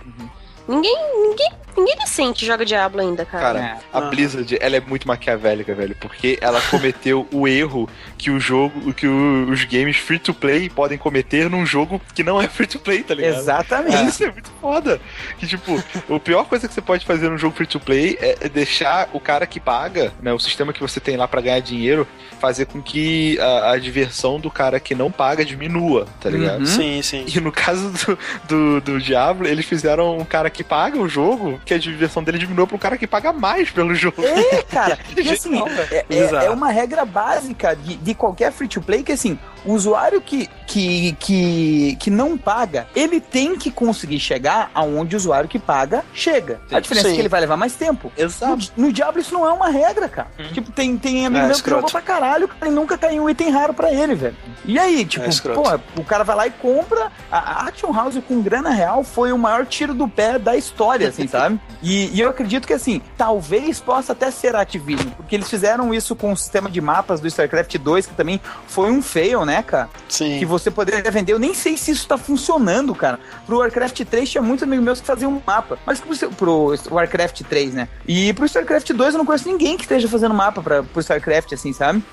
ninguém, 0.67 0.95
ninguém 1.21 1.51
Ninguém 1.77 1.95
decente 1.97 2.45
joga 2.45 2.65
Diablo 2.65 3.01
ainda, 3.01 3.25
cara. 3.25 3.43
Cara, 3.43 3.59
É. 3.59 3.77
a. 3.97 4.01
Blizzard, 4.01 4.57
ela 4.61 4.75
é 4.77 4.79
muito 4.79 5.07
maquiavélica, 5.07 5.73
velho, 5.73 5.95
porque 5.99 6.37
ela 6.41 6.61
cometeu 6.61 7.27
o 7.31 7.47
erro 7.47 7.89
que 8.17 8.29
o 8.31 8.39
jogo, 8.39 8.93
que 8.93 9.07
o- 9.07 9.49
os 9.51 9.63
games 9.65 9.97
free 9.97 10.19
to 10.19 10.33
play 10.33 10.69
podem 10.69 10.97
cometer 10.97 11.49
num 11.49 11.65
jogo 11.65 12.01
que 12.13 12.23
não 12.23 12.41
é 12.41 12.47
free 12.47 12.67
to 12.67 12.79
play, 12.79 13.03
tá 13.03 13.13
ligado? 13.13 13.37
Exatamente. 13.39 14.05
Isso 14.09 14.23
é 14.23 14.31
muito 14.31 14.49
foda. 14.61 14.99
Que, 15.37 15.47
tipo, 15.47 15.83
a 16.13 16.19
pior 16.19 16.45
coisa 16.45 16.67
que 16.67 16.73
você 16.73 16.81
pode 16.81 17.05
fazer 17.05 17.29
num 17.29 17.37
jogo 17.37 17.55
free 17.55 17.67
to 17.67 17.79
play 17.79 18.17
é 18.21 18.47
deixar 18.49 19.09
o 19.13 19.19
cara 19.19 19.45
que 19.45 19.59
paga, 19.59 20.13
né? 20.21 20.31
O 20.33 20.39
sistema 20.39 20.71
que 20.71 20.79
você 20.79 20.99
tem 20.99 21.17
lá 21.17 21.27
pra 21.27 21.41
ganhar 21.41 21.59
dinheiro, 21.59 22.07
fazer 22.39 22.65
com 22.67 22.81
que 22.81 23.39
a, 23.39 23.71
a 23.71 23.77
diversão 23.79 24.39
do 24.39 24.49
cara 24.51 24.79
que 24.79 24.93
não 24.95 25.11
paga 25.11 25.43
diminua, 25.43 26.07
tá 26.21 26.29
ligado? 26.29 26.59
Uhum. 26.59 26.65
Sim, 26.65 27.01
sim. 27.01 27.25
E 27.33 27.39
no 27.39 27.51
caso 27.51 27.89
do, 27.91 28.19
do, 28.47 28.81
do 28.81 28.99
Diablo, 29.01 29.47
eles 29.47 29.65
fizeram 29.65 30.17
um 30.17 30.25
cara 30.25 30.49
que 30.49 30.63
paga 30.63 30.97
o 30.99 31.07
jogo, 31.09 31.59
que 31.65 31.73
a 31.73 31.77
diversão 31.79 32.23
dele 32.23 32.37
diminuiu 32.37 32.67
pra 32.67 32.75
um 32.75 32.79
cara 32.79 32.97
que 32.97 33.07
paga 33.07 33.33
mais 33.33 33.69
pelo 33.71 33.93
jogo. 33.95 34.23
É, 34.23 34.61
cara. 34.63 34.97
E 35.17 35.29
assim, 35.29 35.49
velho. 35.63 35.87
é, 35.91 36.05
é- 36.09 36.45
é 36.45 36.49
uma 36.51 36.69
regra 36.69 37.03
básica 37.03 37.75
de, 37.75 37.95
de 37.95 38.13
qualquer 38.13 38.51
free 38.51 38.67
to 38.67 38.81
play 38.81 39.01
que 39.03 39.11
assim, 39.11 39.37
o 39.65 39.73
usuário 39.73 40.21
que, 40.21 40.49
que, 40.67 41.13
que, 41.19 41.97
que 41.99 42.09
não 42.09 42.37
paga, 42.37 42.87
ele 42.95 43.19
tem 43.19 43.55
que 43.57 43.71
conseguir 43.71 44.19
chegar 44.19 44.69
aonde 44.73 45.15
o 45.15 45.17
usuário 45.17 45.49
que 45.49 45.59
paga 45.59 46.03
chega. 46.13 46.59
A 46.71 46.79
diferença 46.79 47.07
é 47.07 47.09
Sim. 47.11 47.15
que 47.15 47.21
ele 47.21 47.29
vai 47.29 47.41
levar 47.41 47.57
mais 47.57 47.73
tempo. 47.75 48.11
Exato. 48.17 48.71
No, 48.77 48.87
no 48.87 48.93
Diablo 48.93 49.19
isso 49.21 49.33
não 49.33 49.45
é 49.45 49.51
uma 49.51 49.69
regra, 49.69 50.07
cara. 50.07 50.27
Tipo, 50.53 50.71
tem, 50.71 50.97
tem 50.97 51.25
amigo 51.25 51.45
É, 51.45 51.47
meu 51.47 51.55
que 51.61 51.69
jogou 51.69 51.89
pra 51.89 52.01
caralho, 52.01 52.47
cara, 52.47 52.67
e 52.67 52.73
nunca 52.73 52.97
caiu 52.97 53.23
um 53.23 53.29
item 53.29 53.49
raro 53.49 53.73
pra 53.73 53.91
ele, 53.91 54.15
velho. 54.15 54.35
E 54.65 54.77
aí, 54.79 55.05
tipo, 55.05 55.25
É, 55.25 55.29
escroto. 55.29 55.61
pô, 55.61 56.01
o 56.01 56.05
cara 56.05 56.23
vai 56.23 56.35
lá 56.35 56.47
e 56.47 56.51
compra. 56.51 57.11
A 57.31 57.67
Action 57.67 57.91
House 57.93 58.15
com 58.27 58.41
grana 58.41 58.69
real 58.69 59.03
foi 59.03 59.31
o 59.31 59.37
maior 59.37 59.65
tiro 59.65 59.93
do 59.93 60.07
pé 60.07 60.37
da 60.39 60.55
história, 60.55 61.09
assim, 61.09 61.27
sabe? 61.27 61.59
E, 61.87 62.09
e 62.15 62.19
eu 62.19 62.29
acredito 62.29 62.65
que, 62.65 62.73
assim, 62.73 62.99
talvez 63.15 63.79
possa 63.79 64.13
até 64.13 64.31
ser 64.31 64.55
Activision, 64.55 65.09
porque 65.11 65.35
eles 65.35 65.47
fizeram 65.47 65.93
isso 65.93 66.15
com 66.15 66.31
o 66.31 66.37
sistema 66.37 66.67
de 66.67 66.81
mapas 66.81 67.19
do 67.19 67.27
StarCraft 67.27 67.77
2, 67.77 68.07
que 68.07 68.13
também 68.15 68.41
foi 68.67 68.89
um 68.89 69.03
fail, 69.03 69.45
né, 69.45 69.54
cara? 69.63 69.89
Sim. 70.09 70.39
que 70.39 70.45
você 70.45 70.69
poderia 70.71 71.09
vender. 71.11 71.33
Eu 71.33 71.39
nem 71.39 71.53
sei 71.53 71.77
se 71.77 71.91
isso 71.91 72.07
tá 72.07 72.17
funcionando, 72.17 72.93
cara. 72.95 73.19
Pro 73.45 73.57
Warcraft 73.57 74.01
3 74.03 74.29
tinha 74.29 74.41
muitos 74.41 74.63
amigos 74.63 74.83
meus 74.85 75.01
que 75.01 75.07
faziam 75.07 75.31
um 75.31 75.41
mapa. 75.45 75.77
Mas 75.85 75.99
pro, 75.99 76.15
pro 76.31 76.75
Warcraft 76.91 77.41
3, 77.43 77.73
né? 77.73 77.87
E 78.07 78.33
pro 78.33 78.45
StarCraft 78.45 78.91
2 78.91 79.13
eu 79.13 79.17
não 79.17 79.25
conheço 79.25 79.47
ninguém 79.47 79.77
que 79.77 79.83
esteja 79.83 80.07
fazendo 80.07 80.33
mapa 80.33 80.61
pra, 80.61 80.83
pro 80.83 80.99
StarCraft, 81.01 81.53
assim, 81.53 81.73
sabe? 81.73 82.03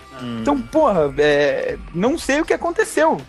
Então, 0.41 0.61
porra, 0.61 1.13
é, 1.19 1.77
não 1.95 2.17
sei 2.17 2.41
o 2.41 2.45
que 2.45 2.55
aconteceu. 2.55 3.21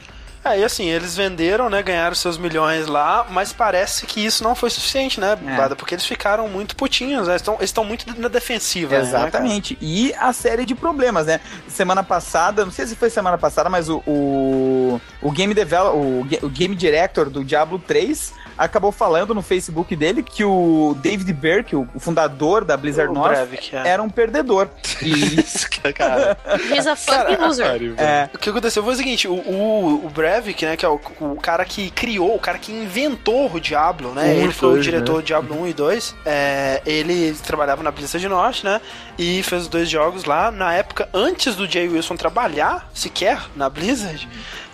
É, 0.44 0.60
e 0.60 0.64
assim, 0.64 0.86
eles 0.90 1.16
venderam, 1.16 1.70
né, 1.70 1.82
ganharam 1.82 2.16
seus 2.16 2.38
milhões 2.38 2.88
lá, 2.88 3.26
mas 3.30 3.54
parece 3.54 4.06
que 4.06 4.24
isso 4.24 4.44
não 4.44 4.56
foi 4.56 4.70
suficiente, 4.70 5.20
né, 5.20 5.38
É. 5.46 5.56
Bada? 5.56 5.76
Porque 5.76 5.96
eles 5.96 6.06
ficaram 6.06 6.48
muito 6.48 6.76
putinhos, 6.76 7.28
né? 7.28 7.36
Eles 7.36 7.70
estão 7.70 7.86
muito 7.86 8.06
na 8.20 8.28
defensiva, 8.28 8.98
né, 8.98 9.02
Exatamente. 9.02 9.78
e 9.82 10.14
a 10.20 10.34
série 10.34 10.66
de 10.66 10.76
problemas, 10.76 11.28
né? 11.28 11.40
Semana 11.68 12.04
passada, 12.04 12.66
não 12.66 12.72
sei 12.72 12.86
se 12.88 12.96
foi 12.96 13.10
semana 13.10 13.38
passada, 13.38 13.70
mas 13.70 13.90
o, 13.90 14.04
o, 14.06 15.02
o 15.22 15.32
Game 15.32 15.54
Develop, 15.54 15.96
o, 15.96 16.28
o 16.46 16.50
Game 16.50 16.76
Director 16.76 17.30
do 17.30 17.44
Diablo 17.44 17.80
3 17.80 18.34
acabou 18.58 18.92
falando 18.92 19.34
no 19.34 19.42
Facebook 19.42 19.96
dele 19.96 20.24
que 20.24 20.44
o 20.44 20.96
David 21.02 21.34
Burke, 21.34 21.76
o, 21.76 21.88
fundador 22.00 22.64
da 22.64 22.78
Blizzard 22.78 23.12
O 23.12 23.14
North, 23.14 23.36
é. 23.72 23.88
era 23.88 24.02
um 24.02 24.10
perdedor. 24.10 24.70
E 25.02 25.40
Isso, 25.42 25.68
cara. 25.96 26.38
He's 26.70 26.88
a 26.88 26.96
fucking 26.96 27.38
loser. 27.38 27.94
É, 27.98 28.30
O 28.34 28.38
que 28.38 28.50
aconteceu 28.50 28.84
foi 28.84 28.94
o 28.94 28.98
seguinte, 28.98 29.28
o, 29.28 29.34
o, 29.34 30.06
o 30.06 30.10
Breivik, 30.42 30.66
né, 30.66 30.76
que 30.78 30.86
é 30.86 30.90
o, 30.90 31.00
o 31.20 31.36
cara 31.40 31.64
que 31.66 31.90
criou, 31.92 32.36
o 32.36 32.40
cara 32.40 32.58
que 32.58 32.72
inventou 32.72 33.52
o 33.54 33.60
Diablo, 33.60 34.14
né, 34.14 34.36
ele 34.36 34.52
foi 34.54 34.80
o 34.80 34.82
diretor 34.82 35.16
né? 35.16 35.22
do 35.22 35.24
Diablo 35.26 35.62
1 35.62 35.68
e 35.68 35.74
2, 35.74 36.16
é, 36.26 36.82
ele 36.86 37.34
trabalhava 37.46 37.84
na 37.84 37.92
Blizzard 37.92 38.28
Norte, 38.28 38.66
né, 38.66 38.82
e 39.18 39.44
fez 39.44 39.64
os 39.64 39.68
dois 39.68 39.90
jogos 39.90 40.26
lá, 40.26 40.52
na 40.52 40.74
época, 40.74 41.08
antes 41.14 41.56
do 41.56 41.68
Jay 41.70 41.88
Wilson 41.88 42.16
trabalhar, 42.16 42.90
sequer, 42.94 43.40
na 43.56 43.70
Blizzard, 43.70 44.28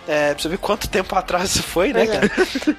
é, 0.08 0.32
pra 0.34 0.42
você 0.42 0.48
ver 0.48 0.58
quanto 0.58 0.88
tempo 0.88 1.14
atrás 1.14 1.50
isso 1.54 1.62
foi, 1.62 1.92
né, 1.92 2.02
é. 2.02 2.06
cara? 2.06 2.30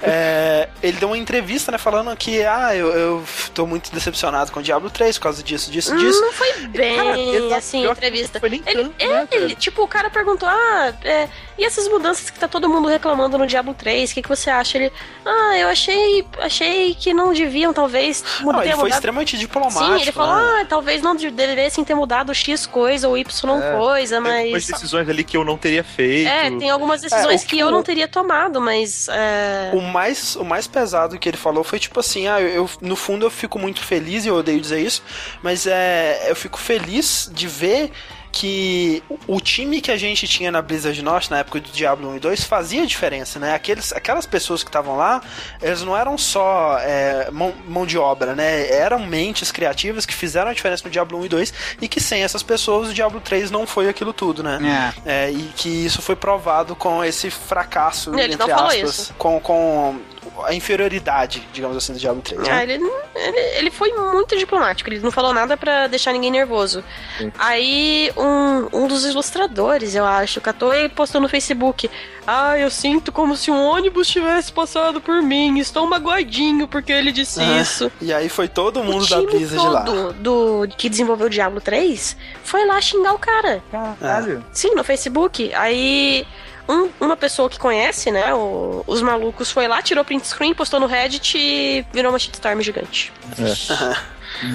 É, 0.02 0.70
ele 0.84 0.98
deu 0.98 1.08
uma 1.10 1.18
entrevista, 1.18 1.72
né, 1.72 1.78
falando 1.78 2.14
que, 2.18 2.44
ah, 2.44 2.76
eu, 2.76 2.88
eu 2.90 3.24
tô 3.54 3.66
muito 3.66 3.92
decepcionado 3.94 4.52
com 4.52 4.60
o 4.60 4.64
Diablo 4.64 4.90
3 4.90 5.18
por 5.18 5.24
causa 5.24 5.42
disso, 5.44 5.72
disso, 5.72 5.96
disso. 5.96 6.20
Hum, 6.20 6.26
Não 6.26 6.34
foi 6.34 6.54
bem, 6.68 6.98
Cara, 6.98 7.58
assim, 7.58 7.86
entrevista. 7.88 8.40
foi 8.40 8.50
nem 8.50 8.64
Ele, 8.66 8.84
tanto, 8.84 8.96
é, 9.00 9.08
né, 9.08 9.28
ele- 9.32 9.56
tipo, 9.56 9.84
o 9.84 9.88
cara 9.88 10.10
perguntou, 10.10 10.50
ah, 10.50 10.94
é, 11.04 11.30
e 11.62 11.66
essas 11.66 11.88
mudanças 11.88 12.30
que 12.30 12.40
tá 12.40 12.48
todo 12.48 12.68
mundo 12.68 12.88
reclamando 12.88 13.38
no 13.38 13.46
Diablo 13.46 13.74
3, 13.74 14.10
o 14.10 14.14
que, 14.16 14.22
que 14.24 14.30
você 14.30 14.50
acha? 14.50 14.78
Ele, 14.80 14.92
ah, 15.26 15.58
eu 15.58 15.68
achei, 15.68 16.26
achei 16.40 16.96
que 16.96 17.14
não 17.14 17.32
deviam, 17.34 17.72
talvez, 17.72 18.24
mudar, 18.42 18.54
Não, 18.58 18.64
ele 18.64 18.72
foi 18.72 18.84
mudado. 18.84 18.94
extremamente 18.98 19.38
diplomático. 19.38 19.86
Sim, 19.96 20.02
ele 20.02 20.12
falou, 20.12 20.36
né? 20.36 20.62
ah, 20.62 20.66
talvez 20.68 21.02
não 21.02 21.16
de- 21.16 21.30
devessem 21.30 21.84
ter 21.84 21.94
mudado 21.94 22.34
X 22.34 22.66
coisa 22.66 23.08
ou 23.08 23.18
Y 23.18 23.60
É, 23.62 23.78
coisa, 23.78 24.22
Tem 24.22 24.32
algumas 24.32 24.52
mas... 24.52 24.68
decisões 24.68 25.08
ali 25.10 25.24
que 25.24 25.38
eu 25.38 25.46
não 25.46 25.58
teria 25.58 25.84
feito. 25.84 26.28
É, 26.28 26.50
tem 26.50 26.70
algumas 26.70 27.02
decisões 27.02 27.44
É, 27.44 27.46
que 27.46 27.56
que 27.56 27.60
eu 27.60 27.68
o- 27.68 27.72
não 27.72 27.84
teria 27.84 28.08
tomado, 28.08 28.60
mas... 28.60 29.08
é, 29.10 29.70
O 29.74 29.82
mais, 29.82 30.36
o 30.36 30.44
mais 30.44 30.66
pesado 30.68 31.20
que 31.20 31.30
ele 31.30 31.38
falou 31.38 31.64
foi 31.64 31.78
tipo 31.80 32.00
assim: 32.00 32.28
ah, 32.28 32.42
eu, 32.42 32.48
eu- 32.64 32.70
no 32.82 32.96
fundo 32.96 33.26
eu 33.26 33.30
fico 33.30 33.60
muito 33.60 33.84
feliz, 33.84 34.26
e 34.26 34.30
eu 34.30 34.36
odeio 34.36 34.60
dizer 34.60 34.80
isso, 34.82 35.04
mas 35.44 35.68
é, 35.68 36.26
eu 36.28 36.36
fico 36.36 36.58
feliz 36.60 37.30
de 37.32 37.48
ver 37.48 37.92
que 38.32 39.04
o- 39.28 39.42
time 39.42 39.82
que 39.82 39.92
a 39.92 39.98
gente 39.98 40.28
tinha 40.28 40.52
na 40.52 40.62
Blizzard 40.62 41.02
Norte, 41.02 41.30
na 41.30 41.40
época 41.40 41.60
do 41.60 41.70
Diablo 41.70 42.10
1 42.12 42.16
e 42.16 42.20
2, 42.20 42.44
fazia 42.46 42.86
diferença, 42.88 43.38
né? 43.40 43.54
Aqueles, 43.54 43.92
aquelas 43.92 44.26
pessoas 44.26 44.64
que 44.64 44.70
estavam 44.70 44.96
lá, 44.96 45.22
eles 45.62 45.82
não 45.84 45.98
eram 45.98 46.18
só 46.18 46.78
é, 46.80 47.30
mão, 47.32 47.54
mão 47.68 47.86
de 47.86 47.98
obra, 47.98 48.34
né? 48.34 48.70
Eram 48.72 49.00
mentes 49.06 49.52
criativas 49.52 50.06
que 50.06 50.14
fizeram 50.14 50.50
a 50.50 50.54
diferença 50.54 50.84
no 50.86 50.90
Diablo 50.92 51.20
1 51.20 51.26
e 51.26 51.30
2 51.30 51.54
e 51.82 51.88
que 51.88 52.00
sem 52.00 52.24
essas 52.24 52.42
pessoas 52.44 52.90
o 52.90 52.94
Diablo 52.94 53.20
3 53.20 53.52
não 53.52 53.68
foi 53.68 53.90
aquilo 53.90 54.14
tudo, 54.14 54.42
né? 54.44 54.94
é. 55.06 55.26
É, 55.26 55.32
e 55.32 55.52
que 55.56 55.68
isso 55.70 56.02
foi 56.02 56.16
provado 56.16 56.76
com 56.76 57.04
esse 57.04 57.30
fracasso, 57.30 58.12
Ele 58.14 58.34
entre 58.34 58.38
não 58.38 58.48
falou 58.48 58.68
aspas, 58.72 58.90
isso. 59.00 59.14
Com, 59.18 59.40
com 59.40 60.00
a 60.46 60.54
inferioridade, 60.54 61.48
digamos 61.54 61.78
assim, 61.78 61.94
do 61.94 62.00
Diablo 62.00 62.22
3. 62.22 62.48
Ah, 62.50 62.64
ele, 62.64 62.74
ele, 63.16 63.40
ele 63.58 63.72
foi 63.72 63.92
muito 63.94 64.38
diplomático, 64.38 64.90
ele 64.90 65.00
não 65.00 65.12
falou 65.12 65.34
nada 65.34 65.56
pra 65.58 65.88
deixar 65.88 66.12
ninguém 66.14 66.32
nervoso. 66.32 66.84
Sim. 67.18 67.32
Aí 67.38 68.12
um, 68.18 68.84
um 68.84 68.88
dos 68.88 69.06
ilustradores, 69.06 69.96
eu 69.96 70.06
acho, 70.06 70.40
catou 70.42 70.74
e 70.74 70.90
postou 70.90 71.22
no 71.22 71.30
Facebook. 71.30 71.90
Ah, 72.26 72.58
eu 72.58 72.70
sinto 72.70 73.12
como 73.12 73.36
se 73.36 73.50
um 73.50 73.60
ônibus 73.64 74.08
tivesse 74.08 74.52
passado 74.52 75.02
por 75.02 75.22
mim. 75.24 75.58
Estou 75.60 75.88
magoadinho 75.88 76.68
porque 76.68 76.92
ele 76.92 77.12
disse 77.12 77.42
Ah, 77.42 77.60
isso. 77.62 77.92
E 78.00 78.14
aí 78.14 78.30
foi 78.30 78.48
todo 78.48 78.84
mundo 78.84 79.04
o 79.04 79.10
da 79.10 79.22
Blizzard 79.22 79.68
lá. 79.70 79.82
todo 79.84 80.14
do, 80.14 80.68
que 80.78 80.88
desenvolveu 80.88 81.28
o 81.28 81.30
Diablo 81.30 81.60
3 81.60 82.16
foi 82.44 82.66
lá 82.66 82.80
xingar 82.80 83.14
o 83.14 83.20
cara. 83.20 83.64
Caralho. 83.72 84.44
Sim, 84.52 84.76
no 84.76 84.84
Facebook. 84.84 85.52
Aí 85.56 86.26
um- 86.72 86.90
uma 87.00 87.18
pessoa 87.18 87.50
que 87.50 87.60
conhece, 87.60 88.12
né, 88.12 88.34
o- 88.34 88.84
os 88.88 89.02
malucos 89.02 89.52
foi 89.52 89.68
lá, 89.68 89.82
tirou 89.82 90.04
print 90.06 90.26
screen, 90.28 90.54
postou 90.54 90.80
no 90.80 90.88
Reddit 90.88 91.38
e 91.38 91.86
virou 91.94 92.12
uma 92.12 92.20
shitstorm 92.20 92.62
gigante. 92.62 93.12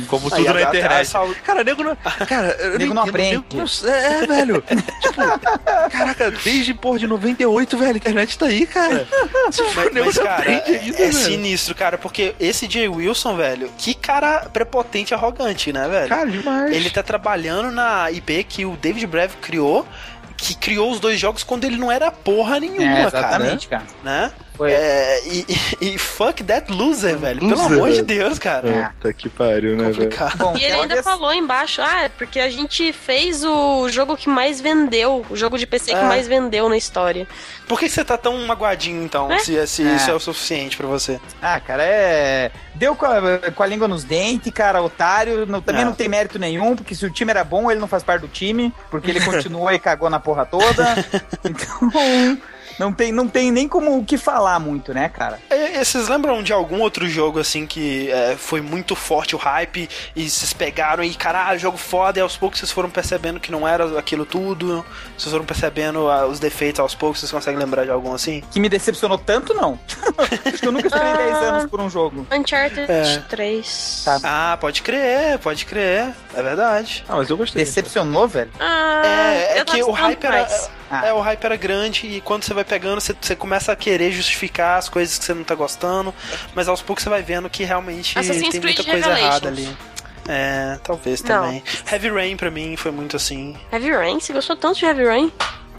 Como 0.08 0.26
Aí 0.34 0.42
tudo 0.42 0.44
na 0.44 0.52
a- 0.52 0.56
a- 0.56 0.68
internet. 0.68 1.00
essa- 1.02 1.34
Cara, 1.44 1.62
nego 1.62 1.84
não. 1.84 1.96
Cara, 2.26 2.48
eu 2.58 2.78
Nego 2.78 2.94
não 2.94 3.02
aprende. 3.02 3.30
nego 3.36 3.44
não- 3.52 3.90
é, 3.92 4.22
é, 4.22 4.26
velho. 4.26 4.64
tipo, 5.02 5.90
caraca, 5.90 6.30
desde 6.30 6.72
porra 6.74 6.98
de 6.98 7.06
98, 7.06 7.76
velho, 7.76 7.92
a 7.94 7.96
internet 7.96 8.38
tá 8.38 8.46
aí, 8.46 8.66
cara. 8.66 9.06
Tipo, 9.50 9.70
Mas, 9.76 9.92
mas, 9.92 10.16
não 10.16 10.24
cara, 10.24 10.34
aprende 10.38 10.74
é, 10.74 10.78
ainda, 10.80 10.96
é 10.96 11.10
velho. 11.10 11.12
sinistro, 11.12 11.74
cara, 11.74 11.98
porque 11.98 12.34
esse 12.40 12.68
Jay 12.68 12.88
Wilson, 12.88 13.36
velho, 13.36 13.70
que 13.76 13.94
cara 13.94 14.48
prepotente 14.52 15.12
e 15.12 15.14
arrogante, 15.14 15.70
né, 15.72 15.86
velho? 15.86 16.08
Cara, 16.08 16.26
demais. 16.30 16.72
Ele 16.74 16.88
tá 16.90 17.02
trabalhando 17.02 17.70
na 17.70 18.10
IP 18.10 18.44
que 18.44 18.64
o 18.64 18.76
David 18.76 19.06
Breve 19.06 19.36
criou, 19.42 19.86
que 20.36 20.54
criou 20.54 20.90
os 20.90 21.00
dois 21.00 21.18
jogos 21.18 21.42
quando 21.42 21.64
ele 21.64 21.76
não 21.76 21.90
era 21.90 22.10
porra 22.10 22.60
nenhuma, 22.60 22.82
É, 22.82 23.10
cara. 23.10 23.26
exatamente, 23.28 23.68
cara. 23.68 23.84
Né? 24.04 24.32
Foi. 24.56 24.72
É, 24.72 25.20
e, 25.26 25.46
e- 25.80 25.98
fuck 25.98 26.42
that 26.44 26.72
loser, 26.72 27.18
velho. 27.18 27.40
Pelo 27.40 27.50
Loser, 27.50 27.66
amor 27.66 27.88
de 27.90 27.94
velho. 27.96 28.06
Deus, 28.06 28.38
cara. 28.38 28.92
Puta 29.00 29.12
que 29.12 29.28
pariu, 29.28 29.76
né, 29.76 29.84
velho? 29.84 29.94
Complicado. 29.94 30.36
Bom, 30.38 30.56
E 30.56 30.64
ele 30.64 30.72
ainda 30.74 31.02
falou 31.02 31.32
embaixo, 31.34 31.82
ah, 31.82 32.04
é 32.04 32.08
porque 32.08 32.40
a 32.40 32.48
gente 32.48 32.92
fez 32.92 33.44
o 33.44 33.88
jogo 33.88 34.16
que 34.16 34.28
mais 34.28 34.60
vendeu, 34.60 35.24
o 35.28 35.36
jogo 35.36 35.58
de 35.58 35.66
PC 35.66 35.92
que 35.92 35.98
É. 35.98 36.02
mais 36.04 36.26
vendeu 36.26 36.68
na 36.68 36.76
história. 36.76 37.26
Por 37.68 37.78
que 37.78 37.88
você 37.88 38.04
tá 38.04 38.16
tão 38.16 38.46
magoadinho, 38.46 39.02
então, 39.02 39.30
É? 39.30 39.38
se, 39.40 39.66
se 39.66 39.82
É. 39.86 39.96
isso 39.96 40.10
é 40.10 40.14
o 40.14 40.20
suficiente 40.20 40.76
pra 40.76 40.86
você? 40.86 41.20
Ah, 41.42 41.60
cara, 41.60 41.82
é. 41.82 42.50
Deu 42.74 42.94
com 42.94 43.04
a, 43.06 43.50
com 43.50 43.62
a 43.62 43.66
língua 43.66 43.88
nos 43.88 44.04
dentes, 44.04 44.52
cara, 44.52 44.80
otário. 44.82 45.44
não- 45.46 45.60
também 45.60 45.82
É. 45.82 45.84
não 45.84 45.92
tem 45.92 46.08
mérito 46.08 46.38
nenhum, 46.38 46.76
porque 46.76 46.94
se 46.94 47.04
o 47.04 47.10
time 47.10 47.30
era 47.30 47.42
bom, 47.44 47.70
ele 47.70 47.80
não 47.80 47.88
faz 47.88 48.02
parte 48.02 48.22
do 48.22 48.28
time, 48.28 48.72
porque 48.90 49.10
ele 49.10 49.20
continua 49.24 49.74
e 49.74 49.78
cagou 49.78 50.08
na 50.08 50.18
porra 50.20 50.46
toda. 50.46 50.86
Então. 51.44 52.38
Não 52.78 52.92
tem, 52.92 53.10
não 53.12 53.26
tem 53.28 53.50
nem 53.50 53.66
como 53.68 53.98
o 53.98 54.04
que 54.04 54.18
falar 54.18 54.58
muito, 54.58 54.92
né, 54.92 55.08
cara? 55.08 55.38
E, 55.50 55.78
e 55.80 55.84
vocês 55.84 56.08
lembram 56.08 56.42
de 56.42 56.52
algum 56.52 56.80
outro 56.80 57.08
jogo 57.08 57.38
assim 57.38 57.66
que 57.66 58.10
é, 58.10 58.36
foi 58.36 58.60
muito 58.60 58.94
forte 58.94 59.34
o 59.34 59.38
hype 59.38 59.88
e 60.14 60.28
vocês 60.28 60.52
pegaram 60.52 61.02
e 61.02 61.14
caralho, 61.14 61.58
jogo 61.58 61.76
foda 61.78 62.18
e 62.18 62.22
aos 62.22 62.36
poucos 62.36 62.58
vocês 62.58 62.70
foram 62.72 62.90
percebendo 62.90 63.40
que 63.40 63.50
não 63.50 63.66
era 63.66 63.98
aquilo 63.98 64.24
tudo? 64.26 64.84
Vocês 65.16 65.30
foram 65.32 65.44
percebendo 65.44 66.08
ah, 66.10 66.26
os 66.26 66.38
defeitos 66.38 66.80
aos 66.80 66.94
poucos? 66.94 67.20
Vocês 67.20 67.32
conseguem 67.32 67.58
lembrar 67.58 67.84
de 67.84 67.90
algum 67.90 68.12
assim? 68.12 68.42
Que 68.50 68.60
me 68.60 68.68
decepcionou 68.68 69.18
tanto, 69.18 69.54
não. 69.54 69.78
Acho 70.44 70.58
que 70.58 70.66
eu 70.68 70.72
nunca 70.72 70.86
esperei 70.86 71.12
Ah. 71.12 71.16
10 71.16 71.36
anos 71.36 71.70
por 71.70 71.80
um 71.80 71.88
jogo. 71.90 72.26
Uncharted 72.32 72.90
É. 72.90 73.18
3. 73.28 74.02
Tá. 74.04 74.20
Ah, 74.22 74.56
pode 74.60 74.82
crer, 74.82 75.38
pode 75.38 75.64
crer. 75.66 76.12
É 76.36 76.42
verdade. 76.42 77.02
Ah, 77.08 77.16
mas 77.16 77.30
eu 77.30 77.36
gostei. 77.36 77.64
Decepcionou, 77.64 78.28
velho? 78.28 78.50
Ah, 78.60 79.02
É, 79.04 79.58
é 79.60 79.64
que 79.64 79.82
o 79.82 79.90
hype 79.90 80.22
era. 80.24 80.46
Ah. 80.90 81.06
É, 81.06 81.12
o 81.12 81.20
hype 81.20 81.42
era 81.44 81.56
grande 81.56 82.06
e 82.06 82.20
quando 82.20 82.44
você 82.44 82.52
vai 82.54 82.62
pegando, 82.64 83.00
você, 83.00 83.14
você 83.20 83.34
começa 83.34 83.72
a 83.72 83.76
querer 83.76 84.12
justificar 84.12 84.78
as 84.78 84.88
coisas 84.88 85.18
que 85.18 85.24
você 85.24 85.34
não 85.34 85.42
tá 85.42 85.54
gostando, 85.54 86.14
mas 86.54 86.68
aos 86.68 86.82
poucos 86.82 87.02
você 87.02 87.10
vai 87.10 87.22
vendo 87.22 87.48
que 87.50 87.64
realmente 87.64 88.16
Assassin's 88.18 88.50
tem 88.50 88.60
Creed 88.60 88.76
muita 88.76 88.90
coisa 88.90 89.06
Revelations. 89.14 89.26
errada 89.42 89.48
ali. 89.48 89.76
É, 90.28 90.78
talvez 90.82 91.22
Não. 91.22 91.44
também. 91.44 91.64
Heavy 91.90 92.08
Rain 92.10 92.36
pra 92.36 92.50
mim 92.50 92.76
foi 92.76 92.90
muito 92.90 93.16
assim. 93.16 93.56
Heavy 93.72 93.90
Rain? 93.92 94.20
Você 94.20 94.32
gostou 94.32 94.56
tanto 94.56 94.78
de 94.78 94.84
Heavy 94.84 95.04
Rain? 95.04 95.32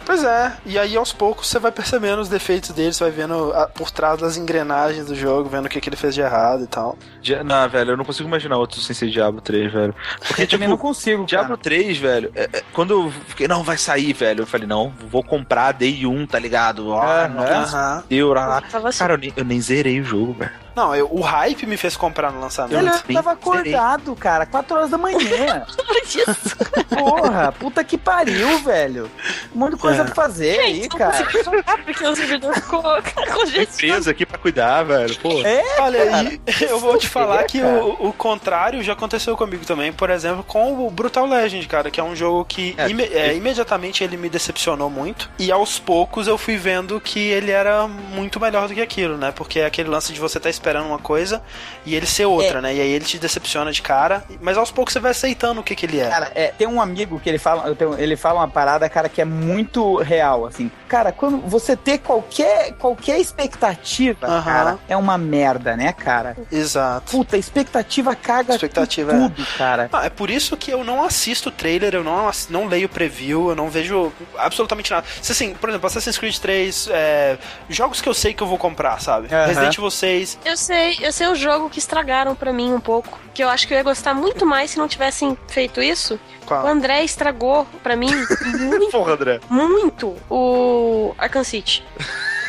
Pois 0.07 0.23
é, 0.23 0.53
e 0.65 0.79
aí 0.79 0.95
aos 0.95 1.11
poucos 1.11 1.49
você 1.49 1.59
vai 1.59 1.69
percebendo 1.69 2.21
os 2.21 2.29
defeitos 2.29 2.69
dele, 2.71 2.93
você 2.93 3.03
vai 3.03 3.11
vendo 3.11 3.51
ah, 3.53 3.67
por 3.67 3.91
trás 3.91 4.17
das 4.21 4.37
engrenagens 4.37 5.07
do 5.07 5.13
jogo, 5.13 5.49
vendo 5.49 5.65
o 5.65 5.69
que, 5.69 5.81
que 5.81 5.89
ele 5.89 5.97
fez 5.97 6.15
de 6.15 6.21
errado 6.21 6.63
e 6.63 6.67
tal. 6.67 6.97
Não, 7.43 7.67
velho, 7.67 7.91
eu 7.91 7.97
não 7.97 8.05
consigo 8.05 8.25
imaginar 8.25 8.55
outro 8.55 8.79
sem 8.79 8.95
ser 8.95 9.09
Diablo 9.09 9.41
3, 9.41 9.69
velho. 9.69 9.93
Porque, 10.25 10.43
Eu 10.43 10.47
também 10.47 10.59
tipo, 10.67 10.69
não 10.69 10.77
consigo, 10.77 11.25
Diablo 11.25 11.49
cara. 11.49 11.59
3, 11.61 11.97
velho, 11.97 12.31
é- 12.35 12.49
é, 12.53 12.63
quando 12.71 12.91
eu 12.93 13.11
fiquei, 13.27 13.49
não, 13.49 13.63
vai 13.63 13.77
sair, 13.77 14.13
velho, 14.13 14.43
eu 14.43 14.47
falei, 14.47 14.65
não, 14.65 14.93
vou 15.09 15.21
comprar 15.21 15.73
Day 15.73 16.05
1, 16.05 16.25
tá 16.25 16.39
ligado? 16.39 16.93
Ah, 16.93 17.25
Aham. 17.25 17.27
nossa, 17.33 17.77
Aham. 17.77 18.03
deu, 18.07 18.31
lá. 18.33 18.61
Tava 18.61 18.87
assim. 18.87 18.99
Cara, 18.99 19.15
eu 19.15 19.17
nem, 19.17 19.33
eu 19.35 19.43
nem 19.43 19.59
zerei 19.59 19.99
o 19.99 20.05
jogo, 20.05 20.31
velho. 20.39 20.51
Não, 20.77 20.95
eu- 20.95 21.09
o 21.11 21.21
hype 21.21 21.65
me 21.65 21.75
fez 21.75 21.97
comprar 21.97 22.31
no 22.31 22.39
lançamento. 22.39 22.79
Ele 22.79 22.93
Sim, 22.93 23.13
tava 23.15 23.31
acordado, 23.31 24.15
cara, 24.15 24.45
4 24.45 24.75
horas 24.77 24.89
da 24.91 24.97
manhã. 24.97 25.65
Porra, 26.89 27.51
puta 27.51 27.83
que 27.83 27.97
pariu, 27.97 28.59
velho. 28.59 29.09
Um 29.55 29.59
monte 29.59 29.71
de 29.73 29.77
coisa 29.81 30.01
É. 30.01 30.05
pra 30.05 30.13
fazer 30.15 30.59
aí, 30.59 30.75
Gente, 30.83 30.89
não 30.91 30.97
cara. 30.97 31.27
jogar 31.43 31.77
porque 31.83 32.05
o 32.05 32.15
servidor 32.15 32.53
ficou 32.53 32.81
congestionado. 32.81 33.61
Empresa 33.73 34.11
aqui 34.11 34.25
pra 34.25 34.37
cuidar, 34.37 34.83
velho, 34.83 35.15
pô. 35.17 35.41
É, 35.41 35.63
Olha 35.81 36.05
cara. 36.05 36.17
aí, 36.29 36.41
eu 36.69 36.79
vou 36.79 36.97
te 36.97 37.07
falar 37.07 37.43
que 37.45 37.61
o, 37.61 38.07
o 38.09 38.13
contrário 38.13 38.81
já 38.83 38.93
aconteceu 38.93 39.35
comigo 39.35 39.65
também, 39.65 39.91
por 39.91 40.09
exemplo, 40.09 40.43
com 40.43 40.85
o 40.85 40.91
Brutal 40.91 41.25
Legend, 41.25 41.67
cara, 41.67 41.89
que 41.89 41.99
é 41.99 42.03
um 42.03 42.15
jogo 42.15 42.45
que 42.45 42.75
É, 42.77 42.87
ime- 42.89 43.03
é, 43.11 43.35
imediatamente 43.35 44.03
ele 44.03 44.15
me 44.17 44.29
decepcionou 44.29 44.89
muito, 44.89 45.29
e 45.39 45.51
aos 45.51 45.79
poucos 45.79 46.27
eu 46.27 46.37
fui 46.37 46.55
vendo 46.57 46.99
que 47.01 47.19
ele 47.19 47.51
era 47.51 47.87
muito 47.87 48.39
melhor 48.39 48.67
do 48.67 48.73
que 48.73 48.81
aquilo, 48.81 49.17
né? 49.17 49.31
Porque 49.31 49.59
é 49.59 49.65
aquele 49.65 49.89
lance 49.89 50.13
de 50.13 50.19
você 50.19 50.37
estar 50.37 50.49
esperando 50.67 50.87
uma 50.87 50.99
coisa 50.99 51.41
e 51.85 51.95
ele 51.95 52.05
ser 52.05 52.25
outra, 52.25 52.61
né? 52.61 52.75
E 52.75 52.81
aí 52.81 52.89
ele 52.89 53.05
te 53.05 53.17
decepciona 53.17 53.71
de 53.71 53.81
cara, 53.81 54.23
mas 54.41 54.57
aos 54.57 54.69
poucos 54.69 54.93
você 54.93 54.99
vai 54.99 55.11
aceitando 55.11 55.61
o 55.61 55.63
que, 55.63 55.75
que 55.75 55.85
ele 55.85 55.99
é. 55.99 56.09
Cara, 56.09 56.31
é, 56.35 56.47
tem 56.47 56.67
um 56.67 56.81
amigo 56.81 57.19
que 57.19 57.29
ele 57.29 57.37
fala, 57.37 57.75
ele 57.97 58.17
fala 58.17 58.41
uma 58.41 58.47
parada, 58.47 58.89
cara, 58.89 59.07
que 59.07 59.21
é 59.21 59.25
muito 59.25 59.97
real, 59.97 60.45
assim. 60.45 60.69
Cara, 60.87 61.11
quando 61.11 61.37
você 61.37 61.75
ter 61.75 61.99
qualquer, 61.99 62.73
qualquer 62.73 63.19
expectativa, 63.19 64.41
cara, 64.43 64.77
é 64.89 64.97
uma 64.97 65.17
merda, 65.17 65.77
né, 65.77 65.93
cara? 65.93 66.35
Exato. 66.51 67.11
Puta, 67.11 67.37
expectativa 67.37 68.15
caga 68.15 68.55
Expectativa, 68.55 69.13
com 69.13 69.29
tudo, 69.29 69.47
cara. 69.57 69.89
Ah, 69.93 70.05
é 70.05 70.09
por 70.09 70.29
isso 70.29 70.57
que 70.57 70.71
eu 70.71 70.83
não 70.83 71.03
assisto 71.03 71.49
trailer, 71.49 71.95
eu 71.95 72.03
não, 72.03 72.29
não 72.49 72.67
leio 72.67 72.89
preview, 72.89 73.49
eu 73.49 73.55
não 73.55 73.69
vejo 73.69 74.11
absolutamente 74.37 74.91
nada. 74.91 75.05
Se 75.21 75.31
assim, 75.31 75.53
por 75.53 75.69
exemplo, 75.69 75.87
Assassin's 75.87 76.17
Creed 76.17 76.37
3, 76.37 76.89
é, 76.91 77.37
jogos 77.69 78.01
que 78.01 78.09
eu 78.09 78.13
sei 78.13 78.33
que 78.33 78.43
eu 78.43 78.47
vou 78.47 78.57
comprar, 78.57 78.99
sabe? 78.99 79.33
Aham. 79.33 79.45
Resident 79.47 79.77
Evil 79.77 79.91
6, 79.91 80.39
Eu 80.45 80.56
sei, 80.57 80.97
eu 81.01 81.11
sei 81.13 81.27
o 81.27 81.35
jogo 81.35 81.69
que 81.69 81.79
estragaram 81.79 82.35
pra 82.35 82.51
mim 82.51 82.73
um 82.73 82.79
pouco. 82.79 83.17
Que 83.33 83.43
eu 83.43 83.49
acho 83.49 83.67
que 83.67 83.73
eu 83.73 83.77
ia 83.77 83.83
gostar 83.83 84.13
muito 84.13 84.45
mais 84.45 84.71
se 84.71 84.77
não 84.77 84.87
tivessem 84.87 85.37
feito 85.47 85.81
isso. 85.81 86.19
O 86.43 86.45
qual? 86.47 86.67
André 86.67 87.03
estragou 87.03 87.65
pra 87.83 87.95
mim 87.95 88.09
muito, 88.59 88.91
Porra, 88.91 89.13
André. 89.13 89.39
muito 89.49 90.15
o 90.29 91.13
Arkham 91.17 91.43
City. 91.43 91.83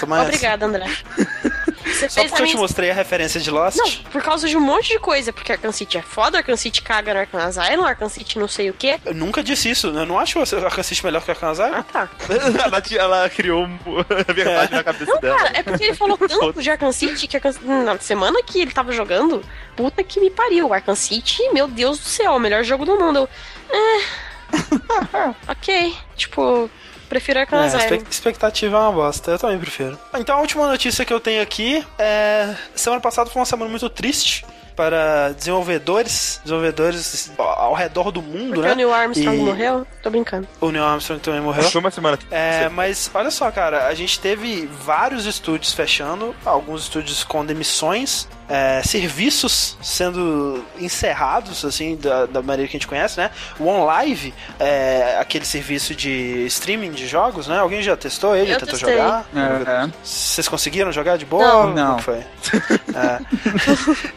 Toma 0.00 0.16
essa. 0.18 0.26
Obrigada, 0.26 0.66
André. 0.66 0.86
Você 1.88 2.08
Só 2.08 2.22
porque 2.22 2.34
eu 2.34 2.36
te 2.36 2.42
minha... 2.42 2.56
mostrei 2.58 2.90
a 2.90 2.94
referência 2.94 3.40
de 3.40 3.50
Lost? 3.50 3.76
Não, 3.78 3.90
por 4.10 4.22
causa 4.22 4.48
de 4.48 4.56
um 4.56 4.60
monte 4.60 4.88
de 4.88 4.98
coisa. 4.98 5.32
Porque 5.32 5.52
Arkham 5.52 5.72
City 5.72 5.98
é 5.98 6.02
foda, 6.02 6.38
Arkham 6.38 6.56
City 6.56 6.82
caga 6.82 7.14
no 7.14 7.20
Arkham 7.20 7.40
Asylum, 7.40 7.84
Arkham 7.84 8.08
City 8.08 8.38
não 8.38 8.48
sei 8.48 8.70
o 8.70 8.74
quê. 8.74 8.98
Eu 9.04 9.14
nunca 9.14 9.42
disse 9.42 9.70
isso, 9.70 9.88
eu 9.88 10.06
não 10.06 10.18
acho 10.18 10.38
o 10.38 10.42
Arkham 10.42 10.82
City 10.82 11.04
melhor 11.04 11.22
que 11.22 11.30
o 11.30 11.32
Arkham 11.32 11.50
Asylum. 11.50 11.74
Ah, 11.74 11.82
tá. 11.82 12.08
ela, 12.64 12.82
ela 13.18 13.30
criou 13.30 13.64
um- 13.64 13.78
a 14.28 14.32
verdade 14.32 14.72
na 14.72 14.84
cabeça 14.84 15.12
Não, 15.12 15.20
dela. 15.20 15.36
cara, 15.36 15.50
é 15.54 15.62
porque 15.62 15.84
ele 15.84 15.94
falou 15.94 16.18
tanto 16.18 16.62
de 16.62 16.70
Arkham 16.70 16.92
City 16.92 17.26
que 17.26 17.36
Arkham... 17.36 17.52
na 17.84 17.98
semana 17.98 18.42
que 18.42 18.60
ele 18.60 18.70
tava 18.70 18.92
jogando, 18.92 19.42
puta 19.76 20.02
que 20.02 20.20
me 20.20 20.30
pariu. 20.30 20.72
Arkham 20.72 20.94
City, 20.94 21.48
meu 21.52 21.68
Deus 21.68 21.98
do 21.98 22.04
céu, 22.04 22.32
o 22.32 22.38
melhor 22.40 22.62
jogo 22.64 22.84
do 22.84 22.96
mundo. 22.98 23.28
Eu, 23.70 23.78
é... 23.78 25.34
ok, 25.48 25.94
tipo, 26.16 26.70
prefiro 27.08 27.38
Arkham 27.40 27.58
É, 27.60 27.66
Asylum. 27.66 27.82
expec- 27.82 28.06
expectativa 28.10 28.76
é 28.76 28.80
uma 28.80 28.92
bosta, 28.92 29.30
eu 29.32 29.38
também 29.38 29.58
prefiro. 29.58 29.98
Então 30.14 30.36
a 30.36 30.40
última 30.40 30.66
notícia 30.66 31.04
que 31.04 31.12
eu 31.12 31.20
tenho 31.20 31.42
aqui 31.42 31.84
é. 31.98 32.54
Semana 32.74 33.00
passada 33.00 33.28
foi 33.30 33.40
uma 33.40 33.46
semana 33.46 33.70
muito 33.70 33.88
triste 33.90 34.44
para 34.76 35.30
desenvolvedores, 35.32 36.40
desenvolvedores 36.44 37.32
ao 37.36 37.74
redor 37.74 38.12
do 38.12 38.22
mundo, 38.22 38.54
Porque 38.54 38.68
né? 38.68 38.72
o 38.72 38.76
Neil 38.76 38.94
Armstrong 38.94 39.36
E- 39.36 39.42
morreu? 39.44 39.86
Tô 40.02 40.08
brincando. 40.10 40.46
O 40.60 40.70
Neil 40.70 40.84
Armstrong 40.84 41.20
também 41.20 41.40
morreu. 41.40 41.64
Foi 41.64 41.80
uma 41.80 41.90
semana. 41.90 42.16
É, 42.30 42.68
mas 42.68 43.10
olha 43.12 43.30
só, 43.32 43.50
cara, 43.50 43.88
a 43.88 43.94
gente 43.94 44.20
teve 44.20 44.66
vários 44.66 45.26
estúdios 45.26 45.72
fechando, 45.72 46.32
alguns 46.44 46.82
estúdios 46.82 47.24
com 47.24 47.44
demissões, 47.44 48.28
é, 48.48 48.82
serviços 48.82 49.76
sendo 49.82 50.64
encerrados, 50.78 51.64
assim, 51.64 51.96
da, 51.96 52.26
da 52.26 52.42
maneira 52.42 52.68
que 52.68 52.76
a 52.76 52.80
gente 52.80 52.86
conhece, 52.86 53.18
né? 53.18 53.30
O 53.58 53.66
OnLive, 53.66 54.32
é, 54.58 55.16
aquele 55.20 55.44
serviço 55.44 55.94
de 55.94 56.46
streaming 56.46 56.92
de 56.92 57.06
jogos, 57.06 57.46
né? 57.46 57.58
Alguém 57.58 57.82
já 57.82 57.96
testou 57.96 58.34
ele? 58.34 58.52
Eu 58.52 58.58
tentou 58.58 58.78
testei. 58.78 58.96
jogar? 58.96 59.26
Aham. 59.34 59.92
Vocês 60.02 60.48
conseguiram 60.48 60.90
jogar 60.90 61.18
de 61.18 61.26
boa? 61.26 61.66
Não. 61.66 61.74
Não. 61.74 61.98
foi? 61.98 62.18
É. 62.18 63.20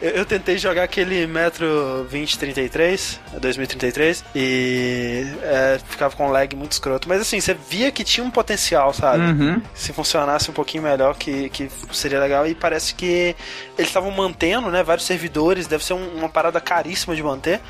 eu, 0.00 0.10
eu 0.10 0.24
tentei 0.24 0.56
jogar 0.56 0.84
aquele 0.84 1.26
Metro 1.26 2.06
2033, 2.10 3.20
2033, 3.38 4.24
e 4.34 5.26
é, 5.42 5.80
ficava 5.88 6.16
com 6.16 6.26
um 6.26 6.30
lag 6.30 6.54
muito 6.56 6.72
escroto. 6.72 7.08
Mas 7.08 7.20
assim, 7.20 7.40
você 7.40 7.54
via 7.54 7.90
que 7.90 8.04
tinha 8.04 8.24
um 8.24 8.30
potencial, 8.30 8.92
sabe? 8.92 9.24
Uhum. 9.24 9.62
Se 9.74 9.92
funcionasse 9.92 10.50
um 10.50 10.54
pouquinho 10.54 10.82
melhor, 10.82 11.16
que, 11.16 11.48
que 11.50 11.68
seria 11.92 12.18
legal. 12.18 12.46
E 12.46 12.54
parece 12.54 12.94
que 12.94 13.36
eles 13.76 13.88
estavam 13.88 14.10
mantendo, 14.22 14.70
né? 14.70 14.82
Vários 14.82 15.06
servidores, 15.06 15.66
deve 15.66 15.84
ser 15.84 15.94
um- 15.94 16.16
uma 16.18 16.28
parada 16.28 16.60
caríssima 16.60 17.14
de 17.16 17.22
manter. 17.22 17.60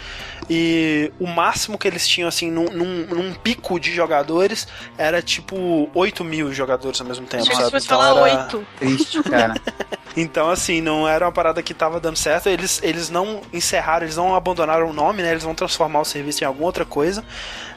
E 0.51 1.13
o 1.21 1.27
máximo 1.27 1.79
que 1.79 1.87
eles 1.87 2.07
tinham, 2.07 2.29
assim, 2.29 2.51
num, 2.51 2.65
num- 2.65 3.07
num 3.07 3.35
pico 3.35 3.79
de 3.79 3.93
jogadores, 3.95 4.67
era 4.99 5.23
tipo 5.23 5.89
8 5.95 6.25
mil 6.25 6.53
jogadores 6.53 7.01
ao 7.01 7.07
mesmo 7.07 7.27
tempo, 7.27 7.45
sabe? 7.47 7.69
Então 7.69 7.81
falar 7.99 8.11
era- 8.29 8.41
oito. 8.43 8.67
Triste, 8.79 9.23
cara. 9.23 9.55
então, 10.17 10.51
assim, 10.51 10.81
não 10.81 11.09
era 11.09 11.25
uma 11.27 11.33
parada 11.33 11.63
que 11.63 11.73
tava 11.73 12.01
dando 12.01 12.17
certo. 12.17 12.49
Eles, 12.49 12.81
eles 12.83 13.09
não 13.09 13.41
encerraram, 13.53 14.05
eles 14.05 14.17
não 14.17 14.35
abandonaram 14.35 14.91
o 14.91 14.93
nome, 14.93 15.23
né? 15.23 15.31
Eles 15.31 15.45
vão 15.45 15.55
transformar 15.55 16.01
o 16.01 16.05
serviço 16.05 16.43
em 16.43 16.47
alguma 16.47 16.67
outra 16.67 16.85
coisa. 16.85 17.25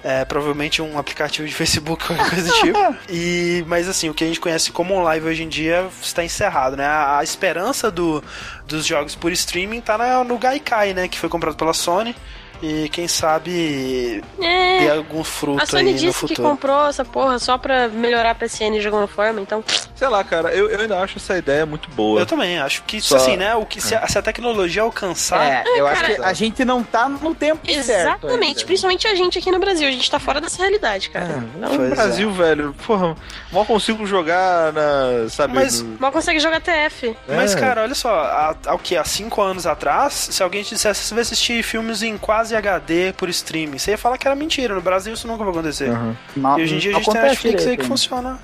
É, 0.08 0.24
provavelmente 0.24 0.84
um 0.84 1.00
aplicativo 1.00 1.48
de 1.48 1.54
Facebook, 1.56 2.06
qualquer 2.06 2.30
coisa 2.30 2.48
do 2.48 2.54
tipo. 2.60 2.96
E, 3.10 3.64
mas, 3.66 3.88
assim, 3.90 4.08
o 4.08 4.14
que 4.14 4.24
a 4.24 4.28
gente 4.28 4.40
conhece 4.40 4.72
como 4.72 5.02
live 5.02 5.26
hoje 5.28 5.42
em 5.42 5.50
dia 5.50 5.88
está 6.00 6.24
encerrado, 6.24 6.78
né? 6.78 6.86
A, 6.86 7.18
a 7.18 7.24
esperança 7.24 7.90
do, 7.90 8.24
dos 8.68 8.86
jogos 8.86 9.16
por 9.16 9.32
streaming 9.32 9.82
tá 9.82 9.98
na- 9.98 10.24
no 10.24 10.38
Gaikai, 10.38 10.94
né? 10.94 11.08
Que 11.08 11.18
foi 11.18 11.28
comprado 11.28 11.56
pela 11.56 11.74
Sony. 11.74 12.16
E 12.62 12.90
quem 12.90 13.08
sabe 13.08 14.24
É. 14.42 14.80
ter 14.80 14.92
algum 14.92 15.24
fruto 15.24 15.62
A 15.62 15.66
Sony 15.66 15.88
aí 15.90 15.94
no 15.94 16.00
disse 16.00 16.26
que 16.26 16.36
comprou 16.36 16.88
essa 16.88 17.04
porra 17.06 17.38
só 17.40 17.58
pra 17.58 17.88
melhorar 17.88 18.32
a 18.32 18.36
PCN 18.36 18.80
jogando 18.82 19.08
forma, 19.08 19.40
então. 19.42 19.64
Sei 19.96 20.08
lá, 20.08 20.24
cara, 20.24 20.54
eu, 20.54 20.70
eu 20.70 20.80
ainda 20.80 21.00
acho 21.00 21.18
essa 21.18 21.38
ideia 21.38 21.66
muito 21.66 21.90
boa. 21.92 22.20
Eu 22.20 22.26
também, 22.26 22.58
acho 22.60 22.84
que, 22.84 23.00
Só- 23.02 23.16
assim, 23.18 23.38
né? 23.38 23.56
O 23.56 23.66
que, 23.66 23.80
se, 23.82 23.96
a, 23.96 24.08
se 24.08 24.18
a 24.18 24.22
tecnologia 24.22 24.82
alcançar. 24.82 25.46
É, 25.46 25.80
eu 25.80 25.88
acho 25.88 26.02
cara. 26.02 26.16
que 26.16 26.22
a 26.24 26.34
gente 26.34 26.66
não 26.66 26.84
tá 26.84 27.08
no 27.08 27.34
tempo 27.36 27.66
certo. 27.66 28.26
Exatamente, 28.26 28.66
principalmente 28.66 29.08
a 29.08 29.16
gente 29.16 29.38
aqui 29.40 29.52
no 29.52 29.60
Brasil. 29.60 29.88
A 29.88 29.92
gente 29.92 30.10
tá 30.10 30.20
fora 30.20 30.42
dessa 30.42 30.58
realidade, 30.62 31.10
cara. 31.10 31.44
Não, 31.58 31.70
Pois 31.70 31.80
No 31.80 31.86
é. 31.86 31.90
Brasil, 31.90 32.32
velho, 32.32 32.76
porra, 32.86 33.16
mal 33.52 33.66
consigo 33.66 34.06
jogar 34.06 34.74
na. 34.74 35.30
Sabe? 35.30 35.54
Mas- 35.54 35.82
no- 35.82 35.98
mal 36.00 36.12
consegue 36.12 36.40
jogar 36.40 36.60
TF. 36.62 37.16
Mas, 37.28 37.56
É. 37.56 37.60
cara, 37.60 37.84
olha 37.84 37.96
só, 37.96 38.10
há, 38.20 38.56
há 38.66 38.76
o 38.76 38.80
que? 38.80 38.96
Há 38.98 39.04
cinco 39.04 39.42
anos 39.42 39.66
atrás, 39.66 40.14
se 40.32 40.44
alguém 40.44 40.62
te 40.64 40.76
dissesse 40.76 41.04
você 41.04 41.14
vai 41.14 41.22
assistir 41.22 41.64
filmes 41.64 42.02
em 42.04 42.18
quase 42.18 42.45
quase 42.46 42.56
HD 42.56 43.14
por 43.14 43.28
streaming. 43.30 43.78
Você 43.80 43.92
ia 43.92 43.98
falar 43.98 44.18
que 44.18 44.28
era 44.28 44.36
mentira, 44.36 44.76
no 44.76 44.82
Brasil 44.82 45.14
isso 45.14 45.28
nunca 45.28 45.44
vai 45.44 45.52
acontecer. 45.52 45.92
Mal- 46.36 46.60
E 46.60 46.64
hoje 46.64 46.76
em 46.76 46.78
dia 46.78 46.92
a 46.92 47.00
gente 47.00 47.12
tem 47.12 47.22
Netflix 47.22 47.66
aí 47.68 47.78
que 47.78 47.86
funciona. 47.86 48.40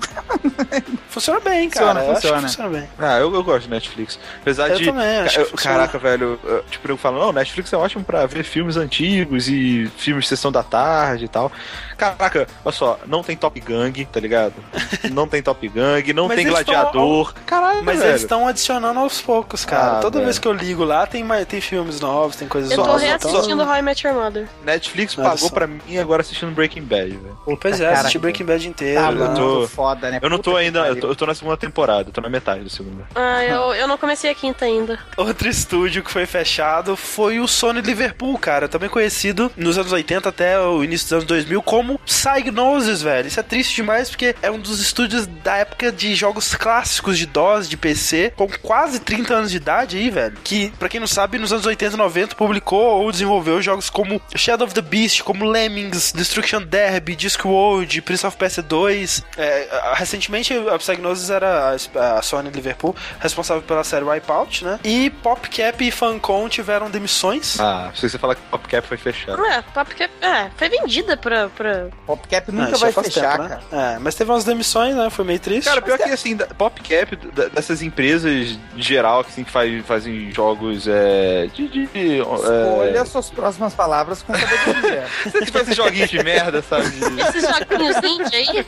funciona 1.08 1.40
bem, 1.40 1.68
Funciona, 1.70 1.94
cara. 1.94 2.06
Que 2.06 2.14
funciona. 2.14 2.40
funciona 2.42 2.68
bem. 2.70 2.88
Ah, 2.98 3.18
eu, 3.18 3.32
eu 3.32 3.42
gosto 3.44 3.64
de 3.64 3.70
Netflix. 3.70 4.18
Apesar 4.40 4.70
Eu 4.70 4.78
de. 4.78 4.84
também, 4.86 5.18
acho 5.20 5.44
funciona. 5.46 5.76
Caraca, 5.76 5.98
velho. 5.98 6.40
eu- 6.42 6.62
Tipo, 6.70 6.88
eu 6.90 6.96
falo, 6.96 7.20
não, 7.20 7.32
Netflix 7.32 7.72
é 7.72 7.76
ótimo 7.76 8.02
pra 8.04 8.26
ver 8.26 8.42
filmes 8.44 8.76
antigos 8.76 9.48
e 9.48 9.90
filmes 9.96 10.24
de 10.24 10.28
sessão 10.30 10.50
da 10.50 10.62
tarde 10.62 11.26
e 11.26 11.28
tal. 11.28 11.52
Caraca, 11.96 12.46
olha 12.64 12.74
só, 12.74 12.98
não 13.06 13.22
tem 13.22 13.36
Top 13.36 13.58
Gang, 13.60 14.04
tá 14.06 14.18
ligado? 14.18 14.54
Não 15.12 15.28
tem 15.28 15.42
Top 15.42 15.68
Gang, 15.68 16.12
não 16.12 16.26
Mas 16.28 16.36
tem 16.36 16.46
eles 16.46 16.58
tão- 16.64 16.74
Gladiador. 16.74 17.34
Caralho, 17.46 17.82
Mas 17.84 17.98
velho. 17.98 18.10
eles 18.10 18.22
estão 18.22 18.46
adicionando 18.48 18.98
aos 19.00 19.20
poucos, 19.20 19.64
cara. 19.64 19.98
Ah, 19.98 20.00
Toda 20.00 20.14
velho. 20.18 20.24
vez 20.24 20.38
que 20.38 20.48
eu 20.48 20.52
ligo 20.52 20.84
lá, 20.84 21.06
tem, 21.06 21.24
tem 21.46 21.60
filmes 21.60 22.00
novos, 22.00 22.36
tem 22.36 22.48
coisas 22.48 22.70
Eu 22.70 22.78
tô 22.78 22.84
novas. 22.86 23.02
reassistindo 23.02 23.62
How 23.62 23.76
I 23.76 23.82
Met 23.92 24.06
Your 24.06 24.14
Mother. 24.16 24.48
Netflix 24.64 25.18
Olha 25.18 25.28
pagou 25.30 25.48
só. 25.48 25.54
pra 25.54 25.66
mim 25.66 25.98
agora 25.98 26.22
assistindo 26.22 26.50
Breaking 26.52 26.82
Bad, 26.82 27.10
velho. 27.10 27.38
Pois 27.60 27.78
é, 27.80 27.92
assisti 27.92 28.18
Breaking 28.18 28.44
Bad 28.46 28.66
inteiro. 28.66 29.00
Tá 29.00 29.10
eu 29.12 29.34
tô- 29.34 29.68
foda, 29.68 30.10
né? 30.10 30.18
Eu 30.22 30.30
não 30.30 30.38
tô 30.38 30.52
Puta 30.52 30.58
ainda, 30.62 30.78
eu 30.86 30.96
tô, 30.96 31.08
eu 31.08 31.14
tô 31.16 31.26
na 31.26 31.34
segunda 31.34 31.56
temporada, 31.58 32.08
eu 32.08 32.12
tô 32.12 32.20
na 32.22 32.28
metade 32.30 32.64
da 32.64 32.70
segunda. 32.70 33.04
Ah, 33.14 33.44
eu, 33.44 33.74
eu 33.74 33.86
não 33.86 33.98
comecei 33.98 34.30
a 34.30 34.34
quinta 34.34 34.64
ainda. 34.64 34.98
Outro 35.16 35.46
estúdio 35.48 36.02
que 36.02 36.10
foi 36.10 36.24
fechado 36.26 36.96
foi 36.96 37.38
o 37.38 37.46
Sony 37.46 37.80
Liverpool, 37.82 38.38
cara. 38.38 38.66
Também 38.68 38.88
conhecido 38.88 39.52
nos 39.56 39.76
anos 39.76 39.92
80 39.92 40.28
até 40.28 40.58
o 40.58 40.82
início 40.82 41.04
dos 41.06 41.12
anos 41.12 41.24
2000 41.26 41.62
como 41.62 41.98
Psygnosis, 42.06 43.02
velho. 43.02 43.28
Isso 43.28 43.40
é 43.40 43.42
triste 43.42 43.76
demais 43.76 44.08
porque 44.08 44.34
é 44.42 44.50
um 44.50 44.58
dos 44.58 44.80
estúdios 44.80 45.26
da 45.26 45.56
época 45.58 45.92
de 45.92 46.14
jogos 46.14 46.54
clássicos 46.54 47.18
de 47.18 47.26
DOS, 47.26 47.68
de 47.68 47.76
PC, 47.76 48.32
com 48.36 48.48
quase 48.62 49.00
30 49.00 49.34
anos 49.34 49.50
de 49.50 49.56
idade 49.58 49.96
aí, 49.98 50.08
velho. 50.10 50.36
Que, 50.42 50.70
pra 50.78 50.88
quem 50.88 50.98
não 51.00 51.06
sabe, 51.06 51.38
nos 51.38 51.52
anos 51.52 51.66
80 51.66 51.94
e 51.94 51.98
90 51.98 52.34
publicou 52.36 53.02
ou 53.02 53.10
desenvolveu 53.12 53.60
jogos 53.60 53.81
como 53.90 54.20
Shadow 54.34 54.66
of 54.66 54.74
the 54.74 54.82
Beast, 54.82 55.22
como 55.22 55.44
Lemmings, 55.44 56.12
Destruction 56.12 56.62
Derby, 56.62 57.14
Discworld, 57.16 58.00
Prince 58.02 58.26
of 58.26 58.36
Persia 58.36 58.62
2. 58.62 59.22
É, 59.36 59.68
recentemente, 59.94 60.54
a 60.54 60.78
Psygnosis 60.78 61.30
era 61.30 61.76
a, 61.96 62.22
Sony 62.22 62.50
Liverpool 62.50 62.94
responsável 63.20 63.62
pela 63.62 63.84
série 63.84 64.04
Wipeout, 64.04 64.64
né? 64.64 64.78
E 64.84 65.10
PopCap 65.10 65.86
e 65.86 65.90
Funcom 65.90 66.48
tiveram 66.48 66.90
demissões. 66.90 67.58
Ah, 67.60 67.90
se 67.94 68.08
você 68.08 68.18
falar 68.18 68.34
que 68.34 68.42
PopCap 68.42 68.86
foi 68.86 68.96
fechado. 68.96 69.44
É, 69.46 69.62
que 69.94 70.02
é, 70.24 70.50
foi 70.56 70.68
vendida 70.68 71.16
pra. 71.16 71.48
pra... 71.48 71.88
PopCap 72.06 72.46
Ah, 72.48 72.52
nunca 72.52 72.70
isso 72.72 72.78
vai 72.80 72.92
fechar, 72.92 73.32
tempo, 73.38 73.42
né? 73.48 73.60
cara. 73.70 73.94
É, 73.94 73.98
mas 73.98 74.14
teve 74.14 74.30
umas 74.30 74.44
demissões, 74.44 74.94
né? 74.94 75.10
Foi 75.10 75.24
meio 75.24 75.38
triste. 75.40 75.66
Cara, 75.68 75.82
pior 75.82 75.98
que 75.98 76.04
assim, 76.04 76.36
da- 76.36 76.46
PopCap, 76.46 77.16
da- 77.16 77.48
dessas 77.48 77.82
empresas 77.82 78.58
em 78.76 78.82
geral 78.82 79.24
que 79.24 79.30
assim, 79.30 79.44
que 79.44 79.50
faz, 79.50 79.84
fazem 79.86 80.30
jogos 80.32 80.86
é, 80.88 81.48
de. 81.52 81.68
de, 81.68 81.86
de 81.86 82.18
Escolha 82.18 82.98
é, 82.98 83.04
suas 83.04 83.30
próximas 83.30 83.71
palavras 83.72 84.22
com 84.22 84.34
sabedoria. 84.34 85.06
se 85.30 85.40
tipo 85.44 85.58
esses 85.58 85.76
joguinhos 85.76 86.10
de 86.10 86.22
merda, 86.22 86.62
sabe? 86.62 86.86
Esses 86.86 87.42
joguinhos 87.48 87.96
indie 88.04 88.36
aí? 88.36 88.66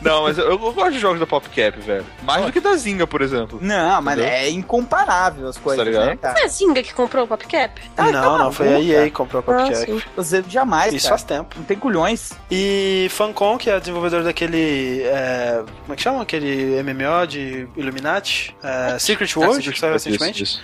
Não, 0.00 0.22
mas 0.24 0.38
eu, 0.38 0.46
eu 0.50 0.58
gosto 0.58 0.92
de 0.92 0.98
jogos 0.98 1.20
da 1.20 1.26
PopCap, 1.26 1.78
velho. 1.80 2.04
Mais 2.22 2.44
do 2.44 2.52
que 2.52 2.60
da 2.60 2.74
Zinga, 2.76 3.06
por 3.06 3.22
exemplo. 3.22 3.58
não, 3.60 4.00
mas 4.02 4.18
Entendeu? 4.18 4.34
é 4.36 4.50
incomparável 4.50 5.48
as 5.48 5.56
coisas, 5.58 5.84
Tá 5.84 5.90
ligado? 5.90 6.06
né, 6.06 6.16
cara? 6.16 6.34
Foi 6.34 6.44
a 6.44 6.48
Zinga 6.48 6.82
que 6.82 6.92
comprou 6.94 7.24
o 7.24 7.28
PopCap? 7.28 7.80
Ah, 7.96 8.10
não, 8.10 8.38
não, 8.38 8.52
foi 8.52 8.68
a 8.68 8.80
EA 8.80 9.04
que 9.04 9.10
comprou 9.10 9.42
a 9.46 9.52
Ah, 9.52 9.64
PopCap. 9.66 9.86
sim. 9.86 10.02
Você 10.16 10.44
jamais, 10.48 10.92
Isso 10.94 11.06
cara. 11.08 11.18
faz 11.18 11.24
tempo. 11.24 11.56
Não 11.58 11.64
tem 11.64 11.76
culhões. 11.78 12.32
E 12.50 13.08
Funcom, 13.10 13.56
que 13.58 13.70
é 13.70 13.78
desenvolvedor 13.78 14.22
daquele. 14.22 15.02
é, 15.04 15.62
como 15.82 15.92
é 15.92 15.96
que 15.96 16.02
chama? 16.02 16.22
Aquele 16.22 16.82
MMO 16.82 17.26
de 17.26 17.66
Illuminati? 17.76 18.54
É, 18.62 18.98
Secret 18.98 19.34
World, 19.36 19.72
que 19.72 19.78
saiu 19.78 19.96
Isso, 19.96 20.08
recentemente. 20.08 20.42
isso. 20.42 20.60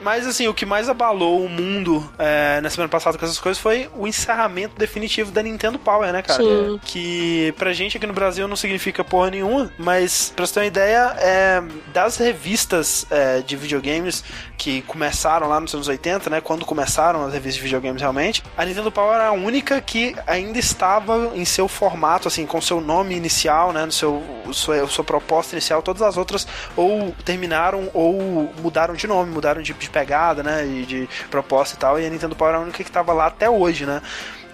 Mas 0.00 0.26
assim, 0.26 0.48
o 0.48 0.54
que 0.54 0.66
mais 0.66 0.88
abalou 0.88 1.44
o 1.44 1.48
mundo 1.48 2.08
é, 2.18 2.60
na 2.60 2.70
semana 2.70 2.88
passada 2.88 3.18
com 3.18 3.24
essas 3.24 3.38
coisas 3.38 3.60
foi 3.60 3.88
o 3.96 4.06
encerramento 4.06 4.76
definitivo 4.76 5.30
da 5.30 5.42
Nintendo 5.42 5.78
Power, 5.78 6.12
né, 6.12 6.22
cara? 6.22 6.42
Sim. 6.42 6.80
Que 6.84 7.54
pra 7.58 7.72
gente 7.72 7.96
aqui 7.96 8.06
no 8.06 8.12
Brasil 8.12 8.46
não 8.48 8.56
significa 8.56 9.04
porra 9.04 9.30
nenhuma, 9.30 9.70
mas 9.78 10.32
pra 10.34 10.46
você 10.46 10.54
ter 10.54 10.60
uma 10.60 10.66
ideia, 10.66 11.16
é, 11.18 11.62
das 11.92 12.16
revistas 12.16 13.06
é, 13.10 13.40
de 13.40 13.56
videogames 13.56 14.24
que 14.56 14.82
começaram 14.82 15.48
lá 15.48 15.58
nos 15.58 15.74
anos 15.74 15.88
80, 15.88 16.28
né? 16.28 16.40
Quando 16.40 16.64
começaram 16.66 17.24
as 17.24 17.32
revistas 17.32 17.54
de 17.56 17.62
videogames 17.62 18.00
realmente, 18.00 18.42
a 18.56 18.64
Nintendo 18.64 18.92
Power 18.92 19.14
era 19.14 19.28
a 19.28 19.32
única 19.32 19.80
que 19.80 20.14
ainda 20.26 20.58
estava 20.58 21.32
em 21.34 21.44
seu 21.44 21.66
formato, 21.66 22.28
assim, 22.28 22.46
com 22.46 22.60
seu 22.60 22.80
nome 22.80 23.14
inicial, 23.14 23.72
né? 23.72 23.86
No 23.86 23.92
seu, 23.92 24.22
sua, 24.52 24.86
sua 24.86 25.04
proposta 25.04 25.54
inicial, 25.54 25.82
todas 25.82 26.02
as 26.02 26.16
outras 26.16 26.46
ou 26.76 27.14
terminaram 27.24 27.90
ou 27.94 28.52
mudaram 28.60 28.94
de 28.94 29.06
nome, 29.06 29.32
mudaram 29.32 29.62
de, 29.62 29.72
de 29.80 29.90
pegada, 29.90 30.42
né? 30.42 30.66
E 30.66 30.86
de 30.86 31.08
proposta 31.30 31.74
e 31.76 31.78
tal. 31.78 32.00
E 32.00 32.06
a 32.06 32.10
Nintendo 32.10 32.36
Power 32.36 32.50
era 32.50 32.58
a 32.58 32.62
única 32.62 32.82
que 32.82 32.90
estava 32.90 33.12
lá 33.12 33.26
até 33.26 33.48
hoje, 33.48 33.86
né? 33.86 34.00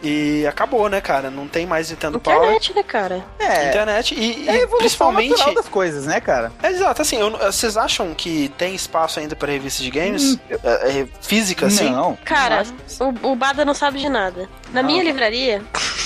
E 0.09 0.47
acabou, 0.47 0.89
né, 0.89 1.01
cara? 1.01 1.31
Não 1.31 1.49
tem 1.49 1.67
mais 1.67 1.91
Nintendo 1.91 2.21
Power. 2.21 2.39
Internet, 2.39 2.75
né, 2.75 2.83
cara? 2.85 3.25
É, 3.39 3.69
Internet 3.71 4.15
e, 4.15 4.49
é 4.49 4.63
e 4.63 4.67
principalmente. 4.69 5.55
das 5.55 5.69
coisas, 5.69 6.07
né, 6.07 6.21
cara? 6.21 6.53
É, 6.63 6.69
exato, 6.69 7.03
assim, 7.03 7.17
eu 7.19 7.31
vocês 7.37 7.77
acham 7.77 8.15
que 8.15 8.49
tem 8.57 8.75
espaço 8.75 9.19
ainda 9.19 9.35
para 9.35 9.51
revista 9.51 9.83
de 9.83 9.91
games? 9.91 10.35
Hum, 10.35 10.39
É, 10.63 11.01
é, 11.01 11.07
física, 11.21 11.67
assim? 11.67 11.91
Não. 11.91 12.17
Cara, 12.25 12.65
não 13.01 13.15
o, 13.25 13.33
o 13.33 13.37
Bada 13.37 13.65
não 13.65 13.75
sabe 13.75 13.99
de 13.99 14.09
nada. 14.09 14.49
Na 14.73 14.83
Não. 14.83 14.91
minha 14.91 15.03
livraria, 15.03 15.63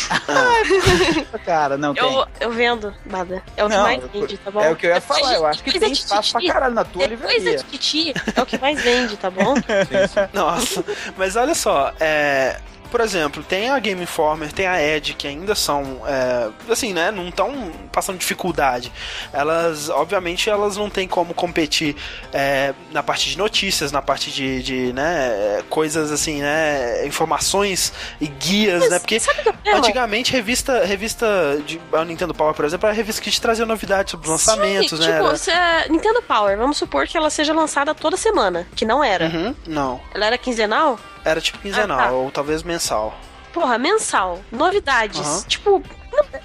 acho, 0.09 1.29
cara, 1.45 1.77
não 1.77 1.95
tem. 1.95 2.03
eu, 2.03 2.27
eu 2.41 2.51
vendo, 2.51 2.95
Bada. 3.07 3.43
É 3.57 3.65
o 3.65 3.69
que 3.69 3.75
Não, 3.77 3.83
mais 3.83 4.03
vende, 4.13 4.37
tá 4.39 4.51
bom? 4.51 4.61
É 4.61 4.71
o 4.71 4.77
que 4.77 4.87
eu 4.87 4.91
ia 4.91 4.95
Depois 5.01 5.21
falar, 5.21 5.33
de- 5.33 5.37
eu 5.39 5.47
acho 5.47 5.63
que 5.63 5.79
tem 5.79 5.93
de 5.93 5.99
espaço 5.99 6.33
pra 6.33 6.47
caralho 6.53 6.75
na 6.75 6.85
tua 6.85 7.07
Depois 7.07 7.33
da 7.45 7.51
livraria. 7.51 7.65
Titi, 7.71 8.15
é 8.37 8.41
o 8.43 8.47
que 8.47 8.59
mais 8.59 8.81
vende, 8.83 9.17
tá 9.17 9.31
bom? 9.31 9.55
Nossa, 10.33 10.85
mas 11.17 11.37
olha 11.37 11.55
só, 11.55 11.93
é. 12.01 12.59
Por 12.91 13.01
exemplo, 13.01 13.43
tem 13.43 13.71
a 13.71 13.79
Game 13.79 14.03
Informer, 14.03 14.53
tem 14.53 14.67
a 14.67 14.83
Edge, 14.83 15.15
que 15.15 15.27
ainda 15.29 15.55
são, 15.55 16.03
é, 16.07 16.49
assim, 16.71 16.93
né, 16.93 17.11
não 17.11 17.29
estão 17.29 17.71
passando 17.93 18.19
dificuldade. 18.19 18.93
Elas, 19.33 19.89
obviamente, 19.89 20.51
elas 20.51 20.77
não 20.77 20.91
têm 20.91 21.07
como 21.07 21.33
competir 21.33 21.95
é, 22.33 22.75
na 22.91 23.03
parte 23.03 23.29
de 23.31 23.39
notícias, 23.39 23.93
na 23.93 24.03
parte 24.03 24.31
de, 24.31 24.63
de, 24.63 24.93
né, 24.93 25.63
coisas 25.69 26.11
assim, 26.11 26.41
né, 26.43 27.07
informações 27.07 27.93
e 28.21 28.27
guias, 28.27 28.89
né, 28.91 28.99
porque 28.99 29.21
Sabe 29.21 29.41
o 29.41 29.43
que 29.43 29.49
é 29.49 29.53
o 29.53 29.55
problema? 29.55 29.79
Antigamente, 29.79 30.33
revista, 30.33 30.85
revista 30.85 31.27
de 31.65 31.81
a 31.93 32.05
Nintendo 32.05 32.35
Power, 32.35 32.55
por 32.55 32.65
exemplo, 32.65 32.87
era 32.87 32.95
a 32.95 32.97
revista 32.97 33.23
que 33.23 33.31
te 33.31 33.41
trazia 33.41 33.65
novidades 33.67 34.11
sobre 34.11 34.27
os 34.27 34.33
lançamentos, 34.33 34.99
Sim, 34.99 35.07
né? 35.07 35.13
Tipo, 35.15 35.29
Era- 35.29 35.37
se 35.37 35.51
a 35.51 35.87
Nintendo 35.89 36.23
Power, 36.23 36.57
vamos 36.57 36.77
supor 36.77 37.07
que 37.07 37.17
ela 37.17 37.31
seja 37.31 37.53
lançada 37.53 37.95
toda 37.95 38.17
semana, 38.17 38.67
que 38.75 38.85
não 38.85 39.03
era. 39.03 39.27
Uhum, 39.27 39.55
não. 39.67 40.01
Ela 40.15 40.27
era 40.27 40.39
quinzenal? 40.39 40.99
Era 41.25 41.41
tipo 41.41 41.59
quinzenal, 41.59 41.99
Ah, 41.99 42.05
tá. 42.05 42.11
ou 42.13 42.31
talvez 42.31 42.63
mensal. 42.63 43.15
Porra, 43.53 43.77
mensal. 43.79 44.41
Novidades. 44.51 45.21
Aham. 45.21 45.43
Tipo, 45.49 45.83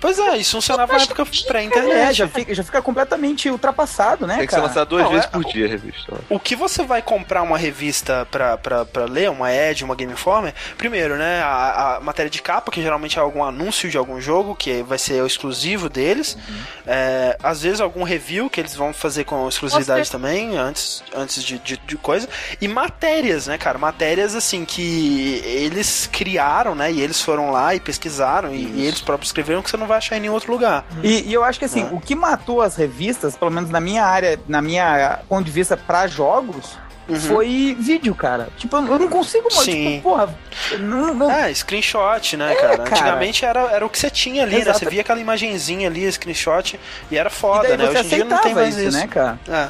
Pois 0.02 0.18
é, 0.20 0.38
isso 0.38 0.52
funcionava 0.58 0.94
na 0.94 1.04
época 1.04 1.22
É, 1.24 1.48
pré-internet. 1.48 2.14
já 2.16 2.28
fica, 2.28 2.54
já 2.54 2.64
fica 2.64 2.82
completamente 2.82 3.50
ultrapassado, 3.50 4.26
né, 4.28 4.38
Tem 4.38 4.46
que 4.48 4.54
ser 4.54 4.58
cara? 4.60 4.68
lançado 4.68 4.90
duas 4.90 5.04
Não, 5.04 5.12
vezes 5.12 5.26
é- 5.26 5.30
por 5.30 5.44
dia 5.46 5.66
a 5.66 5.70
revista. 5.70 6.14
O 6.30 6.40
que 6.40 6.56
você 6.56 6.84
vai 6.84 7.02
comprar 7.02 7.42
uma 7.42 7.58
revista 7.58 8.28
pra, 8.32 8.58
pra, 8.58 8.86
pra 8.86 9.06
ler, 9.06 9.30
uma 9.30 9.52
Edge, 9.54 9.84
uma 9.84 9.96
Game 9.96 10.12
Informer, 10.12 10.54
primeiro, 10.78 11.16
né, 11.18 11.42
a, 11.44 11.96
a 11.98 12.00
matéria 12.00 12.30
de 12.30 12.42
capa, 12.42 12.72
que 12.72 12.82
geralmente 12.82 13.18
é 13.18 13.22
algum 13.22 13.44
anúncio 13.44 13.90
de 13.90 13.98
algum 13.98 14.20
jogo, 14.20 14.56
que 14.56 14.84
vai 14.84 14.98
ser 14.98 15.22
o 15.22 15.28
exclusivo 15.28 15.90
deles. 15.90 16.38
É, 16.86 17.38
às 17.42 17.62
vezes 17.62 17.80
algum 17.82 18.04
review 18.04 18.50
que 18.50 18.60
eles 18.60 18.76
vão 18.76 18.94
fazer 18.94 19.24
com 19.24 19.48
exclusividade 19.48 20.10
também, 20.12 20.58
antes, 20.58 21.04
antes 21.16 21.44
de, 21.44 21.58
de, 21.60 21.78
de 21.78 21.98
coisa. 21.98 22.28
E 22.62 22.68
matérias, 22.68 23.48
né, 23.48 23.58
cara? 23.58 23.78
Matérias, 23.78 24.36
assim, 24.36 24.66
que 24.66 25.42
eles 25.46 26.08
criaram, 26.12 26.76
né, 26.76 26.92
e 26.92 27.02
eles 27.02 27.22
foram 27.22 27.52
lá 27.52 27.74
e 27.76 27.80
pesquisaram, 27.80 28.54
e, 28.54 28.64
e 28.76 28.86
eles 28.86 29.02
próprios 29.02 29.30
escreveram 29.30 29.62
que 29.62 29.70
você 29.76 29.80
não 29.80 29.88
vai 29.88 29.98
achar 29.98 30.18
em 30.18 30.22
nenhum 30.22 30.34
outro 30.34 30.52
lugar. 30.52 30.86
E, 31.04 31.30
e 31.30 31.34
eu 31.34 31.44
acho 31.44 31.60
que 31.60 31.66
assim, 31.66 31.84
Né? 31.84 31.90
o 31.92 32.00
que 32.00 32.16
matou 32.16 32.62
as 32.62 32.76
revistas, 32.76 33.36
pelo 33.36 33.52
menos 33.52 33.70
na 33.70 33.80
minha 33.80 34.04
área, 34.06 34.40
na 34.48 34.62
minha 34.62 35.20
ponto 35.30 35.46
de 35.46 35.52
vista 35.52 35.76
pra 35.78 36.08
jogos, 36.08 36.78
Uhum. 37.08 37.20
foi 37.20 37.78
vídeo, 37.80 38.16
cara. 38.16 38.48
Tipo, 38.58 38.78
eu 38.78 38.82
não 38.82 39.08
consigo, 39.08 39.48
mano. 39.52 39.64
Sim. 39.64 39.98
Tipo, 39.98 40.10
porra, 40.10 40.36
não, 40.80 41.14
não- 41.14 41.30
É, 41.32 41.54
screenshot, 41.54 42.36
né, 42.36 42.52
É, 42.54 42.56
cara? 42.56 42.78
cara. 42.80 42.90
Antigamente 42.90 43.46
era, 43.46 43.60
era 43.72 43.86
o 43.86 43.90
que 43.90 44.00
você 44.00 44.10
tinha 44.10 44.42
ali, 44.42 44.56
né? 44.56 44.62
Exato. 44.62 44.80
Você 44.80 44.90
via 44.90 45.02
aquela 45.02 45.20
imagenzinha 45.20 45.88
ali, 45.88 46.12
screenshot, 46.12 46.80
e 47.12 47.16
era 47.18 47.30
e 47.30 47.32
foda, 47.32 47.68
daí 47.68 47.78
né? 47.78 47.90
Hoje 47.90 48.00
em 48.00 48.08
dia 48.08 48.26
não 48.26 48.42
tem 48.42 48.56
mais 48.56 48.76
isso, 48.76 48.88
isso. 48.88 48.98
né, 48.98 49.06
cara? 49.08 49.40
É. 49.48 49.70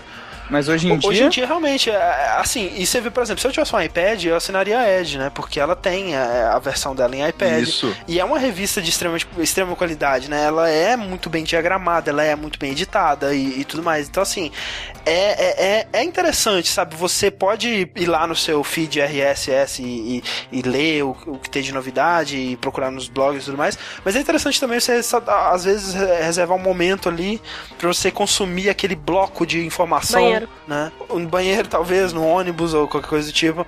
Mas 0.50 0.68
hoje 0.70 0.88
em 0.88 0.94
Hoje 0.98 1.10
dia. 1.18 1.26
em 1.26 1.30
dia, 1.30 1.46
realmente, 1.48 1.90
é, 1.90 2.36
assim, 2.38 2.72
e 2.76 2.86
você 2.86 3.02
vê, 3.02 3.10
por 3.10 3.24
exemplo, 3.24 3.42
se 3.42 3.48
eu 3.48 3.52
tivesse 3.52 3.76
um 3.76 3.82
iPad, 3.82 4.24
eu 4.26 4.36
assinaria 4.36 4.80
a 4.80 5.00
Edge, 5.00 5.18
né? 5.18 5.32
Porque 5.34 5.60
ela 5.60 5.76
tem 5.76 6.16
a, 6.16 6.54
a 6.56 6.60
versão 6.60 6.96
dela 6.96 7.16
em 7.16 7.28
iPad. 7.28 7.64
Isso. 7.64 7.96
E 8.08 8.20
é 8.20 8.26
uma 8.26 8.38
revista 8.38 8.82
de 8.82 8.90
extrema, 8.90 9.18
extrema 9.40 9.76
qualidade, 9.76 10.30
né? 10.30 10.44
Ela 10.46 10.70
é 10.70 10.96
muito 10.96 11.30
bem 11.30 11.44
diagramada, 11.44 12.10
ela 12.12 12.24
é 12.24 12.36
muito 12.36 12.60
bem 12.60 12.72
editada 12.72 13.34
e, 13.34 13.62
e 13.62 13.66
tudo 13.66 13.82
mais. 13.84 14.08
Então, 14.08 14.22
assim, 14.22 14.52
é, 15.06 15.12
é, 15.14 15.66
é- 15.80 15.88
é 15.94 16.04
interessante, 16.04 16.70
sabe? 16.70 16.96
Você 16.96 17.30
pode 17.32 17.90
ir 17.96 18.06
lá 18.08 18.28
no 18.28 18.36
seu 18.36 18.64
feed 18.64 19.00
RSS 19.00 19.82
e, 19.82 20.24
e, 20.52 20.60
e 20.60 20.62
ler 20.62 21.04
o, 21.04 21.18
o 21.28 21.38
que 21.40 21.50
tem 21.50 21.62
de 21.64 21.72
novidade 21.74 22.38
e 22.38 22.56
procurar 22.58 22.92
nos 22.92 23.08
blogs 23.08 23.44
e 23.44 23.46
tudo 23.46 23.58
mais. 23.58 23.78
Mas 24.04 24.16
é 24.16 24.20
interessante 24.20 24.60
também 24.60 24.80
você, 24.80 25.02
às 25.52 25.64
vezes, 25.64 25.94
re- 25.94 26.22
reservar 26.24 26.58
um 26.58 26.62
momento 26.62 27.10
ali 27.10 27.42
pra 27.78 27.88
você 27.88 28.12
consumir 28.12 28.70
aquele 28.70 28.96
bloco 28.96 29.46
de 29.46 29.66
informação, 29.66 30.35
Banheiro. 30.40 30.50
né? 30.68 30.92
No 31.10 31.28
banheiro, 31.28 31.68
talvez, 31.68 32.14
no 32.14 32.26
ônibus 32.26 32.74
ou 32.74 32.88
qualquer 32.88 33.10
coisa 33.10 33.28
do 33.28 33.34
tipo. 33.34 33.66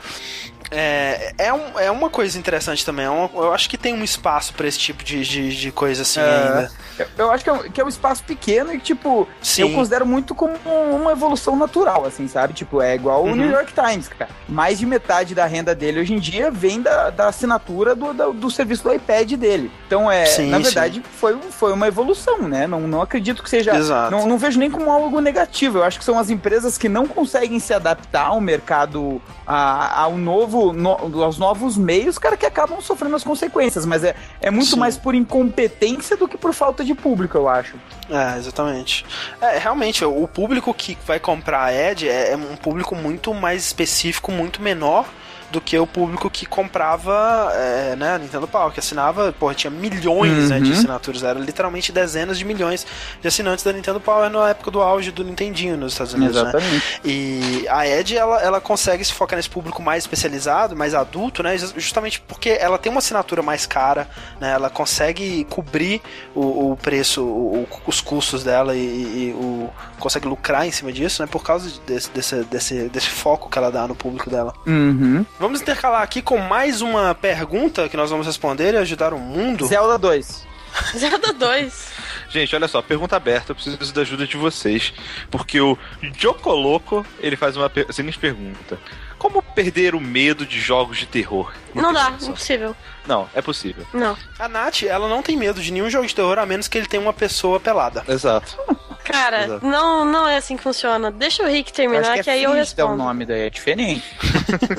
É, 0.70 1.34
é, 1.38 1.54
um, 1.54 1.80
é 1.80 1.90
uma 1.92 2.10
coisa 2.10 2.38
interessante 2.38 2.86
também. 2.86 3.06
É 3.06 3.10
uma, 3.10 3.30
eu 3.34 3.54
acho 3.54 3.70
que 3.70 3.78
tem 3.78 3.94
um 3.94 4.04
espaço 4.04 4.54
pra 4.54 4.68
esse 4.68 4.78
tipo 4.80 5.04
de, 5.04 5.24
de, 5.24 5.56
de 5.56 5.72
coisa 5.72 6.02
assim 6.02 6.20
É. 6.20 6.24
ainda. 6.24 6.72
Eu, 7.00 7.08
eu 7.18 7.32
acho 7.32 7.44
que 7.44 7.50
é, 7.50 7.54
um- 7.54 7.70
que 7.70 7.82
é 7.82 7.86
um 7.86 7.88
espaço 7.90 8.24
pequeno 8.24 8.74
e, 8.74 8.80
tipo, 8.80 9.28
Sim. 9.42 9.62
eu 9.64 9.72
considero 9.74 10.06
muito 10.06 10.34
como 10.36 10.56
uma 10.92 11.12
evolução 11.12 11.56
natural, 11.56 12.06
assim, 12.06 12.28
sabe? 12.28 12.54
Tipo, 12.54 12.82
é 12.82 12.96
igual 12.96 13.24
o 13.24 13.28
Uhum. 13.28 13.36
New 13.36 13.50
York 13.50 13.72
Times, 13.74 14.08
cara. 14.08 14.30
Mais 14.48 14.80
de 14.80 14.86
metade 14.86 15.34
da 15.36 15.46
renda 15.46 15.74
dele 15.76 16.00
hoje 16.02 16.14
em 16.14 16.20
dia 16.20 16.50
vem 16.52 16.82
da, 16.82 17.10
da 17.12 17.28
assinatura 17.28 17.96
do, 17.96 18.14
do, 18.14 18.34
do 18.34 18.52
serviço 18.52 18.84
do 18.84 18.94
iPad 18.94 19.32
dele. 19.34 19.72
Então, 19.86 20.12
é, 20.12 20.26
Sim, 20.26 20.50
na 20.50 20.58
sim. 20.58 20.64
verdade, 20.64 21.04
foi, 21.20 21.38
foi 21.52 21.72
uma 21.74 21.88
evolução, 21.88 22.40
né? 22.42 22.68
Não, 22.68 22.82
não 22.82 23.02
acredito 23.02 23.42
que 23.44 23.50
seja. 23.50 23.76
Exato. 23.76 24.12
Não, 24.12 24.26
não 24.28 24.38
vejo 24.38 24.60
nem 24.60 24.70
como 24.70 24.92
algo 24.92 25.22
negativo. 25.22 25.78
Eu 25.80 25.84
acho 25.84 26.00
que 26.00 26.06
são 26.06 26.18
as 26.20 26.30
empresas 26.30 26.78
que 26.78 26.90
não 26.90 27.08
conseguem 27.08 27.60
se 27.60 27.74
adaptar 27.74 28.28
ao 28.28 28.42
mercado, 28.42 29.22
a- 29.46 30.02
ao 30.02 30.18
novo, 30.18 30.57
no- 30.74 31.24
aos 31.24 31.38
novos 31.38 31.78
meios, 31.78 32.18
cara, 32.18 32.36
que 32.38 32.46
acabam 32.46 32.80
sofrendo 32.82 33.16
as 33.16 33.24
consequências. 33.24 33.86
Mas 33.86 34.04
é, 34.04 34.16
é 34.42 34.50
muito 34.52 34.72
Sim. 34.72 34.80
mais 34.80 34.98
por 34.98 35.14
incompetência 35.16 36.16
do 36.18 36.28
que 36.28 36.38
por 36.38 36.54
falta 36.54 36.84
de 36.84 36.94
público, 36.94 37.38
eu 37.38 37.48
acho. 37.48 37.76
É, 38.10 38.38
exatamente. 38.38 39.06
É, 39.42 39.58
realmente, 39.58 40.04
o 40.06 40.28
público 40.28 40.74
que 40.74 40.98
vai 41.06 41.20
comprar 41.20 41.64
a 41.66 41.74
Edge 41.74 42.08
é 42.08 42.32
é 42.32 42.36
um 42.36 42.56
público 42.56 42.96
muito 42.96 43.34
mais 43.34 43.66
específico, 43.66 44.32
muito 44.32 44.62
menor 44.62 45.06
do 45.52 45.62
que 45.62 45.78
o 45.80 45.88
público 45.88 46.30
que 46.30 46.46
comprava 46.46 47.52
é, 47.54 47.96
né, 47.96 48.16
a 48.16 48.18
Nintendo 48.18 48.48
Power, 48.48 48.72
que 48.74 48.80
assinava, 48.80 49.32
porra, 49.32 49.54
tinha 49.54 49.72
milhões 49.72 50.50
né, 50.50 50.60
de 50.60 50.72
Uhum. 50.72 50.78
assinaturas, 50.78 51.24
era 51.24 51.40
literalmente 51.40 51.92
dezenas 51.92 52.38
de 52.38 52.44
milhões 52.46 52.86
de 53.22 53.28
assinantes 53.28 53.64
da 53.64 53.72
Nintendo 53.72 54.00
Power 54.00 54.30
na 54.30 54.50
época 54.50 54.70
do 54.72 54.82
auge 54.82 55.12
do 55.12 55.24
Nintendinho 55.24 55.78
nos 55.78 55.94
Estados 55.94 56.14
Unidos, 56.14 56.36
né? 56.36 56.42
Exatamente. 56.50 57.02
E 57.06 57.66
a 57.70 57.88
Edge, 57.88 58.18
ela, 58.18 58.42
ela 58.42 58.60
consegue 58.62 59.04
se 59.06 59.14
focar 59.14 59.38
nesse 59.38 59.50
público 59.50 59.82
mais 59.82 60.04
especializado, 60.04 60.76
mais 60.76 60.94
adulto, 60.94 61.42
né? 61.42 61.58
Justamente 61.58 62.20
porque 62.22 62.50
ela 62.50 62.78
tem 62.78 62.92
uma 62.92 63.00
assinatura 63.00 63.42
mais 63.42 63.66
cara, 63.66 64.10
né? 64.40 64.52
Ela 64.52 64.70
consegue 64.70 65.46
cobrir 65.50 66.02
o, 66.36 66.72
o 66.72 66.78
preço, 66.78 67.24
o- 67.24 67.68
os 67.86 68.02
custos 68.02 68.44
dela 68.44 68.76
e, 68.76 68.80
e 68.80 69.34
o, 69.36 69.70
consegue 70.00 70.28
lucrar 70.28 70.68
em 70.68 70.72
cima 70.72 70.92
disso, 70.92 71.22
né? 71.22 71.28
Por 71.32 71.44
causa 71.44 71.72
desse, 71.86 72.10
desse, 72.12 72.36
desse, 72.44 72.90
desse 72.90 73.10
foco 73.10 73.50
que 73.50 73.58
ela 73.58 73.72
dá 73.72 73.88
no 73.88 73.96
público 73.96 74.30
dela. 74.30 74.54
Uhum. 74.66 75.26
Vamos 75.40 75.62
intercalar 75.62 76.02
aqui 76.02 76.22
com 76.22 76.38
mais 76.40 76.82
uma 76.82 77.14
pergunta 77.14 77.88
que 77.88 77.96
nós 77.96 78.10
vamos 78.10 78.26
responder 78.26 78.74
e 78.74 78.78
ajudar 78.78 79.14
o 79.14 79.20
mundo. 79.20 79.68
Zelda 79.68 79.98
2. 79.98 80.48
Zelda 80.98 81.32
2. 81.34 81.92
Gente, 82.30 82.56
olha 82.56 82.68
só, 82.68 82.82
pergunta 82.82 83.16
aberta, 83.16 83.52
eu 83.52 83.56
preciso 83.56 83.94
da 83.94 84.02
ajuda 84.02 84.26
de 84.26 84.36
vocês. 84.36 84.94
Porque 85.30 85.62
o 85.62 85.78
Jocoloco, 86.18 87.06
ele 87.20 87.36
faz 87.36 87.56
uma 87.56 87.72
seguinte 87.92 88.18
pergunta. 88.18 88.80
Como 89.18 89.42
perder 89.42 89.96
o 89.96 90.00
medo 90.00 90.46
de 90.46 90.60
jogos 90.60 90.98
de 90.98 91.06
terror? 91.06 91.52
Não 91.74 91.94
dá, 91.94 92.12
impossível. 92.22 92.76
Não, 93.08 93.30
é 93.34 93.42
possível. 93.42 93.86
Não. 93.94 94.18
A 94.38 94.48
Nath, 94.48 94.84
ela 94.84 95.08
não 95.08 95.22
tem 95.22 95.38
medo 95.38 95.62
de 95.62 95.72
nenhum 95.72 95.90
jogo 95.90 96.06
de 96.06 96.14
terror, 96.14 96.38
a 96.38 96.46
menos 96.46 96.68
que 96.68 96.78
ele 96.78 96.88
tenha 96.88 97.02
uma 97.02 97.14
pessoa 97.14 97.60
pelada. 97.60 98.04
Exato. 98.08 98.58
Cara, 99.04 99.46
Exato. 99.46 99.66
não, 99.66 100.04
não 100.04 100.28
é 100.28 100.36
assim 100.36 100.58
que 100.58 100.64
funciona. 100.64 101.10
Deixa 101.10 101.42
o 101.42 101.48
Rick 101.48 101.72
Eu 101.72 101.76
terminar, 101.76 102.02
acho 102.02 102.14
que, 102.16 102.24
que 102.24 102.30
é 102.30 102.34
aí 102.34 102.44
eu 102.44 102.52
é 102.52 102.54
o 102.54 102.58
respondo. 102.58 102.98
nome 102.98 103.26
daí, 103.26 103.48
é 103.48 103.50
diferente. 103.50 104.04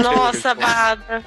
Nossa, 0.02 0.54
Bada. 0.54 1.22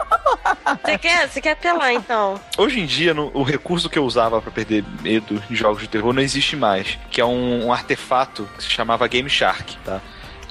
Você 0.84 0.98
quer, 0.98 1.30
você 1.30 1.42
quer 1.42 1.52
apelar, 1.52 1.94
então? 1.94 2.40
Hoje 2.58 2.80
em 2.80 2.86
dia, 2.86 3.14
no- 3.14 3.32
o 3.34 3.44
recurso 3.44 3.90
que 3.90 3.98
eu 4.00 4.06
usava 4.06 4.42
pra 4.42 4.52
perder 4.52 4.84
medo 5.02 5.42
de 5.50 5.56
jogos 5.56 5.82
de 5.82 5.88
terror 5.88 6.14
não 6.14 6.22
existe 6.22 6.56
mais. 6.56 6.98
Que 7.10 7.22
é 7.22 7.26
um, 7.26 7.66
um 7.68 7.74
artefato 7.74 8.48
que 8.58 8.64
se 8.64 8.70
chamava 8.70 9.08
Game 9.08 9.30
Shark, 9.30 9.78
tá? 9.86 10.00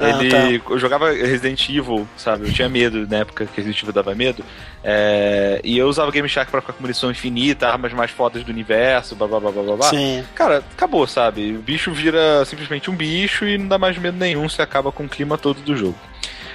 Ah, 0.02 0.08
Ele. 0.24 0.62
Eu 0.70 0.78
jogava 0.78 1.10
Resident 1.10 1.68
Evil, 1.68 2.08
sabe? 2.16 2.48
Eu 2.48 2.52
tinha 2.54 2.70
medo 2.70 3.06
na 3.06 3.18
época 3.18 3.44
que 3.44 3.54
Resident 3.60 3.82
Evil 3.82 3.92
dava 3.92 4.14
medo. 4.14 4.42
É, 4.82 5.60
e 5.62 5.76
eu 5.76 5.86
usava 5.88 6.10
Game 6.10 6.26
Shark 6.26 6.50
pra 6.50 6.62
ficar 6.62 6.72
com 6.72 6.80
munição 6.82 7.10
infinita, 7.10 7.68
armas 7.68 7.92
mais 7.92 8.10
fodas 8.10 8.42
do 8.42 8.50
universo, 8.50 9.14
blá 9.14 9.26
blá 9.28 9.38
blá 9.38 9.50
blá 9.52 9.62
blá. 9.62 9.76
blá. 9.76 9.90
Sim. 9.90 10.24
Cara, 10.34 10.64
acabou, 10.72 11.06
sabe? 11.06 11.54
O 11.54 11.58
bicho 11.60 11.92
vira 11.92 12.42
simplesmente 12.46 12.90
um 12.90 12.94
bicho 12.96 13.44
e 13.44 13.58
não 13.58 13.68
dá 13.68 13.76
mais 13.76 13.98
medo 13.98 14.16
nenhum, 14.16 14.48
você 14.48 14.62
acaba 14.62 14.90
com 14.90 15.04
o 15.04 15.08
clima 15.08 15.36
todo 15.36 15.60
do 15.60 15.76
jogo. 15.76 15.98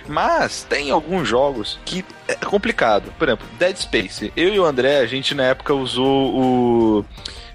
Mas 0.08 0.64
tem 0.64 0.92
alguns 0.92 1.28
jogos 1.28 1.80
que 1.86 2.04
é 2.28 2.36
complicado. 2.36 3.12
Por 3.18 3.28
exemplo, 3.28 3.48
Dead 3.58 3.76
Space. 3.78 4.32
Eu 4.36 4.54
e 4.54 4.60
o 4.60 4.66
André, 4.66 5.00
a 5.00 5.06
gente 5.06 5.34
na 5.34 5.44
época 5.44 5.74
usou 5.74 6.34
o 6.36 7.06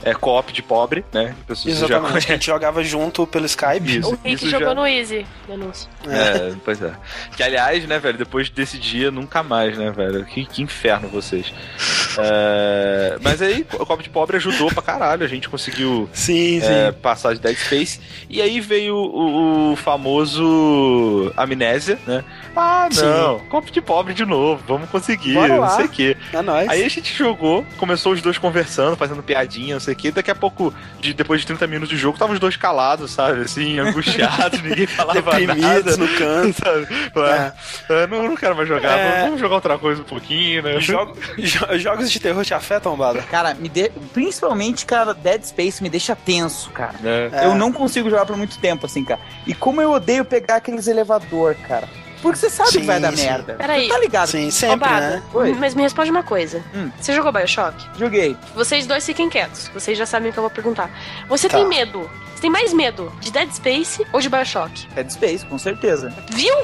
é, 0.03 0.15
co-op 0.15 0.53
de 0.53 0.63
pobre, 0.63 1.05
né? 1.13 1.35
Pessoas 1.47 1.79
já 1.79 1.87
Exatamente. 1.87 2.17
A 2.17 2.21
gente 2.21 2.47
jogava 2.47 2.83
junto 2.83 3.27
pelo 3.27 3.47
Skype. 3.47 3.99
Isso, 3.99 4.15
o 4.15 4.19
Rick 4.25 4.49
jogou 4.49 4.69
já- 4.69 4.75
no 4.75 4.87
Easy. 4.87 5.27
Denúncia. 5.47 5.91
É, 6.09 6.55
pois 6.65 6.81
é. 6.83 6.93
Que 7.37 7.43
aliás, 7.43 7.87
né, 7.87 7.99
velho, 7.99 8.17
depois 8.19 8.49
desse 8.49 8.79
dia, 8.79 9.11
nunca 9.11 9.43
mais, 9.43 9.77
né, 9.77 9.91
velho? 9.91 10.25
Que, 10.25 10.47
que 10.47 10.63
inferno 10.63 11.09
vocês. 11.09 11.53
É, 12.19 13.17
mas 13.23 13.41
aí, 13.43 13.67
o 13.75 13.87
copo 13.87 14.03
de 14.03 14.11
pobre 14.11 14.37
ajudou 14.37 14.69
pra 14.69 14.83
caralho. 14.83 15.25
A 15.25 15.29
gente 15.29 15.49
conseguiu 15.49 16.09
Sim, 16.13 16.61
sim. 16.61 16.67
é, 16.67 16.93
passar 16.93 17.35
de 17.35 17.41
Dead 17.41 17.57
Space. 17.57 18.01
E 18.29 18.41
aí 18.41 18.61
veio 18.61 18.95
o, 18.97 19.73
o 19.73 19.77
famoso 19.77 21.33
Amnésia, 21.37 21.99
né? 22.07 22.25
Ah, 22.57 22.89
não, 22.95 23.39
copo 23.49 23.71
de 23.71 23.81
pobre 23.81 24.13
de 24.13 24.25
novo, 24.25 24.63
vamos 24.67 24.91
conseguir, 24.91 25.35
não 25.35 25.69
sei 25.77 25.85
o 25.85 25.89
quê. 25.89 26.17
É 26.33 26.43
nóis. 26.43 26.69
Aí 26.69 26.85
a 26.85 26.89
gente 26.89 27.17
jogou, 27.17 27.65
começou 27.79 28.13
os 28.13 28.21
dois 28.21 28.39
conversando, 28.39 28.97
fazendo 28.97 29.23
piadinha, 29.23 29.75
não 29.75 29.81
sei 29.81 29.95
o 29.95 29.97
quê. 29.97 30.11
Daqui 30.11 30.31
a 30.31 30.35
pouco, 30.35 30.75
de- 31.01 31.15
depois 31.15 31.41
de 31.41 31.47
30 31.47 31.67
minutos 31.67 31.89
de 31.91 31.97
jogo, 31.97 32.19
tava 32.19 32.33
os 32.33 32.41
dois 32.41 32.57
calados, 32.57 33.13
sabe? 33.13 33.43
Assim, 33.43 33.79
angustiados, 33.81 34.61
ninguém 34.63 34.87
falava 34.87 35.21
Deprimidos 35.23 35.63
nada. 35.63 35.97
no 35.97 36.09
canto. 36.09 36.59
Sabe? 36.59 36.87
É. 37.31 37.53
É, 38.03 38.07
não, 38.07 38.25
não 38.25 38.37
quero 38.37 38.57
mais 38.57 38.69
jogar, 38.69 38.99
É. 38.99 39.23
vamos 39.25 39.41
jogar 39.41 39.55
outra 39.57 39.79
coisa 39.79 40.01
um 40.03 40.05
pouquinho, 40.05 40.63
né? 40.63 40.81
Jogo- 40.81 41.17
jo- 41.39 41.79
jogos 42.01 42.11
de 42.13 42.21
terror 42.21 42.45
te 42.45 42.55
afetam, 42.55 42.97
Bada? 42.97 43.23
Cara, 43.23 43.55
me 43.55 43.69
de... 43.69 43.91
principalmente, 44.13 44.87
cara, 44.87 45.15
Dead 45.15 45.43
Space 45.45 45.83
me 45.83 45.89
deixa 45.89 46.15
tenso, 46.17 46.71
cara. 46.71 46.95
É. 47.05 47.31
É. 47.33 47.45
Eu 47.47 47.55
não 47.55 47.73
consigo 47.73 48.09
jogar 48.11 48.27
por 48.27 48.37
muito 48.37 48.59
tempo, 48.59 48.87
assim, 48.87 49.05
cara. 49.05 49.21
E 49.47 49.55
como 49.55 49.81
eu 49.81 49.93
odeio 49.93 50.25
pegar 50.25 50.57
aqueles 50.57 50.87
elevador, 50.87 51.55
cara. 51.67 51.89
Porque 52.23 52.39
você 52.39 52.51
sabe 52.51 52.69
Sim, 52.71 52.81
que 52.81 52.87
vai 52.87 53.01
dar 53.01 53.17
sim. 53.17 53.25
merda. 53.25 53.55
Peraí. 53.55 53.87
Você 53.87 53.93
tá 53.95 53.99
ligado? 53.99 54.29
Sim, 54.29 54.51
sempre, 54.51 54.91
né? 54.91 55.23
Oi. 55.33 55.55
Mas 55.55 55.75
me 55.75 55.83
responde 55.83 56.11
uma 56.11 56.23
coisa. 56.23 56.63
Hum. 56.75 56.91
Você 57.01 57.15
jogou 57.15 57.33
Bioshock? 57.33 57.83
Joguei. 57.99 58.37
Vocês 58.55 58.87
dois 58.87 59.07
fiquem 59.07 59.31
quietos. 59.31 59.69
Vocês 59.73 59.97
já 59.97 60.05
sabem 60.05 60.29
o 60.29 60.33
que 60.33 60.39
eu 60.39 60.43
vou 60.43 60.51
perguntar. 60.51 60.91
Você 61.29 61.49
Tá. 61.49 61.57
tem 61.57 61.67
medo? 61.67 62.11
Você 62.41 62.45
tem 62.45 62.51
mais 62.51 62.73
medo 62.73 63.13
de 63.21 63.31
Dead 63.31 63.53
Space 63.53 64.07
ou 64.15 64.19
de 64.19 64.31
Bioshock? 64.31 64.89
Dead 64.95 65.11
Space, 65.11 65.45
com 65.45 65.59
certeza. 65.59 66.11
Viu? 66.31 66.55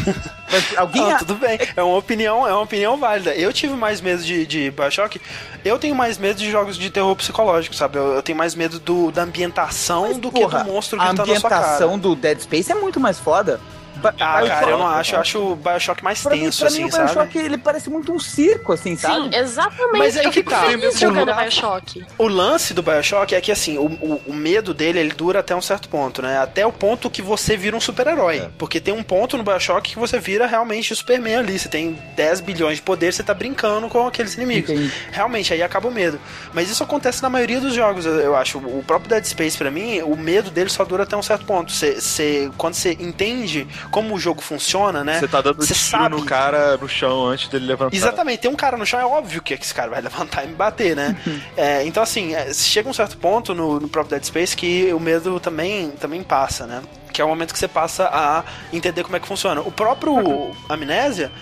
Mas 0.50 0.78
alguém. 0.78 1.02
Não, 1.02 1.18
tudo 1.18 1.34
bem. 1.34 1.58
É 1.76 1.82
uma 1.82 1.98
opinião, 1.98 2.48
é 2.48 2.54
uma 2.54 2.62
opinião 2.62 2.96
válida. 2.96 3.34
Eu 3.34 3.52
tive 3.52 3.74
mais 3.74 4.00
medo 4.00 4.22
de, 4.24 4.46
de 4.46 4.70
Bioshock. 4.70 5.20
Eu 5.62 5.78
tenho 5.78 5.94
mais 5.94 6.16
medo 6.16 6.38
de 6.38 6.50
jogos 6.50 6.78
de 6.78 6.88
terror 6.88 7.14
psicológico, 7.14 7.74
sabe? 7.74 7.98
Eu, 7.98 8.14
eu 8.14 8.22
tenho 8.22 8.38
mais 8.38 8.54
medo 8.54 8.78
do, 8.80 9.12
da 9.12 9.24
ambientação 9.24 10.04
Mas, 10.04 10.16
do 10.16 10.32
porra, 10.32 10.60
que 10.60 10.64
do 10.64 10.72
monstro 10.72 10.98
a 10.98 11.08
gritando 11.08 11.28
na 11.30 11.38
sua 11.38 11.50
cara. 11.50 11.62
ambientação 11.66 11.98
do 11.98 12.16
Dead 12.16 12.40
Space 12.40 12.72
é 12.72 12.74
muito 12.74 12.98
mais 12.98 13.18
foda. 13.18 13.60
Ah, 14.04 14.12
cara, 14.46 14.70
eu 14.70 14.78
não 14.78 14.86
Bioshock, 14.86 15.00
acho. 15.00 15.14
Eu 15.14 15.20
acho 15.20 15.38
o 15.52 15.56
Bioshock 15.56 16.04
mais 16.04 16.22
Pra 16.22 16.34
mim, 16.36 16.42
tenso, 16.42 16.58
pra 16.60 16.68
assim, 16.68 16.82
mim, 16.82 16.88
o 16.88 16.92
sabe? 16.92 17.04
Bioshock 17.12 17.38
ele 17.38 17.58
parece 17.58 17.90
muito 17.90 18.12
um 18.12 18.18
circo, 18.18 18.72
assim, 18.72 18.96
sabe? 18.96 19.24
Sim, 19.24 19.30
exatamente. 19.36 19.98
Mas 19.98 20.16
aí 20.16 20.24
eu 20.24 20.30
que 20.30 20.38
fico 20.40 20.50
tá. 20.50 20.62
feliz 20.64 20.94
O 20.94 20.98
jogando 20.98 21.20
lugar- 21.20 21.42
Bioshock. 21.42 22.04
O 22.18 22.28
lance 22.28 22.74
do 22.74 22.82
Bioshock 22.82 23.34
é 23.34 23.40
que, 23.40 23.50
assim, 23.52 23.78
o, 23.78 23.84
o, 23.86 24.22
o 24.28 24.32
medo 24.34 24.72
dele, 24.74 24.98
ele 24.98 25.12
dura 25.12 25.40
até 25.40 25.54
um 25.54 25.60
certo 25.62 25.88
ponto, 25.88 26.20
né? 26.22 26.38
Até 26.38 26.66
o 26.66 26.72
ponto 26.72 27.08
que 27.10 27.22
você 27.22 27.56
vira 27.56 27.76
um 27.76 27.80
super-herói. 27.80 28.38
É. 28.38 28.48
Porque 28.58 28.80
tem 28.80 28.92
um 28.94 29.02
ponto 29.02 29.36
no 29.36 29.42
Bioshock 29.42 29.90
que 29.90 29.98
você 29.98 30.18
vira 30.18 30.46
realmente 30.46 30.92
o 30.92 30.96
Superman 30.96 31.36
ali. 31.36 31.58
Você 31.58 31.68
tem 31.68 31.98
10 32.16 32.40
bilhões 32.40 32.76
de 32.76 32.82
poder, 32.82 33.12
você 33.12 33.22
tá 33.22 33.34
brincando 33.34 33.88
com 33.88 34.06
aqueles 34.06 34.34
inimigos. 34.34 34.70
Entendi. 34.70 34.92
Realmente, 35.10 35.52
aí 35.52 35.62
acaba 35.62 35.88
o 35.88 35.92
medo. 35.92 36.20
Mas 36.52 36.70
isso 36.70 36.82
acontece 36.82 37.22
na 37.22 37.28
maioria 37.30 37.60
dos 37.60 37.74
jogos, 37.74 38.04
eu- 38.06 38.20
eu 38.20 38.36
acho. 38.36 38.58
O 38.58 38.82
próprio 38.86 39.08
Dead 39.10 39.24
Space, 39.24 39.56
pra 39.56 39.70
mim, 39.70 40.00
o 40.02 40.16
medo 40.16 40.50
dele 40.50 40.70
só 40.70 40.84
dura 40.84 41.02
até 41.04 41.16
um 41.16 41.22
certo 41.22 41.44
ponto. 41.44 41.72
Você, 41.72 42.00
você- 42.00 42.50
quando 42.56 42.74
você 42.74 42.92
entende 42.98 43.66
como 43.90 44.14
o 44.14 44.18
jogo 44.18 44.40
funciona, 44.42 45.02
né? 45.04 45.18
Você 45.18 45.28
tá 45.28 45.40
dando 45.40 45.56
Você 45.64 45.74
tiro 45.74 45.78
sabe. 45.86 46.08
no 46.16 46.24
cara 46.24 46.76
no 46.76 46.88
chão 46.88 47.26
antes 47.26 47.48
dele 47.48 47.66
levantar. 47.66 47.96
Exatamente, 47.96 48.40
tem 48.40 48.50
um 48.50 48.54
cara 48.56 48.76
no 48.76 48.84
chão, 48.86 49.00
é 49.00 49.06
óbvio 49.06 49.42
que 49.42 49.54
esse 49.54 49.72
cara 49.74 49.90
vai 49.90 50.00
levantar 50.02 50.44
e 50.44 50.48
me 50.48 50.54
bater, 50.54 50.94
né? 50.96 51.16
É, 51.56 51.84
então, 51.86 52.02
assim, 52.02 52.34
é, 52.34 52.52
chega 52.52 52.88
um 52.88 52.92
certo 52.92 53.16
ponto 53.18 53.54
no, 53.54 53.80
no 53.80 53.88
próprio 53.88 54.10
Dead 54.18 54.24
Space 54.24 54.56
que 54.56 54.92
o 54.92 55.00
medo 55.00 55.38
também, 55.40 55.90
também 55.92 56.22
passa, 56.22 56.66
né? 56.66 56.82
Que 57.12 57.22
é 57.22 57.24
o 57.24 57.28
momento 57.28 57.52
que 57.52 57.58
você 57.58 57.68
passa 57.68 58.08
a 58.12 58.44
entender 58.72 59.02
como 59.02 59.16
é 59.16 59.20
que 59.20 59.26
funciona. 59.26 59.60
O 59.62 59.72
próprio 59.72 60.54
Amnésia. 60.68 61.32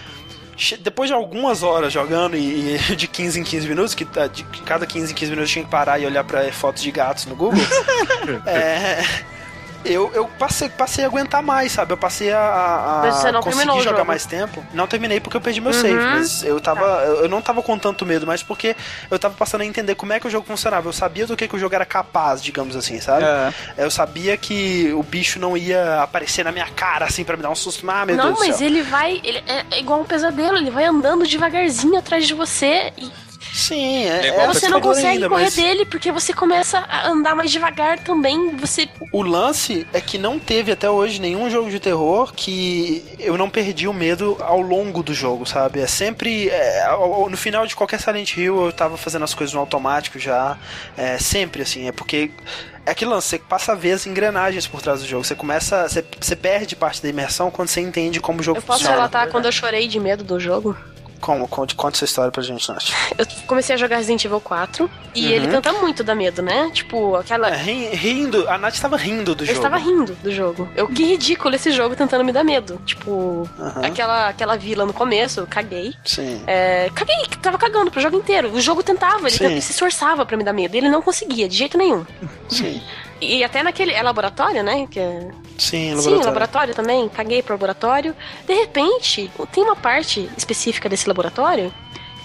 che- 0.57 0.77
Depois 0.77 1.09
de 1.09 1.15
algumas 1.15 1.65
horas 1.65 1.93
jogando 1.93 2.37
e, 2.37 2.77
e 2.77 2.95
de 2.97 3.09
15 3.09 3.41
em 3.41 3.43
15 3.43 3.69
minutos, 3.69 3.93
que 3.95 4.05
tá- 4.05 4.29
de 4.29 4.45
cada 4.65 4.87
15 4.87 5.11
em 5.11 5.15
15 5.15 5.31
minutos 5.33 5.51
eu 5.51 5.53
tinha 5.55 5.65
que 5.65 5.71
parar 5.73 5.99
e 5.99 6.07
olhar 6.07 6.23
pra 6.23 6.53
fotos 6.53 6.81
de 6.81 6.93
gatos 6.93 7.27
no 7.27 7.35
Google, 7.35 7.61
é, 8.47 9.03
Eu, 9.85 10.11
eu 10.15 10.27
passei, 10.39 10.69
passei 10.69 11.05
a 11.05 11.09
aguentar 11.09 11.43
mais, 11.43 11.73
sabe? 11.73 11.93
Eu 11.93 11.97
passei 11.97 12.33
a, 12.33 13.03
a 13.27 13.33
não 13.33 13.43
conseguir 13.43 13.81
jogar 13.81 13.99
jogo. 13.99 14.05
mais 14.07 14.25
tempo. 14.27 14.65
Não 14.73 14.87
terminei 14.87 15.21
porque 15.21 15.37
eu 15.37 15.41
perdi 15.41 15.61
meu 15.61 15.73
Uhum. 15.73 15.81
save, 15.81 15.95
mas 15.95 16.43
eu 16.45 16.61
tava. 16.61 16.85
Eu 17.05 17.25
eu 17.25 17.29
não 17.29 17.41
tava 17.41 17.63
com 17.63 17.79
tanto 17.79 18.05
medo, 18.05 18.27
mas 18.27 18.43
porque 18.43 18.77
eu 19.11 19.19
tava 19.19 19.35
passando 19.35 19.63
a 19.63 19.65
entender 19.65 19.95
como 19.95 20.13
é 20.13 20.21
que 20.21 20.27
o 20.27 20.31
jogo 20.31 20.47
funcionava. 20.47 20.89
Eu 20.89 20.93
sabia 20.93 21.27
do 21.27 21.37
que, 21.37 21.49
que 21.49 21.57
o 21.57 21.59
jogo 21.59 21.75
era 21.75 21.87
capaz, 21.87 22.43
digamos 22.43 22.77
assim, 22.77 23.01
sabe? 23.01 23.25
É. 23.25 23.53
Eu 23.79 23.91
sabia 23.91 24.37
que 24.37 24.93
o 24.93 25.03
bicho 25.03 25.39
não 25.39 25.57
ia 25.57 26.03
aparecer 26.03 26.45
na 26.45 26.53
minha 26.53 26.69
cara 26.69 27.07
assim 27.07 27.25
pra 27.25 27.37
me 27.37 27.43
dar 27.43 27.51
um 27.51 27.55
susto. 27.55 27.89
Ah, 27.91 28.05
meu 28.05 28.17
não, 28.17 28.27
Deus 28.27 28.39
do 28.39 28.47
mas 28.47 28.57
céu. 28.57 28.67
ele 28.67 28.83
vai. 28.83 29.21
Ele 29.25 29.43
é, 29.47 29.65
é 29.71 29.79
igual 29.81 30.01
um 30.01 30.05
pesadelo, 30.05 30.57
ele 30.59 30.71
vai 30.71 30.85
andando 30.85 31.27
devagarzinho 31.27 31.99
atrás 31.99 32.27
de 32.27 32.35
você 32.35 32.93
e 32.99 33.11
Sim, 33.53 34.05
é. 34.09 34.29
igual 34.29 34.43
é 34.43 34.47
você 34.49 34.69
não 34.69 34.81
consegue 34.81 35.07
ainda, 35.07 35.29
correr 35.29 35.45
mas 35.45 35.55
dele 35.55 35.85
porque 35.85 36.11
você 36.11 36.33
começa 36.33 36.79
a 36.79 37.09
andar 37.09 37.35
mais 37.35 37.51
devagar 37.51 37.99
também. 37.99 38.57
Você. 38.57 38.89
O 39.13 39.23
lance 39.23 39.87
é 39.93 40.01
que 40.01 40.19
não 40.19 40.39
teve 40.39 40.73
até 40.73 40.89
hoje 40.91 41.21
nenhum 41.21 41.49
jogo 41.49 41.71
de 41.71 41.79
terror 41.79 42.33
que 42.35 43.05
eu 43.19 43.37
não 43.39 43.49
perdi 43.49 43.87
o 43.87 43.93
medo 43.93 44.37
ao 44.41 44.61
longo 44.61 45.03
do 45.03 45.15
jogo, 45.15 45.47
sabe? 45.47 45.81
É 45.81 45.87
sempre. 45.87 46.49
é, 46.49 46.87
no 47.31 47.37
final 47.37 47.67
de 47.67 47.77
qualquer 47.77 48.01
Silent 48.01 48.37
Hill 48.37 48.67
eu 48.67 48.73
tava 48.73 48.97
fazendo 48.97 49.25
as 49.25 49.35
coisas 49.35 49.55
no 49.55 49.61
automático 49.61 50.19
já. 50.19 50.59
É, 50.97 51.19
sempre 51.19 51.63
assim, 51.63 51.89
é 51.89 51.93
porque. 51.93 52.31
É 52.87 52.91
aquele 52.91 53.11
lance, 53.13 53.29
você 53.29 53.39
passa 53.39 53.73
a 53.73 53.75
ver 53.75 53.93
as 53.93 54.07
engrenagens 54.07 54.67
por 54.67 54.83
trás 54.83 55.01
do 55.01 55.07
jogo. 55.07 55.25
Você 55.25 55.35
começa. 55.35 55.89
Você, 55.89 56.05
você 56.21 56.37
perde 56.37 56.77
parte 56.77 57.03
da 57.03 57.09
imersão 57.09 57.51
quando 57.51 57.69
você 57.69 57.81
entende 57.81 58.21
como 58.21 58.41
o 58.41 58.43
jogo 58.43 58.59
Eu 58.59 58.63
posso 58.63 58.81
funciona. 58.81 58.97
relatar 58.97 59.29
quando 59.31 59.47
eu 59.47 59.53
chorei 59.53 59.89
de 59.89 59.99
medo 59.99 60.23
do 60.23 60.39
jogo? 60.39 60.77
Como? 61.21 61.49
Conte, 61.49 61.75
conte 61.75 61.95
essa 61.97 62.05
história 62.05 62.31
pra 62.31 62.43
gente, 62.43 62.69
Nath. 62.69 62.85
Eu 63.17 63.27
comecei 63.47 63.75
a 63.75 63.79
jogar 63.79 63.97
Resident 63.97 64.25
Evil 64.25 64.41
4 64.41 64.91
e 65.15 65.25
Uhum. 65.27 65.31
ele 65.33 65.49
tenta 65.49 65.73
muito 65.73 66.05
dar 66.05 66.15
medo, 66.15 66.43
né? 66.43 66.71
Tipo, 66.73 67.17
aquela. 67.17 67.49
É, 67.49 67.57
ri- 67.57 67.89
rindo, 67.95 68.49
a 68.49 68.59
Nath 68.59 68.79
tava 68.79 68.97
rindo 68.97 69.35
do 69.35 69.43
Eu 69.43 69.47
jogo. 69.47 69.59
estava 69.59 69.77
rindo 69.79 70.15
do 70.23 70.31
jogo. 70.33 70.69
Eu 70.77 70.87
que 70.89 71.05
ridículo 71.05 71.55
esse 71.55 71.71
jogo 71.73 71.97
tentando 71.97 72.25
me 72.25 72.33
dar 72.33 72.45
medo. 72.45 72.81
Tipo, 72.85 73.49
Aham. 73.59 73.87
aquela, 73.87 74.29
aquela 74.29 74.57
vila 74.57 74.85
no 74.85 74.93
começo, 74.93 75.41
eu 75.41 75.47
caguei. 75.47 75.95
Sim. 76.05 76.43
É, 76.47 76.91
caguei, 76.95 77.17
tava 77.41 77.57
cagando 77.59 77.91
pro 77.91 78.01
jogo 78.01 78.17
inteiro. 78.17 78.51
O 78.53 78.61
jogo 78.61 78.83
tentava, 78.83 79.29
ele 79.29 79.37
Sim. 79.37 79.61
se 79.61 79.73
esforçava 79.73 80.27
pra 80.27 80.37
me 80.37 80.45
dar 80.45 80.53
medo. 80.53 80.75
E 80.75 80.79
ele 80.79 80.89
não 80.91 81.01
conseguia, 81.01 81.49
de 81.49 81.57
jeito 81.57 81.79
nenhum. 81.79 82.05
Sim. 82.49 82.83
E 83.27 83.45
até 83.45 83.63
naquele. 83.63 83.93
É 83.93 84.03
laboratório, 84.03 84.63
né? 84.63 84.87
Que 84.91 85.01
é- 85.01 85.31
Sim, 85.59 85.97
Sim, 86.01 86.17
laboratório 86.23 86.75
também. 86.75 87.09
Caguei 87.09 87.43
pro 87.43 87.55
laboratório. 87.55 88.15
De 88.47 88.55
repente, 88.55 89.31
tem 89.53 89.63
uma 89.63 89.77
parte 89.77 90.29
específica 90.37 90.89
desse 90.89 91.07
laboratório 91.07 91.73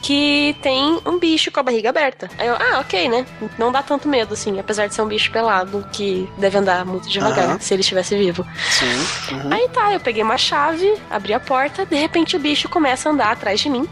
que 0.02 0.56
tem 0.62 0.98
um 1.06 1.20
bicho 1.20 1.52
com 1.52 1.60
a 1.60 1.64
barriga 1.64 1.90
aberta. 1.90 2.30
Aí 2.38 2.48
eu, 2.48 2.56
ah, 2.56 2.80
ok, 2.80 3.10
né? 3.10 3.26
Não 3.58 3.72
dá 3.72 3.84
tanto 3.84 4.08
medo, 4.08 4.34
assim, 4.34 4.58
apesar 4.60 4.88
de 4.88 4.96
ser 4.96 5.02
um 5.02 5.08
bicho 5.08 5.30
pelado 5.32 5.86
que 5.92 6.28
deve 6.38 6.58
andar 6.58 6.86
muito 6.86 7.10
devagar 7.10 7.46
Aham. 7.46 7.60
se 7.60 7.74
ele 7.74 7.82
estivesse 7.82 8.18
vivo. 8.18 8.46
Sim. 8.70 9.36
Uhum. 9.36 9.54
Aí 9.54 9.68
tá, 9.70 9.92
eu 9.94 10.00
peguei 10.00 10.24
uma 10.24 10.38
chave, 10.38 10.96
abri 11.10 11.34
a 11.34 11.40
porta, 11.40 11.86
de 11.86 11.96
repente 11.98 12.36
o 12.36 12.40
bicho 12.40 12.70
começa 12.70 13.10
a 13.10 13.12
andar 13.12 13.32
atrás 13.32 13.60
de 13.60 13.70
mim. 13.70 13.88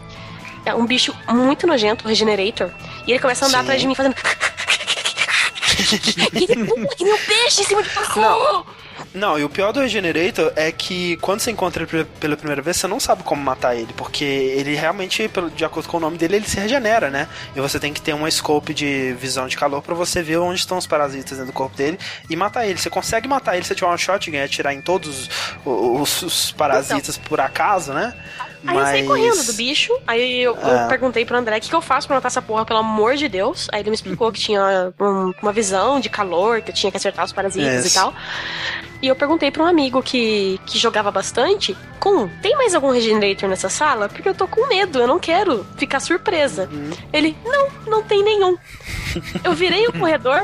É 0.66 0.74
um 0.74 0.86
bicho 0.86 1.14
muito 1.30 1.68
nojento, 1.68 2.06
o 2.06 2.08
Regenerator. 2.08 2.72
E 3.06 3.12
ele 3.12 3.20
começa 3.20 3.46
a 3.46 3.48
andar 3.50 3.60
Sim. 3.60 3.64
atrás 3.64 3.82
de 3.82 3.88
mim 3.88 3.96
fazendo. 3.96 4.16
e 5.96 6.44
ele 6.52 6.66
pula 6.66 6.88
que 6.88 7.04
nem 7.04 7.14
um 7.14 7.18
peixe 7.18 7.62
em 7.62 7.66
cima 7.66 7.84
de 7.84 7.90
você. 7.90 8.20
Não, 9.14 9.38
e 9.38 9.44
o 9.44 9.50
pior 9.50 9.72
do 9.72 9.80
Regenerator 9.80 10.52
é 10.56 10.72
que 10.72 11.18
quando 11.18 11.40
você 11.40 11.52
encontra 11.52 11.84
ele 11.84 12.04
pe- 12.04 12.10
pela 12.20 12.36
primeira 12.36 12.62
vez, 12.64 12.78
você 12.78 12.88
não 12.88 13.00
sabe 13.00 13.22
como 13.24 13.42
matar 13.42 13.76
ele, 13.76 13.94
porque 13.96 14.24
ele 14.24 14.76
realmente, 14.76 15.30
de 15.56 15.64
acordo 15.64 15.88
com 15.88 15.98
o 15.98 16.00
nome 16.00 16.18
dele, 16.18 16.38
ele 16.38 16.48
se 16.48 16.60
regenera, 16.60 17.10
né? 17.12 17.28
E 17.56 17.62
você 17.62 17.80
tem 17.80 17.94
que 17.94 18.02
ter 18.02 18.14
uma 18.14 18.30
scope 18.30 18.74
de 18.74 19.14
visão 19.14 19.48
de 19.48 19.56
calor 19.56 19.84
pra 19.84 19.94
você 19.94 20.24
ver 20.24 20.38
onde 20.38 20.60
estão 20.60 20.78
os 20.80 20.88
parasitas 20.88 21.38
dentro 21.38 21.46
do 21.52 21.56
corpo 21.56 21.78
dele 21.78 21.98
e 22.28 22.36
matar 22.36 22.66
ele. 22.68 22.78
Você 22.80 22.90
consegue 22.90 23.28
matar 23.28 23.56
ele 23.56 23.66
se 23.66 23.76
tiver 23.76 23.88
uma 23.88 23.98
shotgun 23.98 24.36
e 24.36 24.42
atirar 24.42 24.74
em 24.74 24.82
todos 24.82 25.30
os, 25.64 26.22
os 26.24 26.52
parasitas 26.52 27.18
por 27.20 27.40
acaso, 27.40 27.94
né? 27.94 28.14
Aí 28.66 28.76
eu 28.78 28.84
saí 28.86 29.06
correndo 29.06 29.44
do 29.46 29.54
bicho. 29.54 29.94
Aí 30.08 30.42
eu, 30.42 30.56
eu 30.56 30.78
É. 30.78 30.88
perguntei 30.88 31.26
pro 31.26 31.38
André 31.38 31.58
o 31.58 31.62
que, 31.62 31.70
que 31.70 31.76
eu 31.76 31.82
faço 31.82 32.08
pra 32.08 32.16
matar 32.18 32.28
essa 32.28 32.42
porra, 32.42 32.66
pelo 32.66 32.80
amor 32.80 33.16
de 33.16 33.28
Deus. 33.28 33.68
Aí 33.72 33.82
ele 33.82 33.90
me 33.90 33.96
explicou 33.96 34.32
que 34.32 34.40
tinha 34.40 34.94
um- 35.00 35.34
uma 35.42 35.54
visão 35.54 36.00
de 36.00 36.10
calor, 36.10 36.62
que 36.62 36.72
eu 36.72 36.76
tinha 36.76 36.90
que 36.92 36.98
acertar 36.98 37.24
os 37.26 37.32
parasitas 37.32 37.86
e 37.86 37.94
tal. 37.94 38.14
E 39.02 39.08
eu 39.08 39.16
perguntei 39.16 39.52
pra 39.52 39.64
um 39.64 39.68
amigo 39.68 40.02
que, 40.02 40.60
que 40.66 40.78
jogava 40.78 41.12
bastante: 41.12 41.78
Com, 42.00 42.28
tem 42.42 42.56
mais 42.56 42.74
algum 42.74 42.92
Regenerator 42.92 43.48
nessa 43.50 43.70
sala? 43.70 44.10
Porque 44.10 44.28
eu 44.28 44.34
tô 44.34 44.48
com 44.48 44.66
medo, 44.68 45.00
eu 45.00 45.08
não 45.08 45.20
quero 45.20 45.66
ficar 45.78 46.00
surpresa. 46.00 46.68
Uhum. 46.72 46.92
Ele, 47.14 47.38
não, 47.46 47.68
não 47.88 48.04
tem 48.04 48.24
nenhum. 48.24 48.58
Eu 49.44 49.54
virei 49.54 49.88
o 49.88 49.94
corredor, 49.94 50.42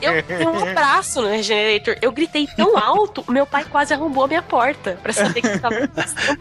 eu 0.00 0.22
dei 0.22 0.46
um 0.46 0.68
abraço 0.70 1.20
no 1.20 1.28
Regenerator. 1.28 1.96
Eu 2.00 2.12
gritei 2.12 2.46
tão 2.56 2.76
alto, 2.78 3.24
meu 3.28 3.44
pai 3.46 3.64
quase 3.64 3.92
arrombou 3.92 4.24
a 4.24 4.28
minha 4.28 4.42
porta 4.42 4.98
pra 5.02 5.12
saber 5.12 5.42
que 5.42 5.58
tava. 5.58 5.88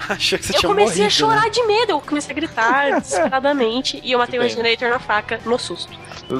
Achei 0.09 0.37
que 0.37 0.45
você 0.45 0.53
Eu 0.55 0.59
tinha 0.59 0.69
comecei 0.69 1.03
morrido. 1.03 1.07
a 1.07 1.09
chorar 1.09 1.49
de 1.49 1.63
medo, 1.63 1.91
eu 1.91 2.01
comecei 2.01 2.31
a 2.31 2.35
gritar 2.35 2.99
desesperadamente 3.01 3.99
e 4.03 4.11
eu 4.11 4.19
matei 4.19 4.39
o. 4.39 4.43
Regenerator 4.45 4.89
na 4.89 4.99
faca 4.99 5.39
no 5.45 5.57
susto. 5.57 5.91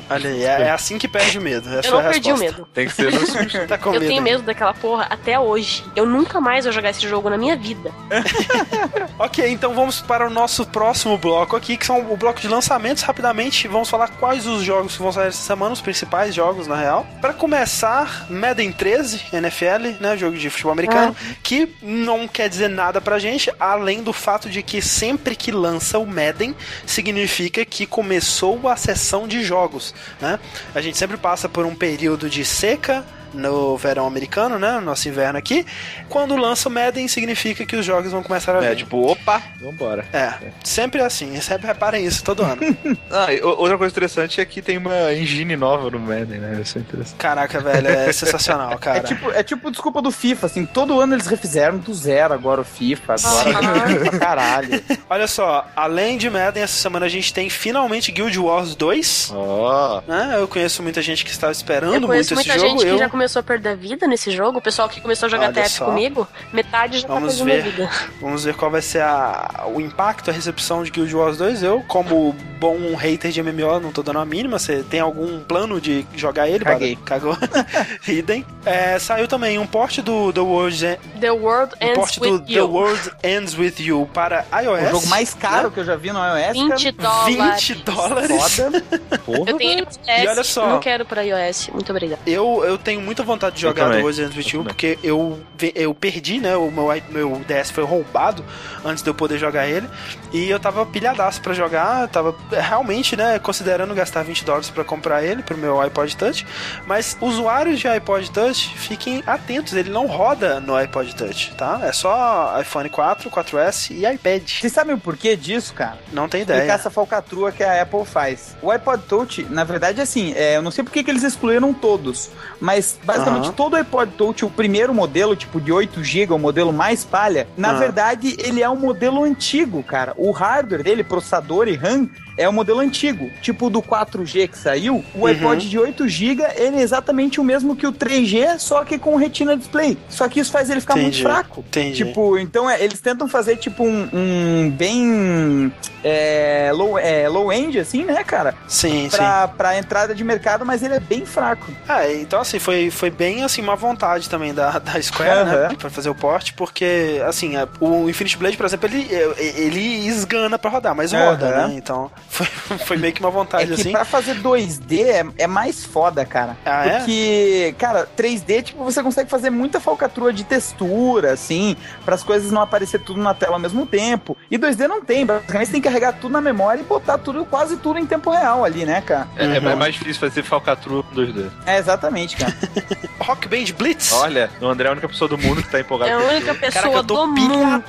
Olha 0.09 0.29
aí, 0.29 0.43
é, 0.43 0.61
é 0.63 0.71
assim 0.71 0.97
que 0.97 1.07
perde 1.07 1.37
o 1.37 1.41
medo. 1.41 1.67
Essa 1.69 1.87
eu 1.87 1.91
não 1.93 1.99
a 1.99 2.03
perdi 2.03 2.31
o 2.31 2.35
resposta. 2.35 2.57
medo. 2.57 2.69
Tem 2.73 2.87
que 2.87 2.93
ser 2.93 3.11
no 3.11 3.19
susto. 3.25 3.67
Tá 3.67 3.77
com 3.77 3.89
Eu 3.89 3.93
medo 3.99 4.07
tenho 4.07 4.19
ainda. 4.19 4.31
medo 4.31 4.43
daquela 4.43 4.73
porra 4.75 5.04
até 5.09 5.39
hoje. 5.39 5.83
Eu 5.95 6.05
nunca 6.05 6.39
mais 6.41 6.65
vou 6.65 6.73
jogar 6.73 6.89
esse 6.89 7.07
jogo 7.07 7.29
na 7.29 7.37
minha 7.37 7.55
vida. 7.55 7.91
Ok, 9.17 9.47
então 9.47 9.73
vamos 9.73 10.01
para 10.01 10.27
o 10.27 10.29
nosso 10.29 10.65
próximo 10.65 11.17
bloco 11.17 11.55
aqui, 11.55 11.77
que 11.77 11.85
são 11.85 12.11
o 12.11 12.17
bloco 12.17 12.41
de 12.41 12.49
lançamentos. 12.49 13.01
Rapidamente, 13.01 13.65
vamos 13.65 13.89
falar 13.89 14.09
quais 14.09 14.45
os 14.45 14.61
jogos 14.61 14.97
que 14.97 15.01
vão 15.01 15.11
sair 15.11 15.29
essa 15.29 15.41
semana, 15.41 15.71
os 15.71 15.79
principais 15.79 16.35
jogos, 16.35 16.67
na 16.67 16.75
real. 16.75 17.07
Para 17.21 17.33
começar, 17.33 18.29
Madden 18.29 18.73
13, 18.73 19.21
NFL, 19.31 20.01
né, 20.01 20.17
jogo 20.17 20.37
de 20.37 20.49
futebol 20.49 20.73
americano, 20.73 21.15
que 21.41 21.73
não 21.81 22.27
quer 22.27 22.49
dizer 22.49 22.67
nada 22.67 22.99
pra 22.99 23.17
gente, 23.17 23.49
além 23.57 24.03
do 24.03 24.11
fato 24.11 24.49
de 24.49 24.61
que 24.61 24.81
sempre 24.81 25.33
que 25.35 25.51
lança 25.51 25.97
o 25.97 26.05
Madden, 26.05 26.53
significa 26.85 27.63
que 27.63 27.85
começou 27.85 28.67
a 28.67 28.75
sessão 28.75 29.27
de 29.27 29.43
jogos, 29.43 29.93
né? 30.19 30.39
A 30.73 30.81
gente 30.81 30.97
sempre 30.97 31.15
passa 31.15 31.47
por 31.47 31.65
um 31.65 31.73
período 31.73 32.29
de 32.29 32.43
seca, 32.43 33.05
no 33.35 33.77
verão 33.77 34.07
americano, 34.07 34.57
né? 34.57 34.73
No 34.73 34.81
nosso 34.81 35.07
inverno 35.07 35.37
aqui. 35.37 35.65
Quando 36.09 36.35
lança 36.35 36.69
o 36.69 36.71
Madden, 36.71 37.07
significa 37.07 37.65
que 37.65 37.75
os 37.75 37.85
jogos 37.85 38.11
vão 38.11 38.23
começar 38.23 38.55
a 38.55 38.59
vir. 38.59 38.71
É, 38.71 38.75
tipo, 38.75 38.97
opa, 39.05 39.41
vambora. 39.61 40.05
É, 40.13 40.33
sempre 40.63 41.01
assim, 41.01 41.39
sempre 41.41 41.67
reparem 41.67 42.05
isso 42.05 42.23
todo 42.23 42.43
ano. 42.43 42.61
Ah, 43.11 43.31
e 43.31 43.41
outra 43.41 43.77
coisa 43.77 43.91
interessante 43.91 44.41
é 44.41 44.45
que 44.45 44.61
tem 44.61 44.77
uma 44.77 45.13
engine 45.13 45.55
nova 45.55 45.89
no 45.89 45.99
Madden, 45.99 46.39
né? 46.39 46.59
Isso 46.61 46.77
é 46.77 46.81
interessante. 46.81 47.15
Caraca, 47.17 47.59
velho, 47.59 47.87
é 47.87 48.11
sensacional, 48.11 48.77
cara. 48.79 48.99
É 48.99 49.01
tipo, 49.01 49.31
é 49.31 49.43
tipo 49.43 49.71
desculpa 49.71 50.01
do 50.01 50.11
FIFA, 50.11 50.45
assim, 50.47 50.65
todo 50.65 50.99
ano 50.99 51.13
eles 51.15 51.27
refizeram 51.27 51.77
do 51.77 51.93
zero 51.93 52.33
agora 52.33 52.61
o 52.61 52.63
FIFA, 52.63 53.15
agora 53.19 53.87
Sim. 53.87 54.09
pra 54.09 54.19
caralho. 54.19 54.83
Olha 55.09 55.27
só, 55.27 55.67
além 55.75 56.17
de 56.17 56.29
Madden, 56.29 56.63
essa 56.63 56.73
semana 56.73 57.05
a 57.05 57.09
gente 57.09 57.33
tem 57.33 57.49
finalmente 57.49 58.11
Guild 58.11 58.37
Wars 58.39 58.75
2. 58.75 59.31
Ó, 59.33 60.01
Né? 60.07 60.35
Eu 60.37 60.47
conheço 60.47 60.81
muita 60.83 61.01
gente 61.01 61.23
que 61.23 61.31
estava 61.31 61.51
esperando 61.51 61.93
eu 62.03 62.07
muito 62.07 62.21
esse 62.21 62.33
muita 62.33 62.57
jogo. 62.57 62.69
gente 62.79 62.87
eu... 62.87 62.93
que 62.95 62.99
já 62.99 63.09
começou 63.09 63.24
a 63.39 63.43
perder 63.43 63.69
a 63.69 63.75
vida 63.75 64.07
nesse 64.07 64.31
jogo. 64.31 64.59
O 64.59 64.61
pessoal 64.61 64.87
que 64.89 65.01
começou 65.01 65.27
a 65.27 65.29
jogar 65.29 65.45
Olha 65.47 65.53
TF 65.63 65.69
só. 65.69 65.85
comigo, 65.85 66.27
metade 66.53 66.99
já 66.99 67.07
Vamos 67.07 67.37
tá 67.37 67.45
perdendo 67.45 67.63
ver. 67.63 67.69
a 67.69 67.71
vida. 67.85 67.89
Vamos 68.21 68.43
ver 68.43 68.55
qual 68.55 68.69
vai 68.71 68.81
ser 68.81 69.01
a, 69.01 69.65
o 69.73 69.79
impacto, 69.81 70.29
a 70.29 70.33
recepção 70.33 70.83
de 70.83 70.91
Guild 70.91 71.15
Wars 71.15 71.37
2. 71.37 71.63
Eu, 71.63 71.81
como 71.87 72.33
bom 72.59 72.95
hater 72.95 73.31
de 73.31 73.41
MMO, 73.43 73.79
não 73.79 73.91
tô 73.91 74.01
dando 74.03 74.19
a 74.19 74.25
mínima. 74.25 74.57
Você 74.59 74.83
tem 74.83 74.99
algum 74.99 75.39
plano 75.41 75.79
de 75.81 76.05
jogar 76.15 76.47
ele? 76.47 76.63
Caguei. 76.63 76.95
Bada? 76.95 77.05
Cagou. 77.05 77.37
Idem. 78.07 78.45
É, 78.65 78.97
saiu 78.99 79.27
também 79.27 79.57
um 79.59 79.67
port 79.67 79.99
do 79.99 80.31
The 80.33 80.41
World, 80.41 80.99
The 81.19 81.31
World 81.31 81.73
um 81.81 81.85
Ends 81.87 82.17
With 82.17 82.39
The 82.39 82.53
You. 82.53 82.69
World 82.71 83.11
Ends 83.23 83.57
With 83.57 83.73
You 83.79 84.09
para 84.13 84.45
iOS. 84.63 84.87
O 84.87 84.91
jogo 84.91 85.07
mais 85.07 85.33
caro 85.33 85.69
que 85.71 85.79
eu 85.79 85.83
já 85.85 85.95
vi 85.95 86.11
no 86.11 86.19
iOS, 86.19 86.53
20 86.53 86.93
cara. 86.93 87.25
dólares. 87.27 87.67
20 87.67 87.73
dólares. 87.83 88.55
Foda. 88.55 88.81
porra. 89.25 89.49
Eu 89.51 89.57
tenho 89.57 89.71
ele 89.79 89.87
E 90.23 90.27
olha 90.27 90.43
só. 90.43 90.67
não 90.69 90.79
quero 90.79 91.05
para 91.05 91.21
iOS. 91.23 91.69
Muito 91.73 91.89
obrigada. 91.91 92.21
Eu, 92.25 92.63
eu 92.65 92.77
tenho 92.77 93.01
muita 93.05 93.23
vontade 93.23 93.55
de 93.55 93.61
jogar 93.61 93.89
With 94.03 94.49
You, 94.51 94.59
Eu 94.59 94.63
porque 94.63 94.99
eu, 95.03 95.39
eu 95.75 95.93
perdi, 95.93 96.39
né? 96.39 96.55
O 96.55 96.71
meu, 96.71 96.87
meu 97.09 97.41
DS 97.47 97.69
foi 97.71 97.83
roubado 97.83 98.43
antes 98.83 99.03
de 99.03 99.09
eu 99.09 99.13
poder 99.13 99.37
jogar 99.37 99.67
ele. 99.67 99.87
E 100.33 100.49
eu 100.49 100.59
tava 100.59 100.85
pilhadaço 100.85 101.41
pra 101.41 101.53
jogar. 101.53 102.07
Tava 102.09 102.35
realmente, 102.51 103.15
né? 103.15 103.39
Considerando 103.39 103.93
gastar 103.93 104.23
20 104.23 104.43
dólares 104.43 104.69
pra 104.69 104.83
comprar 104.83 105.23
ele 105.23 105.43
pro 105.43 105.57
meu 105.57 105.79
iPod 105.79 106.17
Touch. 106.17 106.45
Mas 106.85 107.15
usuários 107.21 107.79
de 107.79 107.87
iPod 107.87 108.29
Touch, 108.31 108.75
fiquem 108.77 109.23
atentos, 109.25 109.73
ele 109.73 109.89
não 109.89 110.07
roda 110.07 110.59
no 110.59 110.75
iPod 110.75 111.15
Touch, 111.15 111.53
tá? 111.55 111.81
É 111.83 111.91
só 111.91 112.59
iPhone 112.59 112.89
4, 112.89 113.29
4S 113.29 113.91
e 113.91 114.05
iPad. 114.05 114.43
Vocês 114.59 114.73
sabem 114.73 114.95
o 114.95 114.99
porquê 114.99 115.35
disso, 115.35 115.73
cara? 115.73 115.97
Não 116.11 116.27
tem 116.27 116.41
explicar 116.41 116.63
ideia. 116.63 116.73
essa 116.73 116.89
falcatrua 116.89 117.51
que 117.51 117.63
a 117.63 117.81
Apple 117.81 118.05
faz. 118.05 118.55
O 118.61 118.71
iPod 118.71 119.03
Touch, 119.03 119.43
na 119.49 119.63
verdade, 119.63 120.01
assim, 120.01 120.33
é, 120.35 120.57
eu 120.57 120.61
não 120.61 120.71
sei 120.71 120.83
porque 120.83 121.03
que 121.03 121.11
eles 121.11 121.23
excluíram 121.23 121.73
todos, 121.73 122.29
mas 122.59 122.94
basicamente 123.03 123.45
Aham. 123.45 123.53
todo 123.53 123.75
iPod 123.75 124.11
Touch, 124.13 124.45
o 124.45 124.49
primeiro 124.49 124.93
modelo, 124.93 125.35
tipo 125.35 125.59
de 125.59 125.71
8 125.71 126.03
GB, 126.03 126.33
o 126.33 126.39
modelo 126.39 126.71
mais 126.71 127.03
palha, 127.03 127.47
na 127.57 127.69
Aham. 127.69 127.79
verdade, 127.79 128.35
ele 128.39 128.61
é 128.61 128.69
um 128.69 128.75
modelo 128.75 129.23
antigo, 129.23 129.83
cara. 129.83 130.13
O 130.17 130.31
hardware 130.31 130.83
dele, 130.83 131.03
processador 131.03 131.67
e 131.67 131.75
RAM, 131.75 132.09
é 132.37 132.47
o 132.49 132.53
modelo 132.53 132.79
antigo, 132.79 133.29
tipo 133.41 133.69
do 133.69 133.81
4G 133.81 134.47
que 134.47 134.57
saiu. 134.57 135.03
O 135.13 135.19
Uhum. 135.19 135.27
iPod 135.27 135.69
de 135.69 135.77
8 135.79 136.07
GB, 136.07 136.43
ele 136.55 136.77
é 136.77 136.81
exatamente 136.81 137.39
o 137.39 137.43
mesmo 137.43 137.75
que 137.75 137.87
o 137.87 137.91
3G, 137.93 138.59
só 138.59 138.83
que 138.83 138.97
com 138.97 139.15
Retina 139.15 139.55
Display. 139.55 139.97
Só 140.09 140.27
que 140.27 140.39
isso 140.39 140.51
faz 140.51 140.69
ele 140.69 140.81
ficar 140.81 140.93
Entendi, 140.99 141.21
muito 141.23 141.33
fraco. 141.33 141.63
entendi. 141.67 142.03
Tipo, 142.05 142.37
então 142.37 142.69
é, 142.69 142.83
eles 142.83 142.99
tentam 142.99 143.27
fazer 143.27 143.57
tipo 143.57 143.83
um, 143.85 144.09
um 144.13 144.69
bem 144.69 145.71
é, 146.03 146.71
low, 146.73 146.97
é, 146.99 147.27
low 147.27 147.51
end, 147.51 147.79
assim, 147.79 148.03
né, 148.03 148.23
cara? 148.23 148.53
Sim, 148.67 149.09
sim. 149.09 149.17
Pra, 149.17 149.47
pra 149.47 149.77
entrada 149.77 150.13
de 150.13 150.23
mercado, 150.23 150.65
mas 150.65 150.83
ele 150.83 150.93
é 150.95 150.99
bem 150.99 151.25
fraco. 151.25 151.71
Ah, 151.87 152.11
então 152.11 152.41
assim, 152.41 152.59
foi, 152.59 152.89
foi 152.91 153.09
bem 153.09 153.43
assim, 153.43 153.61
uma 153.61 153.75
vontade 153.75 154.29
também 154.29 154.53
da, 154.53 154.77
da 154.79 155.01
Square, 155.01 155.45
né? 155.45 155.55
Aham. 155.65 155.75
Pra 155.75 155.89
fazer 155.89 156.09
o 156.09 156.15
porte, 156.15 156.53
porque, 156.53 157.21
assim, 157.25 157.55
a- 157.55 157.67
o 157.79 158.09
Infinite 158.09 158.37
Blade, 158.37 158.57
por 158.57 158.65
exemplo, 158.65 158.87
ele, 158.87 159.07
ele 159.39 160.07
esgana 160.07 160.57
pra 160.59 160.69
rodar, 160.69 160.95
mas 160.95 161.11
roda, 161.11 161.67
né? 161.67 161.73
Então, 161.75 162.11
foi, 162.29 162.45
foi 162.79 162.97
meio 162.97 163.13
que 163.13 163.19
uma 163.21 163.29
É 163.29 163.31
vontade, 163.31 163.67
que 163.67 163.73
assim. 163.73 163.91
pra 163.91 164.03
fazer 164.05 164.35
2D 164.41 165.03
é, 165.03 165.25
é 165.37 165.47
mais 165.47 165.85
foda, 165.85 166.25
cara. 166.25 166.57
Ah, 166.65 166.85
é? 166.85 166.97
Porque, 166.97 167.75
cara, 167.77 168.07
3D, 168.17 168.61
tipo, 168.63 168.83
você 168.83 169.01
consegue 169.01 169.29
fazer 169.29 169.49
muita 169.49 169.79
falcatrua 169.79 170.33
de 170.33 170.43
textura, 170.43 171.31
assim, 171.33 171.75
para 172.03 172.15
as 172.15 172.23
coisas 172.23 172.51
não 172.51 172.61
aparecer 172.61 172.99
tudo 173.01 173.21
na 173.21 173.33
tela 173.33 173.53
ao 173.53 173.59
mesmo 173.59 173.85
tempo. 173.85 174.37
E 174.49 174.57
2D 174.57 174.87
não 174.87 175.01
tem, 175.03 175.25
basicamente 175.25 175.65
você 175.67 175.71
tem 175.73 175.81
que 175.81 175.87
carregar 175.87 176.13
tudo 176.13 176.31
na 176.31 176.41
memória 176.41 176.81
e 176.81 176.83
botar 176.83 177.17
tudo, 177.17 177.45
quase 177.45 177.77
tudo 177.77 177.99
em 177.99 178.05
tempo 178.05 178.29
real 178.31 178.63
ali, 178.65 178.85
né, 178.85 179.01
cara? 179.01 179.27
É, 179.37 179.45
é 179.45 179.59
Uhum. 179.59 179.75
mais 179.75 179.93
difícil 179.93 180.19
fazer 180.19 180.43
falcatrua 180.43 181.03
com 181.03 181.15
2D. 181.15 181.49
É, 181.65 181.77
exatamente, 181.77 182.35
cara. 182.35 182.53
Rock 183.19 183.47
Band 183.47 183.73
Blitz. 183.77 184.11
Olha, 184.13 184.49
o 184.61 184.65
André 184.67 184.87
é 184.87 184.89
a 184.89 184.91
única 184.91 185.07
pessoa 185.07 185.27
do 185.27 185.37
mundo 185.37 185.63
que 185.63 185.69
tá 185.69 185.79
empolgado 185.79 186.11
É 186.11 186.13
a 186.13 186.17
única 186.19 186.53
pessoa 186.53 186.71
Caraca, 186.83 186.97
eu 186.99 187.03
tô 187.03 187.25
do 187.25 187.27
mundo. 187.27 187.83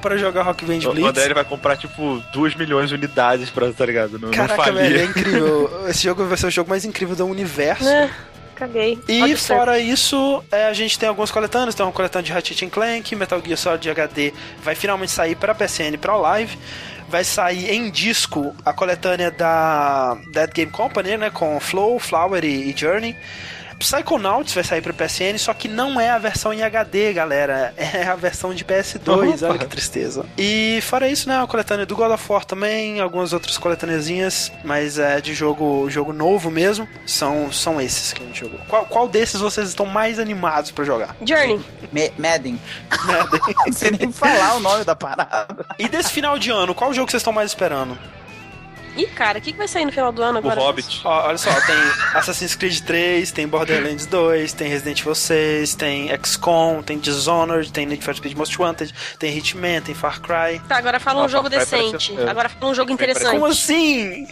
Pra 0.00 0.16
jogar 0.16 0.42
Rock 0.42 0.64
Band 0.64 0.78
Blitz. 0.78 0.98
O 0.98 1.06
André 1.06 1.24
ele 1.24 1.34
vai 1.34 1.44
comprar, 1.44 1.76
tipo, 1.76 2.22
2 2.32 2.54
milhões 2.54 2.88
de 2.88 2.94
unidades 2.94 3.27
pra, 3.52 3.72
tá 3.72 3.86
ligado? 3.86 4.12
Não, 4.18 4.28
não 4.28 4.30
Caraca, 4.30 4.62
falir. 4.64 4.74
velho, 4.82 5.00
é 5.00 5.04
incrível. 5.06 5.86
Esse 5.88 6.02
jogo 6.04 6.24
vai 6.24 6.36
ser 6.36 6.46
o 6.46 6.50
jogo 6.50 6.70
mais 6.70 6.84
incrível 6.84 7.14
do 7.16 7.26
universo. 7.26 7.88
É, 7.88 8.10
caguei. 8.54 8.98
E 9.08 9.20
Pode 9.20 9.36
ser. 9.38 9.54
fora 9.54 9.78
isso, 9.78 10.42
é, 10.50 10.66
a 10.66 10.72
gente 10.72 10.98
tem 10.98 11.08
algumas 11.08 11.30
coletâneas, 11.30 11.74
tem 11.74 11.84
uma 11.84 11.92
coletânea 11.92 12.24
de 12.26 12.32
Ratchet 12.32 12.64
and 12.64 12.70
Clank, 12.70 13.14
Metal 13.16 13.40
Gear 13.44 13.56
Solid 13.58 13.90
HD 13.90 14.32
vai 14.62 14.74
finalmente 14.74 15.12
sair 15.12 15.34
para 15.36 15.54
PSN 15.54 15.94
e 15.94 15.98
para 15.98 16.14
o 16.14 16.20
Live. 16.20 16.58
Vai 17.08 17.24
sair 17.24 17.70
em 17.70 17.90
disco 17.90 18.54
a 18.64 18.72
coletânea 18.72 19.30
da 19.30 20.14
Dead 20.30 20.50
Game 20.52 20.70
Company, 20.70 21.16
né, 21.16 21.30
com 21.30 21.58
Flow, 21.58 21.98
Flower 21.98 22.44
e, 22.44 22.70
e 22.70 22.76
Journey. 22.76 23.16
Psychonauts 23.78 24.52
vai 24.54 24.64
sair 24.64 24.82
para 24.82 24.92
PSN, 24.92 25.38
só 25.38 25.54
que 25.54 25.68
não 25.68 26.00
é 26.00 26.10
a 26.10 26.18
versão 26.18 26.52
em 26.52 26.62
HD, 26.62 27.12
galera. 27.12 27.72
É 27.76 28.02
a 28.04 28.14
versão 28.16 28.52
de 28.52 28.64
PS2, 28.64 29.36
Opa. 29.42 29.46
olha 29.50 29.58
que 29.58 29.66
tristeza. 29.66 30.24
E 30.36 30.80
fora 30.82 31.08
isso, 31.08 31.28
né, 31.28 31.40
a 31.42 31.46
coletânea 31.46 31.86
do 31.86 31.94
God 31.96 32.10
of 32.12 32.24
War 32.32 32.44
também, 32.44 33.00
algumas 33.00 33.32
outras 33.32 33.56
coletâneazinhas, 33.56 34.50
mas 34.64 34.98
é 34.98 35.20
de 35.20 35.32
jogo, 35.34 35.88
jogo 35.90 36.12
novo 36.12 36.50
mesmo, 36.50 36.88
são, 37.06 37.50
são 37.52 37.80
esses 37.80 38.12
que 38.12 38.22
a 38.22 38.26
gente 38.26 38.40
jogou. 38.40 38.58
Qual, 38.68 38.84
qual 38.86 39.08
desses 39.08 39.40
vocês 39.40 39.68
estão 39.68 39.86
mais 39.86 40.18
animados 40.18 40.70
pra 40.70 40.84
jogar? 40.84 41.16
Journey. 41.24 41.60
Me- 41.92 42.12
Madden. 42.18 42.60
Não 43.66 43.72
sei 43.72 43.90
nem 43.92 44.12
falar 44.12 44.56
o 44.56 44.60
nome 44.60 44.84
da 44.84 44.94
parada. 44.96 45.64
E 45.78 45.88
desse 45.88 46.10
final 46.12 46.38
de 46.38 46.50
ano, 46.50 46.74
qual 46.74 46.92
jogo 46.92 47.10
vocês 47.10 47.20
estão 47.20 47.32
mais 47.32 47.50
esperando? 47.50 47.98
Ih, 48.98 49.06
cara, 49.06 49.38
o 49.38 49.40
que, 49.40 49.52
que 49.52 49.58
vai 49.58 49.68
sair 49.68 49.84
no 49.84 49.92
final 49.92 50.10
do 50.10 50.20
ano 50.22 50.36
O 50.36 50.38
agora? 50.40 50.60
Hobbit. 50.60 51.00
Ó, 51.04 51.26
olha 51.28 51.38
só, 51.38 51.50
tem 51.60 51.76
Assassin's 52.14 52.56
Creed 52.56 52.80
3, 52.80 53.30
tem 53.30 53.46
Borderlands 53.46 54.06
2, 54.06 54.52
tem 54.52 54.68
Resident 54.68 55.00
Evil 55.00 55.14
6, 55.14 55.74
tem 55.76 56.08
XCOM, 56.24 56.82
tem 56.82 56.98
Dishonored, 56.98 57.72
tem 57.72 57.86
Need 57.86 58.04
for 58.04 58.14
Speed 58.16 58.36
Most 58.36 58.60
Wanted, 58.60 58.92
tem 59.18 59.36
Hitman, 59.36 59.80
tem 59.82 59.94
Far 59.94 60.20
Cry. 60.20 60.60
Tá, 60.68 60.78
agora 60.78 60.98
fala 60.98 61.22
um 61.22 61.24
Ah, 61.26 61.28
jogo 61.28 61.48
decente. 61.48 62.12
Agora 62.28 62.48
fala 62.48 62.72
um 62.72 62.74
jogo 62.74 62.90
interessante. 62.90 63.30
Como 63.30 63.46
assim? 63.46 64.26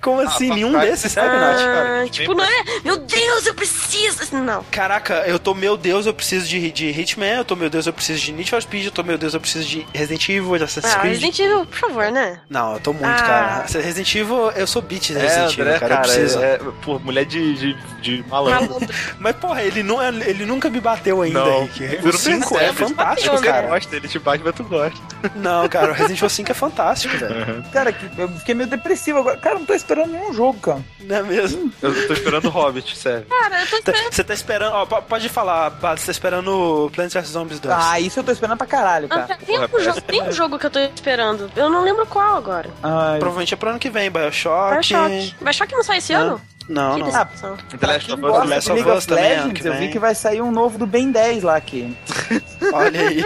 Como 0.00 0.20
assim? 0.20 0.48
Far 0.48 0.56
Nenhum 0.56 0.78
desses, 0.78 1.12
sério, 1.12 1.38
Nath? 1.40 1.58
Ah, 1.60 1.98
Nem 2.02 2.10
tipo, 2.10 2.34
não 2.34 2.44
é. 2.44 2.64
Meu 2.84 2.96
Deus, 2.98 3.46
eu 3.46 3.54
preciso. 3.54 4.34
Não. 4.36 4.62
Caraca, 4.70 5.24
eu 5.26 5.38
tô, 5.38 5.54
meu 5.54 5.76
Deus, 5.76 6.06
eu 6.06 6.14
preciso 6.14 6.46
de, 6.46 6.70
de 6.70 6.86
Hitman, 6.90 7.36
eu 7.38 7.44
tô, 7.44 7.56
meu 7.56 7.68
Deus, 7.68 7.86
eu 7.86 7.92
preciso 7.92 8.20
de 8.20 8.32
Need 8.32 8.50
for 8.50 8.62
Speed, 8.62 8.86
eu 8.86 8.90
tô, 8.92 9.02
meu 9.02 9.18
Deus, 9.18 9.34
eu 9.34 9.40
preciso 9.40 9.66
de 9.66 9.86
Resident 9.92 10.28
Evil, 10.28 10.56
de 10.58 10.64
Assassin's 10.64 10.94
Ah, 10.94 11.00
Creed. 11.00 11.14
Resident 11.14 11.38
Evil, 11.40 11.66
por 11.66 11.78
favor, 11.78 12.10
né? 12.10 12.40
Não, 12.48 12.74
eu 12.74 12.80
tô 12.80 12.92
muito, 12.92 13.06
Ah. 13.06 13.22
cara. 13.22 13.64
Resident 13.82 14.14
Evil, 14.14 14.50
eu 14.52 14.66
sou 14.66 14.80
beat 14.82 15.02
de 15.12 15.16
É, 15.18 15.20
Resident 15.20 15.52
Evil, 15.52 15.64
André, 15.64 15.78
cara, 15.78 15.92
eu 15.94 15.96
cara, 15.98 16.08
preciso. 16.08 16.38
é, 16.42 16.52
é, 16.54 16.58
pô, 16.82 16.98
mulher 17.00 17.24
de, 17.24 17.54
de, 17.54 17.74
de 18.00 18.24
malandro. 18.28 18.66
Malandro. 18.70 18.94
Mas, 19.18 19.36
porra, 19.36 19.62
ele, 19.62 19.82
não, 19.82 20.00
é- 20.00 20.08
ele 20.08 20.46
nunca 20.46 20.70
me 20.70 20.80
bateu 20.80 21.22
ainda, 21.22 21.40
Não. 21.40 21.62
Henrique. 21.62 21.98
O 22.02 22.06
não 22.06 22.12
5 22.12 22.58
é 22.58 22.72
fantástico, 22.72 22.94
bateu, 23.34 23.40
né? 23.40 23.46
cara. 23.46 23.66
gosta, 23.68 23.96
ele 23.96 24.08
te 24.08 24.18
bate, 24.18 24.42
mas 24.44 24.54
tu 24.54 24.64
gosta. 24.64 24.98
Não, 25.34 25.68
cara, 25.68 25.90
o 25.90 25.94
Resident 25.94 26.18
Evil 26.18 26.28
5 26.30 26.50
é 26.50 26.54
fantástico, 26.54 27.16
velho. 27.16 27.64
Cara, 27.72 27.92
que- 27.92 28.08
eu 28.20 28.28
fiquei 28.28 28.54
meio 28.54 28.68
depressivo 28.68 29.18
agora. 29.18 29.36
Cara, 29.38 29.58
não 29.58 29.66
tô 29.66 29.74
esperando 29.88 30.12
nenhum 30.12 30.32
jogo, 30.34 30.58
cara. 30.60 30.80
Não 31.00 31.16
é 31.16 31.22
mesmo? 31.22 31.72
Eu 31.80 32.06
tô 32.06 32.12
esperando 32.12 32.46
o 32.46 32.50
Hobbit, 32.50 32.96
sério. 32.96 33.26
Cara, 33.26 33.60
eu 33.62 33.66
tô 33.66 33.70
Tá- 33.70 33.78
esperando. 33.92 34.12
Você 34.12 34.24
tá 34.24 34.34
esperando. 34.34 34.72
Ó, 34.74 34.86
po- 34.86 35.02
pode 35.02 35.28
falar, 35.28 35.70
Bado, 35.70 35.98
você 36.00 36.06
tá 36.06 36.12
esperando 36.12 36.90
Plants 36.94 37.14
vs 37.14 37.28
Zombies 37.28 37.60
2. 37.60 37.74
Ah, 37.74 37.98
isso 37.98 38.20
eu 38.20 38.24
tô 38.24 38.32
esperando 38.32 38.58
pra 38.58 38.66
caralho, 38.66 39.08
cara. 39.08 39.26
Ah, 39.30 39.36
Tem 39.36 39.56
Porra, 39.58 39.70
um, 39.74 39.80
jogo, 39.84 40.00
tem 40.02 40.22
um 40.22 40.32
jogo 40.32 40.58
que 40.58 40.66
eu 40.66 40.70
tô 40.70 40.78
esperando. 40.78 41.50
Eu 41.56 41.70
não 41.70 41.82
lembro 41.82 42.06
qual 42.06 42.36
agora. 42.36 42.68
Ai, 42.82 43.18
Provavelmente 43.18 43.54
é 43.54 43.56
pro 43.56 43.70
ano 43.70 43.78
que 43.78 43.88
vem, 43.88 44.10
Bioshock. 44.10 44.74
Bioshock. 44.74 45.34
Bioshock 45.40 45.72
não 45.74 45.82
sai 45.82 45.98
esse 45.98 46.12
Não. 46.12 46.20
ano? 46.20 46.40
Não, 46.68 46.94
Que 46.94 47.00
não. 47.00 47.06
decepção. 47.06 47.56
The 47.70 47.76
pra 47.78 47.92
Last 47.92 48.12
of 48.12 48.24
Us, 48.24 48.32
The 48.32 48.44
Last 48.44 48.72
of 48.72 48.80
Us 48.82 48.96
of 48.98 49.06
também, 49.06 49.32
ano 49.32 49.42
Legends, 49.48 49.66
eu 49.66 49.74
vi 49.74 49.88
que 49.88 49.98
vai 49.98 50.14
sair 50.14 50.42
um 50.42 50.50
novo 50.50 50.76
do 50.78 50.86
Ben 50.86 51.10
10 51.10 51.42
lá 51.42 51.56
aqui. 51.56 51.96
Olha 52.72 53.08
aí. 53.08 53.24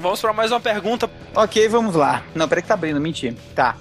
Vamos 0.00 0.20
pra 0.20 0.32
mais 0.32 0.52
uma 0.52 0.60
pergunta. 0.60 1.10
Ok, 1.34 1.68
vamos 1.68 1.94
lá. 1.96 2.22
Não, 2.34 2.48
peraí 2.48 2.62
que 2.62 2.68
tá 2.68 2.74
abrindo, 2.74 3.00
mentira. 3.00 3.34
Tá. 3.54 3.74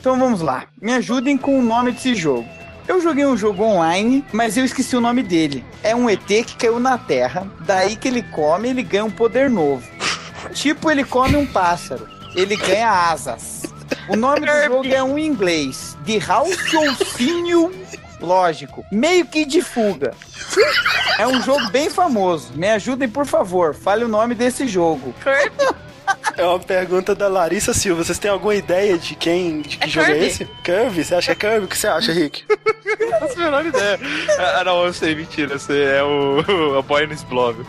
Então 0.00 0.18
vamos 0.18 0.40
lá. 0.40 0.64
Me 0.82 0.92
ajudem 0.94 1.36
com 1.38 1.58
o 1.58 1.62
nome 1.62 1.92
desse 1.92 2.14
jogo. 2.14 2.48
Eu 2.88 3.00
joguei 3.00 3.26
um 3.26 3.36
jogo 3.36 3.64
online, 3.64 4.24
mas 4.32 4.56
eu 4.56 4.64
esqueci 4.64 4.96
o 4.96 5.00
nome 5.00 5.22
dele. 5.22 5.64
É 5.82 5.94
um 5.94 6.08
ET 6.08 6.24
que 6.26 6.56
caiu 6.56 6.78
na 6.80 6.96
Terra. 6.98 7.46
Daí 7.60 7.96
que 7.96 8.06
ele 8.08 8.22
come, 8.22 8.68
ele 8.68 8.82
ganha 8.82 9.04
um 9.04 9.10
poder 9.10 9.50
novo. 9.50 9.82
Tipo, 10.52 10.90
ele 10.90 11.04
come 11.04 11.36
um 11.36 11.46
pássaro. 11.46 12.08
Ele 12.34 12.56
ganha 12.56 12.90
asas. 13.10 13.62
O 14.08 14.16
nome 14.16 14.40
do 14.40 14.52
jogo 14.66 14.86
é 14.86 15.02
um 15.02 15.18
em 15.18 15.26
inglês. 15.26 15.96
De 16.04 16.18
Ralpholfinho 16.18 17.72
Lógico. 18.20 18.84
Meio 18.90 19.26
que 19.26 19.44
de 19.44 19.60
fuga. 19.62 20.12
É 21.18 21.26
um 21.26 21.40
jogo 21.42 21.68
bem 21.70 21.90
famoso. 21.90 22.52
Me 22.54 22.68
ajudem, 22.70 23.08
por 23.08 23.26
favor. 23.26 23.74
Fale 23.74 24.04
o 24.04 24.08
nome 24.08 24.34
desse 24.34 24.66
jogo. 24.66 25.14
É 26.36 26.44
uma 26.44 26.58
pergunta 26.58 27.14
da 27.14 27.26
Larissa 27.28 27.72
Silva. 27.74 28.04
Vocês 28.04 28.18
têm 28.18 28.30
alguma 28.30 28.54
ideia 28.54 28.96
de 28.98 29.14
quem, 29.14 29.62
de 29.62 29.76
que 29.78 29.84
É 29.84 29.88
jogo 29.88 30.06
é 30.06 30.10
Kirby. 30.12 30.26
esse? 30.26 30.44
Kirby? 30.62 31.04
Você 31.04 31.14
acha 31.14 31.34
que 31.34 31.46
é 31.46 31.50
Kirby? 31.50 31.64
O 31.64 31.68
que 31.68 31.76
você 31.78 31.88
acha, 31.88 32.12
Rick? 32.12 32.44
Não 33.00 33.20
faço 33.20 33.34
a 33.40 33.44
menor 33.44 33.66
ideia. 33.66 33.98
Ah, 34.38 34.64
não, 34.64 34.84
eu 34.84 34.92
sei, 34.92 35.14
mentira. 35.14 35.58
Você 35.58 35.82
é 35.82 36.02
o, 36.02 36.40
o 36.78 36.82
Boy 36.82 37.06
no 37.06 37.16
Blob. 37.24 37.64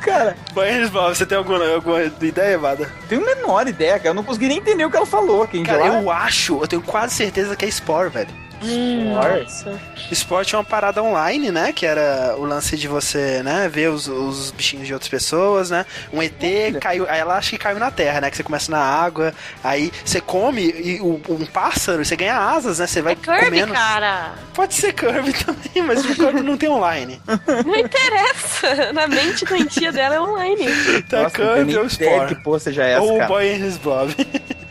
Cara, 0.00 0.36
Banheiros 0.52 0.90
Bob, 0.90 1.14
você 1.16 1.26
tem 1.26 1.36
alguma, 1.38 1.64
alguma 1.74 2.02
ideia, 2.02 2.58
Vada? 2.58 2.88
tenho 3.08 3.22
a 3.22 3.34
menor 3.34 3.66
ideia, 3.66 3.96
cara. 3.98 4.10
Eu 4.10 4.14
não 4.14 4.24
consegui 4.24 4.48
nem 4.48 4.58
entender 4.58 4.84
o 4.84 4.90
que 4.90 4.96
ela 4.96 5.06
falou. 5.06 5.46
Quem 5.48 5.64
Cara, 5.64 5.78
lá? 5.88 6.00
eu 6.02 6.10
acho, 6.10 6.60
eu 6.62 6.68
tenho 6.68 6.82
quase 6.82 7.14
certeza 7.14 7.56
que 7.56 7.64
é 7.64 7.68
Spore, 7.70 8.10
velho. 8.10 8.28
Nossa. 8.62 9.80
Sport 10.10 10.52
é 10.52 10.56
uma 10.56 10.64
parada 10.64 11.02
online, 11.02 11.50
né? 11.50 11.72
Que 11.72 11.86
era 11.86 12.34
o 12.38 12.44
lance 12.44 12.76
de 12.76 12.86
você, 12.88 13.42
né? 13.42 13.68
Ver 13.68 13.88
os, 13.90 14.06
os 14.08 14.50
bichinhos 14.50 14.86
de 14.86 14.92
outras 14.92 15.08
pessoas, 15.08 15.70
né? 15.70 15.84
Um 16.12 16.22
ET 16.22 16.32
caiu. 16.80 17.06
Aí 17.08 17.18
ela 17.20 17.36
acha 17.36 17.50
que 17.50 17.58
caiu 17.58 17.78
na 17.78 17.90
terra, 17.90 18.20
né? 18.20 18.30
Que 18.30 18.36
você 18.36 18.42
começa 18.42 18.70
na 18.70 18.78
água, 18.80 19.32
aí 19.62 19.92
você 20.04 20.20
come 20.20 20.62
e 20.62 21.00
o- 21.00 21.20
um 21.28 21.46
pássaro, 21.46 22.04
você 22.04 22.16
ganha 22.16 22.36
asas, 22.38 22.78
né? 22.78 22.86
Você 22.86 23.02
vai 23.02 23.12
É 23.14 23.16
Kirby, 23.16 23.44
comendo. 23.44 23.72
cara. 23.72 24.32
Pode 24.54 24.74
ser 24.74 24.92
Kirby 24.92 25.32
também, 25.44 25.82
mas 25.86 26.04
o 26.04 26.14
Kirby 26.14 26.40
não 26.42 26.56
tem 26.56 26.68
online. 26.68 27.20
Não 27.64 27.76
interessa. 27.76 28.92
Na 28.92 29.06
mente 29.06 29.44
doentia 29.44 29.90
dela 29.92 30.14
é 30.16 30.20
online. 30.20 30.66
Então 30.96 31.22
Nossa, 31.24 31.34
Kirby 31.36 31.76
ou 31.76 31.86
ideia 31.86 31.88
Spore. 31.88 32.34
que 32.34 32.42
porra 32.42 32.58
seja 32.58 32.84
essa, 32.84 33.02
Ou 33.02 33.14
o 33.14 33.18
cara. 33.18 33.28
Boy 33.28 33.52
and 33.54 33.66
His 33.66 33.76
Blob. 33.78 34.14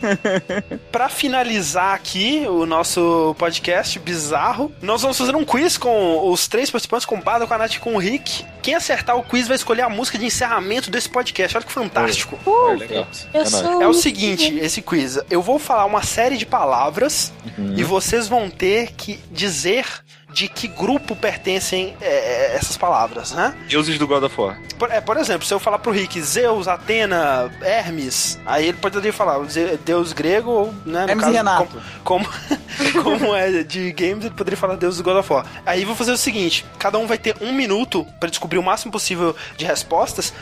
pra 0.90 1.08
finalizar 1.08 1.94
aqui 1.94 2.44
o 2.48 2.66
nosso 2.66 3.34
podcast 3.38 3.81
bizarro, 3.98 4.72
nós 4.82 5.02
vamos 5.02 5.18
fazer 5.18 5.34
um 5.34 5.44
quiz 5.44 5.76
com 5.76 6.30
os 6.30 6.46
três 6.46 6.70
participantes, 6.70 7.06
com 7.06 7.16
o 7.16 7.22
Bado, 7.22 7.46
com 7.46 7.54
a 7.54 7.58
Nath 7.58 7.74
e 7.74 7.80
com 7.80 7.94
o 7.94 7.98
Rick. 7.98 8.44
Quem 8.62 8.74
acertar 8.74 9.16
o 9.16 9.22
quiz 9.22 9.48
vai 9.48 9.56
escolher 9.56 9.82
a 9.82 9.88
música 9.88 10.18
de 10.18 10.26
encerramento 10.26 10.90
desse 10.90 11.08
podcast. 11.08 11.56
Olha 11.56 11.66
que 11.66 11.72
fantástico. 11.72 12.38
Uh, 12.46 12.74
legal. 12.78 13.06
eu 13.34 13.40
É 13.40 13.82
É 13.82 13.86
o 13.88 13.94
seguinte, 13.94 14.56
esse 14.58 14.80
quiz. 14.82 15.18
Eu 15.30 15.42
vou 15.42 15.58
falar 15.58 15.84
uma 15.84 16.02
série 16.02 16.36
de 16.36 16.46
palavras 16.46 17.32
Uhum. 17.58 17.74
e 17.76 17.82
vocês 17.82 18.28
vão 18.28 18.48
ter 18.48 18.92
que 18.92 19.18
dizer 19.30 19.84
de 20.32 20.48
que 20.48 20.66
grupo 20.66 21.14
pertencem 21.14 21.94
é, 22.00 22.54
essas 22.56 22.76
palavras, 22.76 23.32
né? 23.32 23.54
Deuses 23.68 23.98
do 23.98 24.06
God 24.06 24.22
of 24.24 24.40
War. 24.40 24.58
Por, 24.78 24.90
é, 24.90 25.00
por 25.00 25.16
exemplo, 25.16 25.46
se 25.46 25.52
eu 25.52 25.60
falar 25.60 25.78
pro 25.78 25.92
Rick 25.92 26.20
Zeus, 26.22 26.66
Atena, 26.68 27.50
Hermes, 27.62 28.38
aí 28.46 28.66
ele 28.68 28.78
poderia 28.78 29.12
falar 29.12 29.38
deus 29.84 30.12
grego 30.12 30.50
ou, 30.50 30.66
né, 30.86 31.02
no 31.04 31.10
Hermes 31.10 31.16
e 31.16 31.20
caso, 31.20 31.32
Renato. 31.32 31.82
como, 32.02 32.26
como, 32.26 33.02
como 33.02 33.34
é 33.34 33.62
de 33.62 33.92
games, 33.92 34.24
ele 34.24 34.34
poderia 34.34 34.56
falar 34.56 34.76
Deus 34.76 34.96
do 34.96 35.02
God 35.02 35.16
of 35.18 35.32
War. 35.32 35.46
Aí 35.66 35.84
vou 35.84 35.94
fazer 35.94 36.12
o 36.12 36.16
seguinte: 36.16 36.64
cada 36.78 36.98
um 36.98 37.06
vai 37.06 37.18
ter 37.18 37.36
um 37.40 37.52
minuto 37.52 38.06
pra 38.18 38.28
descobrir 38.28 38.58
o 38.58 38.62
máximo 38.62 38.90
possível 38.92 39.34
de 39.56 39.64
respostas. 39.64 40.32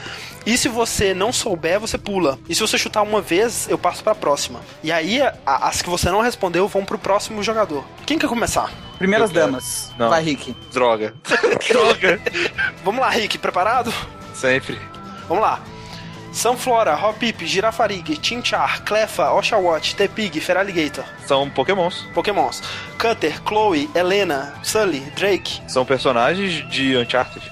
E 0.47 0.57
se 0.57 0.69
você 0.69 1.13
não 1.13 1.33
souber, 1.33 1.79
você 1.79 1.99
pula. 1.99 2.39
E 2.49 2.55
se 2.55 2.61
você 2.63 2.79
chutar 2.79 3.03
uma 3.03 3.21
vez, 3.21 3.69
eu 3.69 3.77
passo 3.77 4.03
pra 4.03 4.15
próxima. 4.15 4.61
E 4.83 4.91
aí, 4.91 5.21
a- 5.21 5.35
as 5.47 5.83
que 5.83 5.91
você 5.91 6.11
não 6.11 6.23
respondeu 6.23 6.67
vão 6.67 6.83
pro 6.85 6.99
próximo 6.99 7.43
jogador. 7.43 7.85
Quem 8.07 8.19
quer 8.19 8.29
começar? 8.29 8.73
Primeiras 9.01 9.31
damas. 9.31 9.91
Não. 9.99 10.11
Vai, 10.11 10.23
Rick. 10.23 10.55
Droga. 10.71 11.15
Droga. 11.67 12.21
Vamos 12.85 13.01
lá, 13.01 13.09
Rick, 13.09 13.39
preparado? 13.39 13.91
Sempre. 14.35 14.79
Vamos 15.27 15.43
lá. 15.43 15.59
Sunflora, 16.35 16.95
Hopip, 16.95 17.47
Girafarig, 17.47 18.19
Chinchar, 18.23 18.83
Clefa, 18.85 19.33
Oshawott, 19.33 19.97
Tepig, 19.97 20.39
Feraligator. 20.39 21.05
São 21.27 21.49
pokémons. 21.49 22.07
Pokémons. 22.13 22.63
Cutter, 22.99 23.41
Chloe, 23.49 23.89
Helena, 23.95 24.53
Sully, 24.63 25.01
Drake, 25.17 25.63
São 25.67 25.87
personagens 25.87 26.69
de 26.71 26.95
Uncharted. 26.95 27.51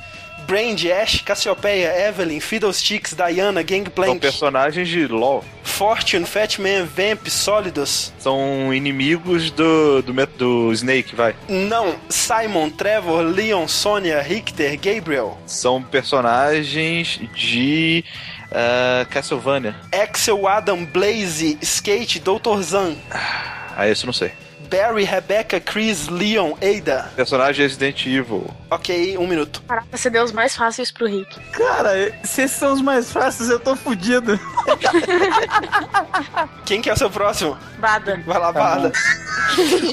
Brand, 0.48 0.82
Ash, 0.90 1.20
Cassiopeia, 1.20 2.08
Evelyn, 2.08 2.40
Fiddlesticks, 2.40 3.12
Diana, 3.12 3.60
São 3.60 3.66
Gangplank, 3.66 4.18
personagens 4.18 4.88
de 4.88 5.06
LoL. 5.06 5.44
Fortune, 5.62 6.24
Fatman, 6.24 6.86
Vamp, 6.86 7.28
Sólidos. 7.28 8.14
São 8.18 8.72
inimigos 8.72 9.50
do, 9.50 10.00
do, 10.00 10.26
do 10.38 10.72
Snake, 10.72 11.14
vai. 11.14 11.36
Não, 11.50 11.94
Simon, 12.08 12.70
Trevor, 12.70 13.20
Leon, 13.20 13.68
Sonia, 13.68 14.22
Richter, 14.22 14.78
Gabriel. 14.80 15.36
São 15.46 15.82
personagens 15.82 17.20
de 17.34 18.02
ah, 18.50 19.06
Castlevania. 19.10 19.76
Axel, 19.92 20.48
Adam, 20.48 20.82
Blaze, 20.82 21.58
Skate, 21.60 22.20
Dr. 22.20 22.62
Zan. 22.62 22.96
Ah, 23.76 23.86
esse 23.86 24.04
eu 24.04 24.06
não 24.06 24.14
sei. 24.14 24.32
Barry, 24.68 25.04
Rebecca, 25.04 25.58
Chris, 25.60 26.08
Leon, 26.08 26.52
Ada. 26.62 27.10
Personagem 27.16 27.62
Resident 27.66 28.04
Evil. 28.06 28.46
Ok, 28.70 29.16
um 29.18 29.26
minuto. 29.26 29.62
Caraca, 29.66 29.86
você 29.90 30.10
deu 30.10 30.22
os 30.24 30.32
mais 30.32 30.54
fáceis 30.54 30.90
pro 30.90 31.06
Rick. 31.06 31.40
Cara, 31.52 31.90
se 32.22 32.42
esses 32.42 32.56
são 32.56 32.72
os 32.74 32.82
mais 32.82 33.10
fáceis, 33.10 33.48
eu 33.48 33.58
tô 33.58 33.74
fudido. 33.74 34.38
Quem 36.66 36.80
que 36.82 36.90
é 36.90 36.92
o 36.92 36.96
seu 36.96 37.10
próximo? 37.10 37.56
Bada. 37.78 38.20
Vai 38.26 38.38
lá, 38.38 38.52
Tá 38.52 38.60
Barda. 38.60 38.92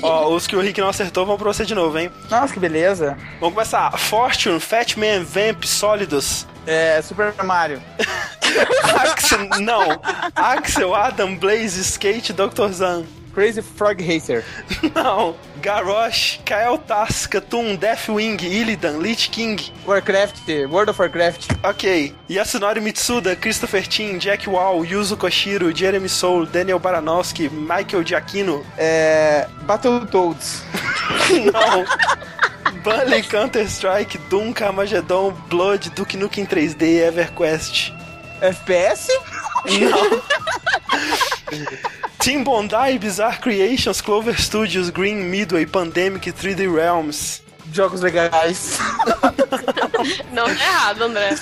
Ó, 0.01 0.29
os 0.33 0.45
que 0.47 0.55
o 0.55 0.61
Rick 0.61 0.79
não 0.81 0.89
acertou 0.89 1.25
vão 1.25 1.37
pra 1.37 1.47
você 1.47 1.65
de 1.65 1.73
novo, 1.73 1.97
hein? 1.97 2.11
Nossa, 2.29 2.53
que 2.53 2.59
beleza. 2.59 3.17
Vamos 3.39 3.55
começar. 3.55 3.97
Fortune, 3.97 4.59
Fatman, 4.59 5.23
Vamp, 5.23 5.63
Sólidos. 5.63 6.45
É, 6.67 7.01
Super 7.01 7.33
Mario. 7.43 7.81
Axel, 9.11 9.47
não. 9.59 10.01
Axel, 10.35 10.93
Adam, 10.95 11.35
Blaze, 11.35 11.79
Skate, 11.81 12.33
Dr. 12.33 12.69
Zan. 12.71 13.03
Crazy 13.35 13.61
Frog 13.61 13.99
Racer. 13.99 14.45
Não. 14.95 15.35
Garrosh, 15.61 16.39
Kael 16.45 16.77
Tass, 16.77 17.27
Katum, 17.27 17.77
Deathwing, 17.77 18.37
Illidan, 18.37 19.01
Lich 19.01 19.29
King. 19.29 19.59
Warcraft, 19.85 20.47
World 20.69 20.89
of 20.89 20.97
Warcraft. 20.97 21.49
Ok. 21.61 22.13
Yasunori 22.29 22.79
Mitsuda, 22.79 23.35
Christopher 23.35 23.81
Tin, 23.81 24.19
Jack 24.19 24.47
Wall, 24.47 24.85
Yuzo 24.85 25.17
Koshiro, 25.17 25.73
Jeremy 25.73 26.07
Soul, 26.07 26.45
Daniel 26.45 26.79
Baranowski, 26.79 27.49
Michael 27.51 28.05
Giacchino. 28.05 28.63
É. 28.77 29.49
Battletoads. 29.67 30.63
Não. 31.51 31.85
Bully, 32.83 33.21
Counter-Strike, 33.23 34.17
Doom, 34.29 34.53
Carmageddon, 34.53 35.33
Blood, 35.49 35.89
Duke 35.93 36.15
Nukem 36.15 36.47
3D, 36.47 37.01
EverQuest. 37.01 37.91
FPS? 38.39 39.09
Team 42.25 42.43
Bondi, 42.43 42.97
Bizarre 42.97 43.39
Creations, 43.39 44.01
Clover 44.01 44.41
Studios, 44.41 44.89
Green 44.89 45.17
Midway, 45.29 45.63
Pandemic, 45.63 46.31
3D 46.31 46.67
Realms. 46.73 47.43
Jogos 47.71 48.01
legais. 48.01 48.79
Não 50.33 50.45
tá 50.45 50.51
errado, 50.51 51.03
André. 51.03 51.35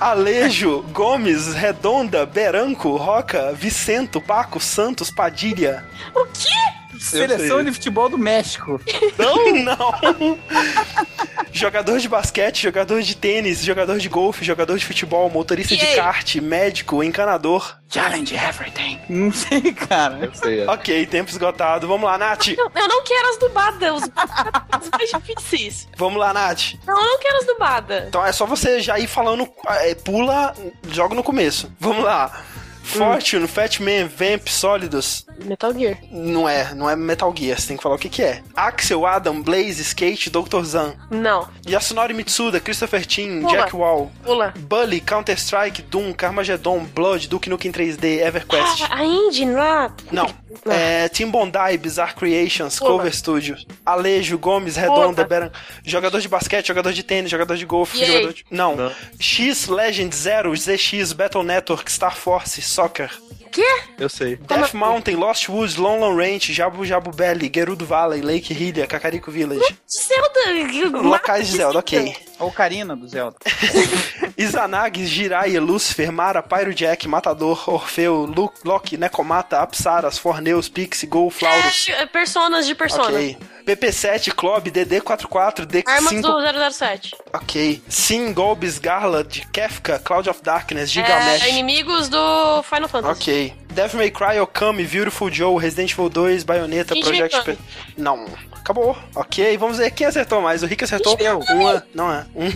Alejo, 0.00 0.82
Gomes, 0.92 1.54
Redonda, 1.54 2.26
Beranco, 2.26 2.96
Roca, 2.96 3.52
Vicento, 3.52 4.20
Paco, 4.20 4.58
Santos, 4.58 5.12
Padilha. 5.12 5.84
O 6.12 6.26
quê? 6.26 6.85
Seleção 7.00 7.62
de 7.62 7.72
futebol 7.72 8.08
do 8.08 8.18
México. 8.18 8.80
Não, 9.18 9.52
não. 9.62 10.38
jogador 11.52 11.98
de 11.98 12.08
basquete, 12.08 12.62
jogador 12.62 13.02
de 13.02 13.16
tênis, 13.16 13.62
jogador 13.62 13.98
de 13.98 14.08
golfe, 14.08 14.44
jogador 14.44 14.78
de 14.78 14.84
futebol, 14.84 15.28
motorista 15.30 15.76
de 15.76 15.84
EA. 15.84 15.96
kart, 15.96 16.36
médico, 16.36 17.02
encanador. 17.02 17.76
Challenge 17.88 18.34
everything. 18.34 18.98
Não 19.08 19.32
sei, 19.32 19.72
cara. 19.72 20.18
Eu 20.24 20.34
sei. 20.34 20.60
é. 20.62 20.70
Ok, 20.70 21.06
tempo 21.06 21.30
esgotado. 21.30 21.86
Vamos 21.86 22.06
lá, 22.06 22.18
Nath. 22.18 22.48
Eu, 22.48 22.70
eu 22.74 22.88
não 22.88 23.02
quero 23.04 23.28
as 23.30 23.38
do 23.38 23.48
Bada, 23.50 23.94
os 23.94 24.02
mais 24.92 25.10
difíceis. 25.10 25.88
Vamos 25.96 26.18
lá, 26.18 26.32
Nath. 26.32 26.74
Não, 26.86 26.98
eu 26.98 27.04
não 27.06 27.18
quero 27.18 27.36
as 27.38 27.46
do 27.46 27.58
Bada. 27.58 28.04
Então 28.08 28.24
é 28.24 28.32
só 28.32 28.44
você 28.44 28.80
já 28.80 28.98
ir 28.98 29.06
falando, 29.06 29.48
é, 29.68 29.94
pula, 29.94 30.54
joga 30.90 31.14
no 31.14 31.22
começo. 31.22 31.72
Vamos 31.78 32.04
lá. 32.04 32.42
Fortune, 32.86 33.46
Fatman, 33.48 34.06
Vamp, 34.06 34.48
Sólidos. 34.48 35.26
Metal 35.44 35.72
Gear. 35.72 35.98
Não 36.10 36.48
é, 36.48 36.72
não 36.74 36.88
é 36.88 36.94
Metal 36.96 37.34
Gear, 37.36 37.58
você 37.58 37.68
tem 37.68 37.76
que 37.76 37.82
falar 37.82 37.96
o 37.96 37.98
que 37.98 38.08
que 38.08 38.22
é. 38.22 38.42
Axel, 38.54 39.04
Adam, 39.04 39.42
Blaze, 39.42 39.82
Skate, 39.82 40.30
Dr. 40.30 40.62
Zan. 40.62 40.94
Não. 41.10 41.48
Yasunori 41.68 42.14
Mitsuda, 42.14 42.60
Christopher 42.60 43.04
Tin, 43.04 43.40
Pula. 43.42 43.52
Jack 43.52 43.76
Wall. 43.76 44.10
Pula. 44.24 44.54
Bully, 44.56 45.00
Counter-Strike, 45.00 45.82
Doom, 45.82 46.12
Carmageddon, 46.12 46.84
Blood, 46.94 47.26
Duke 47.28 47.50
Nukem 47.50 47.72
3D, 47.72 48.20
EverQuest. 48.22 48.82
Ah, 48.88 48.98
a 48.98 49.04
Indy 49.04 49.44
lá. 49.46 49.92
Não. 50.10 50.26
É, 50.66 51.08
Team 51.08 51.30
Bondi, 51.30 51.76
Bizarre 51.78 52.14
Creations, 52.14 52.78
Pula. 52.78 52.90
Clover 52.90 53.14
Studios, 53.14 53.66
Alejo, 53.84 54.38
Gomes, 54.38 54.76
Redonda. 54.76 55.24
Beran, 55.24 55.50
jogador 55.84 56.20
de 56.20 56.28
basquete, 56.28 56.66
jogador 56.66 56.92
de 56.92 57.02
tênis, 57.02 57.30
jogador 57.30 57.56
de 57.56 57.66
golfe, 57.66 58.04
jogador 58.04 58.32
de... 58.32 58.44
Não. 58.50 58.76
Não. 58.76 58.92
X, 59.18 59.68
Legend, 59.68 60.14
Zero, 60.14 60.54
ZX, 60.56 61.12
Battle 61.12 61.42
Network, 61.42 61.90
Star 61.90 62.16
Force, 62.16 62.60
Soccer, 62.62 63.10
Quê? 63.56 63.64
Eu 63.98 64.10
sei. 64.10 64.36
Death 64.36 64.74
Mountain, 64.74 65.16
Lost 65.16 65.48
Woods, 65.48 65.76
Lone 65.76 66.00
Lone 66.00 66.14
Range, 66.14 66.52
Jabu 66.52 66.84
Jabu 66.84 67.10
Belly, 67.10 67.48
Gerudo 67.48 67.86
Valley, 67.86 68.20
Lake 68.20 68.52
Hylia, 68.52 68.86
Kakariko 68.86 69.30
Village. 69.30 69.64
Zelda. 69.88 71.00
Locais 71.00 71.48
de 71.48 71.56
Zelda, 71.56 71.78
ok. 71.78 72.14
Ocarina 72.38 72.94
do 72.96 73.08
Zelda. 73.08 73.36
Izanagi, 74.36 75.06
Jiraiya, 75.06 75.60
Lucifer, 75.60 76.10
Mara, 76.12 76.42
Pyro 76.42 76.72
Jack, 76.74 77.06
Matador, 77.06 77.62
Orfeu, 77.68 78.26
Lu- 78.26 78.52
Loki, 78.64 78.96
Necomata, 78.96 79.60
Apsaras, 79.62 80.18
Forneus, 80.18 80.68
Pixie, 80.68 81.06
Gol, 81.08 81.30
Flaurus. 81.30 81.88
É, 81.88 82.04
personas 82.06 82.66
de 82.66 82.74
persona. 82.74 83.08
Ok. 83.18 83.36
PP7, 83.66 84.32
Club, 84.34 84.68
DD44, 84.68 85.82
Armas 85.86 86.12
D5. 86.12 86.22
do 86.22 86.70
007. 86.70 87.10
Ok. 87.32 87.82
Sim, 87.88 88.32
Golbis, 88.32 88.78
Garland, 88.78 89.46
Kefka, 89.52 89.98
Cloud 89.98 90.28
of 90.28 90.40
Darkness, 90.42 90.90
É, 90.90 90.92
Gigamesh. 90.92 91.46
inimigos 91.48 92.08
do 92.08 92.62
Final 92.62 92.88
Fantasy. 92.88 93.20
Ok. 93.22 93.54
Devil 93.72 93.98
May 93.98 94.10
Cry, 94.10 94.38
Okami, 94.40 94.84
Beautiful 94.84 95.30
Joe, 95.30 95.58
Resident 95.60 95.90
Evil 95.92 96.08
2, 96.08 96.44
Bayonetta, 96.44 96.94
Project... 96.94 97.58
Não. 97.96 98.24
Acabou. 98.66 98.98
Ok, 99.14 99.56
vamos 99.58 99.78
ver 99.78 99.92
quem 99.92 100.08
acertou 100.08 100.42
mais. 100.42 100.60
O 100.64 100.66
Rick 100.66 100.82
acertou 100.82 101.16
Mikami. 101.16 101.44
uma... 101.50 101.86
Não 101.94 102.12
é. 102.12 102.26
Um, 102.34 102.48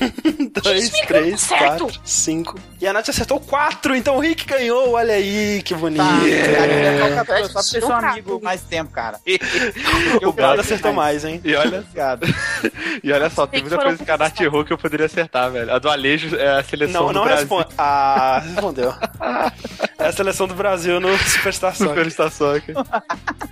dois, 0.60 0.90
três, 1.06 1.40
certo. 1.40 1.84
quatro, 1.84 2.00
cinco. 2.04 2.58
E 2.80 2.86
a 2.88 2.92
Nath 2.92 3.10
acertou 3.10 3.38
quatro, 3.38 3.94
então 3.94 4.16
o 4.16 4.18
Rick 4.18 4.44
ganhou. 4.44 4.94
Olha 4.94 5.14
aí, 5.14 5.62
que 5.62 5.72
bonito. 5.72 6.02
Tá, 6.02 6.20
yeah. 6.24 7.24
só 7.44 7.52
pra 7.52 7.62
ser 7.62 7.80
seu 7.80 7.92
amigo 7.92 8.40
mais 8.42 8.60
tempo, 8.62 8.90
cara. 8.90 9.20
O 10.26 10.32
Brado 10.32 10.60
acertou 10.60 10.92
mais, 10.92 11.24
hein? 11.24 11.40
E 11.44 11.54
olha, 11.54 11.78
Obrigado. 11.78 12.26
e 13.04 13.12
olha 13.12 13.30
só, 13.30 13.46
tem 13.46 13.60
muita 13.60 13.78
coisa 13.78 14.04
que 14.04 14.10
a 14.10 14.18
Nath 14.18 14.40
errou 14.40 14.64
que 14.64 14.72
eu 14.72 14.78
poderia 14.78 15.06
acertar, 15.06 15.48
velho. 15.52 15.72
A 15.72 15.78
do 15.78 15.88
Alejo 15.88 16.34
é 16.34 16.58
a 16.58 16.64
seleção 16.64 17.02
Não, 17.02 17.08
do 17.08 17.14
não 17.14 17.24
Brasil. 17.24 17.42
responde. 17.42 17.68
Ah, 17.78 18.42
respondeu. 18.44 18.92
É 20.00 20.06
a 20.06 20.12
seleção 20.12 20.48
do 20.48 20.54
Brasil 20.54 20.98
no 20.98 21.14
Superstar 21.18 21.76
Soccer. 21.76 22.10
Superstar 22.10 22.30
Soccer. 22.32 22.74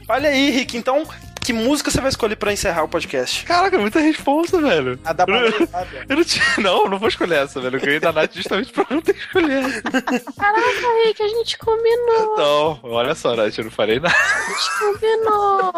Olha 0.08 0.30
aí, 0.30 0.50
Rick, 0.50 0.78
então, 0.78 1.06
que 1.48 1.52
música 1.54 1.90
você 1.90 1.98
vai 1.98 2.10
escolher 2.10 2.36
pra 2.36 2.52
encerrar 2.52 2.82
o 2.82 2.88
podcast? 2.88 3.42
Caraca, 3.46 3.78
muita 3.78 4.00
responsa, 4.00 4.60
velho. 4.60 5.00
A 5.02 5.14
da 5.14 5.24
Eu. 5.26 5.66
Eu 6.06 6.16
não 6.16 6.22
tinha. 6.24 6.44
Não, 6.58 6.86
não 6.90 6.98
vou 6.98 7.08
escolher 7.08 7.36
essa, 7.44 7.58
velho. 7.58 7.76
Eu 7.76 7.80
ganhei 7.80 7.98
da 8.00 8.12
Nath 8.12 8.34
justamente 8.34 8.70
pra 8.70 8.84
não 8.90 9.00
ter 9.00 9.14
que 9.14 9.20
escolher 9.20 9.64
essa. 9.64 9.80
Caraca, 9.82 11.06
Rick, 11.06 11.22
a 11.22 11.28
gente 11.28 11.56
combinou. 11.56 12.36
Não, 12.36 12.78
olha 12.82 13.14
só, 13.14 13.34
Nath, 13.34 13.56
eu 13.56 13.64
não 13.64 13.70
falei 13.70 13.98
nada. 13.98 14.14
A 14.14 14.50
gente 14.50 14.78
combinou. 14.78 15.72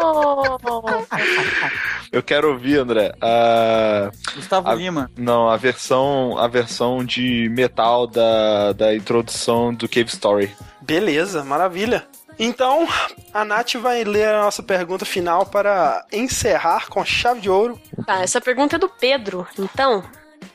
Eu 2.11 2.21
quero 2.21 2.49
ouvir, 2.51 2.79
André, 2.79 3.13
a. 3.21 4.11
Gustavo 4.35 4.69
A- 4.69 4.75
Lima. 4.75 5.09
Não, 5.17 5.47
a 5.49 5.55
versão. 5.55 6.37
A 6.37 6.49
versão 6.49 7.05
de 7.05 7.47
metal 7.49 8.07
da, 8.07 8.73
da 8.73 8.93
introdução 8.93 9.73
do 9.73 9.87
Cave 9.87 10.09
Story. 10.09 10.51
Beleza, 10.81 11.45
maravilha. 11.45 12.05
Então, 12.39 12.87
a 13.33 13.45
Nath 13.45 13.75
vai 13.75 14.03
ler 14.03 14.29
a 14.29 14.41
nossa 14.41 14.63
pergunta 14.63 15.05
final 15.05 15.45
para 15.45 16.05
encerrar 16.11 16.87
com 16.87 17.05
chave 17.05 17.41
de 17.41 17.49
ouro. 17.49 17.79
Tá, 18.05 18.21
essa 18.21 18.41
pergunta 18.41 18.77
é 18.77 18.79
do 18.79 18.89
Pedro. 18.89 19.47
Então, 19.57 20.03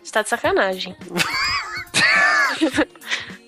está 0.03 0.23
de 0.23 0.29
sacanagem. 0.29 0.97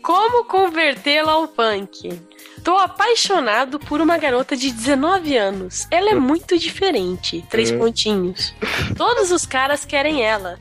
Como 0.09 0.47
convertê-la 0.47 1.33
ao 1.33 1.47
punk? 1.47 2.19
Tô 2.65 2.79
apaixonado 2.79 3.79
por 3.79 4.01
uma 4.01 4.17
garota 4.17 4.57
de 4.57 4.73
19 4.73 5.37
anos. 5.37 5.87
Ela 5.91 6.13
é 6.13 6.15
muito 6.15 6.59
diferente. 6.59 7.45
Três 7.51 7.71
pontinhos. 7.71 8.55
Todos 8.97 9.31
os 9.31 9.45
caras 9.45 9.85
querem 9.85 10.23
ela. 10.23 10.59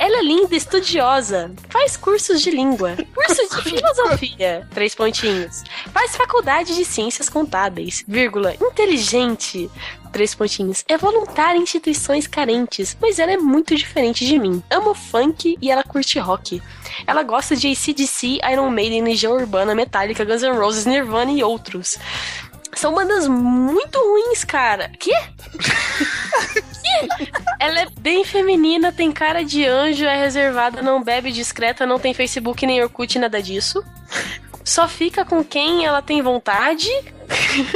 Ela 0.00 0.18
é 0.18 0.22
linda, 0.22 0.56
estudiosa. 0.56 1.52
Faz 1.68 1.96
cursos 1.96 2.42
de 2.42 2.50
língua. 2.50 2.96
Cursos 3.14 3.48
de 3.48 3.62
filosofia. 3.70 4.66
Três 4.74 4.96
pontinhos. 4.96 5.62
Faz 5.92 6.16
faculdade 6.16 6.74
de 6.74 6.84
ciências 6.84 7.28
contábeis. 7.28 8.04
Vírgula. 8.06 8.54
Inteligente. 8.54 9.70
Três 10.12 10.34
pontinhos. 10.34 10.84
É 10.88 10.96
voluntária 10.96 11.58
em 11.58 11.62
instituições 11.62 12.26
carentes, 12.26 12.96
mas 13.00 13.18
ela 13.18 13.32
é 13.32 13.36
muito 13.36 13.74
diferente 13.74 14.26
de 14.26 14.38
mim. 14.38 14.62
Amo 14.70 14.94
funk 14.94 15.56
e 15.60 15.70
ela 15.70 15.82
curte 15.82 16.18
rock. 16.18 16.62
Ela 17.06 17.22
gosta 17.22 17.54
de 17.54 17.68
ACDC, 17.68 18.40
Iron 18.50 18.70
Maiden, 18.70 19.04
Legião 19.04 19.34
Urbana, 19.34 19.74
Metallica, 19.74 20.24
Guns 20.24 20.42
N' 20.42 20.58
Roses, 20.58 20.86
Nirvana 20.86 21.32
e 21.32 21.42
outros. 21.42 21.96
São 22.74 22.94
bandas 22.94 23.26
muito 23.26 23.98
ruins, 23.98 24.44
cara. 24.44 24.90
Que? 24.98 25.12
Ela 27.58 27.80
é 27.80 27.86
bem 27.98 28.24
feminina, 28.24 28.92
tem 28.92 29.10
cara 29.10 29.44
de 29.44 29.64
anjo, 29.64 30.04
é 30.04 30.16
reservada, 30.16 30.80
não 30.80 31.02
bebe, 31.02 31.32
discreta, 31.32 31.86
não 31.86 31.98
tem 31.98 32.14
Facebook 32.14 32.64
nem 32.66 32.82
Orkut, 32.82 33.18
nada 33.18 33.42
disso. 33.42 33.82
Só 34.64 34.86
fica 34.86 35.24
com 35.24 35.42
quem 35.42 35.84
ela 35.84 36.02
tem 36.02 36.22
vontade. 36.22 36.88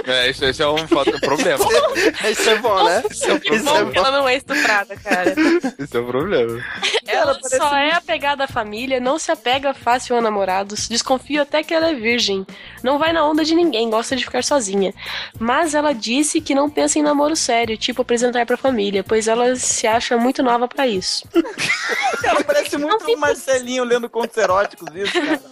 É, 0.06 0.30
isso, 0.30 0.44
esse 0.44 0.62
é 0.62 0.68
um 0.68 0.86
fato, 0.88 1.18
problema. 1.20 1.64
Isso 2.30 2.48
é 2.48 2.58
bom, 2.58 2.84
né? 2.84 3.02
Isso 3.10 3.30
é 3.30 3.38
que 3.38 3.58
bom 3.58 3.90
que 3.90 3.98
ela 3.98 4.10
não 4.10 4.28
é 4.28 4.36
estuprada, 4.36 4.96
cara. 4.96 5.34
Isso 5.78 5.96
é 5.96 6.00
um 6.00 6.06
problema. 6.06 6.64
Ela 7.06 7.38
só 7.42 7.76
é 7.76 7.92
apegada 7.92 8.44
à 8.44 8.48
família, 8.48 9.00
não 9.00 9.18
se 9.18 9.30
apega 9.30 9.74
fácil 9.74 10.16
a 10.16 10.20
namorados, 10.20 10.88
desconfio 10.88 11.42
até 11.42 11.62
que 11.62 11.74
ela 11.74 11.90
é 11.90 11.94
virgem. 11.94 12.46
Não 12.82 12.98
vai 12.98 13.12
na 13.12 13.24
onda 13.24 13.44
de 13.44 13.54
ninguém, 13.54 13.90
gosta 13.90 14.16
de 14.16 14.24
ficar 14.24 14.42
sozinha. 14.42 14.94
Mas 15.38 15.74
ela 15.74 15.92
disse 15.92 16.40
que 16.40 16.54
não 16.54 16.70
pensa 16.70 16.98
em 16.98 17.02
namoro 17.02 17.36
sério, 17.36 17.76
tipo 17.76 18.02
apresentar 18.02 18.46
pra 18.46 18.56
família, 18.56 19.04
pois 19.04 19.28
ela 19.28 19.54
se 19.56 19.86
acha 19.86 20.16
muito 20.16 20.42
nova 20.42 20.66
pra 20.66 20.86
isso. 20.86 21.26
Ela 22.24 22.44
parece 22.44 22.78
muito 22.78 23.04
o 23.12 23.18
Marcelinho 23.18 23.82
lendo 23.82 24.08
contos 24.08 24.36
eróticos, 24.36 24.88
isso, 24.94 25.12
cara. 25.12 25.42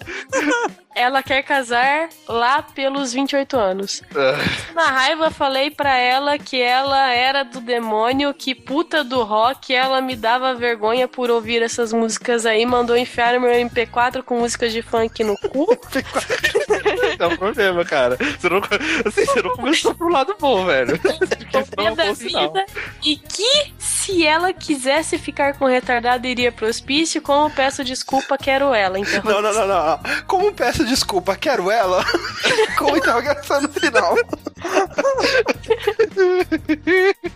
Ela 0.94 1.22
quer 1.22 1.42
casar 1.42 2.08
lá 2.28 2.62
pelos 2.62 3.12
28 3.12 3.56
anos. 3.56 3.89
Na 4.74 4.86
raiva, 4.86 5.30
falei 5.30 5.70
pra 5.70 5.96
ela 5.96 6.38
que 6.38 6.60
ela 6.60 7.10
era 7.10 7.42
do 7.42 7.60
demônio, 7.60 8.34
que 8.34 8.54
puta 8.54 9.02
do 9.02 9.22
rock, 9.22 9.74
ela 9.74 10.00
me 10.00 10.16
dava 10.16 10.54
vergonha 10.54 11.08
por 11.08 11.30
ouvir 11.30 11.62
essas 11.62 11.92
músicas 11.92 12.46
aí, 12.46 12.64
mandou 12.66 12.96
enfiar 12.96 13.38
meu 13.38 13.50
MP4 13.50 14.22
com 14.22 14.38
músicas 14.40 14.72
de 14.72 14.82
funk 14.82 15.22
no 15.24 15.36
cu. 15.36 15.66
É 17.18 17.26
um 17.26 17.36
problema, 17.36 17.84
cara. 17.84 18.16
Você 18.16 18.48
não, 18.48 18.58
assim, 19.06 19.24
você 19.26 19.42
não 19.42 19.50
começou 19.50 19.94
pro 19.94 20.08
lado 20.08 20.34
bom, 20.40 20.64
velho. 20.64 20.98
Pé 21.76 21.94
da 21.94 22.12
vida. 22.12 22.64
E 23.02 23.16
que 23.16 23.74
se 23.78 24.26
ela 24.26 24.52
quisesse 24.52 25.18
ficar 25.18 25.54
com 25.54 25.66
retardado, 25.66 26.26
iria 26.26 26.50
pro 26.50 26.66
hospício. 26.66 27.20
Como 27.20 27.50
peço 27.50 27.84
desculpa, 27.84 28.38
quero 28.38 28.72
ela. 28.72 28.98
Então, 28.98 29.22
Não, 29.24 29.42
não, 29.42 29.52
não, 29.52 29.66
não. 29.66 30.00
Como 30.26 30.52
peço 30.52 30.84
desculpa, 30.84 31.36
quero 31.36 31.70
ela? 31.70 32.04
Com 32.78 32.96
interrogação 32.96 33.60
no 33.60 33.68
final. 33.80 34.14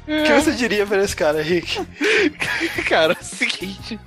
O 0.07 0.23
que 0.25 0.33
você 0.33 0.53
diria 0.53 0.87
pra 0.87 1.03
esse 1.03 1.17
cara, 1.17 1.43
Rick? 1.43 1.81
Cara, 2.87 3.15
é 3.15 3.17
o 3.21 3.25
seguinte. 3.25 3.99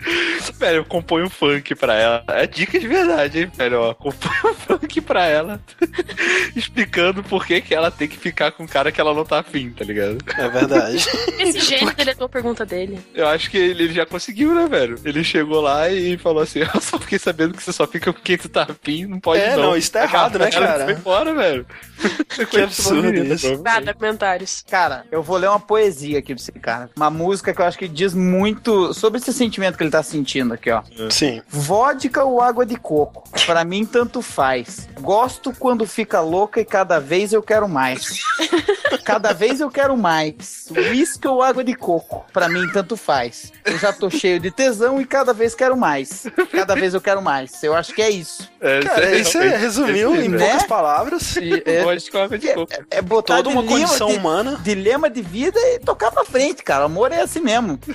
Velho, 0.57 0.77
eu 0.77 0.85
componho 0.85 1.26
um 1.26 1.30
funk 1.30 1.73
pra 1.76 1.95
ela. 1.95 2.23
É 2.27 2.45
dica 2.45 2.80
de 2.80 2.88
verdade, 2.88 3.39
hein, 3.41 3.51
velho? 3.55 3.81
Ó, 3.81 3.93
componho 3.93 4.51
um 4.51 4.53
funk 4.77 5.01
pra 5.01 5.26
ela. 5.26 5.59
explicando 6.55 7.23
por 7.23 7.45
que, 7.45 7.61
que 7.61 7.73
ela 7.73 7.89
tem 7.89 8.07
que 8.07 8.18
ficar 8.18 8.51
com 8.51 8.64
um 8.64 8.68
cara 8.68 8.91
que 8.91 9.01
ela 9.01 9.14
não 9.14 9.26
tá 9.26 9.39
afim, 9.39 9.72
tá 9.72 9.84
ligado? 9.84 10.18
É 10.38 10.47
verdade. 10.49 10.97
esse 11.39 11.59
gênio 11.61 11.93
deletou 11.95 12.26
a 12.26 12.30
pergunta 12.30 12.65
dele. 12.65 12.99
Eu 13.14 13.27
acho 13.27 13.49
que 13.49 13.57
ele, 13.57 13.84
ele 13.85 13.93
já 13.93 14.05
conseguiu, 14.05 14.53
né, 14.53 14.68
velho? 14.68 14.99
Ele 15.03 15.23
chegou 15.23 15.61
lá 15.61 15.89
e 15.89 16.18
falou 16.18 16.43
assim: 16.43 16.59
Eu 16.59 16.81
só 16.81 16.99
fiquei 16.99 17.18
sabendo 17.19 17.55
que 17.55 17.64
você 17.64 17.73
só 17.73 17.88
fica 17.88 18.14
com 18.14 18.22
quem 18.22 18.38
tu 18.38 18.47
tá 18.49 18.64
afim, 18.69 19.05
não 19.05 19.19
pode 19.19 19.41
É, 19.41 19.55
não. 19.55 19.64
não, 19.64 19.77
isso 19.77 19.91
tá 19.91 20.03
errado, 20.03 20.38
né, 20.38 20.49
Ela 20.53 20.68
cara? 20.68 20.85
Foi 20.85 20.93
embora, 20.93 21.34
velho. 21.34 21.65
Que 22.49 22.61
absurdo 22.61 23.07
isso. 23.13 23.61
Nada, 23.63 23.93
comentários. 23.93 24.63
Cara, 24.69 25.05
eu 25.11 25.23
vou 25.23 25.37
ler 25.37 25.47
uma 25.49 25.59
poesia 25.59 26.19
aqui 26.19 26.33
pra 26.35 26.41
esse 26.41 26.51
cara. 26.51 26.89
Uma 26.95 27.09
música 27.09 27.53
que 27.53 27.61
eu 27.61 27.65
acho 27.65 27.77
que 27.77 27.87
diz 27.87 28.13
muito 28.13 28.93
sobre 28.93 29.19
esse 29.19 29.31
sentimento 29.33 29.77
que 29.77 29.83
ele 29.83 29.91
tá 29.91 30.03
sentindo 30.03 30.53
aqui, 30.53 30.69
ó. 30.69 30.81
Sim. 31.09 31.41
Vodka 31.49 32.23
ou 32.23 32.41
água 32.41 32.65
de 32.65 32.75
coco? 32.75 33.23
Pra 33.45 33.63
mim, 33.63 33.85
tanto 33.85 34.21
faz. 34.21 34.87
Gosto 34.99 35.53
quando 35.57 35.85
fica 35.85 36.19
louca 36.21 36.59
e 36.59 36.65
cada 36.65 36.99
vez 36.99 37.31
eu 37.33 37.41
quero 37.41 37.67
mais. 37.67 38.19
Cada 39.03 39.33
vez 39.33 39.59
eu 39.61 39.69
quero 39.69 39.95
mais. 39.97 40.67
Whisky 40.71 41.27
ou 41.27 41.41
água 41.41 41.63
de 41.63 41.73
coco? 41.75 42.25
Pra 42.33 42.49
mim, 42.49 42.67
tanto 42.73 42.97
faz. 42.97 43.51
Eu 43.65 43.77
já 43.77 43.91
tô 43.93 44.09
cheio 44.09 44.39
de 44.39 44.51
tesão 44.51 44.99
e 45.01 45.05
cada 45.05 45.33
vez 45.33 45.55
quero 45.55 45.77
mais. 45.77 46.25
Cada 46.51 46.75
vez 46.75 46.93
eu 46.93 47.01
quero 47.01 47.21
mais. 47.21 47.63
Eu 47.63 47.73
acho 47.75 47.93
que 47.93 48.01
é 48.01 48.09
isso. 48.09 48.49
É, 48.59 48.79
Cara, 48.81 49.15
isso 49.15 49.37
é, 49.37 49.55
resumiu 49.57 50.15
em 50.15 50.27
Né? 50.29 50.37
poucas 50.39 50.63
palavras 50.67 51.35
E 51.37 51.63
é, 51.65 51.83
De 52.39 52.53
coco. 52.53 52.73
é 52.89 53.02
botar 53.02 53.38
toda 53.38 53.49
uma 53.49 53.61
dilema 53.61 53.81
condição 53.88 54.07
de- 54.10 54.18
humana. 54.18 54.60
dilema 54.64 55.10
de 55.10 55.22
vida 55.22 55.60
e 55.60 55.80
tocar 55.80 56.11
pra 56.11 56.23
frente, 56.26 56.64
cara. 56.64 56.85
Amor 56.85 57.11
é 57.11 57.22
assim 57.22 57.39
mesmo. 57.41 57.80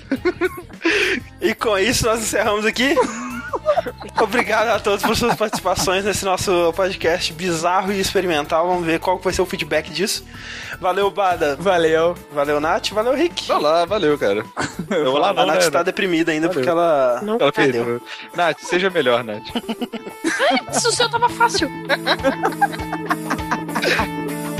E 1.40 1.54
com 1.54 1.76
isso 1.78 2.04
nós 2.06 2.20
encerramos 2.20 2.64
aqui. 2.66 2.94
Obrigado 4.20 4.68
a 4.68 4.78
todos 4.78 5.04
por 5.04 5.16
suas 5.16 5.34
participações 5.34 6.04
nesse 6.04 6.24
nosso 6.24 6.72
podcast 6.74 7.32
bizarro 7.32 7.92
e 7.92 8.00
experimental. 8.00 8.66
Vamos 8.66 8.86
ver 8.86 9.00
qual 9.00 9.18
vai 9.18 9.32
ser 9.32 9.42
o 9.42 9.46
feedback 9.46 9.90
disso. 9.90 10.24
Valeu, 10.80 11.10
Bada. 11.10 11.56
Valeu. 11.56 12.14
Valeu, 12.32 12.60
Nath. 12.60 12.90
Valeu, 12.90 13.14
Rick. 13.14 13.48
Vai 13.48 13.60
lá, 13.60 13.84
valeu, 13.84 14.16
cara. 14.18 14.44
Eu 14.90 15.12
vou 15.12 15.20
lá, 15.20 15.30
A 15.30 15.34
não, 15.34 15.46
Nath 15.46 15.64
né? 15.64 15.70
tá 15.70 15.82
deprimida 15.82 16.32
ainda 16.32 16.48
Valeu. 16.48 16.60
porque 16.60 16.70
ela. 16.70 17.20
Não, 17.22 17.36
Ela 17.38 17.52
perdeu. 17.52 18.00
Nath, 18.34 18.58
seja 18.60 18.90
melhor, 18.90 19.24
Nath. 19.24 19.42
Isso 20.70 20.88
o 20.88 20.92
seu 20.92 21.10
tava 21.10 21.28
fácil. 21.28 21.68